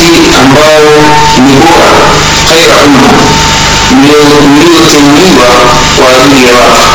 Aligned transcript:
umati 0.00 0.34
ambao 0.40 0.80
ni 1.46 1.52
bora 1.60 1.92
khaira 2.48 2.76
umma 2.86 3.08
mlioteuliwa 3.96 5.48
kwa 5.96 6.06
ajili 6.24 6.46
ya 6.48 6.54
watu 6.54 6.92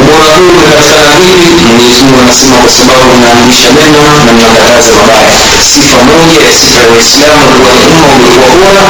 ubora 0.00 0.28
huu 0.36 0.48
umepatikana 0.54 1.12
vipi 1.20 1.48
mwenyezi 1.64 2.04
anasema 2.22 2.56
kwa 2.62 2.70
sababu 2.78 3.04
mnaamrisha 3.18 3.68
mema 3.78 4.02
na 4.26 4.32
mnakataza 4.32 4.92
mabaya. 4.98 5.32
Sifa 5.72 5.98
moja 6.10 6.38
ya 6.46 6.52
sifa 6.60 6.78
ya 6.84 6.88
waislamu 6.94 7.44
kuwa 7.56 7.72
ni 7.78 7.82
umma 7.92 8.06
uliokuwa 8.16 8.50
bora 8.60 8.82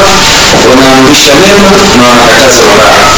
wanaamrisha 0.70 1.32
mema 1.42 1.70
na 1.98 2.02
wanakataza 2.08 2.60
mabaya 2.68 3.08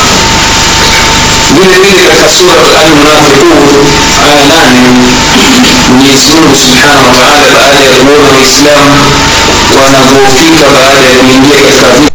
vile 1.55 1.77
vile 1.85 2.03
katika 2.09 2.29
surat 2.39 2.59
almunafiqun 2.81 3.87
aya 4.27 4.45
nane 4.51 4.81
mwenyezi 5.91 6.31
mungu 6.31 6.57
subhanahu 6.57 7.07
wa 7.09 7.15
taala 7.19 7.47
baada 7.57 7.81
ya 7.85 7.91
kuona 8.01 8.29
waislamu 8.37 8.95
wanadhoofika 9.77 10.67
baada 10.75 11.01
ya 11.09 11.15
kuingia 11.19 11.61
katika 11.67 11.89
vita 11.99 12.13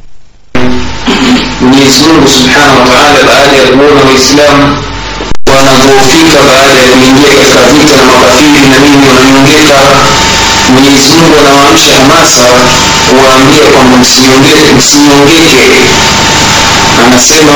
mwenyezi 1.62 2.02
mungu 2.08 2.28
subhanahu 2.38 2.78
wa 2.82 2.86
taala 2.92 3.20
baada 3.30 3.56
ya 3.62 3.68
kuona 3.76 4.02
waislamu 4.10 4.66
wanadhoofika 5.56 6.38
baada 6.50 6.74
ya 6.82 6.88
kuingia 6.94 7.32
katika 7.40 7.64
vita 7.74 7.96
na 7.98 8.04
makafiri 8.12 8.62
na 8.72 8.78
nini 8.86 9.06
wananyongeka 9.10 9.80
mwenyezi 10.74 11.10
mungu 11.18 11.36
anawaamsha 11.42 11.94
hamasa 12.00 12.46
kuwaambia 13.10 13.66
kwamba 13.74 13.96
msinyongeke 14.78 15.64
anasema 17.06 17.54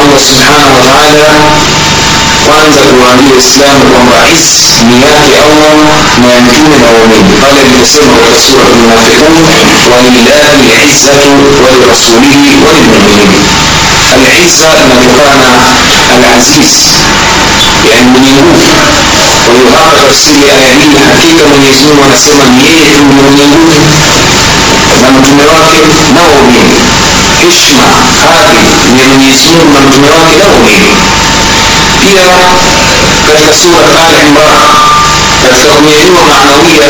allah 0.00 0.20
subhanahu 0.28 0.72
wa 0.76 0.82
taala 0.88 1.30
kwanza 2.46 2.80
kuwaambia 2.90 3.32
waislamu 3.36 3.82
kwamba 3.92 4.16
is 4.36 4.48
ni 4.88 4.96
yake 5.06 5.32
allah 5.46 5.74
na 6.22 6.26
ya 6.34 6.40
mtume 6.46 6.76
na 6.82 6.88
waumini 6.94 7.32
pale 7.42 7.58
aliposema 7.64 8.12
katika 8.16 8.38
sura 8.46 8.64
lmunafiqun 8.72 9.34
walillahi 9.92 10.62
lizzatu 10.86 11.30
walirasulihi 11.64 12.50
walilmuminin 12.66 13.32
alisa 14.12 14.68
inatokana 14.84 15.48
alaziz 16.14 16.74
yani 17.90 18.06
mwenye 18.12 18.32
nguvu 18.40 18.68
kwa 19.44 19.52
hiyo 19.54 19.70
hapa 19.78 19.92
tafsiri 20.02 20.42
ya 20.48 20.54
aya 20.60 20.72
hii 20.80 20.96
hakika 21.08 21.42
mwenyezi 21.50 21.82
mungu 21.86 22.02
anasema 22.08 22.42
ni 22.52 22.60
yeye 22.68 22.86
tu 22.96 23.02
ni 23.08 23.14
mwenye 23.26 23.44
nguvu 23.52 23.80
na 25.02 25.08
mtume 25.18 25.44
wake 25.54 25.80
na 26.14 26.20
waumini 26.30 26.78
mungu 29.54 29.72
na 29.74 29.80
mtume 29.80 30.08
wake 30.10 30.36
na 30.36 30.44
waumini 30.48 30.92
pia 32.02 32.26
katika 33.26 33.52
sura 33.62 33.88
al 34.04 34.14
imran 34.26 34.62
katika 35.50 35.72
kunyanyua 35.76 36.22
maanawia 36.30 36.88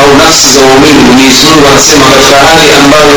au 0.00 0.08
nafsi 0.22 0.48
za 0.54 0.60
waumini 0.66 1.00
mwenyezi 1.06 1.42
mungu 1.46 1.64
anasema 1.72 2.04
katika 2.14 2.36
hali 2.46 2.68
ambayo 2.80 3.16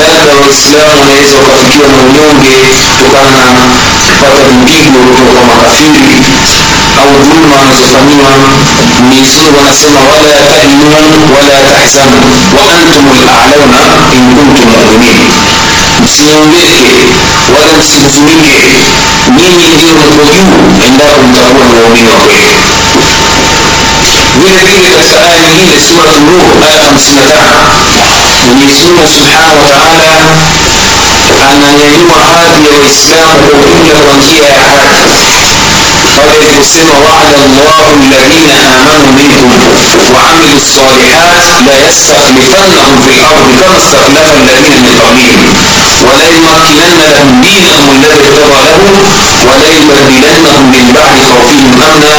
labda 0.00 0.32
waislamu 0.42 0.94
wanaweza 1.00 1.34
wakafikiwa 1.42 1.86
na 1.92 1.96
unyonge 2.06 2.54
kutokana 2.90 3.30
na 3.36 3.44
kupata 4.06 4.42
vipigo 4.50 4.98
kutoka 5.08 5.32
kwa 5.38 5.44
makafiri 5.50 6.04
au 7.00 7.10
dhuluma 7.24 7.54
wanazofanyiwa 7.60 8.30
mwenyezi 9.08 9.36
mungu 9.42 9.58
anasema 9.64 10.00
wala 10.10 10.34
tahinu 10.50 10.86
wala 11.34 11.58
tahzanu 11.70 12.18
wa 12.56 12.62
antum 12.74 13.04
lalauna 13.26 13.82
in 14.16 14.24
kuntum 14.36 14.68
muminin 14.86 15.30
msinyongeke 16.08 16.90
wala 17.58 17.72
msihuzunike 17.80 18.58
nyinyi 19.36 19.66
ndio 19.74 19.92
mko 19.94 20.24
juu 20.34 20.84
endapo 20.86 21.22
mtakuwa 21.28 21.64
ni 21.66 21.72
waumini 21.80 22.08
wa 22.08 22.16
kweli. 22.24 22.54
Vile 24.42 24.60
vile 24.72 24.88
katika 24.96 25.20
aya 25.26 25.38
nyingine 25.40 25.80
surat 25.88 26.18
nur 26.26 26.44
aya 26.68 26.82
55 26.90 28.54
mwenyezi 28.56 28.84
mungu 28.84 29.08
subhanahu 29.14 29.56
wa 29.60 29.66
taala 29.70 30.10
ananyanyua 31.52 32.18
قال 36.18 36.30
ابن 36.30 36.88
وعد 37.06 37.34
الله 37.46 37.84
الذين 38.02 38.50
آمنوا 38.50 39.10
منكم 39.18 40.14
وعملوا 40.14 40.56
الصالحات 40.56 41.62
لا 41.66 41.88
يستخلفنهم 41.88 42.92
في 43.04 43.10
الأرض 43.10 43.46
كما 43.60 43.78
استخلف 43.78 44.28
الذين 44.42 44.82
من 44.86 44.94
قبلهم 45.04 45.46
ولا 46.08 46.26
يمكنن 46.36 47.00
لهم 47.14 47.40
دينهم 47.42 47.86
الذي 47.96 48.28
ارتضى 48.28 48.62
لهم 48.68 49.48
ولا 49.48 49.68
يبدلنهم 49.78 50.64
من 50.74 50.92
بعد 50.96 51.16
خوفهم 51.30 51.82
أمنا 51.82 52.18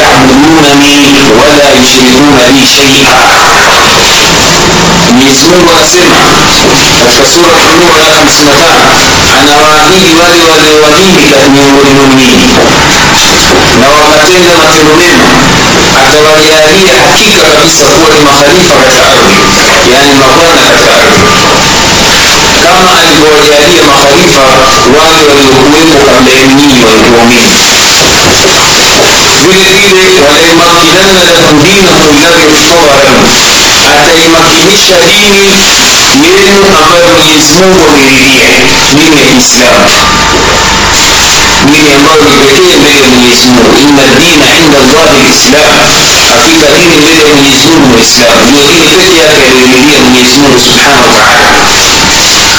يعبدونني 0.00 0.96
ولا 1.38 1.68
يشركون 1.80 2.38
بي 2.54 2.66
شيئا 2.66 3.16
يسمون 5.30 5.68
وأسمع 5.68 6.22
فسورة 7.22 7.60
النور 7.74 8.00
أنا 8.22 8.30
سمتان 8.30 8.86
عن 9.36 9.48
أواهيه 9.48 10.14
ولوالواليه 10.14 11.30
كأن 11.30 11.56
يولوني 11.56 12.36
na 13.80 13.88
wakatenda 13.98 14.54
matendo 14.62 14.92
mema 15.00 15.28
atawajalia 16.02 16.94
hakika 17.08 17.42
kabisa 17.54 17.84
kuwa 17.94 18.08
ni 18.14 18.20
makhalifa 18.28 18.74
katika 18.82 19.04
ardhi 19.12 19.38
yaani 19.92 20.12
mabwana 20.20 20.60
katika 20.68 20.90
ardhi 21.00 21.20
kama 22.66 22.90
alivyowajalia 23.00 23.84
makhalifa 23.92 24.40
wale 24.96 25.22
waliokuwepo 25.28 25.98
kabla 26.10 26.32
yenu 26.38 26.54
nyinyi 26.60 26.80
walikuamini 26.88 27.56
vile 29.48 29.70
vile 29.80 30.20
walaimakinanna 30.28 31.20
lakum 31.30 31.56
dinakum 31.64 32.12
irtada 32.22 32.86
lakum 33.04 33.24
ataimakinisha 34.02 34.96
dini 35.06 36.28
yenu 36.40 36.66
ambayo 36.78 37.06
mwenyezi 37.16 37.52
mungu 37.60 37.82
ameridhia 37.88 38.48
dini 38.98 39.16
ya 39.20 39.26
kiislamu 39.26 39.90
dini 41.72 41.90
ambayo 41.96 42.22
ni 42.22 42.46
pekee 42.52 42.76
mbele 42.80 43.00
ya 43.02 43.08
mwenyezi 43.14 43.46
mungu 43.54 43.74
inna 43.82 44.04
dina 44.20 44.46
inda 44.60 44.78
llahi 44.92 45.18
lislam 45.28 45.72
hakika 46.38 46.68
dini 46.78 46.96
mbele 47.02 47.20
ya 47.22 47.34
mwenyezi 47.34 47.66
mungu 47.68 47.86
ni 47.88 47.94
uislamu 47.98 48.42
ndio 48.50 48.62
dini 48.72 48.90
peke 48.98 49.18
yake 49.26 49.42
aliyoridhia 49.50 49.98
mwenyezi 50.04 50.36
mungu 50.42 50.60
subhanahu 50.66 51.02
wa 51.06 51.12
taala 51.18 51.50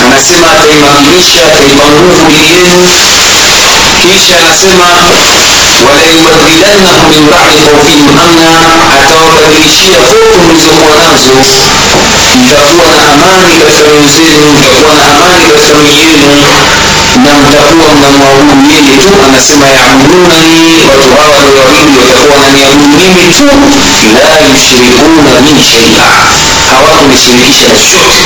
anasema 0.06 0.48
ataimakinisha 0.56 1.40
ataipa 1.48 1.86
nguvu 1.94 2.22
dini 2.32 2.50
yenu 2.56 2.80
kisha 4.14 4.36
anasema 4.44 4.86
walayubadilannahum 5.88 7.06
min 7.12 7.24
badi 7.32 7.58
khaufihim 7.66 8.08
amna 8.26 8.54
atawabadilishia 8.98 9.98
hofu 10.08 10.40
mlizokuwa 10.48 10.96
nazo 11.04 11.32
mtakuwa 12.44 12.90
na 12.96 13.04
amani 13.14 13.54
katika 13.66 13.84
mioyo 13.90 14.10
zenu 14.18 14.46
mtakuwa 14.58 14.94
na 14.96 15.04
amani 15.14 15.46
katika 15.56 15.78
miji 15.84 16.02
yenu 16.08 16.28
na 17.26 17.32
mtakuwa 17.40 17.88
mnamwabudu 17.96 18.56
yeye 18.74 18.94
tu 19.04 19.10
anasema 19.28 19.66
yaabudunani 19.76 20.60
watu 20.90 21.10
hawa 21.18 21.36
waliowawili 21.38 21.98
watakuwa 22.02 22.36
wananiabudu 22.38 22.98
mimi 23.02 23.24
tu 23.38 23.44
la 24.26 24.32
yushrikuna 24.50 25.32
bi 25.46 25.54
sheia 25.70 26.06
hawakunishirikisha 26.72 27.66
na 27.70 27.76
chochote 27.80 28.22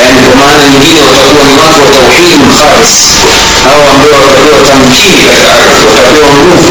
yani 0.00 0.18
kwa 0.24 0.34
maana 0.40 0.64
nyingine 0.70 1.00
watakuwa 1.08 1.44
ni 1.48 1.54
watu 1.62 1.78
wa 1.84 1.88
tauhidi 1.94 2.34
mkhalis 2.44 2.96
hao 3.66 3.82
ambao 3.92 4.12
watapewa 4.20 4.60
tamkini 4.68 5.18
katika 5.26 5.48
ardhi 5.60 5.82
watapewa 5.88 6.30
nguvu 6.40 6.70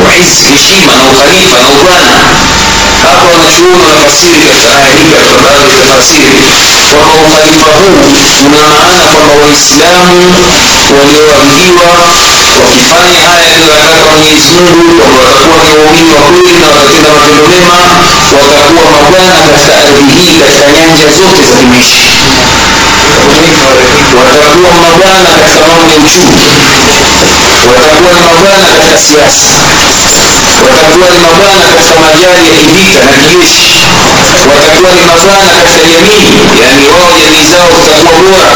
heshima 0.52 0.92
na 0.98 1.04
ukhalifa 1.12 1.58
na 1.64 1.68
ubwana 1.76 2.16
hii 3.06 4.50
katika 5.14 5.38
baadhi 5.44 5.70
ya 5.70 5.78
tafasiri 5.78 6.42
kwamba 6.94 7.14
ukhalifa 7.28 7.72
huu 7.80 7.98
una 8.50 8.68
maana 8.70 9.04
kwamba 9.14 9.34
waislamu 9.44 10.18
walioambiwa 10.98 11.86
wakifanya 12.66 13.22
haya 13.30 13.52
aliyotaka 13.52 14.06
mwenyezi 14.12 14.52
mungu 14.58 14.92
kwamba 15.00 15.20
watakuwa 15.28 15.64
ni 15.66 15.72
waumini 15.78 16.12
wa 16.16 16.22
kweli 16.32 16.54
na 16.62 16.68
watatenda 16.68 17.10
matendo 17.14 17.44
mema 17.52 17.78
watakuwa 18.38 18.86
mabwana 18.96 19.38
katika 19.52 19.76
ardhi 19.82 20.14
hii 20.20 20.36
katika 20.44 20.66
nyanja 20.76 21.08
zote 21.18 21.42
za 21.50 21.56
kimaisha 21.60 22.04
watakuwa 24.18 24.72
mabwana 24.84 25.30
katika 25.42 25.66
mambo 25.68 25.88
ya 25.94 25.98
uchumi 26.06 26.46
watakuwa 27.76 28.14
ni 28.16 28.22
mabwana 28.30 28.66
katika 28.74 28.98
siasa 29.08 29.50
watakuwa 30.64 31.10
ni 31.12 31.18
mabwana 31.26 31.66
katika 31.76 32.00
majali 32.06 32.46
ya 32.50 32.56
kivita 32.62 33.00
na 33.06 33.12
kijeshi. 33.22 33.68
Watakuwa 34.56 34.92
ni 34.96 35.02
mabwana 35.10 35.48
katika 35.58 35.84
jamii 35.92 36.28
yani 36.64 36.84
wao 36.96 37.12
jamii 37.22 37.46
zao 37.52 37.70
zitakuwa 37.84 38.14
bora 38.26 38.48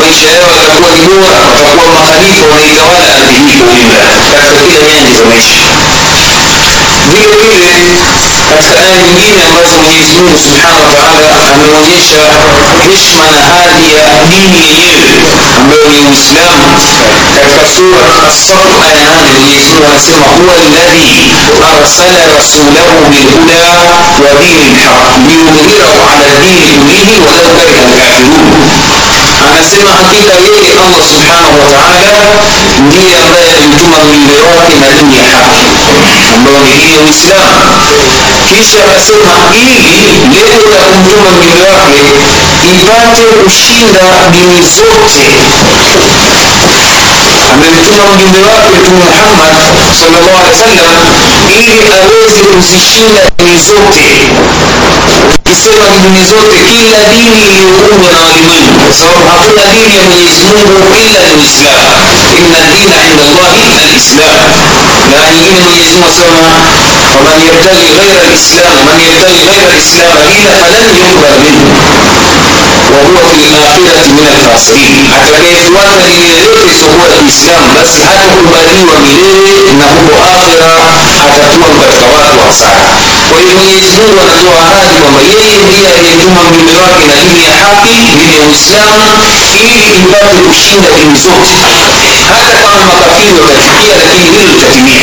maisha 0.00 0.28
yao 0.36 0.50
yatakuwa 0.60 0.90
ni 0.96 1.02
bora 1.08 1.38
watakuwa 1.54 1.86
makhalifa 1.96 2.44
wanaitawala 2.52 3.04
ardhi 3.16 3.38
hii 3.46 3.58
kwa 3.64 3.72
ujumla 3.72 4.04
katika 4.14 4.40
kila 4.68 4.78
nyanja 4.88 5.12
za 5.18 5.24
maisha. 5.30 5.62
Vile 7.12 7.34
vile 7.42 7.72
taala 10.96 11.38
ameonyesha 11.52 12.22
heshma 12.90 13.24
na 13.34 13.42
hadhi 13.54 13.88
ya 13.98 14.06
dini 14.30 14.62
yenyewe 14.70 15.32
ambayo 15.56 15.84
ni 15.92 15.98
uislamu 16.10 16.66
katika 17.34 17.66
sura 17.74 18.04
assafu 18.28 18.74
aya 18.88 19.04
nane 19.10 19.32
mwenyezi 19.40 19.70
mungu 19.72 19.86
anasema 19.90 20.26
huwa 20.36 20.54
alladhi 20.54 21.32
arsala 21.72 22.20
rasulahu 22.38 22.98
bilhuda 23.10 23.62
wa 24.22 24.30
dini 24.42 24.68
lhaq 24.78 25.16
liyudhhirahu 25.28 26.00
ala 26.12 26.28
dini 26.44 26.68
kullihi 26.78 27.20
walau 27.26 27.48
kariha 27.56 27.82
alkafirun 27.86 28.46
anasema 29.44 29.90
hakika 29.90 30.32
yeye 30.46 30.72
allah 30.84 31.02
subhanahu 31.12 31.54
wa 31.60 31.66
taala 31.74 32.12
ndiye 32.86 33.16
ambaye 33.24 33.48
alimtuma 33.56 33.98
mjumbe 34.04 34.36
wake 34.48 34.74
na 34.82 34.88
dini 34.96 35.16
ya 35.18 35.24
haki 35.30 35.66
ambayo 36.34 36.58
ni 36.64 36.70
dini 36.72 36.92
ya 36.94 37.00
uislamu. 37.00 37.60
Kisha 38.48 38.78
akasema 38.84 39.32
ili 39.54 39.96
lengo 40.34 40.70
la 40.78 40.84
kumtuma 40.92 41.30
mjumbe 41.36 41.66
wake 41.76 42.02
ipate 42.72 43.22
kushinda 43.44 44.04
dini 44.32 44.62
zote. 44.76 45.26
Amemtuma 47.52 48.04
mjumbe 48.16 48.42
wake 48.50 48.68
mtume 48.80 48.98
muhammad 48.98 49.52
salllah 50.00 50.40
alih 50.40 50.52
wasallam 50.52 50.96
ili 51.54 51.80
aweze 51.98 52.40
kuzishinda 52.54 53.20
dini 53.38 53.58
zote 53.68 54.06
kila 55.64 57.00
dini 57.12 57.40
iliyoundwa 57.48 58.10
na 58.12 58.20
walimwengu 58.26 58.78
kwa 58.84 58.94
sababu 58.94 59.26
hakuna 59.28 59.64
dini 59.72 59.96
ya 59.96 60.04
mwenyezi 60.04 60.42
mungu 60.44 60.78
ila 61.06 61.20
ni 61.26 61.32
uislamu 61.40 61.92
inna 62.38 62.60
dina 62.72 62.96
inda 63.08 63.24
llahi 63.36 63.62
alislam 63.80 64.36
na 65.16 65.30
nyingine 65.32 65.60
mwenyezi 65.64 65.94
mungu 65.94 66.08
asema 66.08 66.38
waman 67.16 67.38
yabtaghi 67.48 67.88
ghaira 67.96 68.22
lislam 68.32 68.76
man 68.86 68.98
yabtaghi 69.06 69.40
ghaira 69.48 69.70
lislama 69.78 70.20
dina 70.32 70.50
falan 70.60 70.90
yuqbal 71.00 71.36
minhu 71.44 71.68
wahuwa 72.94 73.24
fi 73.32 73.44
lakhirati 73.56 74.10
min 74.16 74.26
alfasirin 74.36 75.04
atakayefuata 75.16 75.96
dini 76.06 76.28
yoyote 76.30 76.64
isiyokuwa 76.72 77.06
ya 77.08 77.16
kiislamu 77.22 77.68
basi 77.76 77.98
hatakubaliwa 78.08 78.94
milele 79.04 79.72
na 79.80 79.86
huko 79.94 80.14
akhira 80.28 80.70
atakuwa 81.24 81.70
katika 81.80 82.06
watu 82.16 82.38
wa 82.40 82.44
hasara 82.50 82.86
kwa 83.30 83.38
hiyo 83.40 83.52
mwenyezi 83.58 83.92
mungu 83.98 84.18
anatoa 84.24 84.60
ahadi 84.66 84.96
kwamba 85.02 85.20
yeye 85.32 85.56
ndiye 85.66 85.86
aliyetuma 85.94 86.40
mjumbe 86.48 86.74
wake 86.82 87.04
na 87.10 87.16
dini 87.22 87.42
ya 87.48 87.54
haki 87.62 87.94
dini 88.18 88.34
ya 88.38 88.42
uislamu 88.48 89.04
ili 89.60 89.86
ipate 90.02 90.36
kushinda 90.46 90.88
dini 90.96 91.16
zote 91.24 91.54
hata 92.34 92.56
kama 92.62 92.80
makafiri 92.92 93.38
watachukia 93.44 93.94
lakini 94.02 94.26
hilo 94.30 94.42
litatimia 94.52 95.02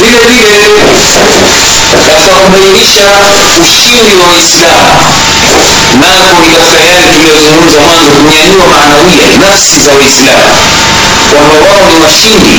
vile 0.00 0.20
vile 0.30 0.56
katika 2.10 2.36
kubainisha 2.44 3.06
ushindi 3.62 4.12
wa 4.20 4.26
waislamu 4.32 4.92
nako 6.00 6.26
ni 6.42 6.48
katika 6.54 6.78
yale 6.90 7.06
tuliyozungumza 7.14 7.80
mwanzo 7.86 8.10
kunyanyua 8.16 8.66
maanawia 8.72 9.26
nafsi 9.44 9.76
za 9.86 9.92
waislamu 9.98 10.50
kwamba 11.32 11.54
wao 11.66 11.84
ni 11.90 11.96
washindi 12.04 12.54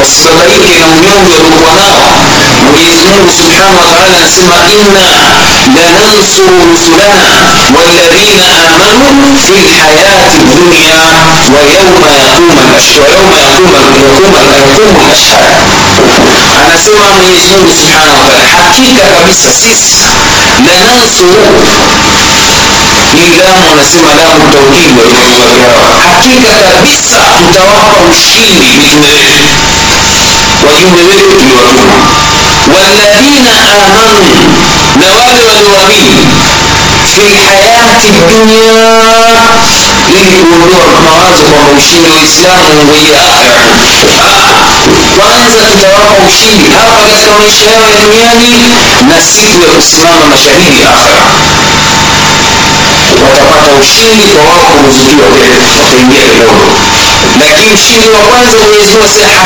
wasibabaike 0.00 0.74
na 0.80 0.86
unyonge 0.94 1.34
waliokuwa 1.34 1.72
nao 1.80 2.10
mwenyezi 2.72 3.04
mungu 3.10 3.30
subhanahu 3.38 3.76
wa 3.80 3.86
taala 3.92 4.16
anasema 4.18 4.56
inna 4.74 5.06
lanansuru 5.76 6.58
rusulana 6.72 7.28
walladhina 7.76 8.48
amanu 8.92 9.28
fi 9.46 9.54
lhayati 9.68 10.40
dunya 10.54 10.94
wa 11.54 11.60
yauma 11.74 12.10
yaquma 12.24 12.62
lashhad 12.72 13.12
anasema 16.66 17.04
mwenyezi 17.16 17.48
mungu 17.50 17.72
subhanahu 17.80 18.18
wa 18.20 18.26
taala 18.30 18.52
hakika 18.64 19.04
kabisa 19.14 19.48
sisi 19.52 19.96
lanansuru 20.66 21.46
hii 23.14 23.36
lamu 23.44 23.68
wanasema 23.70 24.10
lamu 24.20 24.44
taukidi 24.52 25.00
walioaao 25.16 25.96
hakika 26.08 26.52
kabisa 26.72 27.18
tutawapa 27.38 27.96
ushindi 28.12 28.66
mitume 28.78 29.08
wetu 29.08 29.48
wajumbe 30.66 31.02
wetu 31.10 31.30
tuliwatuma 31.40 31.96
walladhina 32.74 33.54
amanu 33.86 34.26
na 35.00 35.06
wale 35.20 35.42
walioamini 35.50 36.18
fi 37.14 37.20
lhayati 37.34 38.08
dunya 38.28 38.72
ili 40.20 40.36
kuondoa 40.42 41.00
mawazo 41.04 41.42
kwamba 41.52 41.70
ushindi 41.78 42.10
wa 42.10 42.20
islamu 42.28 42.68
ungojea 42.80 43.20
akhira 43.32 43.62
kwanza 45.16 45.62
tutawapa 45.70 46.14
ushindi 46.28 46.64
hapa 46.76 46.94
katika 47.10 47.32
maisha 47.40 47.64
yao 47.70 47.82
ya 47.90 47.96
duniani 48.00 48.50
na 49.08 49.16
siku 49.34 49.58
ya 49.66 49.70
kusimama 49.76 50.26
mashahidi 50.30 50.80
akhira 50.92 51.26
watapata 53.26 53.70
ushindi 53.82 54.24
kwa 54.34 54.42
wao 54.50 54.64
kuruzukiwa 54.76 55.26
pepo 55.36 55.66
peponi 56.12 56.32
lakini 57.40 57.74
ushindi 57.78 58.08
wa 58.16 58.20
kwanza 58.28 58.56
mwenyezi 58.62 58.94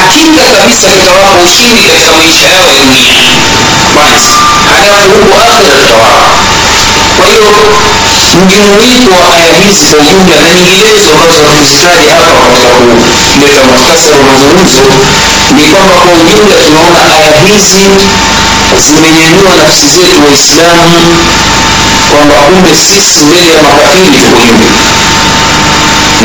hakika 0.00 0.44
kabisa 0.58 0.86
tutawapa 0.94 1.38
ushindi 1.46 1.80
katika 1.88 2.12
maisha 2.18 2.46
yao 2.54 2.68
ya 2.78 2.84
dunia 2.90 3.30
kwanza 3.94 4.32
halafu 4.70 5.08
huko 5.18 5.34
akhira 5.48 5.76
tutawapa 5.82 6.28
kwa 7.16 7.26
hiyo 7.32 7.50
mjumuiko 8.46 9.10
wa 9.20 9.26
aya 9.36 9.54
hizi 9.64 9.84
kwa 9.90 9.98
ujumla 10.02 10.36
na 10.42 10.48
nyinginezo 10.54 11.08
ambazo 11.14 11.40
hatuzitaji 11.50 12.06
hapa 12.14 12.32
katika 12.44 12.74
kuleta 13.38 13.62
muhtasari 13.68 14.22
mazungumzo 14.30 14.82
ni 15.56 15.62
kwamba 15.72 15.94
kwa 16.04 16.12
ujumla 16.20 16.56
tunaona 16.64 17.00
aya 17.16 17.32
hizi 17.48 17.84
zimenyanyua 18.86 19.52
nafsi 19.62 19.86
zetu 19.96 20.18
waislamu 20.26 20.92
kwamba 22.12 22.34
kumbe 22.34 22.72
sisi 22.88 23.20
mbele 23.28 23.50
ya 23.56 23.62
makafiri 23.62 24.18
tuko 24.24 24.40
nyuma 24.46 24.70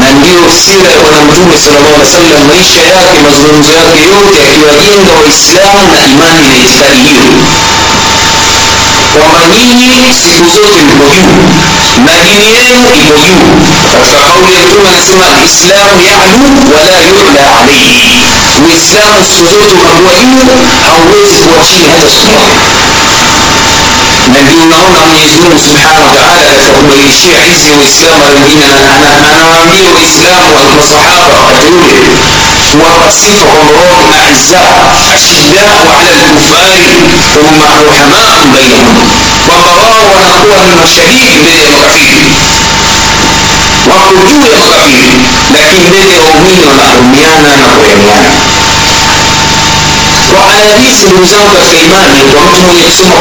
na 0.02 0.08
ndiyo 0.18 0.44
sira 0.66 0.90
ya 0.96 1.00
bwana 1.04 1.22
mtume 1.28 1.56
sallallahu 1.64 1.96
alaihi 1.96 2.08
wasallam 2.10 2.42
maisha 2.52 2.82
yake 2.94 3.18
mazungumzo 3.26 3.72
yake 3.82 4.00
yote 4.14 4.40
akiwajenga 4.50 5.12
waislamu 5.22 5.84
na 5.94 6.00
imani 6.12 6.44
na 6.50 6.56
itikadi 6.64 7.02
hiyo 7.10 7.26
kwamba 9.14 9.40
nyinyi 9.54 10.14
siku 10.22 10.46
zote 10.56 10.80
mko 10.90 11.06
juu 11.16 11.42
na 12.06 12.14
dini 12.26 12.48
yenu 12.56 12.88
iko 13.02 13.16
juu 13.26 13.50
katika 14.00 14.20
kauli 14.28 14.54
ya 14.56 14.62
mtume 14.66 14.88
anasema 14.94 15.26
alislamu 15.38 15.98
yalu 16.12 16.40
wala 16.76 16.98
yula 17.10 17.44
alaihi 17.60 18.20
uislamu 18.66 19.20
siku 19.32 19.48
zote 19.54 19.74
unakuwa 19.82 20.14
juu 20.24 20.46
hauwezi 20.86 21.38
kuwa 21.46 21.60
chini 21.68 21.86
hata 21.94 22.10
siku 22.16 22.28
moja 22.40 22.62
na 24.34 24.42
ndio 24.42 24.64
unaona 24.66 25.00
mwenyezi 25.08 25.38
mungu 25.42 25.60
subhanahu 25.68 26.04
wa 26.08 26.14
taala 26.18 26.42
katika 26.50 26.72
kubainishia 26.80 27.40
hizi 27.50 27.68
ya 27.72 27.76
uislamu 27.82 28.18
mara 28.24 28.34
nyingine 28.40 28.66
anawaambia 29.36 29.90
waislamu 29.98 30.50
masahaba 30.80 31.26
wakati 31.38 31.68
ule 31.78 31.94
kuwapa 32.72 33.08
sifa 33.20 33.46
kwamba 33.56 33.80
wao 33.90 34.02
ni 34.10 34.16
aizza 34.26 34.60
ashiddau 35.16 35.84
ala 36.00 36.12
lkufari 36.20 36.86
ruhamau 37.36 37.84
bainahum 38.54 38.98
kwamba 39.48 39.72
wao 39.82 40.06
wanakuwa 40.16 40.58
ni 40.68 40.74
mashahidi 40.82 41.36
mbele 41.42 41.64
ya 41.64 41.72
makafiri 41.78 42.28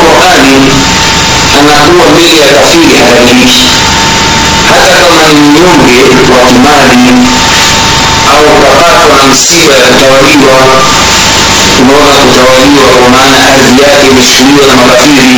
qurani 0.06 0.54
anakuwa 1.58 2.06
mbele 2.12 2.36
ya 2.40 2.48
kafiri 2.54 2.94
habadiliki 2.98 3.66
hata 4.68 4.94
kama 5.02 5.22
ni 5.28 5.34
mnyonge 5.40 5.98
wa 6.32 6.38
kimali 6.48 6.98
au 8.32 8.44
kapatwa 8.62 9.16
na 9.18 9.24
msiba 9.32 9.74
ya 9.74 9.86
kutawaliwa 9.90 10.56
unaona 11.82 12.14
kutawaliwa 12.24 12.88
kwa 12.98 13.08
maana 13.14 13.38
ardhi 13.46 13.82
yake 13.82 14.06
imechukuliwa 14.12 14.66
na 14.66 14.74
makafiri 14.82 15.36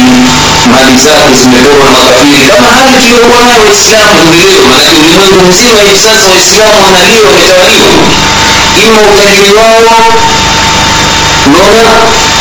mali 0.73 0.95
zake 1.07 1.33
zimepewa 1.41 1.85
na 1.85 1.99
makafiri 2.05 2.45
kama 2.53 2.69
hali 2.77 2.93
tuliokuwa 3.03 3.41
nayo 3.47 3.63
waislamu 3.69 4.21
leo 4.49 4.63
maanake 4.71 4.97
ulimwengu 5.05 5.43
mzima 5.51 5.81
hivi 5.83 5.99
sasa 6.07 6.27
waislamu 6.35 6.79
wanalio 6.85 7.23
wametawaliwa 7.29 7.95
ima 8.85 8.99
utajiri 9.11 9.51
wao 9.59 9.81
unaona 11.47 11.91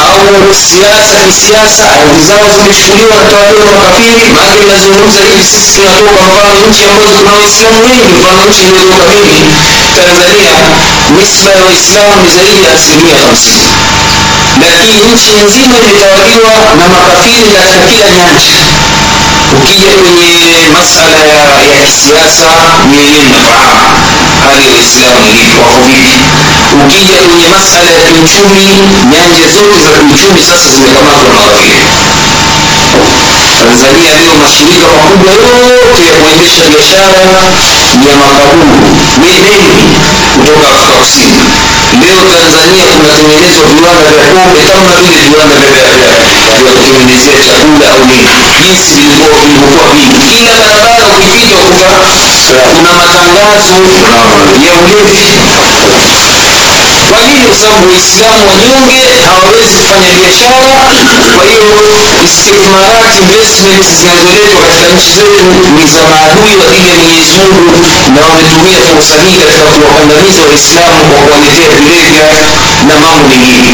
au 0.05 0.55
siasa 0.69 1.15
kisiasa 1.27 1.83
ardhi 1.95 2.19
zao 2.27 2.45
zimechukuliwa 2.55 3.15
na 3.19 3.23
tawaliwa 3.31 3.65
na 3.65 3.71
makafiri 3.81 4.27
maake 4.35 4.59
inazungumza 4.67 5.19
hivi 5.27 5.43
sisi 5.51 5.71
tunatoka 5.75 6.21
mfano 6.29 6.53
nchi 6.69 6.83
ambazo 6.89 7.09
kuna 7.17 7.31
waislamu 7.39 7.79
wengi 7.85 8.07
mfano 8.17 8.41
nchi 8.49 8.63
mimi 8.63 9.37
tanzania 9.97 10.53
nisba 11.17 11.49
ya 11.57 11.61
waislamu 11.67 12.13
ni 12.23 12.29
zaidi 12.35 12.63
ya 12.65 12.71
asilimia 12.77 13.17
hamsini. 13.25 13.67
Lakini 14.61 14.95
nchi 15.13 15.31
nzima 15.45 15.75
imetawaliwa 15.81 16.53
na 16.79 16.85
makafiri 16.93 17.49
katika 17.57 17.81
kila 17.91 18.07
nyanja 18.17 18.59
ukija 19.57 19.91
kwenye 20.01 20.67
masala 20.77 21.17
ya, 21.17 21.85
kisiasa 21.85 22.45
mnafahamu 22.87 23.95
hali 24.45 24.65
ya 24.67 24.73
waislamu 24.73 25.21
wako 25.61 25.77
vipi? 25.87 26.15
Ukija 26.85 27.17
kwenye 27.27 27.47
masala 27.47 27.91
ya 27.91 28.01
kiuchumi 28.07 28.65
nyanja 29.11 29.47
zote 29.55 29.77
za 29.83 29.89
kiuchumi 29.99 30.41
sasa 30.49 30.69
zimekamatwa 30.75 31.23
na 31.33 31.39
makafiri 31.41 31.85
tanzania 33.59 34.13
leo 34.19 34.35
mashirika 34.43 34.87
makubwa 34.97 35.31
yote 35.33 36.03
ya 36.09 36.13
kuendesha 36.21 36.63
biashara 36.71 37.13
ya 38.09 38.15
makaburu. 38.21 38.67
Mengi 39.21 39.57
kutoka 40.37 40.67
afrika 40.71 40.93
kusini 40.99 41.37
leo 42.01 42.21
tanzania 42.33 42.85
kunatengenezwa 42.95 43.65
viwanda 43.73 44.09
vya 44.15 44.25
pombe 44.33 44.61
kama 44.73 44.91
vile 45.01 45.21
viwanda 45.29 45.55
vya 45.57 46.61
kutengenezea 46.65 47.37
chakula 47.47 47.85
au 47.93 48.01
nini. 48.11 48.29
Jinsi 48.65 48.95
vilivyokuwa 48.95 49.85
vingi. 49.95 50.27
Kila 50.37 50.53
barabara 50.61 51.05
ukipita 51.17 51.57
kuna 52.75 52.91
matangazo 52.99 53.79
ya 54.65 54.73
ulevi 54.81 55.31
kwa 57.11 57.21
nini 57.27 57.43
kwa 57.49 57.57
sababu 57.61 57.85
waislamu 57.93 58.43
wanyonge 58.51 59.01
hawawezi 59.27 59.75
kufanya 59.81 60.09
biashara. 60.19 60.69
Kwa 61.35 61.45
hiyo 61.51 61.67
istikmarati 62.27 63.17
investment 63.23 63.83
zinazoletwa 63.97 64.61
katika 64.67 64.87
nchi 64.95 65.09
zetu 65.17 65.45
ni 65.77 65.85
za 65.93 66.01
maadui 66.11 66.53
wa 66.61 66.67
dini 66.73 66.87
ya 66.89 66.95
mwenyezi 66.99 67.37
na 68.15 68.21
wametumia 68.29 68.79
fursa 68.89 69.15
hii 69.25 69.37
katika 69.45 69.71
kuwakandamiza 69.77 70.41
waislamu 70.49 70.99
kwa 71.09 71.17
kuwaletea 71.25 71.69
vilevya 71.77 72.25
na 72.87 72.95
mambo 73.03 73.23
mengine 73.31 73.69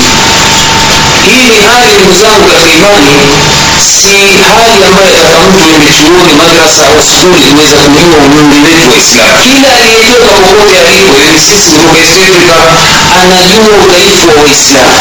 hii 1.28 1.44
ni 1.50 1.58
hali 1.68 1.88
ndugu 1.98 2.14
zangu 2.22 2.44
katika 2.52 2.72
imani 2.78 3.12
si 3.92 4.16
hali 4.50 4.78
ambayo 4.88 5.08
ataka 5.20 5.40
mtu 5.48 5.64
ende 5.76 5.90
chuoni 5.98 6.34
madrasa 6.42 6.82
au 6.90 7.00
skuli 7.10 7.46
kuweza 7.54 7.76
kujua 7.84 8.18
unyonge 8.26 8.58
wetu 8.68 8.86
waislamu 8.92 9.38
kila 9.44 9.70
aliyetoka 9.80 10.34
popote 10.46 10.76
alipo 10.88 11.14
yani 11.24 11.40
sisi 11.48 11.70
kutoka 11.72 11.98
east 12.00 12.18
africa 12.26 12.56
anajua 13.22 13.74
udhaifu 13.84 14.28
wa 14.38 14.44
waislamu 14.44 15.00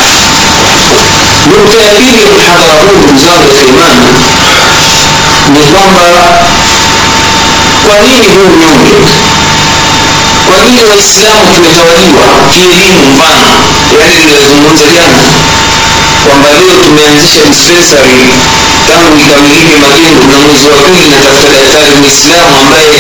nukta 1.51 1.77
ya 1.87 1.91
pili 1.99 2.19
ya 2.25 2.31
mhadhara 2.37 2.75
huu 2.83 2.97
ndugu 3.03 3.19
zangu 3.27 3.47
katika 3.49 3.67
imani 3.73 4.07
ni 5.55 5.61
kwamba 5.73 6.03
kwa 7.85 7.95
nini 8.05 8.27
huu 8.35 8.49
unyonge 8.55 8.95
kwa 10.47 10.57
nini 10.65 10.83
waislamu 10.91 11.47
tumetawaliwa 11.55 12.25
kielimu 12.55 13.01
mfano? 13.11 13.51
Yani 14.01 14.17
nilizungumza 14.25 14.87
jana 14.97 15.23
kwamba 16.27 16.49
leo 16.59 16.75
tumeanzisha 16.85 17.41
dispensary 17.51 18.19
tangu 18.89 19.13
ikamilike 19.25 19.77
majengo 19.85 20.25
na 20.33 20.39
mwezi 20.47 20.67
wa 20.75 20.79
pili 20.87 21.09
natafuta 21.15 21.49
daktari 21.57 21.93
mwislamu 22.03 22.55
ambaye 22.63 22.99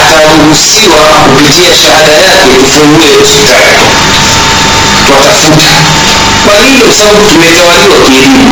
ataruhusiwa 0.00 1.00
kupitia 1.26 1.72
shahada 1.82 2.12
yake 2.28 2.52
tufungue 2.62 3.08
hospitali. 3.20 3.78
Twatafuta. 5.06 5.72
Kwa 6.44 6.54
nini? 6.62 6.80
Kwa 6.86 6.94
sababu 6.98 7.20
tumetawaliwa 7.32 7.96
kielimu. 8.06 8.50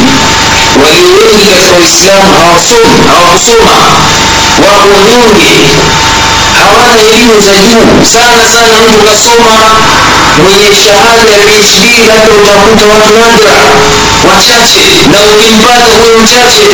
Walio 0.84 1.08
wengi 1.18 1.44
katika 1.52 1.72
waislamu 1.80 2.28
hawasomi 2.40 2.94
hawakusoma. 3.08 3.76
Wako 4.64 4.96
nyonge. 5.08 5.54
Hawana 6.58 7.00
elimu 7.12 7.36
za 7.46 7.54
juu. 7.68 7.86
Sana 8.14 8.42
sana 8.54 8.76
mtu 8.86 8.98
kasoma 9.08 9.54
mwenye 10.42 10.70
shahada 10.84 11.30
ya 11.32 11.46
phd 11.62 11.92
labda 12.08 12.32
utakuta 12.42 12.84
watu 12.92 13.12
nadra 13.22 13.56
wachache 14.28 14.84
na 15.12 15.18
ukimpata 15.32 15.86
huyo 15.98 16.18
mchache 16.24 16.66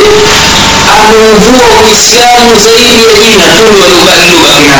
ameuvua 0.99 1.67
uislamu 1.85 2.51
zaidi 2.65 2.95
ya 3.07 3.15
jina 3.23 3.45
tu 3.57 3.65
waliobaki 3.81 4.33
nayo 4.45 4.79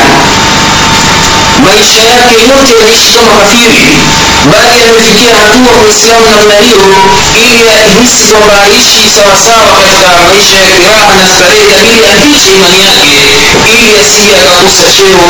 maisha 1.65 2.01
yake 2.13 2.35
yote 2.51 2.73
yaliishi 2.79 3.11
kama 3.17 3.33
kafiri 3.43 3.87
bali 4.51 4.79
amefikia 4.89 5.35
hatua 5.41 5.73
muislamu 5.83 6.25
namna 6.35 6.55
hiyo 6.65 6.83
ili 7.43 7.69
ahisi 7.79 8.23
kwamba 8.31 8.53
aishi 8.63 9.03
sawasawa 9.15 9.67
katika 9.81 10.07
maisha 10.27 10.55
ya 10.63 10.67
kiraha 10.75 11.11
na 11.19 11.25
starehe 11.33 11.65
lakini 11.75 12.05
afiche 12.13 12.49
imani 12.57 12.81
yake 12.89 13.17
ili 13.73 13.91
asije 14.03 14.33
akakosa 14.41 14.85
cheo 14.97 15.23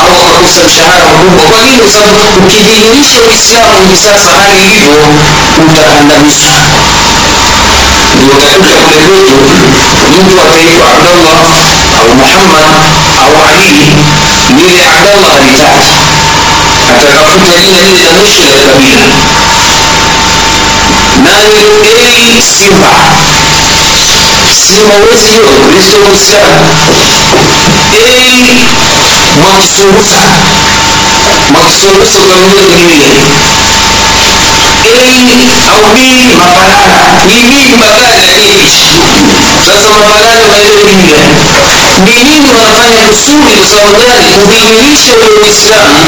au 0.00 0.10
akakosa 0.22 0.60
mshahara 0.68 1.04
mkubwa 1.12 1.44
kwa 1.50 1.60
nini 1.66 1.86
sababu 1.96 2.24
ukidhihirisha 2.46 3.18
uislamu 3.28 3.74
hivi 3.82 3.96
sasa 4.06 4.30
hali 4.38 4.56
ilivyo 4.66 4.94
utakandamizwa 5.68 6.56
ndio 8.18 8.34
utakuta 8.36 8.74
kule 8.84 8.96
kwetu 9.06 9.36
mtu 10.20 10.34
ataitwa 10.44 10.86
abdallah 10.94 11.38
au 12.04 12.14
muhammad 12.16 12.70
au 13.22 13.32
ali 13.48 13.80
lile 14.58 14.84
abdallah 14.84 15.32
halitaki 15.36 15.94
atatafuta 16.90 17.58
jina 17.64 17.80
lile 17.80 18.02
la 18.04 18.12
mwisho 18.18 18.40
la 18.42 18.58
kabila 18.66 19.06
nani 21.24 21.58
a 22.38 22.42
simba 22.42 22.90
simba 24.66 24.94
huwezi 24.94 25.28
hiyo 25.28 25.48
kristo 25.70 25.98
muislamu 26.08 26.64
a 27.92 29.36
mwakisumbusa 29.40 30.20
mwakisumbusa 31.52 32.18
ukamjua 32.20 32.62
kingine 32.64 33.08
a 34.84 35.70
au 35.72 35.84
b 35.94 35.98
mabalala 36.38 37.24
ni 37.28 37.40
b 37.48 37.74
mbagala 37.76 38.08
lakini 38.26 38.70
sasa 39.66 39.88
mabalala 39.98 40.44
maelewe 40.50 40.92
nini 40.92 41.12
ni 42.04 42.14
nini 42.24 42.48
wanafanya 42.54 43.02
kusudi 43.08 43.50
kwa 43.58 43.66
sababu 43.72 43.96
gani 44.08 44.28
kudhihirisha 44.36 45.12
ule 45.14 45.30
uislamu 45.42 46.00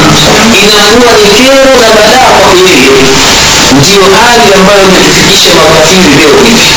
inakuwa 0.62 1.12
ni 1.20 1.28
kero 1.38 1.72
na 1.82 1.88
badaa 1.96 2.30
kwa 2.40 2.50
yeye 2.64 2.90
ndiyo 3.80 4.02
hali 4.20 4.46
ambayo 4.58 4.82
imetufikisha 4.88 5.50
makafiri 5.60 6.10
leo 6.20 6.36
hivi 6.44 6.68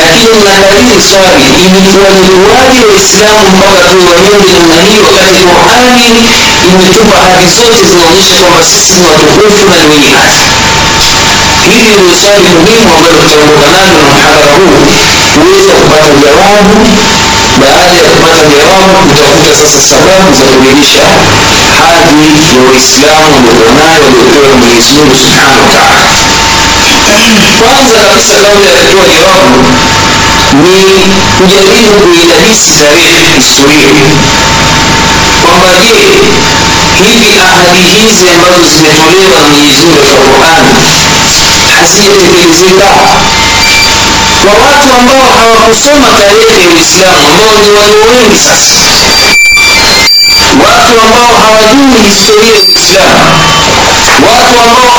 lakini 0.00 0.28
mnaangalia 0.40 0.98
swali 1.10 1.46
ilikuwa 1.66 2.08
ni 2.16 2.20
kuwaje 2.28 2.80
waislamu 2.90 3.44
mpaka 3.56 3.80
tuwe 3.90 4.04
wanyonge 4.12 4.50
namna 4.56 4.76
hii 4.88 5.00
wakati 5.08 5.40
qurani 5.52 6.06
imetupa 6.72 7.16
haki 7.24 7.46
zote 7.58 7.80
zinaonyesha 7.90 8.34
kwamba 8.40 8.62
sisi 8.72 8.92
ni 9.00 9.04
watukufu 9.10 9.62
na 9.70 9.76
ni 9.82 9.86
wenye 9.92 10.10
haki 10.18 10.46
hili 11.72 11.96
ni 12.06 12.14
swali 12.22 12.48
muhimu 12.58 12.88
ambalo 12.96 13.16
tutaondoka 13.24 13.66
nalo 13.74 13.92
na 14.02 14.08
mhadhara 14.14 14.52
huu 14.58 14.76
kuweza 15.34 15.72
kupata 15.80 16.10
jawabu. 16.22 16.74
Baada 17.60 17.94
ya 18.00 18.04
kupata 18.10 18.42
jawabu 18.54 18.98
kutafuta 19.08 19.52
sasa 19.60 19.80
sababu 19.90 20.28
za 20.38 20.44
kurejesha 20.52 21.04
hadhi 21.80 22.28
ya 22.54 22.60
Uislamu 22.70 23.34
walionayo 23.46 24.00
waliopewa 24.04 24.46
na 24.50 24.56
mwenyezi 24.60 24.88
subhanahu 24.98 25.62
wa 25.74 25.82
kwanza 27.60 27.98
kabisa 28.06 28.34
kabla 28.44 28.70
ya 28.70 28.76
kutoa 28.82 29.06
jawabu 29.14 29.58
ni 30.64 30.76
kujaribu 31.38 31.90
kuidadisi 32.00 32.70
tarehe 32.78 33.20
historia. 33.36 33.90
Kwamba 35.42 35.68
je 35.84 36.00
hivi 37.00 37.30
ahadi 37.46 37.82
hizi 37.96 38.24
ambazo 38.34 38.64
zimetolewa 38.74 39.40
na 39.40 39.48
mwenyezi 39.48 39.84
mungu 39.86 40.34
katika 40.44 41.23
kwa 44.44 44.52
watu 44.66 44.88
ambao 44.98 45.26
hawakusoma 45.38 46.08
tarehe 46.20 46.62
ya 46.62 46.68
uislamu 46.76 47.26
ambao 47.32 47.58
ni 47.62 47.70
walio 47.76 48.04
wengi 48.10 48.38
sasa 48.38 48.78
watu 50.64 51.00
ambao 51.04 51.34
hawajui 51.42 52.02
historia 52.08 52.52
ya 52.54 52.62
uislamu 52.62 53.24
watu 54.28 54.60
ambao 54.64 54.90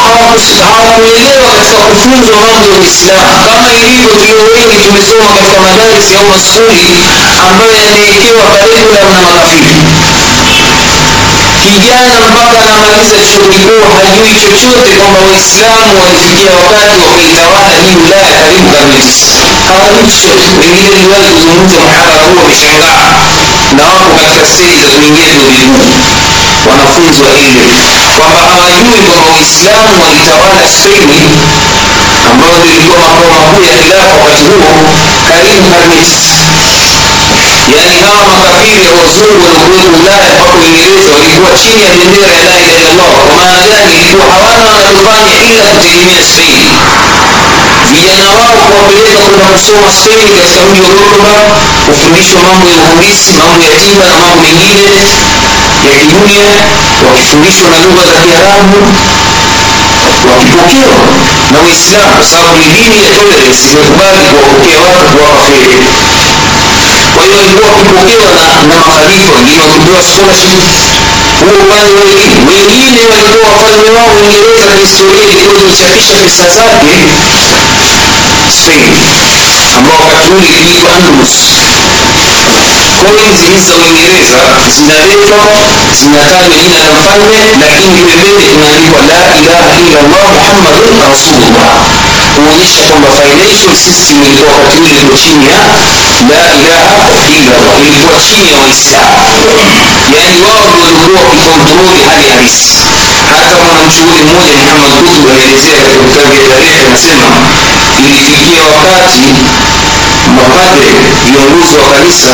hawakuelewa 0.72 1.50
katika 1.58 1.82
kufunzwa 1.90 2.38
mambo 2.42 2.66
ya 2.74 2.78
uislamu 2.82 3.38
kama 3.52 3.74
ilivyo 3.74 4.08
tulio 4.08 4.42
wengi 4.56 4.78
tumesoma 4.88 5.30
katika 5.36 5.60
madarisi 5.62 6.16
au 6.16 6.26
maskuli 6.34 6.84
ambayo 7.50 7.74
yamewekewa 7.84 8.44
curriculum 8.52 9.12
na 9.14 9.22
makafiri 9.22 9.76
kijana 11.74 12.14
mpaka 12.30 12.58
anamaliza 12.64 13.18
chuo 13.30 13.46
kikuu 13.54 13.84
hajui 14.06 14.34
chochote 14.44 14.92
kwamba 15.00 15.20
waislamu 15.30 15.92
walifikia 16.02 16.52
wakati 16.64 16.96
wakaitawala 17.06 17.72
hii 17.82 17.96
wilaya 18.02 18.32
karibu 18.42 18.70
kabisa. 18.78 19.28
Hawajui 19.68 20.08
chochote 20.14 20.48
wengine 20.60 20.90
niliwahi 20.96 21.28
kuzungumza 21.34 21.78
mhadhara 21.86 22.22
huo 22.26 22.36
wameshangaa 22.42 23.04
na 23.78 23.84
wako 23.94 24.10
katika 24.20 24.46
steji 24.54 24.80
za 24.84 24.90
kuingia 24.98 25.28
vyuo 25.34 25.50
vikuu 25.56 25.90
wanafunzi 26.70 27.22
wa 27.28 27.34
ile 27.48 27.68
kwamba 28.18 28.40
hawajui 28.52 29.00
kwamba 29.08 29.28
waislamu 29.36 29.94
walitawala 30.04 30.64
spaini 30.76 31.22
ambayo 32.32 32.58
ilikuwa 32.70 32.98
makao 33.06 33.28
makuu 33.36 33.64
ya 33.70 33.74
khilafa 33.82 34.14
wakati 34.24 34.44
huo 34.52 34.72
karibu 35.30 35.62
karne 35.74 36.00
yaani 37.74 37.96
hawa 38.06 38.24
makafiri 38.34 38.88
wazungu 39.00 39.42
waliokuwepo 39.48 39.96
ulaya 40.02 40.28
mpaka 40.36 40.54
uingereza 40.62 41.12
walikuwa 41.20 41.52
chini 41.62 41.82
ya 41.88 41.92
bendera 42.00 42.32
ya 42.40 42.44
la 42.50 42.58
ilaha 42.64 42.80
illallah 42.82 43.12
kwa 43.26 43.34
maana 43.38 43.62
gani? 43.72 43.92
Ilikuwa 44.02 44.26
hawana 44.34 44.66
wanalofanya 44.74 45.36
ila 45.52 45.64
kutegemea 45.74 46.22
spain. 46.32 46.66
Vijana 47.92 48.28
wao 48.38 48.58
kuwapeleka 48.70 49.22
kwenda 49.28 49.46
kusoma 49.54 49.90
spain 50.00 50.28
katika 50.40 50.62
mji 50.70 50.82
wa 50.86 50.92
cordoba 50.98 51.34
kufundishwa 51.86 52.40
mambo 52.48 52.66
ya 52.72 52.78
uhandisi 52.82 53.30
mambo 53.42 53.62
ya 53.70 53.76
tiba 53.84 54.04
na 54.12 54.16
mambo 54.22 54.38
mengine 54.46 54.92
ya 55.88 55.94
kidunia 56.00 56.52
wakifundishwa 57.08 57.68
na 57.74 57.78
lugha 57.86 58.04
za 58.12 58.20
kiarabu 58.26 58.78
wakipokewa 60.32 60.98
na 61.54 61.60
Uislamu, 61.68 62.12
kwa 62.18 62.26
sababu 62.32 62.58
ni 62.60 62.68
dini 62.78 62.98
ya 63.04 63.10
tolerance 63.18 63.62
imekubali 63.72 64.22
kuwapokea 64.30 64.80
watu 64.86 65.06
kuwapa 65.14 65.42
feri 65.52 65.78
kwa 67.16 67.24
hiyo 67.26 67.38
walikuwa 67.38 67.70
wakipokewa 67.72 68.28
na, 68.38 68.46
na 68.70 68.76
makhalifa 68.86 69.30
wengine 69.38 69.62
wakipewa 69.66 70.02
scholarship 70.10 70.60
huo 71.42 71.58
upande 71.66 71.92
wengine 72.50 73.02
walikuwa 73.12 73.50
wafalme 73.52 73.90
wao 73.98 74.10
uingereza 74.18 74.66
kihistoria 74.74 75.24
ilikuwa 75.34 75.62
imechapisha 75.64 76.14
pesa 76.24 76.46
zake. 76.58 76.96
Spain 78.58 78.94
ambao 79.78 80.00
wakati 80.06 80.30
ule 80.38 80.50
iliitwa 80.60 80.90
andalus 80.96 81.36
coins 83.02 83.40
hizi 83.50 83.62
za 83.70 83.76
uingereza 83.82 84.40
zinaletwa 84.76 85.40
zinatajwa 86.00 86.58
jina 86.64 86.80
la 86.84 86.92
mfalme 87.00 87.40
lakini 87.62 87.98
vilevile 88.08 88.46
kunaandikwa 88.54 89.02
la 89.10 89.20
ilaha 89.42 89.72
illa 89.82 90.00
llah 90.12 90.28
muhammadun 90.38 90.96
rasulullah. 91.12 91.76
Kuonyesha 92.36 92.82
kwamba 92.90 93.10
financial 93.22 93.76
system 93.86 94.18
ilikuwa 94.28 94.52
wakati 94.56 94.78
ule 94.82 94.96
iko 95.02 95.14
chini 95.24 95.46
ya 95.52 95.60
la 96.30 96.44
ilaha 96.62 97.28
illa 97.38 97.58
llah 97.66 97.80
ilikuwa 97.88 98.20
chini 98.22 98.52
ya 98.52 98.58
waislamu 98.64 99.18
yaani 100.16 100.42
wao 100.46 100.68
ndio 100.70 100.84
walikuwa 100.86 101.22
wakikontroli 101.24 102.02
hali 102.10 102.26
halisi. 102.30 102.78
Hata 103.32 103.56
mwanamchuoni 103.64 104.24
mmoja 104.30 104.58
muhamad 104.64 104.92
kutub 104.98 105.24
anaelezea 105.32 105.78
katika 105.82 106.04
kitabu 106.08 106.34
ya 106.36 106.44
tarehe 106.50 106.80
anasema 106.88 107.28
ilifikia 108.00 108.64
wakati 108.76 109.24
mapadre 110.38 110.92
viongozi 111.32 111.76
wa 111.84 111.88
kanisa 111.96 112.32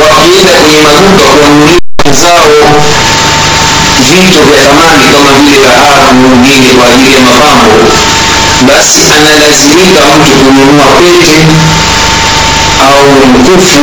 wakienda 0.00 0.52
kwenye 0.60 0.80
maduka 0.86 1.24
kuwanunulia 1.34 1.80
zao 2.22 2.46
vitu 4.08 4.40
vya 4.48 4.60
thamani 4.64 5.04
kama 5.14 5.30
vile 5.38 5.58
dhahabu 5.66 6.28
nyingine 6.28 6.68
kwa 6.74 6.86
ajili 6.92 7.14
ya 7.14 7.20
mapambo. 7.20 7.74
Basi 8.68 9.00
analazimika 9.16 10.02
mtu 10.16 10.32
kununua 10.44 10.86
pete 10.98 11.36
au 12.88 13.04
mtukufu 13.30 13.80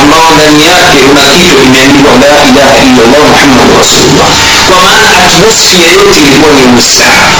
ambao 0.00 0.28
ndani 0.36 0.62
yake 0.70 0.98
una 1.12 1.24
kitu 1.34 1.54
kimeandikwa 1.62 2.12
la 2.22 2.26
ilaha 2.50 2.76
illallah 2.88 3.22
muhammadu 3.30 3.72
rasulullah. 3.82 4.30
Kwa 4.68 4.78
maana 4.84 5.10
atmosfia 5.26 5.88
yote 5.98 6.18
ilikuwa 6.24 6.52
ni 6.58 6.62
uislamu 6.76 7.32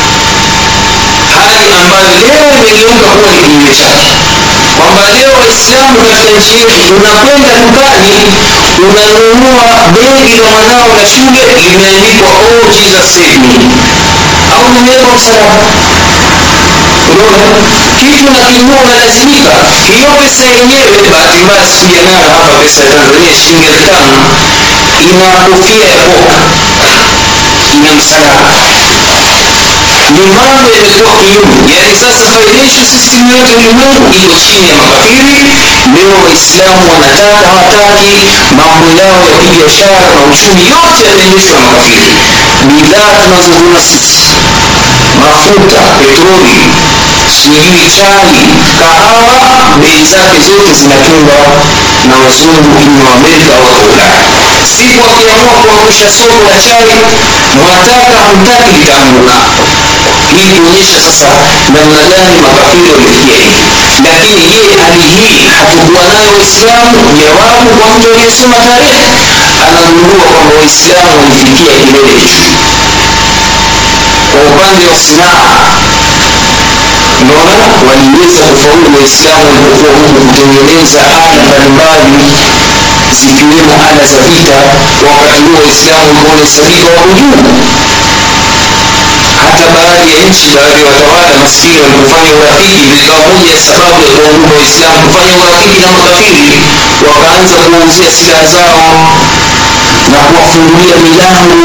hali 1.36 1.66
ambayo 1.80 2.14
leo 2.26 2.44
imegeuka 2.58 3.08
kuwa 3.16 3.30
ni 3.34 3.40
kinyume 3.42 3.72
chake. 3.80 4.10
Kwamba 4.78 5.02
leo 5.16 5.32
waislamu 5.42 5.96
katika 6.10 6.30
nchi 6.38 6.54
yetu 6.62 6.90
unakwenda 6.98 7.50
dukani 7.62 8.14
unanunua 8.88 9.66
begi 9.94 10.36
la 10.44 10.50
mwanao 10.56 10.88
la 10.98 11.04
shule 11.12 11.42
limeandikwa 11.62 12.30
oh 12.50 12.62
jesus 12.74 13.08
save 13.14 13.38
me. 13.48 13.56
Au 14.54 14.64
limewekwa 14.74 15.14
msalaba 15.18 15.66
unaona 17.12 17.46
kitu 18.00 18.24
nakinunua 18.34 18.78
unalazimika 18.86 19.52
hiyo 19.94 20.10
pesa 20.20 20.44
yenyewe 20.56 20.96
bahati 21.12 21.38
mbaya 21.44 21.66
sikuja 21.74 22.00
hapa 22.16 22.46
pesa 22.62 22.80
ya 22.84 22.90
tanzania 22.98 23.34
shilingi 23.40 23.66
elfu 23.66 23.86
tano. 23.90 24.16
Ina 25.10 25.28
kofia 25.48 25.88
ya 25.94 26.02
boka. 26.12 26.38
Ina 27.74 27.90
msalaba. 27.98 28.54
Ni 30.14 30.22
mambo 30.36 30.68
yamekuwa 30.76 31.12
kinyume. 31.20 31.54
Yaani 31.74 31.94
sasa 32.02 32.26
financial 32.44 32.86
system 32.94 33.22
yote 33.30 33.52
ulimwengu 33.60 34.06
iko 34.20 34.34
chini 34.44 34.68
ya 34.70 34.76
makafiri. 34.82 35.36
Leo 35.94 36.14
waislamu 36.24 36.82
wanataka 36.92 37.36
hawataki. 37.46 38.12
Mambo 38.58 38.86
yao 39.00 39.20
ya 39.30 39.36
kibiashara 39.42 40.06
na 40.14 40.20
uchumi 40.30 40.62
yote 40.74 41.00
yanaendeshwa 41.08 41.56
na 41.58 41.62
makafiri. 41.70 42.14
Bidhaa 42.68 43.10
tunazovuna 43.22 43.80
sisi. 43.90 44.24
Mafuta 45.20 45.80
petroli 45.98 46.58
sijui 47.34 47.90
chai 47.96 48.32
kahawa 48.78 49.38
bei 49.80 50.04
zake 50.12 50.38
zote 50.48 50.72
zinatungwa 50.80 51.38
na 52.08 52.14
wazungu 52.24 52.70
iwe 52.86 53.02
wa 53.06 53.12
amerika 53.16 53.54
au 53.56 53.64
wa 53.72 53.78
ulaya. 53.92 54.22
Siku 54.76 55.02
wakiamua 55.08 55.54
kuangusha 55.64 56.08
soko 56.18 56.42
la 56.50 56.56
chai 56.64 56.94
mwataka 57.56 58.16
hamtaki 58.26 58.70
litaanguka 58.78 59.36
hii 60.36 60.50
kuonyesha 60.58 60.98
sasa 61.06 61.28
namna 61.74 62.02
gani 62.10 62.36
makafiri 62.46 62.90
wamefikia 62.94 63.36
hivi 63.44 63.64
lakini 64.08 64.44
je 64.54 64.62
hali 64.82 65.04
hii 65.14 65.46
hatukuwa 65.56 66.02
nayo 66.12 66.30
waislamu? 66.38 66.96
Jawabu 67.20 67.68
kwa 67.78 67.86
mtu 67.94 68.06
aliyesoma 68.14 68.56
tarehe 68.66 69.06
anagundua 69.66 70.24
kwamba 70.32 70.52
waislamu 70.60 71.12
walifikia 71.22 71.72
kilele 71.82 72.12
hicho 72.20 72.44
kwa 74.32 74.40
upande 74.50 74.86
wa 74.92 74.98
silaha 75.06 75.56
unaona 77.22 77.64
waliweza 77.88 78.42
kufaulu 78.52 78.88
waislamu 78.98 79.44
walipokuwa 79.52 79.92
huku 80.00 80.20
kutengeneza 80.26 81.00
ala 81.24 81.42
mbalimbali 81.46 82.12
zikiwemo 83.20 83.74
ala 83.88 84.02
za 84.12 84.20
vita 84.28 84.58
wakati 85.08 85.40
huo 85.46 85.58
waislamu 85.64 86.04
walikuwa 86.08 86.30
wanahesabika 86.32 86.88
wako 86.96 87.12
juu 87.18 87.36
hata 89.42 89.66
baadhi 89.76 90.10
ya 90.16 90.20
nchi 90.30 90.46
baadhi 90.56 90.80
ya 90.82 90.86
watawala 90.92 91.34
maskini 91.42 91.76
walipofanya 91.82 92.32
urafiki 92.40 92.82
vilikawa 92.90 93.22
moja 93.32 93.52
ya 93.56 93.60
sababu 93.68 93.98
ya 94.06 94.10
kuwaunga 94.16 94.50
waislamu 94.58 94.98
kufanya 95.08 95.34
urafiki 95.44 95.80
na 95.84 95.90
makafiri 95.98 96.58
wakaanza 97.08 97.54
kuwauzia 97.64 98.10
silaha 98.18 98.46
zao 98.54 98.84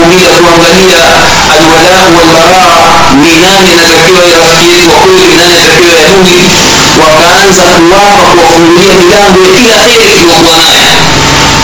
kuangalia 0.05 1.03
alwalau 1.53 2.09
walbaraa 2.17 3.13
ni 3.23 3.31
nani 3.41 3.69
anatakiwa 3.73 4.23
ya 4.31 4.37
rafiki 4.39 4.69
yetu 4.73 4.89
wa 4.93 4.99
kweli 5.05 5.25
ni 5.27 5.35
nani 5.37 5.55
anatakiwa 5.61 5.97
ya 6.01 6.09
adui 6.13 6.41
wakaanza 7.01 7.63
kuwapa 7.75 8.25
kuwafungulia 8.35 8.93
milango 9.01 9.39
ya 9.45 9.51
kila 9.57 9.77
heri 9.87 10.09
tuliokuwa 10.19 10.57
nayo 10.57 10.97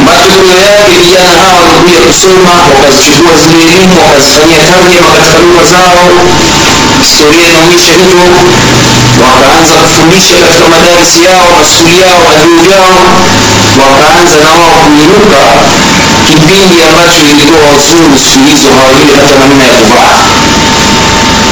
matokeo 0.06 0.60
yake 0.70 0.92
vijana 1.02 1.32
hawa 1.42 1.60
walikuja 1.62 2.00
kusoma 2.08 2.52
wakazichukua 2.74 3.34
zile 3.44 3.64
elimu 3.74 3.96
wakazifanyia 4.04 4.62
tarjama 4.72 5.10
katika 5.18 5.38
lugha 5.46 5.64
zao 5.74 6.04
historia 7.02 7.46
inaonyesha 7.50 7.94
hivyo 8.02 8.26
wakaanza 9.24 9.74
kufundisha 9.84 10.36
katika 10.44 10.66
madarisi 10.74 11.20
yao 11.28 11.48
maskuli 11.60 11.96
yao 12.04 12.20
majuo 12.28 12.60
vyao 12.68 13.00
wakaanza 13.82 14.36
na 14.46 14.50
wao 14.60 14.78
kuinuka 14.86 15.42
kipindi 16.52 16.84
ambacho 16.90 17.22
ilikuwa 17.32 17.60
wazungu 17.72 18.16
siku 18.26 18.46
hizo 18.52 18.70
hawajui 18.78 19.12
hata 19.20 19.36
namna 19.42 19.64
ya 19.70 19.74
kuvaa. 19.80 20.20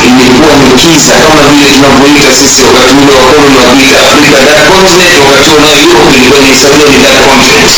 Ilikuwa 0.10 0.54
ni 0.62 0.68
kiza 0.82 1.14
kama 1.24 1.44
vile 1.52 1.68
tunavyoita 1.76 2.30
sisi 2.40 2.60
wakati 2.68 2.94
ule 3.02 3.14
wakoloni 3.20 3.58
wakiita 3.66 4.00
afrika 4.12 4.40
continent 4.76 5.16
wakati 5.30 5.52
europe 5.88 6.12
ilikuwa 6.18 6.40
ni 6.46 6.52
continent. 7.30 7.74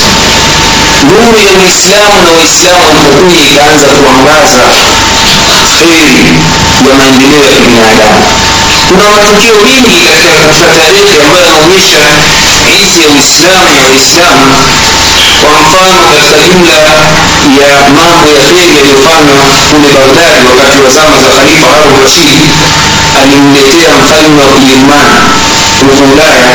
Nuru 1.10 1.38
ya 1.48 1.52
uislamu 1.62 2.18
na 2.26 2.32
waislamu 2.38 2.84
walipokuja 2.88 3.40
ikaanza 3.52 3.88
kuangaza 3.98 4.62
heri 5.80 6.26
ya 6.90 6.94
maendeleo 7.00 7.44
ya 7.50 7.52
kibinadamu. 7.62 8.22
Kuna 8.88 9.06
matukio 9.16 9.56
mengi 9.66 9.98
katika 10.10 10.34
katika 10.46 10.68
tarehe 10.80 11.14
ambayo 11.24 11.46
yanaonyesha 11.46 12.02
izi 12.84 13.00
ya 13.04 13.10
uislamu 13.16 13.70
na 13.78 13.84
waislamu 13.90 14.46
kwa 15.50 15.60
mfano 15.66 15.96
katika 16.10 16.36
jumla 16.48 16.74
ya 17.64 17.74
mambo 17.98 18.28
ya 18.36 18.42
kheri 18.48 18.76
yaliyofanywa 18.78 19.44
kule 19.72 19.90
Baghdadi 19.98 20.42
wakati 20.52 20.78
wa 20.86 20.90
zama 20.98 21.16
za 21.24 21.30
khalifa 21.38 21.68
harun 21.76 21.96
rashid 22.04 22.40
alimletea 23.22 23.90
mfalme 24.02 24.42
wa 24.44 24.50
kijerumani 24.58 25.16
huko 25.82 26.04
ulaya 26.14 26.52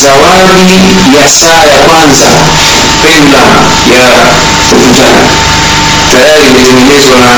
zawadi 0.00 0.78
ya 1.18 1.24
saa 1.40 1.62
ya 1.72 1.78
kwanza 1.88 2.28
pendulum 3.02 3.64
ya 3.94 4.04
ukutani 4.72 5.28
tayari 6.12 6.44
imetengenezwa 6.50 7.16
na 7.24 7.32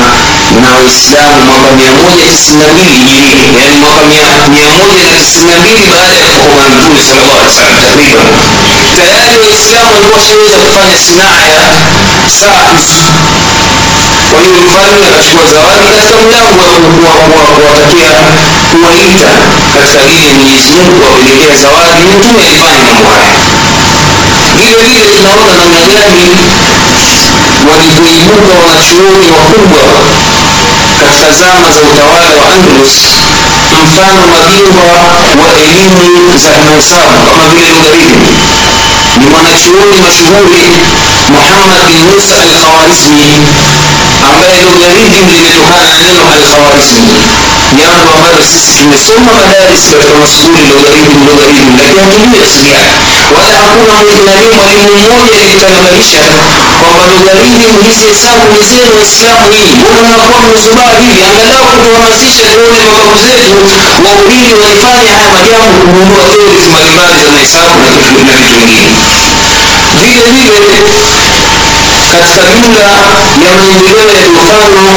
na 0.61 0.69
Uislamu 0.79 1.37
mwaka 1.49 1.69
192 1.75 2.93
hijiria 2.93 3.61
yani 3.61 3.77
mwaka 3.77 4.01
192 4.01 5.89
baada 5.91 6.15
ya 6.23 6.27
kufa 6.43 6.63
mtume 6.69 6.99
sallallahu 7.07 7.39
alaihi 7.41 7.51
wasallam 7.53 7.77
takriban. 7.85 8.27
Tayari 8.97 9.37
waislamu 9.45 9.89
walikuwa 9.93 10.17
washaweza 10.19 10.57
kufanya 10.65 10.97
sinaa 11.05 11.41
ya 11.53 11.61
saa 12.39 12.69
kwa 14.31 14.39
hiyo 14.41 14.57
mfalme 14.67 15.05
akachukua 15.09 15.45
zawadi 15.53 15.85
katika 15.95 16.15
mlango 16.23 16.61
wa 16.67 16.73
kuwaita 18.71 19.29
katika 19.79 20.03
dini 20.09 20.25
ya 20.27 20.33
mwenyezi 20.37 20.73
kuwapelekea 20.97 21.55
zawadi 21.63 22.01
mtume 22.17 22.39
alifanya 22.47 22.83
mambo 22.89 23.05
haya. 23.15 23.33
Vile 24.57 24.83
vile 24.89 25.05
tunaona 25.15 25.53
namna 25.59 25.81
gani 25.93 26.25
walipoibuka 27.71 28.53
wanachuoni 28.65 29.27
wakubwa 29.37 29.83
katika 31.01 31.31
zama 31.39 31.67
za 31.75 31.81
utawala 31.89 32.29
wa 32.41 32.45
andalus 32.53 32.95
mfano 33.85 34.21
mabingwa 34.33 34.91
wa 35.43 35.49
elimu 35.67 36.37
za 36.43 36.51
mahesabu 36.65 37.15
kama 37.27 37.43
vile 37.53 37.67
logarithm 37.75 38.21
ni 39.19 39.25
mwanachuoni 39.31 39.95
mashuhuri 40.05 40.63
muhammad 41.33 41.81
bin 41.87 42.01
musa 42.11 42.35
al 42.43 42.51
khawarizmi 42.61 43.29
ambaye 44.29 44.61
logarithm 44.69 45.25
limetokana 45.33 45.87
na 45.91 45.97
neno 46.03 46.23
al 46.35 46.43
khawarizmi 46.51 47.13
jambo 47.79 48.07
ambalo 48.15 48.39
sisi 48.51 48.71
tumesoma 48.79 49.31
madaris 49.39 49.83
katika 49.91 50.13
maskuli 50.21 50.61
logarithm 50.75 51.19
logarithm 51.29 51.69
lakini 51.79 51.99
hatujui 52.03 52.39
asili 52.45 52.69
yake 52.77 52.95
wala 53.35 53.55
hakuna 53.63 53.95
nani 54.27 54.47
mwalimu 54.57 54.89
mmoja 55.01 55.37
alitanabaisha 55.43 56.23
kwamba 56.81 57.03
lugharini 57.11 57.67
hizi 57.87 58.05
hesabu 58.11 58.45
ni 58.53 58.61
zenu 58.69 58.91
waislamu 58.99 59.45
hii 59.57 59.71
mbona 59.79 59.99
mnakuwa 60.07 60.39
mmezubaa 60.45 60.91
hivi 61.01 61.19
angalau 61.29 61.65
kutuhamasisha 61.71 62.43
tuone 62.53 62.79
mababu 62.89 63.15
zetu 63.25 63.51
wahubiri 64.05 64.53
walifanya 64.63 65.11
haya 65.17 65.29
majambo 65.35 65.71
kugundua 65.81 66.23
theories 66.33 66.65
mbalimbali 66.71 67.15
za 67.23 67.29
mahesabu 67.35 67.75
na 67.85 67.91
vitu 68.01 68.21
vingine 68.27 68.89
vile 70.01 70.23
vile 70.35 70.53
katika 72.21 72.47
jumla 72.61 72.85
ya 73.45 73.51
maendeleo 73.59 74.11
yaliyofanywa 74.17 74.93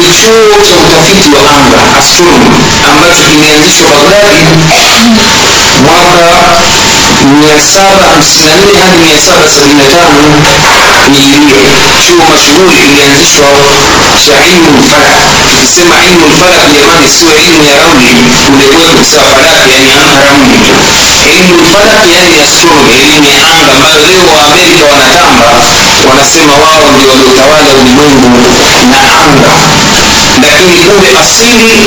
ni 0.00 0.08
chuo 0.18 0.54
cha 0.68 0.74
utafiti 0.84 1.28
wa 1.34 1.42
anga 1.56 1.80
astronomy 1.98 2.56
ambacho 2.90 3.22
kimeanzishwa 3.30 3.88
bagdadi 3.90 4.60
mwaka 5.84 6.71
754 7.22 8.82
hadi 10.98 11.18
775 11.18 11.30
hijiria 11.54 12.00
chuo 12.06 12.24
mashuhuri 12.30 12.76
kilianzishwa 12.82 13.48
cha 14.26 14.36
ilmu 14.46 14.68
lfalak 14.80 15.22
tukisema 15.50 15.94
ilmu 16.08 16.26
lfalak 16.34 16.68
jamani 16.76 17.08
sio 17.10 17.30
ilmu 17.46 17.62
ya 17.70 17.76
rauli 17.76 18.12
kule 18.50 18.66
kwetu 18.68 19.04
falak 19.04 19.70
yani 19.70 19.90
anga 20.02 20.20
ramli 20.26 20.56
ilmu 21.36 21.54
lfalak 21.62 22.04
yani 22.16 22.34
astronomy 22.46 22.94
elimu 23.02 23.28
ya 23.36 23.42
anga 23.54 23.72
ambayo 23.76 24.00
leo 24.08 24.24
waamerika 24.36 24.84
wanatamba 24.92 25.46
wanasema 26.10 26.54
wao 26.64 26.84
ndio 26.94 27.08
waliotawala 27.12 27.68
ulimwengu 27.80 28.28
na 28.92 29.00
anga 29.22 29.54
lakini 30.42 30.78
kule 30.86 31.10
asili 31.24 31.78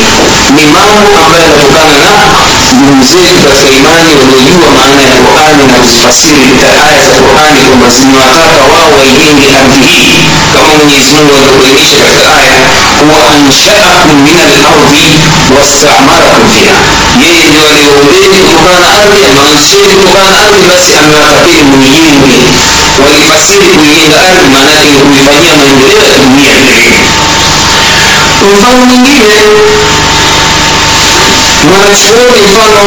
ni 0.55 0.63
mambo 0.75 1.07
ambayo 1.23 1.43
yanatokana 1.43 1.95
na 2.03 2.09
ndugu 2.81 3.03
zetu 3.11 3.39
katika 3.49 3.69
imani 3.79 4.09
waliojua 4.19 4.67
maana 4.77 5.01
ya 5.09 5.15
qurani 5.25 5.63
na 5.71 5.73
kuzifasiri 5.81 6.47
aya 6.87 7.01
za 7.09 7.15
qurani 7.25 7.59
kwamba 7.67 7.87
zimewataka 7.97 8.61
wao 8.73 8.89
waijenge 8.97 9.47
ardhi 9.61 9.85
hii 9.97 10.19
kama 10.53 10.69
mwenyezi 10.77 11.11
mungu 11.15 11.33
alivyoainisha 11.39 11.97
katika 12.03 12.27
aya 12.41 12.55
huwa 13.01 13.21
anshaakum 13.35 14.15
min 14.25 14.37
alardhi 14.47 15.07
wastamarakum 15.55 16.43
fiha 16.55 16.77
yeye 17.23 17.43
ndio 17.49 17.63
alioumbeni 17.71 18.37
kutokana 18.45 18.79
na 18.85 18.89
ardhi 18.99 19.19
ameanzisheni 19.29 19.93
kutokana 19.99 20.29
na 20.33 20.37
ardhi 20.45 20.63
basi 20.71 20.91
amewatakeni 21.01 21.63
muijenge 21.71 22.35
walifasiri 23.05 23.67
kuijenga 23.75 24.17
ardhi 24.29 24.47
maanake 24.53 24.87
ni 24.93 24.99
kuifanyia 25.07 25.53
maendeleo 25.59 26.03
ya 26.11 26.17
dunia 26.23 26.53
vilevile 26.61 27.01
mfano 28.55 28.85
mwingine 28.85 29.37
mwanachuoni 31.69 32.39
mfano 32.47 32.81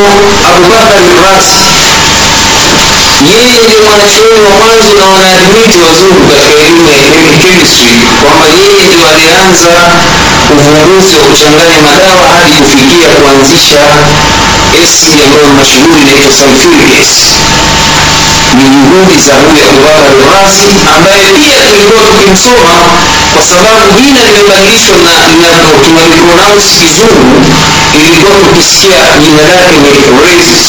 abubakar 0.49 1.03
rasi 1.25 1.65
yeye 3.33 3.59
ndio 3.67 3.81
mwanachuoni 3.87 4.41
wa 4.47 4.51
mwanzo 4.59 4.93
na 4.99 5.05
wanaadmiti 5.13 5.79
wazungu 5.87 6.21
katika 6.31 6.53
elimu 6.67 6.89
ya 6.93 6.99
chemistry 7.43 7.93
kwamba 8.23 8.47
yeye 8.59 8.83
ndio 8.89 9.03
alianza 9.13 9.75
uvumbuzi 10.55 11.15
wa 11.21 11.25
kuchanganya 11.31 11.79
madawa 11.89 12.25
hadi 12.35 12.53
kufikia 12.61 13.09
kuanzisha 13.19 13.81
acid 14.83 15.17
ambayo 15.27 15.49
mashuhuri 15.59 16.01
inaitwa 16.03 16.33
sulfuric 16.39 17.09
ni 18.57 18.65
juhudi 18.75 19.17
za 19.27 19.35
huyu 19.43 19.65
abubakar 19.69 20.13
rasi 20.33 20.69
ambaye 20.97 21.25
pia 21.39 21.59
tulikuwa 21.69 22.03
tukimsoma 22.09 22.77
kwa 23.35 23.43
sababu 23.51 24.01
jina 24.05 24.21
limebadilishwa 24.27 24.97
na 25.05 25.15
tunalipronounce 25.85 26.69
kizungu 26.79 27.45
ilikuwa 28.01 28.35
tukisikia 28.45 29.01
jina 29.25 29.43
lake 29.53 29.77
ni 29.85 29.93
rasis 30.23 30.69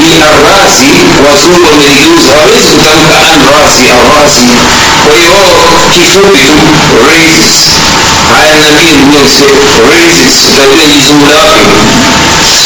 ni 0.00 0.10
arrazi 0.30 0.90
wazungu 1.28 1.64
wameligeuza 1.70 2.32
hawezi 2.40 2.68
kutamka 2.76 3.16
anrazi 3.32 3.84
arrazi 3.98 4.46
kwa 5.06 5.16
hiyo 5.18 5.36
kifupi 5.94 6.42
tu 6.48 6.56
rasis 7.06 7.58
haya 8.32 8.54
nabii 8.62 8.92
mnyose 9.02 9.44
rasis 9.90 10.36
utajua 10.50 10.84
jizungula 10.94 11.36
wapi 11.48 11.78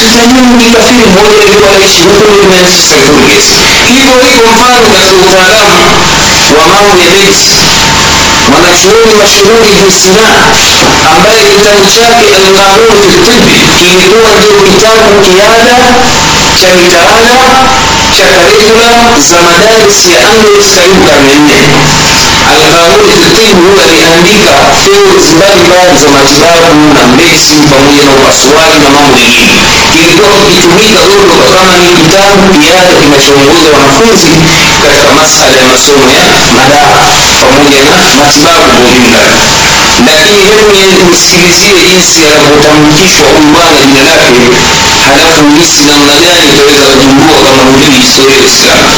tutajua 0.04 0.40
ni 0.58 0.70
kafiri 0.74 1.06
mmoja 1.10 1.42
hivyo 3.92 4.14
hivyo 4.26 4.46
mfano 4.52 4.86
katika 4.94 5.16
utaalamu 5.26 5.84
wa 6.58 6.66
mambo 6.72 6.96
ya 7.04 7.10
medicine 7.10 7.70
mwanachuoni 8.50 9.12
mashuhuri 9.22 9.68
ibn 9.78 9.90
ambaye 11.12 11.42
kitabu 11.52 11.84
chake 11.94 12.26
alqanun 12.36 12.96
fi 13.02 13.16
tibi 13.26 13.56
kilikuwa 13.78 14.30
ndio 14.38 14.58
kitabu 14.70 15.08
kiada 15.26 15.76
cha 16.60 16.68
mitaala 16.78 17.36
cha 18.16 18.24
karikula 18.34 18.90
za 19.28 19.38
madaris 19.48 19.98
ya 20.14 20.20
karibu 20.26 21.00
karne 21.08 21.34
nne 21.38 21.60
alqanun 22.56 23.02
fi 23.22 23.28
tibi 23.36 23.52
huyo 23.60 23.80
aliandika 23.86 24.52
fields 24.82 25.26
mbalimbali 25.36 25.94
za 26.02 26.08
matibabu 26.16 26.80
na 26.96 27.02
medicine 27.16 27.64
pamoja 27.72 28.02
na 28.06 28.12
upasuaji 28.18 28.78
na 28.84 28.90
mambo 28.94 29.12
mengine. 29.18 29.56
Kilikuwa 29.92 30.30
kikitumika 30.40 31.00
huko 31.10 31.34
kama 31.54 31.72
ni 31.82 31.88
kitabu 32.00 32.42
kiada 32.62 32.92
kinachoongoza 33.02 33.68
wanafunzi 33.76 34.30
katika 34.84 35.08
masala 35.20 35.54
ya 35.60 35.66
masomo 35.72 36.06
ya 36.18 36.26
madawa 36.58 37.02
pamoja 37.52 37.80
na 37.84 37.96
matibabu 38.20 38.64
kwa 38.72 38.90
ujumla 38.90 39.22
lakini 40.08 40.42
hebu 40.50 40.66
nisikilizie 41.10 41.72
jinsi 41.88 42.18
anavyotamkishwa 42.32 43.26
huyu 43.34 43.48
bwana 43.54 43.80
jina 43.92 44.12
lake 44.20 44.44
halafu 45.06 45.44
hisi 45.58 45.82
namna 45.90 46.14
gani 46.24 46.46
utaweza 46.54 46.84
kujumbua 46.92 47.38
kama 47.46 47.62
hujui 47.70 47.98
historia 48.04 48.36
ya 48.40 48.46
islamu 48.52 48.88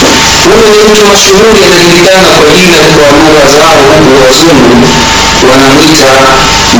huyu 0.49 0.69
ni 0.75 0.79
mtu 0.89 1.03
mashuhuri 1.13 1.61
anajulikana 1.67 2.29
kwa 2.37 2.45
jina 2.59 2.79
kwa 2.95 3.07
lugha 3.19 3.45
zao 3.55 3.79
huku 3.93 4.13
wazungu 4.25 4.87
wanamwita 5.51 6.11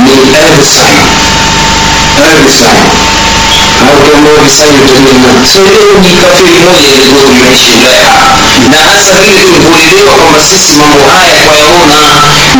ni 0.05 0.15
leo 0.33 0.55
ni 6.03 6.11
kafiri 6.21 6.59
moja 6.67 6.89
ilikuwa 6.95 7.23
na 8.71 8.77
hasa 8.91 9.13
vile 9.23 9.41
tulivyoelewa 9.47 10.13
kwamba 10.19 10.39
sisi 10.49 10.71
mambo 10.81 10.99
haya 11.15 11.35
kwa 11.45 11.55
yaona 11.63 11.99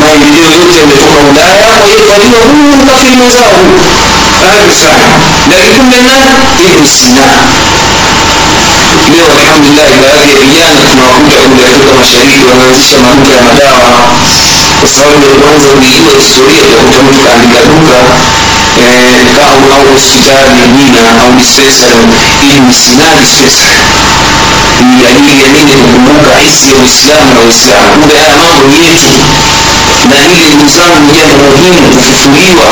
maendeleo 0.01 0.51
yote 0.59 0.77
yametoka 0.81 1.19
Ulaya. 1.29 1.63
Kwa 1.77 1.85
hiyo 1.87 1.99
tunajua 2.05 2.39
huyu 2.51 2.85
kafiri 2.89 3.15
mwenzao. 3.19 3.53
Huyu 4.41 4.57
lakini 5.51 5.71
kumbe 5.77 5.97
na 6.07 6.15
Ibn 6.65 6.85
Sina 6.97 7.27
leo 9.13 9.27
alhamdulillah 9.41 9.89
baadhi 10.03 10.29
ya 10.33 10.37
vijana 10.45 10.79
tunawakuta 10.89 11.41
kule 11.49 11.63
Afrika 11.71 11.91
Mashariki 11.99 12.43
wanaanzisha 12.51 12.97
maduka 13.05 13.31
ya 13.37 13.41
madawa. 13.49 13.89
Kwa 14.81 14.89
sababu 14.95 15.21
ya 15.29 15.35
kwanza 15.41 15.67
ulijua 15.77 16.13
historia 16.21 16.61
utakuta 16.69 16.99
mtu 17.05 17.19
kaandika 17.25 17.59
duka 17.71 17.97
eh, 18.83 19.47
au 19.49 19.59
au 19.75 19.85
hospitali 19.93 20.61
jina 20.77 21.03
au 21.21 21.29
dispensary 21.41 22.01
ili 22.43 22.59
ni 24.81 25.05
ajili 25.11 25.41
ya 25.43 25.49
nini 25.55 25.73
kukumbuka 25.81 26.31
hisi 26.45 26.69
ya 26.71 26.77
Uislamu 26.83 27.29
na 27.35 27.41
Uislamu. 27.47 27.89
Kumbe 27.99 28.15
haya 28.19 28.35
mambo 28.37 28.75
yetu. 28.85 29.11
Na 30.09 30.15
hili 30.21 30.45
ndugu 30.55 30.69
zangu 30.77 30.99
ni 31.05 31.11
jambo 31.19 31.37
muhimu 31.51 31.81
kufufuliwa 31.95 32.67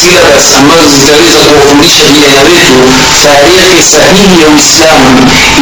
silabas 0.00 0.46
ambazo 0.58 0.86
zitaweza 0.96 1.38
kuwafundisha 1.46 2.04
vijana 2.12 2.40
wetu 2.48 2.74
tarehe 3.22 3.82
sahihi 3.92 4.34
ya 4.42 4.48
uislamu 4.54 5.08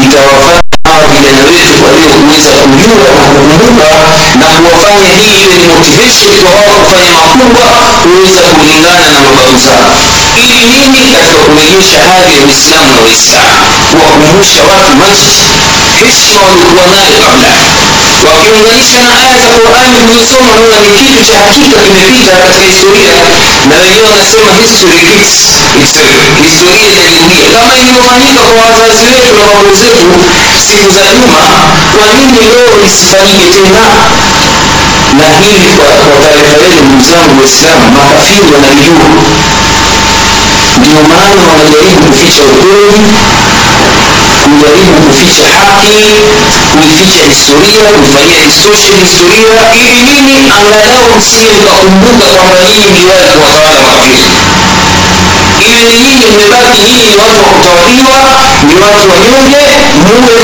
itawafanya 0.04 0.60
hawa 0.88 1.04
vijana 1.14 1.42
wetu 1.50 1.76
walio 1.86 2.10
kuweza 2.22 2.50
kujua 2.62 3.06
na 3.18 3.24
kukumbuka 3.34 3.88
na 4.40 4.46
kuwafanya 4.56 5.08
hii 5.18 5.34
iwe 5.42 5.54
ni 5.60 5.66
motivation 5.72 6.30
kwa 6.42 6.50
wao 6.58 6.78
kufanya 6.84 7.12
makubwa 7.18 7.66
kuweza 8.02 8.42
kulingana 8.56 9.06
na 9.14 9.20
mababu 9.26 9.56
zao. 9.66 9.92
Ili 10.42 10.60
nini? 10.70 11.00
Katika 11.14 11.38
kurejesha 11.46 11.98
hali 12.08 12.30
ya 12.36 12.40
uislamu 12.48 12.88
na 12.94 13.00
uislamu. 13.08 13.58
Kuwakumbusha 13.90 14.60
watu 14.70 14.92
masjid 15.02 15.50
heshima 16.06 16.40
walikuwa 16.48 16.84
nayo 16.94 17.18
kabla 17.26 17.52
wakiunganisha 18.28 18.98
na 19.06 19.12
aya 19.22 19.34
za 19.42 19.48
qurani 19.58 19.92
tulizosoma 20.00 20.50
naona 20.58 20.78
ni 20.84 20.90
kitu 20.98 21.20
cha 21.28 21.36
hakika 21.46 21.78
kimepita 21.86 22.32
katika 22.42 22.64
historia 22.70 23.14
na 23.68 23.74
wenyewe 23.82 24.06
wanasema 24.10 24.50
historia 26.46 26.86
inajirudia 26.92 27.48
kama 27.54 27.72
ilivyofanyika 27.80 28.40
kwa 28.50 28.64
wazazi 28.66 29.04
wetu 29.12 29.32
na 29.38 29.44
babu 29.54 29.72
zetu 29.82 30.06
siku 30.66 30.88
za 30.96 31.04
nyuma 31.14 31.42
kwa 31.96 32.06
nini 32.16 32.38
leo 32.52 32.70
isifanyike 32.88 33.46
tena? 33.56 33.84
Na 35.18 35.24
hili 35.44 35.68
kwa, 35.76 35.86
kwa 36.06 36.16
taarifa 36.24 36.64
yenu 36.64 36.82
ndugu 36.88 37.04
zangu 37.10 37.32
waislamu 37.40 37.84
makafiri 37.96 38.46
wanalijua 38.54 39.06
ndio 40.80 41.00
maana 41.10 41.42
wanajaribu 41.50 42.00
kuficha 42.06 42.42
ukweli 42.52 43.02
kujaribu 44.50 44.92
kuficha 45.08 45.46
haki 45.58 46.04
kuificha 46.72 47.22
historia 47.32 47.84
kuifanyia 47.96 48.40
distortion 48.46 48.96
historia 49.06 49.60
ili 49.80 49.94
nini 50.08 50.34
angalau 50.56 51.04
msije 51.18 51.50
mkakumbuka 51.60 52.26
kwamba 52.36 52.56
nyinyi 52.64 52.86
mliwahi 52.92 53.28
kuwatawala 53.36 53.80
makafiri 53.86 54.30
iwe 55.66 55.80
ni 55.88 55.94
nyinyi 56.02 56.26
mmebaki 56.32 56.80
nyinyi 56.86 57.04
ni 57.10 57.16
watu 57.22 57.38
wa 57.44 57.48
kutawaliwa 57.54 58.18
ni 58.68 58.74
watu 58.82 59.04
wanyonge 59.12 59.62
muwe 60.06 60.38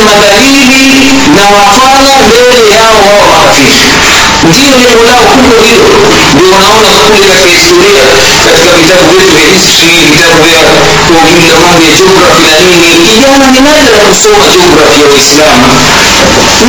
ndiyo 4.50 4.70
lengo 4.78 5.02
lao 5.10 5.24
kubwa 5.32 5.62
hilo. 5.68 5.88
Ndio 6.34 6.48
unaona 6.56 6.88
kule 6.98 7.18
katika 7.28 7.50
historia 7.58 8.02
katika 8.10 8.72
vitabu 8.78 9.10
vyetu 9.16 9.32
vya 9.36 9.46
history 9.54 9.98
vitabu 10.10 10.42
vya 10.50 10.60
ujumla 11.28 11.54
mambo 11.64 11.82
ya 11.86 11.92
geography 11.98 12.46
na 12.52 12.60
nini 12.60 12.88
kijana 13.08 13.46
ni 13.50 13.60
nadra 13.60 13.98
kusoma 14.08 14.44
geography 14.54 15.00
ya 15.02 15.08
Uislamu, 15.14 15.66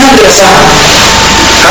nadra 0.01 0.31
sana 0.39 0.61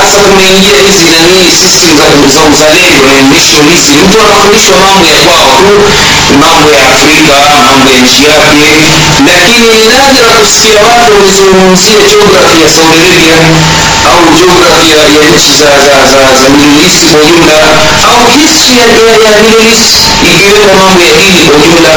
hasa 0.00 0.18
kumeingia 0.28 0.78
hizi 0.86 1.04
nani 1.14 1.52
system 1.62 1.92
za, 1.98 2.06
za 2.34 2.40
uzalendo 2.52 3.00
na 3.08 3.22
nationalism 3.36 3.94
mtu 4.04 4.16
anafundishwa 4.26 4.76
mambo 4.86 5.06
ya 5.06 5.18
kwao 5.26 5.50
tu 5.60 5.74
mambo 6.40 6.68
ya 6.76 6.82
afrika 6.94 7.34
mambo 7.66 7.90
ya 7.90 7.98
nchi 8.04 8.22
yake 8.24 8.70
lakini 9.26 9.68
ni 9.74 9.84
nadra 9.92 10.28
kusikia 10.40 10.78
watu 10.86 11.12
wamezungumzia 11.14 11.98
geography 12.10 12.62
ya 12.64 12.70
saudi 12.76 12.98
arabia 13.04 13.38
au 14.10 14.20
geography 14.38 14.90
ya, 14.98 15.04
nchi 15.36 15.52
za, 15.60 15.70
za, 15.86 15.96
za, 16.12 16.20
za 16.42 16.48
middle 16.48 16.84
east 16.86 17.02
kwa 17.12 17.20
jumla 17.28 17.56
au 18.10 18.26
history 18.38 18.78
ya 18.80 18.86
middle 19.42 19.68
east 19.70 19.96
ikiwemo 20.32 20.72
mambo 20.80 21.00
ya 21.08 21.12
dini 21.20 21.40
kwa 21.48 21.56
jumla 21.64 21.90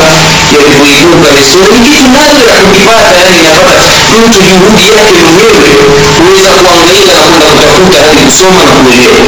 yalivyoibuka 0.54 1.30
vizuri, 1.38 1.76
kitu 1.86 2.06
nadra 2.16 2.54
kukipata 2.64 3.10
yani 3.20 3.38
inapata 3.44 3.88
mtu 4.24 4.40
juhudi 4.50 4.84
yake 4.98 5.18
mwenyewe 5.24 5.70
kuweza 6.18 6.50
kuangaika 6.62 7.14
na 7.20 7.26
kwenda 7.30 7.48
kutafuta 7.56 7.98
hadi 8.06 8.22
kusoma 8.28 8.62
na 8.68 8.74
kuelewa. 8.82 9.22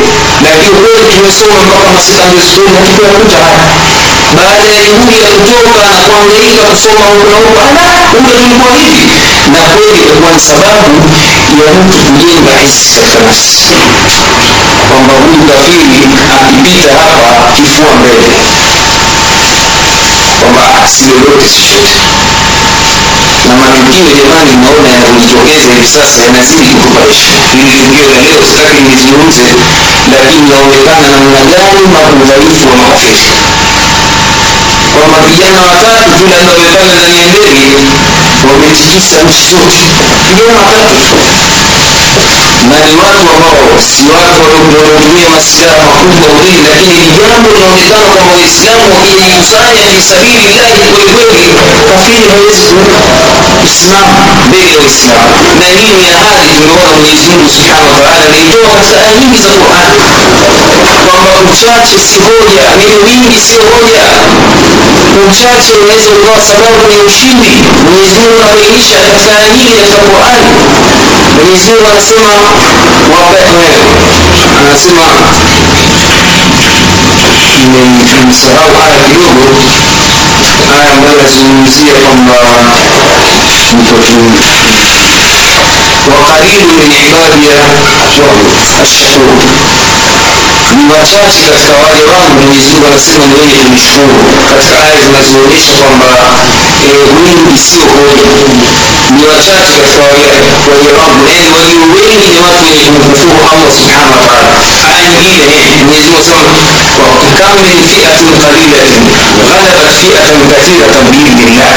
Lakini 0.44 0.70
kweli 0.80 1.04
tumesoma 1.16 1.56
mpaka 1.66 1.88
masekondari 1.96 2.50
hatukuyakuta 2.76 3.38
haya 3.46 3.66
baada 4.38 4.64
ya 4.76 4.82
juhudi 4.88 5.16
ya 5.24 5.30
kutoka 5.36 5.82
na 5.96 6.02
kuangaika 6.10 6.64
kusoma 6.72 7.04
huku 7.12 7.26
na 7.32 7.36
huku 7.42 7.58
ala 7.68 7.86
kumbe 8.12 8.32
tulikuwa 8.40 8.74
hivi. 8.82 9.06
Na 9.54 9.60
kweli 9.74 9.98
itakuwa 10.04 10.32
ni 10.36 10.42
sababu 10.50 10.88
ya 11.64 11.70
mtu 11.86 11.98
kujenga 12.16 12.54
hisi 12.64 12.90
katika 12.96 13.20
nafsi. 13.28 13.66
Kwamba 14.90 15.14
huyu 15.24 15.42
kafiri 15.50 16.00
akipita 16.38 16.92
hapa 17.04 17.30
kifua 17.56 17.92
mbele 18.00 18.28
kwamba 20.40 20.88
si 20.94 21.04
lolote 21.06 21.48
chochote 21.56 21.96
na 23.48 23.54
matukio 23.62 24.06
jamani 24.20 24.52
naona 24.64 24.90
yanajitokeza 24.96 25.70
hivi 25.76 25.88
sasa 25.96 26.18
yanazidi 26.28 26.70
kutupaisha 26.74 27.34
ili 27.54 27.74
tukio 27.80 28.06
la 28.14 28.20
leo 28.26 28.42
sitaki 28.50 28.82
nizungumze 28.90 29.46
lakini 30.14 30.44
naonekana 30.52 31.08
namna 31.16 31.42
gani 31.52 31.82
maudhaifu 31.94 32.66
wa 32.70 32.76
makafiri 32.82 33.38
kwamba 34.94 35.18
vijana 35.28 35.60
watatu 35.70 36.10
vile 36.20 36.36
wamepanda 36.38 36.82
ndani 36.96 37.18
ya 37.22 37.28
ndege 37.32 37.64
wametikisa 38.50 39.18
nchi 39.28 39.44
zote. 39.52 39.82
Vijana 40.28 40.60
watatu 40.68 41.04
na 42.18 42.80
ni 42.86 42.96
watu 43.02 43.26
ambao 43.36 43.82
si 43.92 44.04
watu 44.16 44.42
wanaotumia 44.76 45.30
masilaha 45.36 45.84
makubwa 45.92 46.28
mwilini 46.36 46.64
lakini 46.70 46.94
ni 47.06 47.12
jambo 47.22 47.48
linaonekana 47.56 48.06
kwamba 48.16 48.34
waislamu 48.36 48.86
wakijikusanya 48.98 49.84
fi 49.92 50.00
sabilillahi 50.10 50.80
kwelikweli 50.92 51.48
kafiri 51.90 52.24
hawezi 52.34 52.68
kusimama 53.62 54.14
mbele 54.48 54.70
ya 54.74 54.80
waislamu 54.84 55.36
na 55.60 55.66
hii 55.76 55.92
ni 56.00 56.06
ahadi 56.18 56.50
tumeona 56.58 56.90
mwenyezi 56.98 57.24
subhanahu 57.28 57.90
wa 57.94 58.00
taala 58.06 58.26
katika 58.76 59.00
aya 59.02 59.14
nyingi 59.20 59.40
za 59.46 59.52
qurani 59.62 59.98
kwamba 61.10 61.34
uchache 61.52 61.98
si 62.08 62.18
hoja 62.28 62.66
nini 62.80 62.98
wingi 63.08 63.38
sio 63.48 63.64
hoja. 63.74 64.06
Uchache 65.30 65.74
unaweza 65.84 66.10
ukawa 66.18 66.42
sababu 66.52 66.82
ya 66.96 67.00
ushindi. 67.10 67.54
Mwenyezi 67.84 68.20
anabainisha 68.44 68.96
katika 69.06 69.32
aya 69.40 69.50
nyingi 69.56 69.74
katika 69.82 70.02
qurani 70.10 70.46
mwenyezi 71.36 71.72
anasema 72.00 72.24
anasema 74.68 75.06
nimesahau 78.20 78.72
aya 78.86 79.00
kidogo 79.08 79.44
aya 80.76 80.92
ambayo 80.94 81.14
inazungumzia 81.20 81.94
kwamba 82.06 82.34
wakaribu 86.12 86.74
min 86.80 86.92
ibadiya 87.08 87.60
ashkur 88.84 89.20
ni 90.78 90.84
wachache 90.94 91.42
katika 91.52 91.74
wale 91.84 92.02
wangu 92.12 92.34
mwenyezi 92.48 92.70
mungu 92.74 92.86
anasema 92.92 93.24
ni 93.30 93.34
wenye 93.42 93.58
kunishukuru 93.64 94.24
katika 94.50 94.76
aya 94.86 94.98
zinazoonyesha 95.06 95.74
kwamba 95.82 96.10
e, 96.86 96.92
wingi 97.24 97.58
sio 97.68 97.86
hoja 97.98 98.28
ni 99.16 99.22
wachache 99.32 99.74
katika 99.82 100.02
waja 100.74 100.92
wangu 101.00 101.24
yani 101.34 101.50
walio 101.58 101.84
wengi 101.98 102.28
ni 102.34 102.38
watu 102.46 102.64
wenye 102.70 102.86
kumkufuru 102.94 103.40
allah 103.52 103.70
subhanahu 103.80 104.14
wa 104.16 104.22
taala 104.28 104.50
aya 104.94 105.04
nyingine 105.12 105.44
mwenyezi 105.88 106.08
mungu 106.10 106.18
anasema 106.20 106.44
kam 107.40 107.56
min 107.68 107.80
fiatin 107.92 108.30
qalilatin 108.44 109.04
ghalabat 109.50 109.92
fiatan 110.02 110.40
kathiratan 110.52 111.04
biidhnillah 111.12 111.74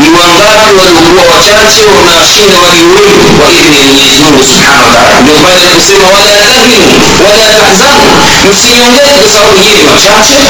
ni 0.00 0.08
wangapi 0.16 0.70
waliokuwa 0.80 1.24
wachache 1.34 1.82
wanashinda 2.08 2.56
walio 2.64 2.88
wengi 2.96 3.28
kwa 3.38 3.46
idhini 3.52 3.76
ya 3.80 3.86
mwenyezi 3.86 4.20
mungu 4.24 4.42
subhanahu 4.50 5.22
ndio 5.22 5.36
pale 5.44 5.64
kusema 5.76 6.06
wala 6.14 6.32
tahinu 6.42 6.88
wala 7.26 7.46
tahzanu 7.58 8.06
msiongeze 8.52 9.12
kwa 9.22 9.30
sababu 9.34 9.56
nyinyi 9.64 9.82
wachache 9.92 10.40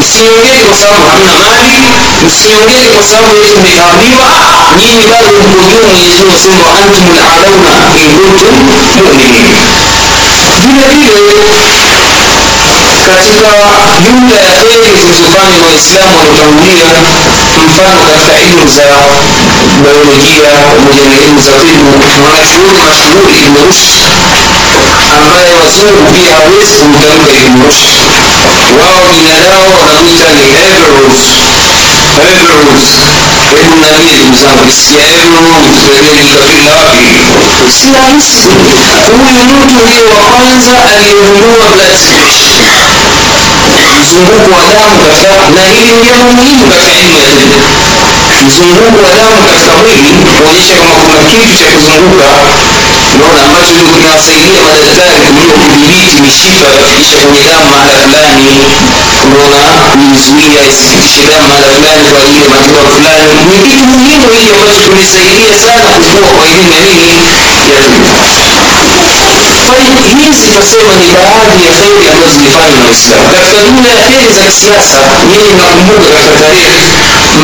msiongeze 0.00 0.62
kwa 0.68 0.76
sababu 0.82 1.04
hamna 1.12 1.34
mali 1.44 1.78
msiongeze 2.26 2.88
kwa 2.96 3.04
sababu 3.10 3.34
yetu 3.40 3.56
mmeambiwa. 3.60 4.28
nyinyi 4.80 5.04
bado 5.12 5.30
mko 5.46 5.60
juu 5.70 5.82
mwenyezi 5.86 6.18
mungu 6.20 6.32
asema 6.36 6.66
antum 6.78 7.06
lalauna 7.18 7.74
in 8.02 8.10
kuntum 8.18 8.56
muminin 9.04 9.56
vile 10.62 10.86
vile 10.94 11.14
katika 13.12 13.50
jumla 14.06 14.36
ya 14.48 14.52
kheri 14.60 14.90
zilizofanywa 15.00 15.58
na 15.60 15.66
waislamu 15.66 16.14
waliotangulia 16.18 16.86
mfano 17.68 18.00
katika 18.12 18.34
ilmu 18.46 18.66
za 18.76 18.86
biolojia 19.82 20.50
pamoja 20.68 21.04
na 21.10 21.16
ilmu 21.24 21.40
za 21.46 21.52
tibu 21.60 21.90
mwanachuoni 22.22 22.80
mashuhuri 22.88 23.36
ibn 23.46 23.56
rushd 23.68 24.00
ambaye 25.16 25.50
wazungu 25.60 26.02
pia 26.14 26.32
hawezi 26.40 26.74
kumtamka 26.80 27.32
ibn 27.46 27.58
rushd 27.66 27.94
wao 28.82 29.02
jina 29.14 29.36
lao 29.48 29.66
wanamwita 29.80 30.28
ni 30.36 30.44
Averroes 30.62 31.24
Averroes 32.28 32.90
hebu 33.58 33.76
nambie 33.82 34.14
ndugu 34.16 34.36
zangu 34.42 34.62
kisikia 34.68 35.04
Averroes 35.22 35.76
pembeni 35.92 36.30
kafiri 36.34 36.66
wapi 36.70 37.08
si 37.76 37.86
rahisi 37.96 38.38
huyu 39.12 39.44
mtu 39.44 39.80
ndiye 39.86 40.02
wa 40.12 40.20
kwanza 40.30 40.72
aliyegundua 40.90 41.66
blood 41.74 41.96
mzunguko 44.00 44.50
wa 44.58 44.64
damu 44.74 44.96
katika 45.04 45.34
na 45.56 45.62
hili 45.70 45.90
ni 45.96 46.00
jambo 46.06 46.28
muhimu 46.36 46.64
katika 46.72 46.92
elimu 46.98 47.18
ya 47.24 47.30
tiba 47.40 47.68
mzunguko 48.46 48.98
wa 49.06 49.12
damu 49.20 49.38
katika 49.50 49.72
mwili 49.82 50.08
kuonyesha 50.24 50.74
kama 50.80 50.94
kuna 51.00 51.18
kitu 51.30 51.52
cha 51.58 51.66
kuzunguka 51.74 52.28
unaona 53.14 53.40
ambacho 53.46 53.72
ndio 53.74 53.88
kinawasaidia 53.96 54.60
madaktari 54.68 55.16
kujua 55.26 55.54
kudhibiti 55.62 56.16
mishipa 56.24 56.66
kufikisha 56.76 57.18
kwenye 57.24 57.42
damu 57.48 57.66
mahala 57.72 57.94
fulani. 58.08 58.46
Unaona 59.24 59.72
kuizuia 59.92 60.60
isipitishe 60.70 61.22
damu 61.30 61.46
mahala 61.48 61.68
fulani 61.76 62.04
kwa 62.12 62.20
ajili 62.22 62.42
ya 62.44 62.48
matibabu 62.54 62.90
fulani. 62.96 63.32
Ni 63.50 63.56
kitu 63.68 63.84
muhimu 63.86 64.26
hiki 64.34 64.50
ambacho 64.54 64.80
kimesaidia 64.88 65.54
sana 65.64 65.82
kukua 65.94 66.28
kwa 66.36 66.44
elimu 66.50 66.72
ya 66.76 66.80
nini 66.88 67.08
ya 67.10 67.82
tiba 67.92 68.10
hizi 69.72 70.46
tunasema 70.48 70.92
ni 71.00 71.08
baadhi 71.16 71.64
ya 71.66 71.72
kheri 71.80 72.08
ambazo 72.12 72.32
zilifanywa 72.36 72.76
na 72.78 72.84
waislamu 72.86 73.28
katika 73.34 73.56
jumla 73.64 73.88
ya 73.90 74.02
kheri 74.08 74.32
za 74.38 74.44
kisiasa 74.50 74.98
nyinyi 75.30 75.48
mnakumbuka 75.54 76.08
katika 76.14 76.36
tarehe 76.40 76.80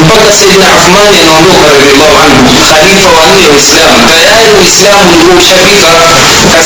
mpaka 0.04 0.28
saidina 0.38 0.66
uthmani 0.78 1.16
anaondoka 1.22 1.66
radiallahu 1.74 2.16
anhu 2.24 2.40
khalifa 2.68 3.08
wa 3.16 3.24
nne 3.32 3.44
wa 3.48 3.52
uislamu 3.56 3.98
tayari 4.12 4.48
uislamu 4.60 5.10
ulikuwa 5.34 6.60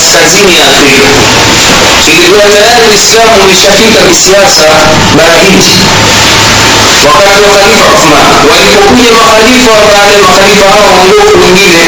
wakati 7.16 7.42
wa 7.46 7.50
khalifa 7.58 7.86
uthman 7.96 8.26
walipokuja 8.52 9.10
makhalifa 9.18 9.72
baada 9.92 10.12
ya 10.16 10.20
makhalifa 10.26 10.66
hao 10.74 10.86
waongofu 10.96 11.34
wengine. 11.44 11.84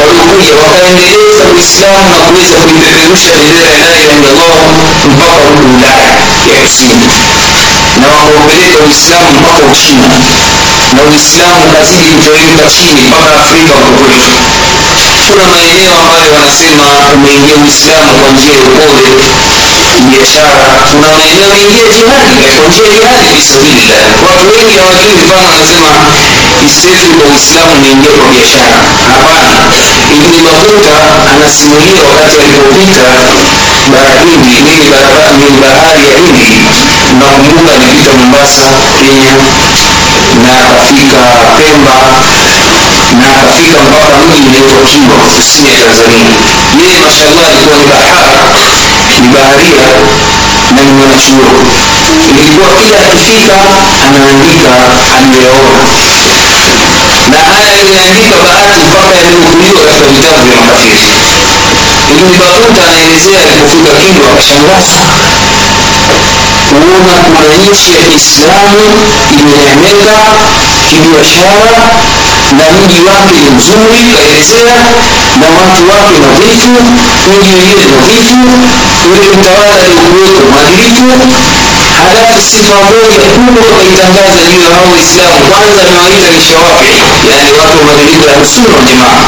Waliokuja 0.00 0.52
wakaendeleza 0.62 1.42
uislamu 1.54 2.04
na 2.12 2.18
kuweza 2.28 2.56
kuipeperusha 2.64 3.30
bendera 3.38 3.70
ya 3.78 3.84
la 3.90 3.96
ilaha 4.02 4.18
illallah 4.18 4.64
mpaka 5.14 5.36
huku 5.44 5.62
ulaya 5.76 6.10
ya 6.54 6.60
kusini 6.62 7.06
na 8.00 8.06
wakaupeleka 8.16 8.78
uislamu 8.88 9.30
mpaka 9.40 9.62
uchina. 9.72 10.06
Na 10.96 11.00
uislamu 11.10 11.60
ukazidi 11.70 12.08
kuteremka 12.14 12.66
chini 12.76 13.00
mpaka 13.08 13.30
afrika 13.42 13.72
wakokwetu 13.78 14.32
kuna 15.30 15.44
maeneo 15.52 15.92
ambayo 16.02 16.28
wanasema 16.36 16.84
umeingia 17.14 17.56
uislamu 17.64 18.10
kwa 18.20 18.28
njia 18.34 18.54
ya 18.58 18.62
upole 18.68 19.02
biashara 20.10 20.66
kuna 20.92 21.08
maeneo 21.16 21.48
mengine 21.54 21.82
jihadi 21.94 22.34
njia 22.70 22.88
jihadi 22.94 23.28
fisabilillah 23.36 24.02
watu 24.26 24.44
wengi 24.54 24.76
hawajui 24.78 25.14
mfano 25.24 25.46
wanasema 25.48 25.90
east 26.64 26.86
kwa 27.16 27.24
uislamu 27.34 27.72
umeingia 27.78 28.10
kwa 28.18 28.28
biashara. 28.34 28.78
Hapana. 29.10 29.50
Anasimulia 31.34 32.02
wakati 32.08 32.36
alipopita 32.40 33.06
barahindi 33.92 34.54
nini 34.66 34.84
barabara 34.90 35.30
ni 35.98 36.04
ya 36.10 36.16
hindi 36.18 36.50
nakumbuka 37.20 37.70
alipita 37.74 38.12
mombasa 38.18 38.62
kenya 38.98 39.32
na 40.44 40.52
akafika 40.68 41.20
pemba 41.58 41.94
na 43.20 43.26
akafika 43.36 43.78
mpaka 43.88 44.16
mji 44.26 44.40
unaitwa 44.48 44.80
kilwa 44.90 45.16
kusini 45.36 45.68
ya 45.68 45.74
tanzania. 45.80 46.26
Yeye 46.80 46.98
mashallah 47.06 47.46
alikuwa 47.50 47.78
ni 47.78 47.86
bahara 47.92 48.32
ni 49.24 49.30
baharia 49.34 49.88
na 50.74 50.82
ni 50.84 50.92
mwanachuoni 50.92 51.74
ilikuwa 52.40 52.68
kila 52.80 52.96
akifika 53.06 53.56
anaandika 54.04 54.74
aliyoona 55.16 55.94
na 57.32 57.38
haya 57.38 57.72
aliyoandika 57.80 58.36
baadhi 58.46 58.80
mpaka 58.90 59.14
yalinukuliwa 59.16 59.80
katika 59.88 60.08
vitabu 60.14 60.42
vya 60.48 60.56
makafiri 60.60 61.12
ibni 62.12 62.36
batuta 62.38 62.82
anaelezea 62.88 63.40
alipofika 63.42 63.90
kilwa 64.02 64.26
akashangaza 64.32 65.02
kuona 66.68 67.14
kuna 67.24 67.42
nchi 67.70 67.90
ya 67.96 68.02
kiislamu 68.08 68.82
imenemeka 69.40 70.16
kibiashara 70.90 71.76
na 72.58 72.64
mji 72.78 73.00
wake 73.08 73.36
ni 73.44 73.50
mzuri 73.56 74.00
kaelezea 74.12 74.76
na 75.40 75.46
watu 75.58 75.82
wake 75.90 76.14
nadhifu 76.24 76.68
mji 76.68 77.50
wenyewe 77.50 77.84
nadhifu 77.92 78.36
yule 79.04 79.26
mtawala 79.36 79.74
alikuweko 79.84 80.40
mwadilifu 80.52 81.04
halafu 81.98 82.38
sifa 82.50 82.76
moja 82.90 83.20
kubwa 83.34 83.64
kaitangaza 83.78 84.42
juu 84.52 84.64
ya 84.70 84.78
waislamu. 84.92 85.40
Kwanza 85.50 85.80
amewaita 85.82 86.28
ni 86.34 86.40
yani 87.30 87.50
watu 87.58 87.80
wa 87.88 87.94
ya 88.32 88.46
sunna 88.52 88.78
jamaa. 88.88 89.24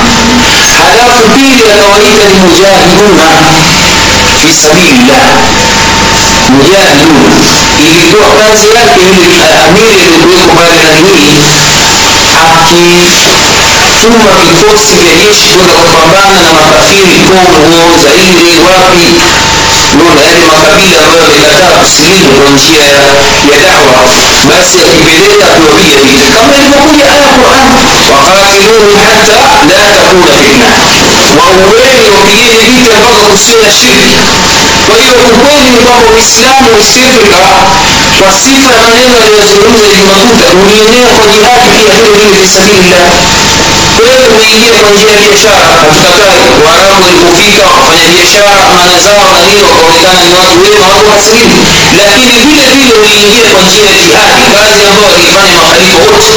Halafu 0.79 1.23
pili 1.35 1.63
akawaita 1.75 2.25
ni 2.31 2.37
mujahiduna 2.43 3.27
fi 4.41 4.49
sabilillah. 4.63 5.27
Mujahiduna. 6.55 7.37
Ilikuwa 7.91 8.29
kazi 8.41 8.69
yake 8.79 9.01
yule 9.17 9.45
amiri 9.65 10.01
alikuweko 10.07 10.49
pale 10.57 10.77
na 10.85 10.93
hii 10.97 11.35
akituma 13.75 14.31
vikosi 14.43 14.95
vya 15.03 15.15
jeshi 15.23 15.49
kwenda 15.55 15.75
kupambana 15.75 16.41
na 16.43 16.53
makafiri 16.53 17.17
kongo 17.29 17.99
zaire 18.05 18.53
wapi 18.67 19.07
naona 19.99 20.23
yale 20.29 20.45
makabila 20.51 20.99
ambayo 21.07 21.25
yamekataa 21.25 21.77
kusilimu 21.83 22.29
kwa 22.39 22.51
njia 22.55 22.85
ya, 22.95 23.03
ya 23.53 23.59
dawa 23.67 24.03
basi 24.51 24.77
akipeleka 24.87 25.47
kuwapiga 25.57 25.99
vita 26.07 26.27
kama 26.35 26.53
ilivyokuja 26.59 27.05
aya 27.15 27.29
quran 27.37 27.69
waqatiluhum 28.25 28.95
hata 29.09 29.37
la 29.79 29.87
takuna 29.99 30.33
fitna 30.41 30.71
wauweni 31.41 32.05
wapigeni 32.17 32.65
vita 32.75 32.95
mpaka 33.01 33.25
kusiwe 33.33 33.61
na 33.67 33.73
shirki 33.79 34.13
kwa 34.87 34.97
hiyo 35.01 35.15
ukweli 35.33 35.69
ni 35.71 35.79
kwamba 35.85 36.07
uislamu 36.17 36.69
west 36.77 36.97
africa 37.09 37.41
kwa 38.21 38.33
sifa 38.43 38.71
ya 38.77 38.81
maneno 38.87 39.15
aliyozungumza 39.25 39.87
ijumakuta 39.93 40.47
ulienea 40.63 41.07
wewe 44.05 44.25
umeingia 44.35 44.73
kwa 44.81 44.91
njia 44.95 45.11
ya 45.15 45.19
biashara 45.27 45.67
hatukatai 45.73 46.43
waarabu 46.65 47.03
walipofika 47.05 47.63
wakafanya 47.69 48.07
biashara 48.15 48.59
amana 48.71 48.95
zao 49.05 49.25
na 49.35 49.41
nini 49.47 49.63
wakaonekana 49.69 50.21
ni 50.27 50.33
watu 50.41 50.57
wema 50.65 50.87
wako 50.93 51.09
wasilimu 51.17 51.59
lakini 52.11 52.39
vile 52.49 52.67
vile 52.77 52.93
uliingia 53.03 53.49
kwa 53.55 53.63
njia 53.69 53.85
ya 53.91 53.97
jihadi 54.03 54.43
kazi 54.57 54.81
ambayo 54.91 55.09
walifanya 55.13 55.53
makhalifa 55.61 55.99
wote 56.07 56.33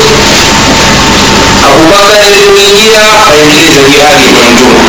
abubakar 1.67 2.21
alipoingia 2.27 3.01
akaendeleza 3.23 3.81
jihadi 3.91 4.25
kwa 4.33 4.43
mtume 4.49 4.79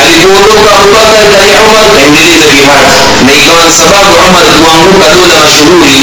alipoondoka 0.00 0.70
abubakar 0.78 1.24
kaja 1.36 1.58
umar 1.68 1.86
kaendeleza 1.96 2.46
jihadi 2.56 2.96
na 3.26 3.32
ikawa 3.38 3.62
ni 3.66 3.72
sababu 3.80 4.12
umar 4.28 4.46
kuanguka 4.62 5.06
dola 5.14 5.34
mashuhuri 5.44 5.96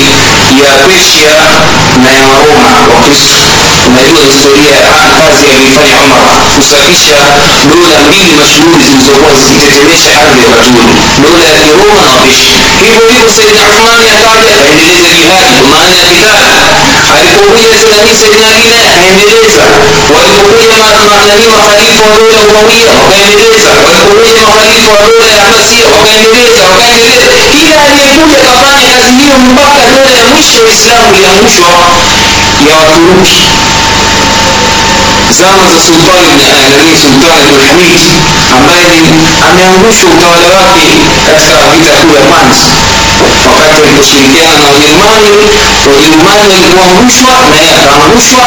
ya 0.64 0.72
persia 0.88 1.36
na 2.04 2.10
ya 2.20 2.26
waroma 2.34 2.70
wakristo 2.96 3.44
unajua 3.90 4.24
historia 4.32 4.76
ya 4.76 4.92
kazi 5.26 5.44
aliyoifanya 5.52 5.96
umar 6.06 6.38
kusafisha 6.58 7.18
dola 7.72 7.98
mbili 8.08 8.32
mashuhuri 8.40 8.84
zilizokuwa 8.90 9.32
zikitetemesha 9.40 10.12
ardhi 10.22 10.42
ya 10.44 10.50
ule 10.56 10.68
dola 11.24 11.44
ya 11.52 11.58
kiroma 11.64 11.94
na 12.02 12.12
wapeshi 12.16 12.50
hivyo 12.86 13.06
hivyo 13.12 13.30
saidina 13.36 13.64
uthmani 13.72 14.08
akaja 14.18 14.52
akaendeleza 14.58 15.10
jihadi 15.20 15.58
kwa 15.62 15.70
maana 15.72 15.96
ya 16.02 16.06
kitali 16.12 16.52
alipokuja 17.16 17.82
nani 17.92 18.12
saidina 18.20 18.48
ali 18.58 18.72
akaendeleza. 18.90 19.64
Walipokuja 20.16 20.66
nani 21.28 21.46
makhalifa 21.54 22.04
wa 22.10 22.16
dola 22.20 22.40
umawia 22.50 22.92
wakaendeleza. 23.00 23.70
Walipokuja 23.86 24.42
makhalifa 24.48 24.92
wa 24.98 25.02
dola 25.10 25.26
ya 25.36 25.42
abasia 25.50 25.86
wakaendeleza 25.96 26.62
wakaendeleza. 26.72 27.42
Kila 27.54 27.78
aliyekuja 27.88 28.38
akafanya 28.44 28.92
kazi 29.02 29.12
hiyo 29.22 29.36
mpaka 29.52 29.80
dola 29.92 30.12
ya 30.22 30.26
mwisho 30.32 30.60
waislamu 30.66 31.08
iliangushwa 31.18 31.70
ya 32.70 32.76
waturuki 32.82 33.42
zama 35.34 35.64
za 35.74 35.80
sultani 35.86 36.44
nani 36.72 36.94
sultani 37.04 37.42
abdulhamid 37.44 38.02
ambaye 38.56 38.92
ameangushwa 39.50 40.10
utawala 40.16 40.48
wake 40.58 40.90
katika 41.28 41.58
vita 41.72 41.92
kuu 42.02 42.14
ya 42.20 42.24
kwanza 42.30 42.68
wakati 43.50 43.78
aliposhirikiana 43.82 44.58
na 44.60 44.68
wajerumani 44.74 45.30
wajerumani 45.92 46.48
walipoangushwa 46.54 47.34
naye 47.52 47.70
akaangushwa 47.80 48.46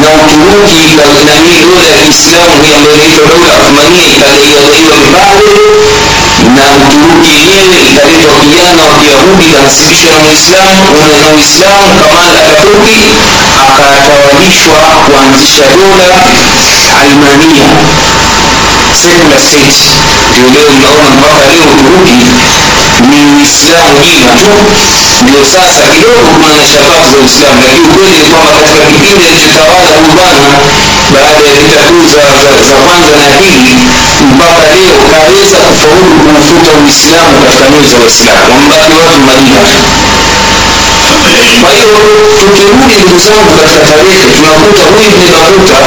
na 0.00 0.06
uturuki 0.18 0.82
nani 1.28 1.54
dola 1.66 1.84
ya 1.90 1.96
kiislamu 2.02 2.54
hii 2.64 2.74
ambayo 2.78 2.94
inaitwa 2.96 3.24
dola 3.32 3.52
uthmania 3.62 4.06
ikagaiwagaiwa 4.16 4.94
vipande 5.02 5.46
na 6.56 6.64
uturuki 6.76 7.30
yenyewe 7.40 7.78
ikaletwa 7.92 8.34
kijana 8.42 8.82
wa 8.90 8.94
kiyahudi 9.00 9.46
kanasibishwa 9.54 10.10
na 10.12 10.18
muislamu 10.26 10.82
na 11.20 11.26
uislamu 11.36 11.88
kamal 12.00 12.32
ataturki 12.42 13.00
akatawalishwa 13.74 14.80
kuanzisha 15.06 15.64
dola 15.76 16.08
almania 17.00 17.68
secular 19.02 19.40
state. 19.40 19.82
Ndio 20.30 20.48
leo 20.54 20.70
mnaona 20.76 21.10
mpaka 21.16 21.40
leo 21.50 21.64
uturuki 21.72 22.16
ni 23.10 23.18
uislamu 23.36 23.94
jina 24.06 24.32
tu 24.40 24.50
ndio 25.22 25.42
sasa 25.54 25.82
kidogo 25.92 26.28
kuna 26.42 26.62
shababu 26.70 27.04
za 27.10 27.16
uislamu 27.22 27.60
lakini 27.66 27.84
ukweli 27.88 28.16
ni 28.22 28.28
kwamba 28.32 28.52
katika 28.60 28.84
kipindi 28.90 29.24
alichotawala 29.28 29.88
huyu 29.96 30.12
baada 31.14 31.42
ya 31.48 31.54
vita 31.60 31.80
kuu 31.88 32.04
za, 32.14 32.22
za, 32.42 32.50
za 32.68 32.74
kwanza 32.84 33.10
na 33.22 33.28
pili 33.38 33.74
mpaka 34.34 34.64
leo 34.76 34.98
kaweza 35.12 35.58
kufaulu 35.66 36.10
kuufuta 36.24 36.70
uislamu 36.84 37.34
katika 37.44 37.64
nyoyo 37.70 37.86
za 37.92 37.96
waislamu 38.02 38.44
wambaki 38.52 38.92
watu 39.00 39.20
madina. 39.28 39.60
Kwa 41.62 41.70
hiyo 41.76 41.90
tukirudi 42.40 42.94
ndugu 43.02 43.18
zangu 43.26 43.50
katika 43.60 43.80
tarehe 43.90 44.24
tunakuta 44.36 44.82
huyu 44.90 45.02
ibni 45.10 45.28
baruta 45.36 45.80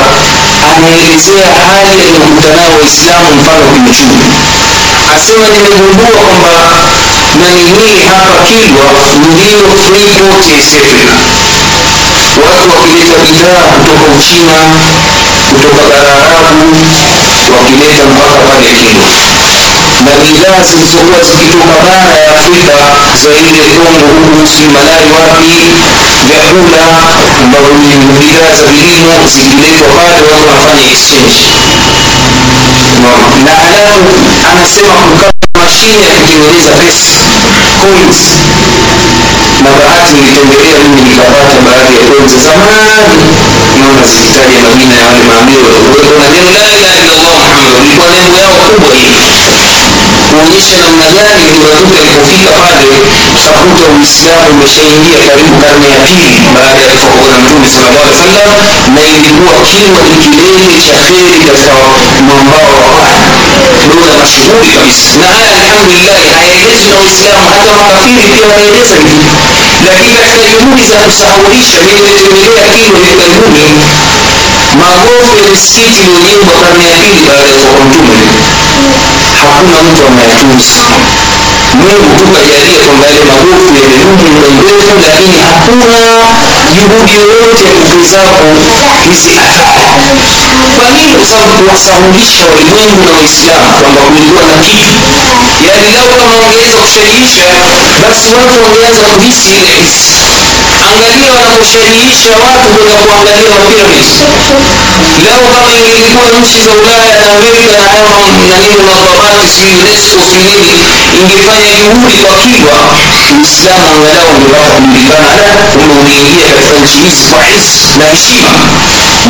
anaelezea 0.71 1.47
hali 1.59 1.89
aliyokuta 2.05 2.49
nayo 2.57 2.73
waislamu 2.81 3.27
mfano 3.39 3.63
kiuchumi 3.73 4.25
asema 5.15 5.45
nimegundua 5.53 6.11
kwamba 6.25 6.51
nanihii 7.41 7.99
hapa 8.09 8.35
kilwa 8.47 8.85
ndiyo 9.33 9.67
freeport 9.85 10.47
ya 10.49 10.55
East 10.57 10.73
Africa 10.75 11.13
watu 12.45 12.69
wakileta 12.77 13.15
bidhaa 13.25 13.63
kutoka 13.73 14.05
uchina 14.19 14.53
kutoka 15.49 15.81
bara 15.89 16.15
wakileta 17.57 18.03
mpaka 18.13 18.37
pale 18.47 18.69
kilwa 18.79 19.09
na 20.05 20.11
bidhaa 20.23 20.63
zilizokuwa 20.69 21.19
zikitoka 21.23 21.75
bara 21.85 22.13
ya 22.19 22.31
afrika 22.35 22.71
ya 22.71 23.75
kongo 23.83 24.07
huku 24.21 24.47
si 24.53 24.63
malari 24.73 25.09
wapi? 25.15 25.55
Vyakula 26.27 26.83
ambavyo 27.43 27.73
ni 27.83 27.95
bidhaa 28.19 28.51
za 28.59 28.65
vilimo 28.65 29.27
zikiletwa 29.33 29.87
pale 29.95 30.21
watu 30.31 30.47
wanafanya 30.49 30.91
exchange. 30.91 31.39
Na 33.45 33.51
alafu 33.61 34.09
anasema 34.51 34.93
kukaa 34.93 35.31
ya 35.93 36.15
kutengeneza 36.19 36.71
pesa 36.81 37.19
coins. 37.81 38.19
Na 39.63 39.69
bahati 39.79 40.13
nilitembelea 40.13 40.77
mimi 40.83 41.01
nikapata 41.09 41.57
baadhi 41.65 41.93
ya 41.97 42.03
coins. 42.09 42.31
Za 42.33 42.39
zamani 42.47 43.25
naona 43.79 44.03
zikitaja 44.11 44.59
majina 44.65 44.95
ya 45.01 45.05
wale 45.07 45.21
maamiri 45.29 45.61
waliokuwepo 45.65 46.11
na 46.21 46.27
neno 46.33 46.49
la 46.57 46.67
ilaha 46.77 46.95
illallah 47.01 47.33
muhammad? 47.39 47.75
Ilikuwa 47.85 48.07
nembo 48.15 48.37
yao 48.43 48.57
kubwa 48.69 48.91
hii 48.95 49.11
kuonyesha 50.35 50.75
namna 50.83 51.05
gani 51.17 51.43
limakuta 51.53 51.99
ilipofika 52.05 52.51
pale 52.61 52.85
kakuta 53.53 53.85
uislamu 53.95 54.47
umeshaingia 54.55 55.19
karibu 55.27 55.53
karne 55.63 55.87
ya 55.93 55.99
pili 56.05 56.37
baada 56.55 56.81
ya 56.81 56.89
kufa 57.01 57.19
kwa 57.27 57.37
mtume 57.41 57.67
sallallahu 57.73 58.05
alaihi 58.05 58.19
wasallam 58.19 58.95
na 58.95 59.01
ilikuwa 59.15 59.55
kilwa 59.69 60.01
ni 60.09 60.15
kilele 60.23 60.75
cha 60.85 60.95
kheri 61.07 61.37
katika 61.47 61.73
mwambao 62.27 62.67
wa 62.75 62.81
pwani 62.91 63.27
dola 63.89 64.13
mashuhuri 64.21 64.69
kabisa 64.77 65.09
na 65.21 65.27
haya 65.37 65.51
alhamdulillah 65.61 66.17
hayaelezwi 66.39 66.87
na 66.91 66.97
waislamu 67.03 67.47
hata 67.53 67.71
makafiri 67.79 68.23
pia 68.33 68.45
wanaeleza 68.51 68.95
hivi 69.03 69.17
lakini 69.87 70.13
katika 70.19 70.47
juhudi 70.51 70.83
za 70.91 70.97
kusahaulisha 71.05 71.77
mimi 71.85 71.99
nimetembelea 72.01 72.67
kilwa 72.77 72.99
hivi 73.05 73.15
karibuni 73.21 73.63
magofu 74.81 75.31
ya 75.43 75.47
misikiti 75.51 75.99
iliyojengwa 76.03 76.53
karne 76.63 76.83
ya 76.91 76.95
pili 77.01 77.19
baada 77.27 77.45
ya 77.49 77.53
kufa 77.55 77.71
kwa 77.77 77.85
mtume 77.85 78.17
hakuna 79.53 79.79
mtu 79.87 80.01
anayetunza 80.11 80.83
mungu 81.79 82.09
tu 82.19 82.25
kajalia 82.35 82.79
kwamba 82.87 83.05
yale 83.07 83.23
magofu 83.29 83.69
yamedumu 83.81 84.23
muda 84.33 84.49
mrefu 84.57 84.93
lakini 85.05 85.37
hakuna 85.47 85.85
juhudi 86.75 87.13
yoyote 87.21 87.65
ya 87.65 89.01
hizi 89.09 89.31
athari 89.45 90.07
kwa 90.77 90.89
nini? 90.95 91.13
Kwa 91.19 91.25
sababu 91.29 91.53
kuwasahulisha 91.63 92.43
walimwengu 92.51 92.99
na 93.05 93.11
waislamu 93.17 93.67
kwamba 93.81 94.01
kulikuwa 94.07 94.43
na 94.49 94.55
kitu. 94.65 94.93
Yaani 95.67 95.87
lao 95.95 96.07
kama 96.21 96.35
wangeweza 96.43 96.77
kushajiisha 96.83 97.45
basi 98.09 98.27
watu 98.37 98.55
wangeanza 98.63 99.03
kuhisi 99.13 99.49
ile 99.59 99.71
hisi 99.83 100.15
angalia 100.91 101.31
wanaposhajiisha 101.37 102.31
watu 102.43 102.67
kwenda 102.73 102.93
kuangalia 103.03 103.49
mapiramidi 103.55 104.17
lau 105.25 105.43
kama 105.53 105.69
ingelikuwa 105.77 106.25
nchi 106.41 106.57
za 106.65 106.71
ulaya 106.79 107.13
na 107.21 107.27
amerika 107.37 107.77
na 107.81 107.87
haya 107.93 108.13
nanini 108.51 108.81
madhabati 108.89 109.47
si 109.55 109.61
unesco 109.79 110.19
si 110.29 110.37
nini 110.47 110.73
ingefanya 111.19 111.69
juhudi 111.79 112.17
kwa 112.23 112.33
kilwa 112.43 112.77
uislamu 113.39 113.85
angalau 113.95 114.29
ungepata 114.35 114.69
kujulikana 114.75 115.33
kumbe 115.71 115.93
umeingia 116.01 116.45
katika 116.53 116.75
nchi 116.83 116.97
hizi 117.05 117.23
kwa 117.31 117.43
hisi 117.53 117.85
na 117.99 118.05
heshima 118.13 118.51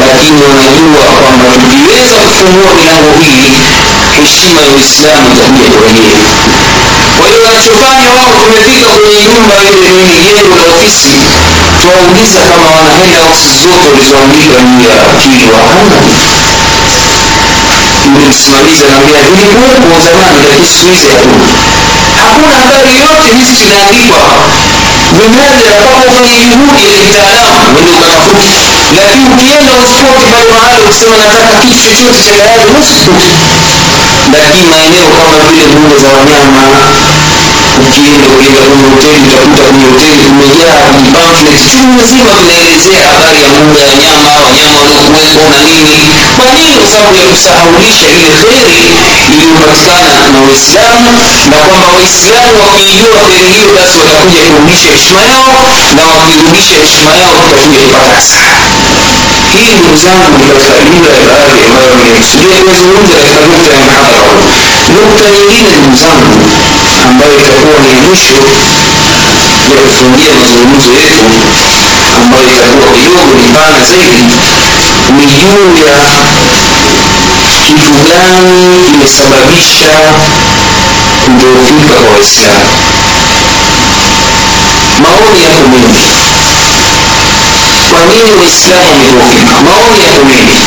lakini 0.09 0.39
wanajua 0.47 1.03
kwamba 1.21 1.45
tukiweza 1.61 2.15
kufungua 2.25 2.71
milango 2.79 3.11
hii 3.23 3.51
heshima 4.21 4.59
ya 4.65 4.69
uislamu 4.77 5.25
itakuja 5.35 5.69
kurejea 5.73 6.25
kwa 7.17 7.27
hiyo 7.29 7.41
wanachofanya 7.47 8.09
wao 8.17 8.33
tumefika 8.43 8.89
kwenye 8.99 9.21
nyumba 9.29 9.55
ile 9.77 9.89
nini 9.97 10.15
jengo 10.25 10.55
la 10.59 10.65
ofisi 10.75 11.13
twauliza 11.81 12.39
kama 12.49 12.67
wana 12.77 12.93
ofisi 13.31 13.53
zote 13.63 13.87
walizoandika 13.93 14.57
juu 14.67 14.83
ya 14.89 14.95
akili. 15.11 15.45
Hamna 17.69 17.93
yule 18.05 18.27
msimamizi 18.29 18.83
anaambia 18.85 19.21
vilikuwepo 19.29 19.91
zamani 20.05 20.39
lakini 20.49 20.67
siku 20.73 20.89
hizi 20.93 21.07
hakuna. 21.13 21.47
Hakuna 22.21 22.53
habari 22.61 22.93
yote 23.03 23.27
hizi 23.37 23.53
zinaandikwa 23.61 24.21
ufanye 26.07 26.39
juhudi 26.45 26.81
ya 26.89 26.93
kitaalamu 27.03 27.75
wende 27.75 27.91
ukatafuta 27.97 28.43
lakini 28.97 29.25
ukienda 29.33 29.73
uspoti 29.83 30.25
pale 30.33 30.51
mahali 30.55 30.79
ukisema 30.85 31.15
nataka 31.23 31.55
kitu 31.61 31.77
chochote 31.85 32.19
cha 32.25 32.33
gharadi 32.39 32.71
usikuti 32.83 33.31
lakini 34.33 34.67
maeneo 34.73 35.07
kama 35.17 35.37
vile 35.49 35.65
mbuga 35.71 35.95
za 36.03 36.09
wanyama 36.17 36.61
ukienda 37.87 38.27
ukienda 38.35 38.61
kwenye 38.67 38.83
hoteli 38.89 39.19
utakuta 39.27 39.61
kwenye 39.67 39.85
hoteli 39.91 40.17
kumejaa 40.27 40.77
vijipamflet 40.95 41.61
chungu 41.73 42.01
nzima 42.03 42.31
vinaelezea 42.41 43.03
habari 43.11 43.39
ya 43.43 43.49
mbuga 43.49 43.79
ya 43.81 43.87
wanyama 43.91 44.29
wanyama 44.45 44.77
waliokuwepo 44.81 45.43
na 45.53 45.59
nini. 45.69 45.93
Kwa 46.37 46.45
nini? 46.55 46.73
Kwa 46.81 46.89
sababu 46.93 47.15
ya 47.21 47.25
kusahaulisha 47.31 48.07
ile 48.15 48.29
kheri 48.41 48.79
iliyopatikana 49.33 50.13
na 50.33 50.39
waislamu 50.47 51.09
na 51.51 51.57
kwamba 51.67 51.87
waislamu 51.97 52.53
wakiijua 52.65 53.19
kheri 53.29 53.49
hiyo 53.57 53.69
basi 53.77 53.95
watakuja 54.03 54.43
kurudisha 54.51 54.89
heshima 54.95 55.21
yao 55.31 55.47
na 55.97 56.03
wakirudisha 56.17 56.75
heshima 56.83 57.11
yao 57.21 57.35
tutakuja 57.43 57.79
kupata 57.85 58.11
hasara 58.19 58.57
hii 59.55 59.71
ndugu 59.79 59.97
zangu 60.05 60.39
katika 60.53 60.77
jumla 60.85 61.09
ya 61.17 61.23
baadhi 61.29 61.59
ambayo 61.67 61.89
nimekusudia 61.95 62.57
kuyazungumza 62.63 63.15
katika 63.21 63.45
nukta 63.51 63.73
ya 63.77 63.83
mhadhara. 63.85 64.31
Huu 64.87 65.01
nukta 65.09 65.29
nyingine 65.35 65.69
ndugu 65.79 65.95
zangu 66.03 66.33
ambayo 67.09 67.33
itakuwa 67.41 67.77
ni 67.85 67.93
mwisho 68.07 68.37
ya 69.75 69.79
kufungia 69.87 70.33
mazungumzo 70.39 70.91
yetu 71.01 71.25
ambayo 72.17 72.45
itakuwa 72.53 72.87
kidogo 72.97 73.31
ni 73.41 73.47
pana 73.55 73.79
zaidi 73.89 74.23
ni 75.17 75.25
juu 75.39 75.67
ya 75.87 75.99
kitu 77.65 77.91
gani 78.07 78.85
kimesababisha 78.91 79.91
kudhoofika 81.25 81.93
kwa 82.01 82.09
waislamu. 82.15 82.69
Maoni 85.03 85.39
yako 85.43 85.63
mengi 85.73 86.05
kwa 87.95 88.03
nini 88.11 88.31
waislamu 88.39 88.87
wamedhoofika 88.91 89.55
maoni 89.67 89.99
yako 90.03 90.21
mengi 90.29 90.59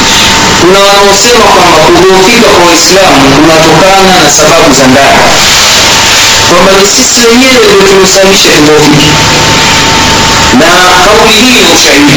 kuna 0.61 0.79
wanaosema 0.89 1.45
kwamba 1.57 1.79
kudhoofika 1.87 2.49
kwa 2.57 2.64
waislamu 2.70 3.20
kunatokana 3.37 4.14
na 4.24 4.31
sababu 4.39 4.68
za 4.79 4.87
ndani. 4.93 5.22
Kwamba 6.51 6.72
ni 6.81 6.87
sisi 6.97 7.20
wenyewe 7.31 7.64
ndio 7.66 7.83
tumesababisha 7.93 8.51
kudhoofika. 8.57 9.07
Na 10.61 10.68
kauli 11.05 11.33
hii 11.43 11.59
ina 11.61 11.70
ushahidi. 11.76 12.14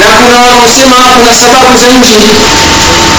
Na 0.00 0.06
kuna 0.18 0.36
wanaosema 0.46 0.96
kuna 1.18 1.32
sababu 1.42 1.72
za 1.82 1.88
nje. 1.98 2.18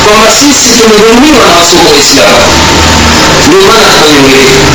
Kwamba 0.06 0.30
sisi 0.40 0.70
tumedhulumiwa 0.80 1.42
na 1.48 1.54
wasoko 1.60 1.88
waislamu 1.96 2.44
ndio 3.48 3.62
maana 3.68 3.88
tukanyongeka 3.94 4.70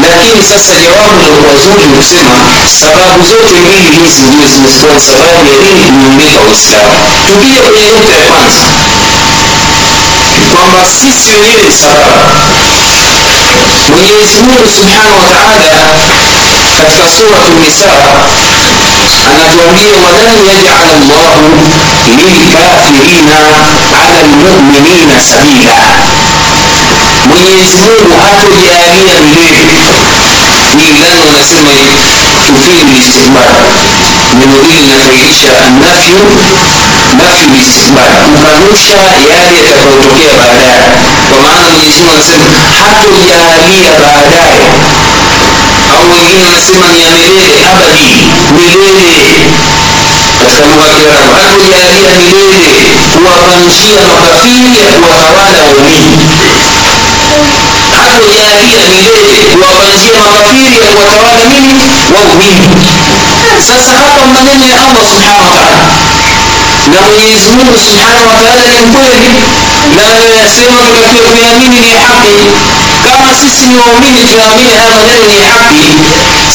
lakini 0.00 0.44
sasa 0.44 0.72
jawabu 0.82 1.16
lilokuwa 1.22 1.54
zuri 1.64 1.84
ni 1.86 1.96
kusema 1.98 2.34
sababu 2.80 3.22
zote 3.30 3.54
mbili 3.64 3.90
hizi 4.04 4.22
ndio 4.22 4.46
zimekuwa 4.52 5.00
sababu 5.00 5.46
ya 5.52 5.56
nini 5.62 5.80
kunyongeka 5.86 6.40
waislamu 6.46 6.96
tukija 7.28 7.60
kwenye 7.62 7.86
nukta 7.92 8.14
ya 8.18 8.24
kwanza 8.30 8.66
kwamba 10.54 10.80
sisi 11.00 11.30
wenyewe 11.34 11.62
ni 11.68 11.72
sababu 11.82 12.18
mwenyezi 13.90 14.36
mungu 14.46 14.68
subhanahu 14.76 15.18
wa 15.22 15.28
taala 15.34 15.68
katika 16.78 17.06
suratu 17.16 17.52
nisa 17.64 17.90
anatuambia 19.30 19.96
walan 20.04 20.36
yajala 20.48 20.92
llahu 21.08 21.48
lilkafirina 22.18 23.38
ala 24.02 24.20
lmuminina 24.22 25.16
sabila 25.30 25.76
mwenyezi 27.28 27.76
mungu 27.76 28.14
hatojalia 28.22 29.20
milele 29.20 29.72
hii 30.78 30.92
lano 31.02 31.22
anasema 31.30 31.70
tufidu 32.46 32.92
listikbal 32.98 33.52
neno 34.38 34.56
hili 34.62 34.80
linafairisha 34.86 35.52
nafyu 35.80 36.20
nafyu 37.18 37.48
listikbal 37.58 38.12
kukanusha 38.32 38.96
yale 39.32 39.56
yatakayotokea 39.66 40.32
baadaye. 40.40 40.82
Kwa 41.30 41.38
maana 41.42 41.70
mwenyezi 41.70 42.00
mungu 42.00 42.12
anasema 42.14 42.44
hatojalia 42.78 43.92
baadaye. 44.02 44.64
Au 45.94 46.04
wengine 46.12 46.44
wanasema 46.44 46.86
ni 46.92 46.98
milele 47.04 47.64
abadi. 47.72 48.14
Milele. 48.56 49.22
Katika 50.42 50.64
lugha 50.70 50.86
ya 50.88 50.94
kiarabu 51.00 51.34
hatojalia 51.44 52.10
milele 52.22 52.74
kuwapanjia 53.14 54.00
makafiri 54.10 54.78
ya 54.86 54.92
kuwatawala 55.00 55.58
waumini 55.64 56.16
ya 60.82 60.90
kuwatawala 60.94 61.44
nini 61.44 61.84
waumini 62.14 62.68
sasa 63.68 63.92
hapa 63.96 64.26
maneno 64.34 64.64
ya 64.66 64.80
allah 64.86 65.04
subhanahu 65.10 65.50
wa 65.54 65.60
taala 65.60 65.86
na 66.92 67.00
mwenyezi 67.02 67.50
mungu 67.56 67.78
subhanahu 67.86 68.28
wa 68.28 68.34
taala 68.42 68.64
ni 68.66 68.80
mkweli 68.86 69.30
na 69.96 70.02
anayoyasema 70.10 70.82
tutakiwa 70.82 71.28
kuyaamini 71.30 71.78
ni 71.80 71.90
haki 71.90 72.36
kama 73.12 73.32
sisi 73.40 73.66
ni 73.66 73.76
waumini 73.76 74.20
tunaamini 74.30 74.72
haya 74.78 74.90
maneno 74.96 75.24
ni 75.32 75.38
haki. 75.52 75.88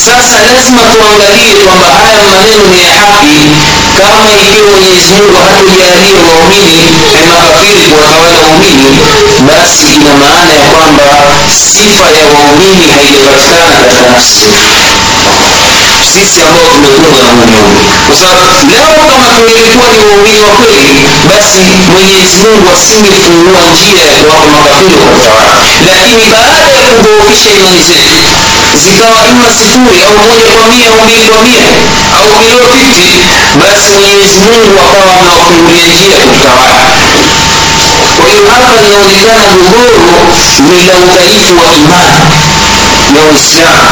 Sasa 0.05 0.37
lazima 0.53 0.81
tuangalie 0.93 1.53
kwamba 1.65 1.87
haya 1.87 2.23
maneno 2.31 2.63
ni 2.75 2.83
haki. 2.83 3.39
Kama 4.01 4.31
ikiwa 4.41 4.67
mwenyezi 4.71 5.13
mungu 5.13 5.35
waumini 6.29 6.83
makafiri 7.29 7.81
kuwatawala 7.91 8.37
waumini 8.43 8.85
basi 9.47 9.85
ina 9.95 10.13
maana 10.21 10.53
ya 10.53 10.65
kwamba 10.73 11.03
sifa 11.73 12.05
ya 12.19 12.25
waumini 12.35 12.85
haijapatikana 12.95 13.73
katika 13.81 14.01
nafsi 14.11 14.47
sisi 16.13 16.41
ambao 16.41 16.67
tumekuwa 16.73 17.23
na 17.23 17.31
unyonge 17.43 17.85
kwa 18.07 18.15
sababu 18.21 18.57
leo 18.71 18.89
kama 19.11 19.27
tungelikuwa 19.35 19.87
ni 19.93 19.99
waumini 20.05 20.41
wa 20.47 20.53
kweli 20.59 20.95
basi 21.29 21.61
mwenyezi 21.93 22.37
mungu 22.43 22.67
asingefungua 22.75 23.61
njia 23.73 24.03
ya 24.05 24.13
kuwapa 24.23 24.47
makafiri 24.55 24.95
kwa 25.03 25.11
utawala 25.17 25.53
lakini 25.85 26.25
baada 26.33 26.71
ya 26.81 26.89
kudhoofisha 26.95 27.49
imani 27.57 27.81
zetu 27.83 28.17
zikawa 28.83 29.21
ima 29.31 29.49
sifuri 29.59 29.97
au 30.07 30.15
moja 30.27 30.51
kwa 30.57 30.67
mia 30.73 30.87
au 30.93 31.01
mbili 31.05 31.27
kwa 31.29 31.41
mia 31.47 31.67
au 32.17 32.27
below 32.39 32.67
50 32.67 33.59
basi 33.61 33.91
mwenyezi 34.01 34.39
mungu 34.45 34.73
akawa 34.85 35.13
amewafungulia 35.19 35.87
njia 35.93 36.17
kutawala. 36.27 36.85
Kwa 38.17 38.25
hiyo 38.31 38.43
hapa 38.53 38.71
linaonekana 38.81 39.43
godoro 39.53 39.99
ni 40.73 40.79
la 40.87 40.95
udhaifu 41.05 41.53
wa 41.61 41.67
imani 41.81 42.19
ya 43.17 43.23
uislamu. 43.31 43.87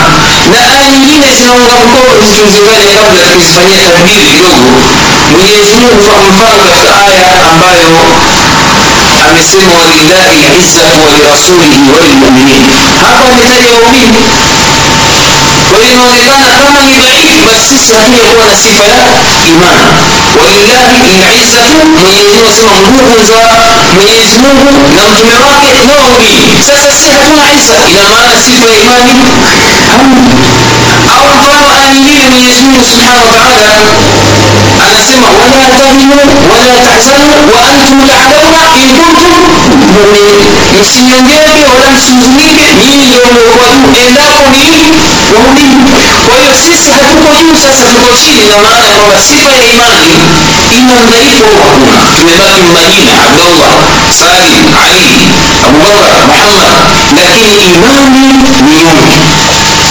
Na 0.52 0.58
aya 0.72 0.88
nyingine 0.92 1.28
zinaunga 1.38 1.74
mkono 1.84 2.14
zikizingane 2.32 2.86
kabla 2.98 3.22
tukizifanyia 3.32 3.84
tabiri 3.94 4.26
kidogo. 4.32 4.70
Mwenyezi 5.38 5.74
mungu 5.82 6.02
kwa 6.10 6.18
mfano 6.30 6.64
katika 6.70 6.94
aya 7.08 7.30
ambayo 7.52 7.90
عن 9.26 9.38
يسلم 9.38 9.70
ولله 9.80 10.28
العزة 10.32 10.88
ولرسوله 11.06 11.74
وللمؤمنين. 11.94 12.64
هذا 13.02 13.24
مثال 13.34 13.64
يومين. 13.66 14.12
وإن 15.74 15.96
ولدنا 16.00 16.50
ثمن 16.62 16.88
بعيد 17.00 17.38
بس 17.48 17.70
سهل 17.90 18.14
يكون 18.14 18.56
سيفا 18.64 18.86
إيمان. 19.46 19.80
ولله 20.38 20.90
العزة 21.20 21.66
من 21.96 22.08
يزمو 22.18 22.52
سمع 22.52 22.76
مدوح 22.86 23.10
وزا 23.20 23.44
من 23.98 24.08
يزموه 24.22 24.64
نمجم 24.98 25.30
راكع 25.46 25.74
يومين 25.74 26.62
سيكون 27.04 27.40
عزة. 27.50 27.78
إذا 27.88 28.06
ما 28.14 28.22
نسيفا 28.36 28.68
إيماني. 28.78 29.16
هم 29.92 30.85
mfano 31.00 31.70
aya 31.78 31.94
nyingine 31.94 32.26
mwenyezi 32.32 32.62
mungu 32.64 32.84
subhanahu 32.92 33.26
wa 33.28 33.34
taala 33.38 33.76
anasema 34.86 35.28
wala 35.40 35.62
tahinu 35.78 36.18
wala 36.52 36.74
tahzanu 36.86 37.34
wa 37.54 37.60
antum 37.70 37.98
talauna 38.10 38.62
in 38.84 38.90
kuntum 38.98 39.34
muminin 39.96 40.40
msinyongeke 40.82 41.56
wala 41.70 41.86
msihuzunike 41.96 42.66
nyinyi 42.82 43.06
ndio 43.08 43.22
mliokuwa 43.32 43.68
juu 43.80 43.94
endapo 44.06 44.42
ni 44.54 44.66
waumini 45.36 45.76
kwa 46.28 46.36
hiyo 46.40 46.54
sisi 46.66 46.90
hatuko 46.96 47.30
juu 47.40 47.56
sasa 47.66 47.84
tuko 47.94 48.10
chini 48.22 48.44
na 48.52 48.58
maana 48.64 48.84
ya 48.90 48.96
kwamba 49.00 49.20
sifa 49.28 49.50
ya 49.58 49.64
imani 49.74 50.14
ima 50.78 50.96
dhaifu 51.12 51.44
au 51.56 51.66
hakuna 51.72 52.12
tumebaki 52.18 52.64
majina 52.76 53.14
abdullah 53.26 53.74
salim 54.22 54.64
ali 54.88 55.10
abubakar 55.68 56.18
muhammad 56.28 56.74
lakini 57.18 57.54
imani 57.76 58.20
ni 58.20 58.50
nyonge 58.84 59.16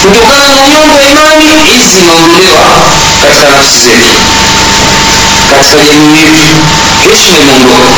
kutokana 0.05 0.49
na 0.55 0.67
nyonge 0.69 0.97
ya 0.97 1.11
imani 1.11 1.45
hizi 1.73 1.89
zimeondolewa 1.97 2.65
katika 3.23 3.49
nafsi 3.57 3.79
zetu 3.87 4.15
katika 5.51 5.85
jamii 5.89 6.17
yetu 6.21 6.47
heshima 7.11 7.39
imeondoka 7.43 7.91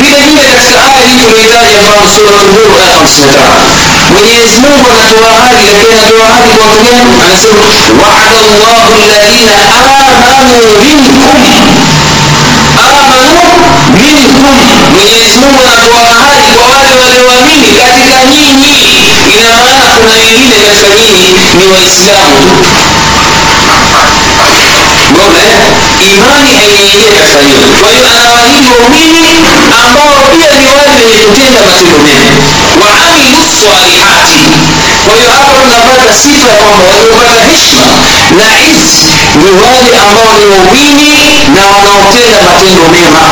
vile 0.00 0.16
vile 0.26 0.42
katika 0.52 0.78
aya 0.86 1.00
hii 1.08 1.16
tumeitaja 1.24 1.76
mfano 1.82 2.06
sura 2.14 2.38
Hud 2.52 2.72
aya 2.84 2.96
55 2.96 4.12
Mwenyezi 4.14 4.56
Mungu 4.62 4.86
anatoa 4.94 5.28
ahadi 5.38 5.62
lakini 5.66 5.92
anatoa 5.92 6.24
ahadi 6.32 6.52
kwa 6.56 6.66
watu 6.66 6.80
gani 6.86 7.10
anasema 7.24 7.62
wa'ada 8.02 8.38
Allahu 8.44 8.92
alladhina 9.02 9.56
amanu 9.82 10.58
minkum 10.82 11.34
amanu 12.80 13.40
minkum 14.02 14.56
Mwenyezi 14.94 15.38
Mungu 15.38 15.60
anatoa 15.72 16.10
ahadi 16.10 16.48
kwa 16.56 16.66
wale 16.76 16.92
walioamini 17.02 17.68
katika 17.80 18.24
nyinyi 18.24 18.74
ina 19.38 19.50
maana 19.56 19.84
kuna 19.96 20.14
wengine 20.14 20.56
katika 20.66 20.94
nyinyi 21.00 21.28
ni 21.58 21.66
waislamu 21.74 22.38
Mbona 25.12 25.42
imani 26.12 26.50
haijaingia 26.56 27.12
katika 27.18 27.42
hilo. 27.42 27.66
Kwa 27.80 27.90
hiyo 27.92 28.06
anawaahidi 28.14 28.68
waumini 28.68 29.28
ambao 29.84 30.14
pia 30.32 30.50
ni 30.58 30.66
wale 30.68 30.90
wenye 30.98 31.16
kutenda 31.24 31.60
matendo 31.62 31.98
mema, 32.06 32.30
waamilu 32.82 33.42
salihati. 33.64 34.44
ويعبر 35.12 35.56
النبات 35.62 36.16
سيفا 36.22 36.52
طمرا 36.60 36.94
ويبقى 37.00 37.54
هشما 37.54 37.90
نعز 38.38 39.06
لوالي 39.36 39.96
أمامي 39.98 40.44
وبيني 40.58 41.12
نعنا 41.56 41.90
وطيلة 42.00 42.38
ما 42.44 42.52
تنجو 42.60 42.86
ميما 42.92 43.26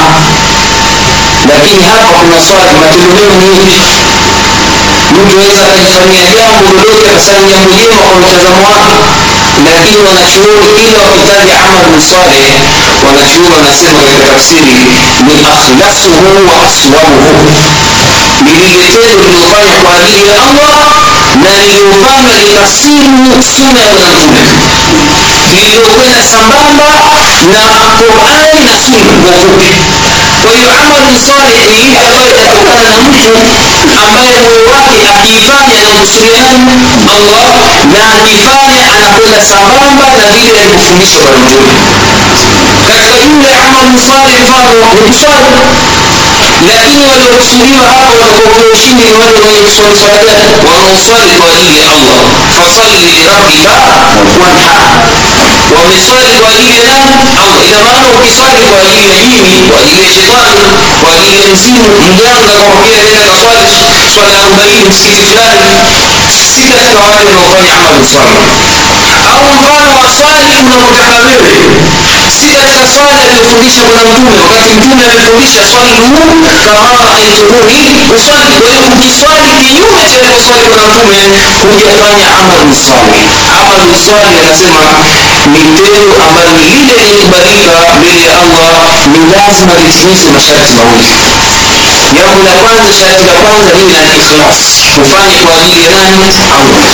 لكن 1.49 1.79
هكا 1.85 2.19
في 2.19 2.27
نصارك 2.37 2.73
ما 2.81 2.87
تنجو 2.93 3.13
ميما 3.15 3.37
نيجي 3.37 3.81
نجو 5.13 5.41
إذا 5.41 5.65
كنتمي 5.77 6.19
أيام 6.29 6.53
بلوكي 6.71 7.17
بسان 7.17 7.43
يمليم 7.49 7.91
وقل 7.99 8.23
تزمواك 8.37 8.91
لكن 9.67 9.97
ونشعور 10.07 10.63
إلا 10.79 10.99
وكتاب 11.09 11.49
عمل 11.51 11.97
مصالح 11.97 12.47
ونشعور 13.05 13.61
نسيما 13.71 14.03
لتفسيري 14.03 14.85
من 15.21 15.47
أخلصه 15.47 16.11
وأصوره 16.49 17.35
بلغتين 18.41 19.19
من 19.19 19.43
طريق 19.51 19.85
وعليه 19.91 20.23
الأمر 20.25 20.71
na 21.43 21.51
lililofanywa 21.59 22.39
linasiru 22.39 23.43
suna 23.57 23.81
ya 23.81 23.95
bwana 23.95 24.21
mtume 24.21 26.23
sambamba 26.31 26.89
na 27.53 27.63
qurani 27.99 28.61
na 28.69 28.75
sunna 28.85 29.13
kwa 29.23 29.31
ufupi 29.37 29.71
kwa 30.45 30.53
hiyo 30.57 30.71
amalu 30.83 31.13
saleh 31.27 31.63
ni 31.71 31.77
ile 31.85 31.99
ambayo 31.99 32.29
itatokana 32.35 32.85
na 32.91 32.97
mtu 33.03 33.33
ambaye 34.05 34.33
moyo 34.45 34.65
wake 34.75 35.03
akiifanya 35.19 35.75
anamkusudia 35.81 36.43
nani 36.43 36.73
allah 37.15 37.45
na 37.93 38.01
akifanya 38.19 38.85
anakwenda 38.97 39.41
sambamba 39.51 40.07
na 40.19 40.27
vile 40.37 40.61
alivyofundishwa 40.61 41.23
kwa 41.23 41.33
mtume. 41.39 41.73
Katika 42.87 43.15
yule 43.29 43.51
amalu 43.65 43.97
saleh 44.09 44.37
mfano 44.45 44.73
ni 45.09 45.15
swala 45.21 45.51
gani 46.69 46.97
wanaoswali 50.69 51.33
kwa 51.41 51.49
ajili 51.57 51.79
ya 51.81 51.89
allah 51.97 52.21
fasalli 52.59 53.07
lirabbika 53.13 53.73
wanhar 54.43 54.83
wameswali 55.77 56.33
kwa 56.41 56.49
ajili 56.53 56.73
ya 56.77 56.83
nani 56.83 57.15
allah 57.43 57.59
ina 57.69 57.81
maana 57.87 58.07
ukiswali 58.17 58.63
kwa 58.71 58.79
ajili 58.89 59.11
ya 59.17 59.23
jini 59.31 59.55
kwa 59.71 59.81
ajili 59.81 60.03
ya 60.05 60.11
shetani 60.15 60.65
kwa 61.03 61.11
ajili 61.17 61.41
ya 61.43 61.49
mzimu 61.55 61.83
mganga 62.09 62.53
kakwambia 62.59 62.99
nenda 63.05 63.21
kaswali 63.31 63.67
swala 64.15 64.35
ya 64.39 64.45
au 69.33 69.45
mfano 69.57 69.91
wa 70.03 70.09
swali 70.17 70.53
unaotaka 70.67 71.17
wewe 71.27 71.53
si 72.37 72.47
katika 72.57 72.85
swala 72.95 73.17
aliyofundisha 73.25 73.83
bwana 73.89 74.03
mtume 74.11 74.31
wakati 74.45 74.73
mtume 74.79 75.05
amefundisha 75.13 75.63
swali 75.71 75.95
huu 76.09 76.33
kama 76.67 77.15
aitumuni 77.17 77.79
uswali 78.17 78.55
kwa 78.61 78.69
hiyo 78.71 78.83
ukiswali 78.95 79.49
kinyume 79.63 80.03
cha 80.11 80.17
alivyoswali 80.21 80.67
bwana 80.73 80.87
mtume 80.99 81.29
hujafanya 81.69 82.27
amalu 82.41 82.75
saleh 82.87 83.25
amalu 83.61 83.95
saleh 84.07 84.35
anasema 84.43 84.83
ni 85.53 85.63
tendo 85.79 86.15
ambalo 86.27 86.51
ni 86.59 86.65
lile 86.75 86.95
lilikubalika 87.03 87.75
mbele 87.99 88.23
ya 88.29 88.35
allah 88.43 89.07
ni 89.13 89.21
lazima 89.35 89.73
litimize 89.83 90.27
masharti 90.37 90.73
mawili 90.81 91.09
jambo 92.17 92.41
la 92.49 92.53
kwanza 92.63 92.91
sharti 92.99 93.25
la 93.31 93.35
kwanza 93.45 93.71
liwe 93.79 93.93
na 94.07 94.13
ikhlas 94.21 94.61
ufanye 95.05 95.37
kwa 95.47 95.55
ajili 95.63 95.85
ya 95.85 95.91
nani 95.91 96.29
allah 96.59 96.91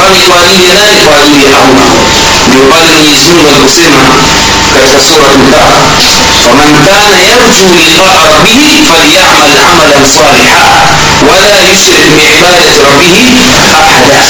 ufanye 0.00 0.22
kwa 0.28 0.40
ajili 0.44 0.68
ya 0.68 0.74
nani 0.74 1.00
kwa 1.06 1.16
ajili 1.22 1.44
ya 1.52 1.56
allah 1.64 1.88
ndio 2.48 2.62
pale 2.72 2.88
mwenyezi 2.94 3.28
mungu 3.32 3.48
aliposema 3.50 4.02
katika 4.74 4.98
surat 5.08 5.32
al-kahf 5.36 5.82
faman 6.44 6.72
kana 6.86 7.16
yarju 7.30 7.66
liqaa 7.78 8.20
rabbihi 8.32 8.76
falyamal 8.90 9.52
amalan 9.70 10.04
saliha 10.16 10.68
wala 11.30 11.56
yushrik 11.68 12.06
biibadati 12.16 12.78
rabbihi 12.88 13.28
ahada. 13.60 14.20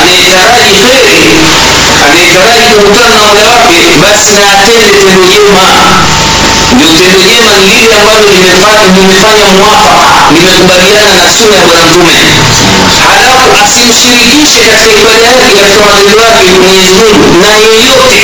Anayetaraji 0.00 0.74
kheri 0.84 1.18
anayetaraji 2.04 2.66
kukutana 2.74 3.08
na 3.16 3.22
mola 3.26 3.44
wake 3.56 3.80
basi 4.02 4.32
na 4.40 4.46
atende 4.52 4.88
tendo 4.96 5.22
jema. 5.32 5.66
Ndio 6.76 6.88
tendo 6.98 7.20
jema 7.30 7.52
ni 7.60 7.66
lile 7.74 7.94
ambalo 8.00 8.20
limefanya 8.32 9.46
mwafaka 9.56 10.30
limekubaliana 10.34 11.12
na 11.22 11.30
suna 11.38 11.56
ya 11.56 11.64
bwana 11.66 11.82
mtume 11.86 12.14
halafu 13.28 13.54
asimshirikishe 13.64 14.60
katika 14.70 14.94
ibada 15.00 15.26
yake 15.30 15.54
katika 15.62 15.80
matendo 15.86 16.18
yake 16.26 16.48
mwenyezi 16.62 16.92
mungu 16.98 17.24
na 17.42 17.48
yeyote 17.62 18.22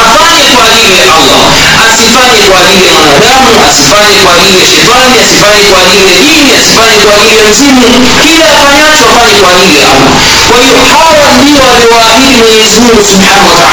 afanye 0.00 0.44
kwa 0.54 0.64
ajili 0.72 0.96
ya 1.02 1.08
allah 1.18 1.44
asifanye 1.92 2.42
kwa 2.50 2.58
ajili 2.66 2.86
ya 2.88 2.94
mwanadamu 2.98 3.50
asifanye 3.70 4.16
kwa 4.24 4.32
ajili 4.38 4.58
ya 4.60 4.66
shetani 4.72 5.14
asifanye 5.24 5.64
kwa 5.70 5.78
ajili 5.86 6.08
ya 6.14 6.18
dini 6.28 6.50
asifanye 6.60 6.96
kwa 7.04 7.12
ajili 7.20 7.38
ya 7.40 7.46
mzimu 7.50 7.82
kila 8.24 8.46
afanyacho 8.58 9.04
afanye 9.10 9.34
kwa 9.42 9.50
ajili 9.56 9.78
ya 9.82 9.88
allah. 9.94 10.12
Kwa 10.50 10.58
hiyo 10.64 10.80
hawa 10.92 11.26
ndio 11.42 11.60
waliowaahidi 11.68 12.36
mwenyezi 12.42 12.76
mungu 12.84 13.02
subhanahu 13.12 13.48
wa 13.54 13.68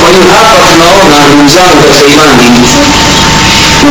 kwa 0.00 0.10
hiyo 0.10 0.24
hapa 0.36 0.66
tunaona 0.72 1.16
ndugu 1.26 1.48
zangu 1.56 1.76
katika 1.82 2.08
imani 2.12 2.46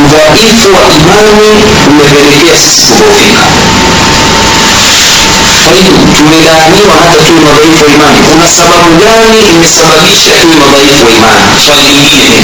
udhaifu 0.04 0.68
wa 0.76 0.82
imani 0.98 1.48
umepelekea 1.90 2.56
sisi 2.58 2.82
kudhoofika 2.86 3.42
tumelaaniwa 6.16 6.94
hata 7.02 7.18
tuwe 7.26 7.40
madhaifu 7.46 7.84
wa 7.84 7.90
imani. 7.94 8.18
Kuna 8.32 8.48
sababu 8.58 8.90
gani 9.04 9.38
imesababisha 9.54 10.30
tuwe 10.42 10.56
madhaifu 10.64 11.04
wa 11.06 11.10
imani? 11.18 11.44
Swali 11.64 11.86
lingine 11.94 12.38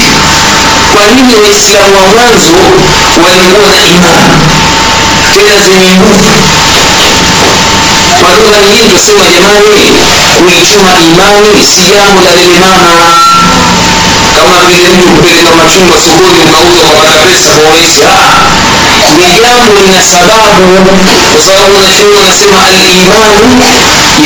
kwa 0.94 1.02
nini 1.14 1.34
waislamu 1.44 1.94
wa 2.00 2.06
mwanzo 2.14 2.56
walikuwa 3.24 3.68
na 3.76 3.82
imani? 3.96 4.34
Tena 5.34 5.56
zenye 5.64 5.90
nguvu. 5.96 6.30
Kwa 8.20 8.30
lugha 8.36 8.58
nyingine 8.60 8.84
tunasema 8.88 9.24
jamani 9.34 9.82
kuichuma 10.38 10.92
imani 11.08 11.66
si 11.66 11.82
jambo 11.92 12.20
la 12.26 12.32
lelemana, 12.36 12.94
kama 14.36 14.56
vile 14.68 14.88
mtu 14.94 15.08
kupeleka 15.14 15.50
machungwa 15.58 15.96
sokoni 16.06 16.40
ukauza 16.46 16.80
ukapata 16.86 17.18
pesa 17.26 17.50
kwa 17.52 17.62
urahisi 17.70 18.00
ni 19.16 19.26
jambo 19.40 19.72
lina 19.86 20.02
sababu 20.12 20.66
kwa 21.34 21.42
sababu 21.46 21.76
wanachuoni 21.76 22.14
wanasema 22.20 22.58
alimanu 22.66 23.62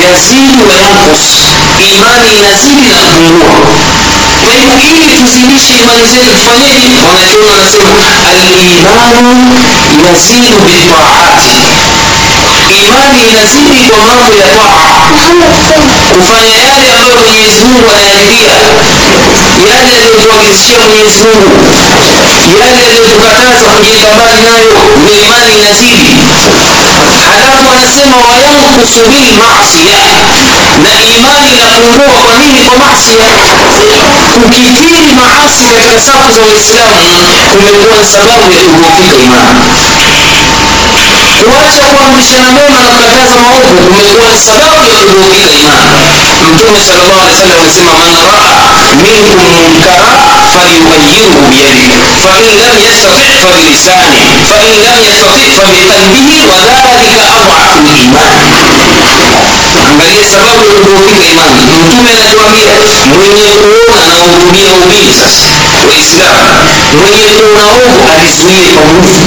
yazidi 0.04 0.56
wa 0.68 0.74
yankus 0.84 1.28
imani 1.92 2.28
inazidi 2.38 2.86
na 2.88 2.96
kupungua 2.96 3.54
kwa 4.44 4.52
hivyo 4.54 4.74
ili 4.88 5.06
tuzidishe 5.22 5.72
imani 5.82 6.06
zetu 6.12 6.30
tufanyeje 6.38 6.88
wanachuoni 7.08 7.50
wanasema 7.52 7.90
alimanu 8.30 9.54
yazidu 10.06 10.56
bitaati 10.66 11.56
إيمان 12.68 13.14
إلى 13.14 13.46
سيدي 13.52 13.88
كمان 13.88 14.32
يا 14.40 14.46
طاعة 14.56 15.10
وفني 16.18 16.54
يا 16.58 16.74
لي 16.78 16.92
أدور 17.00 17.32
يزمو 17.46 17.78
ولا 17.88 18.20
يديا 18.20 18.58
يا 19.68 19.82
لي 19.84 20.04
أدور 20.04 20.22
توجد 20.24 20.50
الشيخ 20.50 20.82
يزمو 21.06 21.40
يا 22.60 22.70
لي 22.72 22.84
أدور 22.96 23.18
تكتاسا 23.18 23.72
في 23.82 23.88
الكبار 23.92 24.34
نايو 24.44 24.72
بإيمان 25.06 25.42
إلى 25.42 25.74
سيدي 25.74 26.16
حدث 27.26 27.68
أنا 27.70 27.86
سمع 27.96 28.20
وينقص 28.30 28.94
بالمعصية 29.10 30.02
نا 30.84 30.98
إيمان 30.98 31.42
إلى 31.52 31.64
ومن 31.64 32.14
ومين 32.26 32.54
بمعصية 32.70 33.32
وكثير 34.44 35.14
معاصي 35.16 35.64
لكن 35.64 36.42
الإسلام 36.50 36.94
كم 37.42 37.66
يكون 37.66 38.04
سبب 38.12 38.40
لتبوكي 38.50 39.10
إيمان 39.22 39.54
biyadihi 51.50 51.98
fain 52.22 52.46
lam 52.62 52.76
yastati 52.86 53.32
fabilisani 53.42 54.22
fain 54.48 54.72
lam 54.84 54.98
yastati 55.08 55.48
fabiqalbihi 55.58 56.38
wadhalika 56.50 57.24
adhafu 57.38 57.88
liman 57.98 58.32
angalia 59.88 60.26
sababu 60.32 60.62
ya 60.64 60.72
kudhoofika 60.74 61.24
imani 61.32 61.62
mtume 61.84 62.10
anatuambia 62.12 62.72
mwenye 63.18 63.48
kuona 63.60 64.06
na 64.08 64.16
uhurumia 64.24 64.72
umii 64.82 65.10
sasa 65.20 65.46
waislamu 65.90 66.48
mwenye 67.00 67.26
kuona 67.36 67.64
ovu 67.82 68.00
alizuie 68.12 68.68
kwa 68.74 68.84
nguvu 68.92 69.26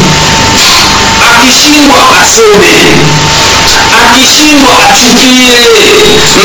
akishindwa 1.45 2.01
aseme 2.21 2.73
akishindwa 4.01 4.73
achukie. 4.89 5.57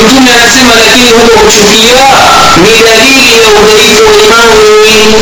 Mtume 0.04 0.30
anasema 0.34 0.74
lakini 0.74 1.10
huko 1.10 1.38
kuchukia 1.38 2.00
ni 2.66 2.82
dalili 2.84 3.42
ya 3.42 3.48
udhaifu 3.48 4.02
wa 4.08 4.14
imani. 4.24 5.14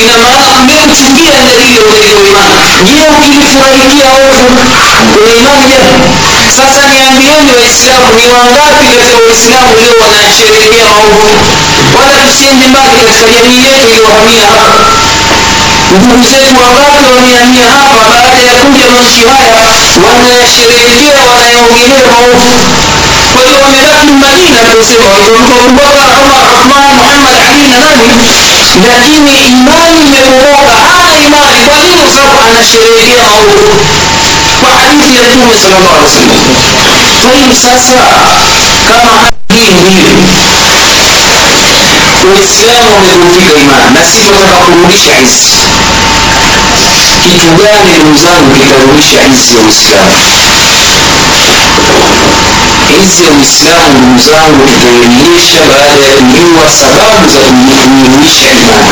Ina 0.00 0.16
maana 0.18 0.60
mmemchukia 0.64 1.32
ni 1.40 1.44
dalili 1.48 1.74
ya 1.76 1.82
udhaifu 1.82 2.16
wa 2.18 2.28
imani. 2.28 2.60
Je 2.86 3.08
ukilifurahikia 3.18 4.06
ovu 4.06 4.46
una 6.34 6.50
sasa 6.56 6.82
niambieni 6.88 7.52
waislamu 7.58 8.08
ni 8.18 8.26
wangapi 8.32 8.84
katika 8.88 9.18
waislamu 9.28 9.72
leo 9.80 9.94
wanasherehekea 10.02 10.84
maovu? 10.84 11.28
Wala 11.98 12.16
tusiende 12.28 12.66
mbali 12.68 12.90
katika 13.06 13.28
jamii 13.34 13.58
yetu 13.64 13.86
iliyohamia 13.88 14.46
hapa 14.46 14.78
ndugu 15.98 16.24
zetu 16.30 16.54
wangapi 16.62 17.04
wamehamia 17.16 17.66
hapa 17.78 18.02
baada 18.10 18.42
ya 18.42 18.54
kuja 18.62 18.86
manchi 18.94 19.20
haya 19.32 19.56
wanayasherehekea 20.06 21.18
wanayaongelea 21.30 22.02
maovu 22.10 22.52
kwa 23.32 23.42
hiyo 23.44 23.58
wamebaki 23.64 24.12
majina 24.22 24.60
tusema 24.72 25.06
watoto 25.14 25.52
abubakar 25.58 26.08
umar 26.24 26.42
uthman 26.58 26.84
muhammad 26.98 27.36
ali 27.50 27.64
na 27.72 27.78
nani 27.84 28.06
lakini 28.90 29.32
imani 29.50 30.00
imeporoka 30.06 30.74
hana 30.90 31.12
imani 31.26 31.60
kwa 31.68 31.78
nini 31.80 31.96
kwa 32.02 32.10
sababu 32.16 32.38
anasherehekea 32.48 33.22
maovu 33.28 33.68
kwa 34.60 34.70
hadithi 34.80 35.16
ya 35.16 35.22
mtume 35.22 35.54
sallallahu 35.62 35.96
alaihi 35.96 36.10
wasallam 36.10 36.42
tayib 37.24 37.52
sasa 37.64 37.98
kama 38.88 39.14
hii 39.54 39.70
ndivyo 39.82 40.12
وسكان 42.24 42.86
ومدن 42.86 43.30
في 43.34 43.40
قيمة 43.52 43.90
مسيح 44.00 44.26
وكان 44.28 44.62
قروش 44.66 45.08
عز. 45.08 45.50
كتبان 47.24 47.86
الوزان 48.00 48.42
كتبوش 48.56 49.08
عز 49.14 49.54
وسكان 49.68 50.08
عز 52.90 53.20
الإسلام 53.20 53.94
والمزام 53.96 54.60
والتنميش 54.60 55.52
بعد 55.52 56.00
اليوم 56.20 56.68
سباب 56.80 57.20
ذات 57.34 57.52
منيش 57.52 58.38
إيمان. 58.42 58.84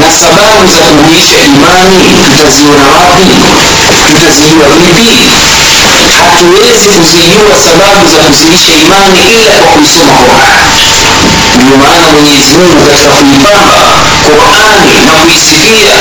ما 0.00 0.10
سباب 0.20 0.66
ذات 0.76 0.92
منيش 1.06 1.30
إيماني 1.32 2.06
تتزيون 2.38 2.80
عربي 2.94 3.36
تتزيون 4.14 4.62
ربي 4.72 5.30
حتى 6.16 6.44
ويزي 6.46 6.92
تزيون 7.02 7.50
سباب 7.64 8.04
ذات 8.14 8.42
منيش 8.42 8.68
إيماني 8.68 9.20
إلا 9.36 9.54
أقل 9.58 9.86
سمع 9.96 10.18
ndio 11.62 11.76
maana 11.82 12.06
mwenyezi 12.12 12.52
mungu 12.58 12.82
katika 12.90 13.10
kuipamba 13.12 13.78
qurani 14.24 14.94
na 15.06 15.12
kuisifia 15.12 15.94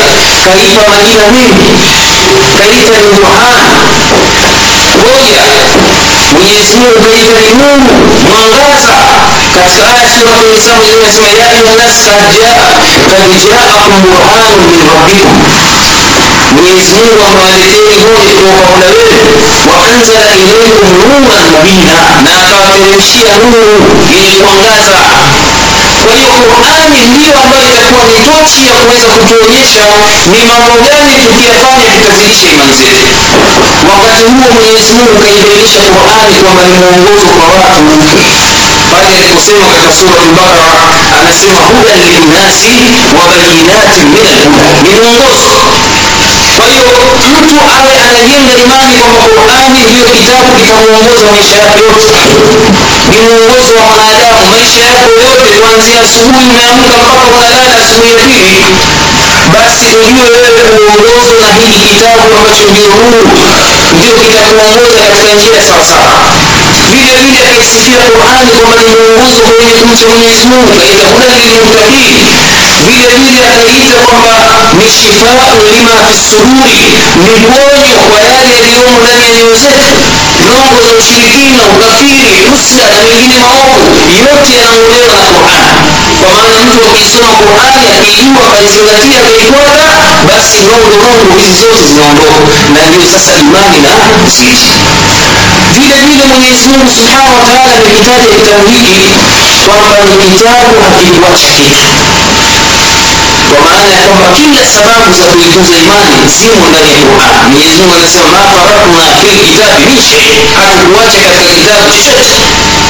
kaipa 0.46 0.82
majina 0.92 1.26
mengi 1.36 1.70
kaita 2.58 2.98
ni 3.02 3.08
burhan 3.14 3.68
moja 5.06 5.44
mwenyezi 6.34 6.76
kaita 6.78 7.42
ni 7.42 7.54
nuru 7.60 7.90
mwangaza. 8.28 8.98
Katika 9.56 9.88
aya 9.96 10.10
sura 10.16 10.38
inasema 11.00 11.28
ya 11.40 11.50
ayuhannas 11.52 11.98
kad 13.10 13.32
jaakum 13.46 13.94
quranu 14.04 14.58
min 14.72 14.82
rabbikum. 14.94 15.38
Mwenyezi 16.56 16.94
amewaleteni 17.28 17.96
hoja 18.04 18.34
kutoka 18.36 18.62
mola 18.70 18.86
wenu 18.86 19.22
waanzala 19.72 20.32
ilaikum 20.36 20.90
nuran 21.10 21.46
mubina 21.52 21.94
na 22.26 22.32
akawateremshia 22.44 23.32
nuru 23.42 23.76
yenye 24.14 24.32
kuangaza 24.42 24.98
kwa 26.08 26.16
hiyo 26.20 26.34
qurani 26.50 27.00
ndiyo 27.12 27.34
ambayo 27.44 27.66
itakuwa 27.74 28.06
ni 28.12 28.18
tochi 28.28 28.62
ya 28.70 28.76
kuweza 28.82 29.08
kutuonyesha 29.16 29.84
ni 30.34 30.40
mambo 30.50 30.74
gani 30.88 31.14
tukiyafanya 31.26 31.90
tutazidisha 31.98 32.48
imani 32.54 32.74
zetu. 32.82 33.08
Wakati 33.92 34.24
huo 34.32 34.48
mwenyezi 34.56 34.92
mungu 34.98 35.16
kaibainisha 35.24 35.82
qurani 35.96 36.36
kwamba 36.44 36.64
ni 36.70 36.74
mwongozo 36.82 37.30
kwa 37.38 37.48
watu 37.60 37.82
pale 38.92 39.08
aliposema 39.18 39.66
katika 39.72 39.92
sura 40.00 40.16
al-Baqara 40.26 40.84
anasema 41.20 41.62
hudan 41.72 42.00
linnasi 42.14 42.74
wa 43.18 43.24
bayinatin 43.32 44.06
min 44.14 44.26
alhuda. 44.34 44.68
Ni 44.86 44.92
mwongozo 45.00 45.54
mtu 46.82 47.56
awe 47.76 47.94
anajenga 48.08 48.54
imani 48.64 48.94
kwamba 49.02 49.24
qurani 49.36 49.80
ndiyo 49.90 50.06
kitabu 50.18 50.50
kitamuongoza 50.60 51.28
maisha 51.36 51.56
yake 51.64 51.80
yote. 51.88 52.12
Ni 53.12 53.18
mwongozo 53.26 53.72
wa 53.80 53.84
mwanadamu. 53.88 54.46
Maisha 54.52 54.82
yako 54.90 55.10
yote 55.24 55.50
kuanzia 55.60 56.00
asubuhi 56.06 56.46
umeamka 56.52 56.96
mpaka 57.02 57.26
unalala 57.36 57.74
asubuhi 57.84 58.14
ya 58.22 58.26
pili 58.34 58.66
basi 59.54 59.88
ujue 60.04 60.28
wewe 60.36 60.64
uongozwa 60.80 61.42
na 61.48 61.54
hiki 61.62 61.82
kitabu 61.90 62.20
ambacho 62.38 62.64
ndio 62.72 62.92
huu 63.00 63.22
ndio 63.98 64.14
kitakuongoza 64.24 65.00
katika 65.08 65.32
njia 65.38 65.60
sawasawa. 65.68 66.14
Vile 66.94 67.14
vile 67.26 67.40
akaisifia 67.52 68.02
qurani 68.14 68.52
kwamba 68.56 68.76
ni 68.84 68.86
mwongozo 68.96 69.42
kwenye 69.48 69.74
kumcha 69.80 70.06
mwenyezi 70.12 70.44
mungu 70.52 70.72
kaita 70.80 71.06
hudan 71.14 71.40
lilmuttaqin 71.46 72.18
vile 72.86 73.12
vile 73.24 73.44
ataita 73.56 73.96
kwamba 74.06 74.34
ni 74.80 74.88
shifau 74.92 75.56
lima 75.72 75.96
fi 76.08 76.16
suduri 76.30 76.80
ni 77.26 77.34
ponyo 77.48 78.00
kwa 78.10 78.20
yale 78.30 78.50
yaliyomo 78.56 78.98
ndani 79.02 79.22
ya 79.24 79.30
nyoyo 79.38 79.56
zetu. 79.64 79.94
Nongo 80.48 80.78
za 80.86 80.92
ushirikina 81.00 81.62
ukafiri 81.74 82.34
husda 82.52 82.84
na 82.94 82.98
mengine 83.04 83.38
maovu 83.44 83.90
yote 84.26 84.52
yanaondolewa 84.60 85.16
na 85.22 85.28
Qur'an. 85.36 85.68
kwa 86.20 86.30
maana 86.36 86.58
mtu 86.66 86.80
akiisoma 86.90 87.32
qurani 87.40 87.86
akiijua 87.98 88.42
akaizingatia 88.50 89.18
akaifuata 89.22 89.86
basi 90.30 90.58
nongo 90.70 90.92
nongo 91.04 91.32
hizi 91.40 91.54
zote 91.62 91.84
zinaondoka. 91.90 92.40
Na 92.76 92.82
ndio 92.90 93.06
sasa 93.14 93.32
imani 93.44 93.78
na 93.88 93.94
zidi 94.36 94.74
vile 95.76 95.96
vile 96.08 96.24
mwenyezi 96.32 96.66
mungu 96.72 96.92
subhanahu 96.98 97.30
wa 97.36 97.74
amekitaja 97.76 98.28
kitabu 98.36 98.68
hiki 98.70 99.10
kwamba 99.66 99.96
ni 100.06 100.14
kitabu 100.32 100.74
hakikuacha 100.86 101.50
kitu 101.58 101.88
kwa 103.52 103.60
maana 103.66 103.90
ya 103.96 104.02
kwamba 104.08 104.28
kila 104.38 104.62
sababu 104.76 105.08
za 105.20 105.26
kuikuza 105.34 105.76
imani 105.84 106.16
zimo 106.38 106.62
ndani 106.72 106.92
ya 106.98 107.02
quran. 107.10 107.36
Mwenyezi 107.52 107.78
mungu 107.82 107.94
anasema 108.00 108.28
ma 108.36 108.42
faratna 108.56 109.06
fil 109.22 109.38
kitabi 109.48 109.82
min 109.90 110.00
shay 110.10 110.28
hatukuacha 110.60 111.20
katika 111.26 111.52
kitabu 111.60 111.88
chochote. 111.94 112.38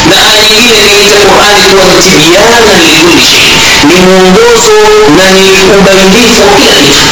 Na 0.10 0.16
aya 0.30 0.44
nyingine 0.50 0.80
ikaita 0.88 1.18
qurani 1.28 1.62
kuwa 1.70 1.84
ni 1.92 1.96
tibyana 2.06 2.72
likulli 2.84 3.24
shay 3.32 3.50
ni 3.90 3.96
mwongozo 4.06 4.78
na 5.18 5.26
ni 5.36 5.46
ubainifu 5.78 6.42
wa 6.50 6.54
kila 6.60 6.78
kitu. 6.88 7.08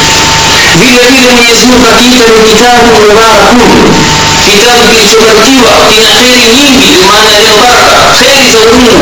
Vile 0.82 1.04
vile 1.14 1.30
mwenyezi 1.36 1.66
mungu 1.70 1.86
akiita 1.94 2.26
ni 2.34 2.40
kitabu 2.50 2.86
mubarakun 3.02 3.60
kitabu 4.52 4.84
kilichobarikiwa 4.94 5.72
kina 5.94 6.12
kheri 6.20 6.48
nyingi 6.56 6.86
ndio 6.90 7.04
maana 7.12 7.32
ya 7.48 7.54
baraka 7.64 8.08
kheri 8.20 8.46
za 8.54 8.60
mungu 8.70 8.96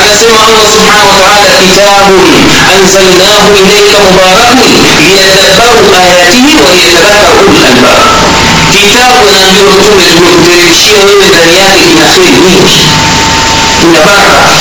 anasema 0.00 0.36
allah 0.46 0.66
subhanahu 0.74 1.08
wa 1.12 1.18
taala 1.24 1.54
kitabun 1.62 2.20
anzalnahu 2.74 3.48
ilaika 3.60 3.98
mubarakun 4.06 4.72
liyadabbaru 5.02 5.84
ayatihi 6.00 6.52
waliyatadhakaru 6.64 7.38
ulul 7.48 7.64
albab 7.72 8.02
kitabu 8.74 9.22
anaambiwa 9.30 9.72
mtume 9.78 10.04
tumekuteremshia 10.14 10.98
wewe 11.06 11.24
ndani 11.32 11.54
yake 11.62 11.80
kina 11.88 12.06
kheri 12.14 12.36
nyingi 12.46 12.80
kina 13.80 14.00
baraka 14.08 14.54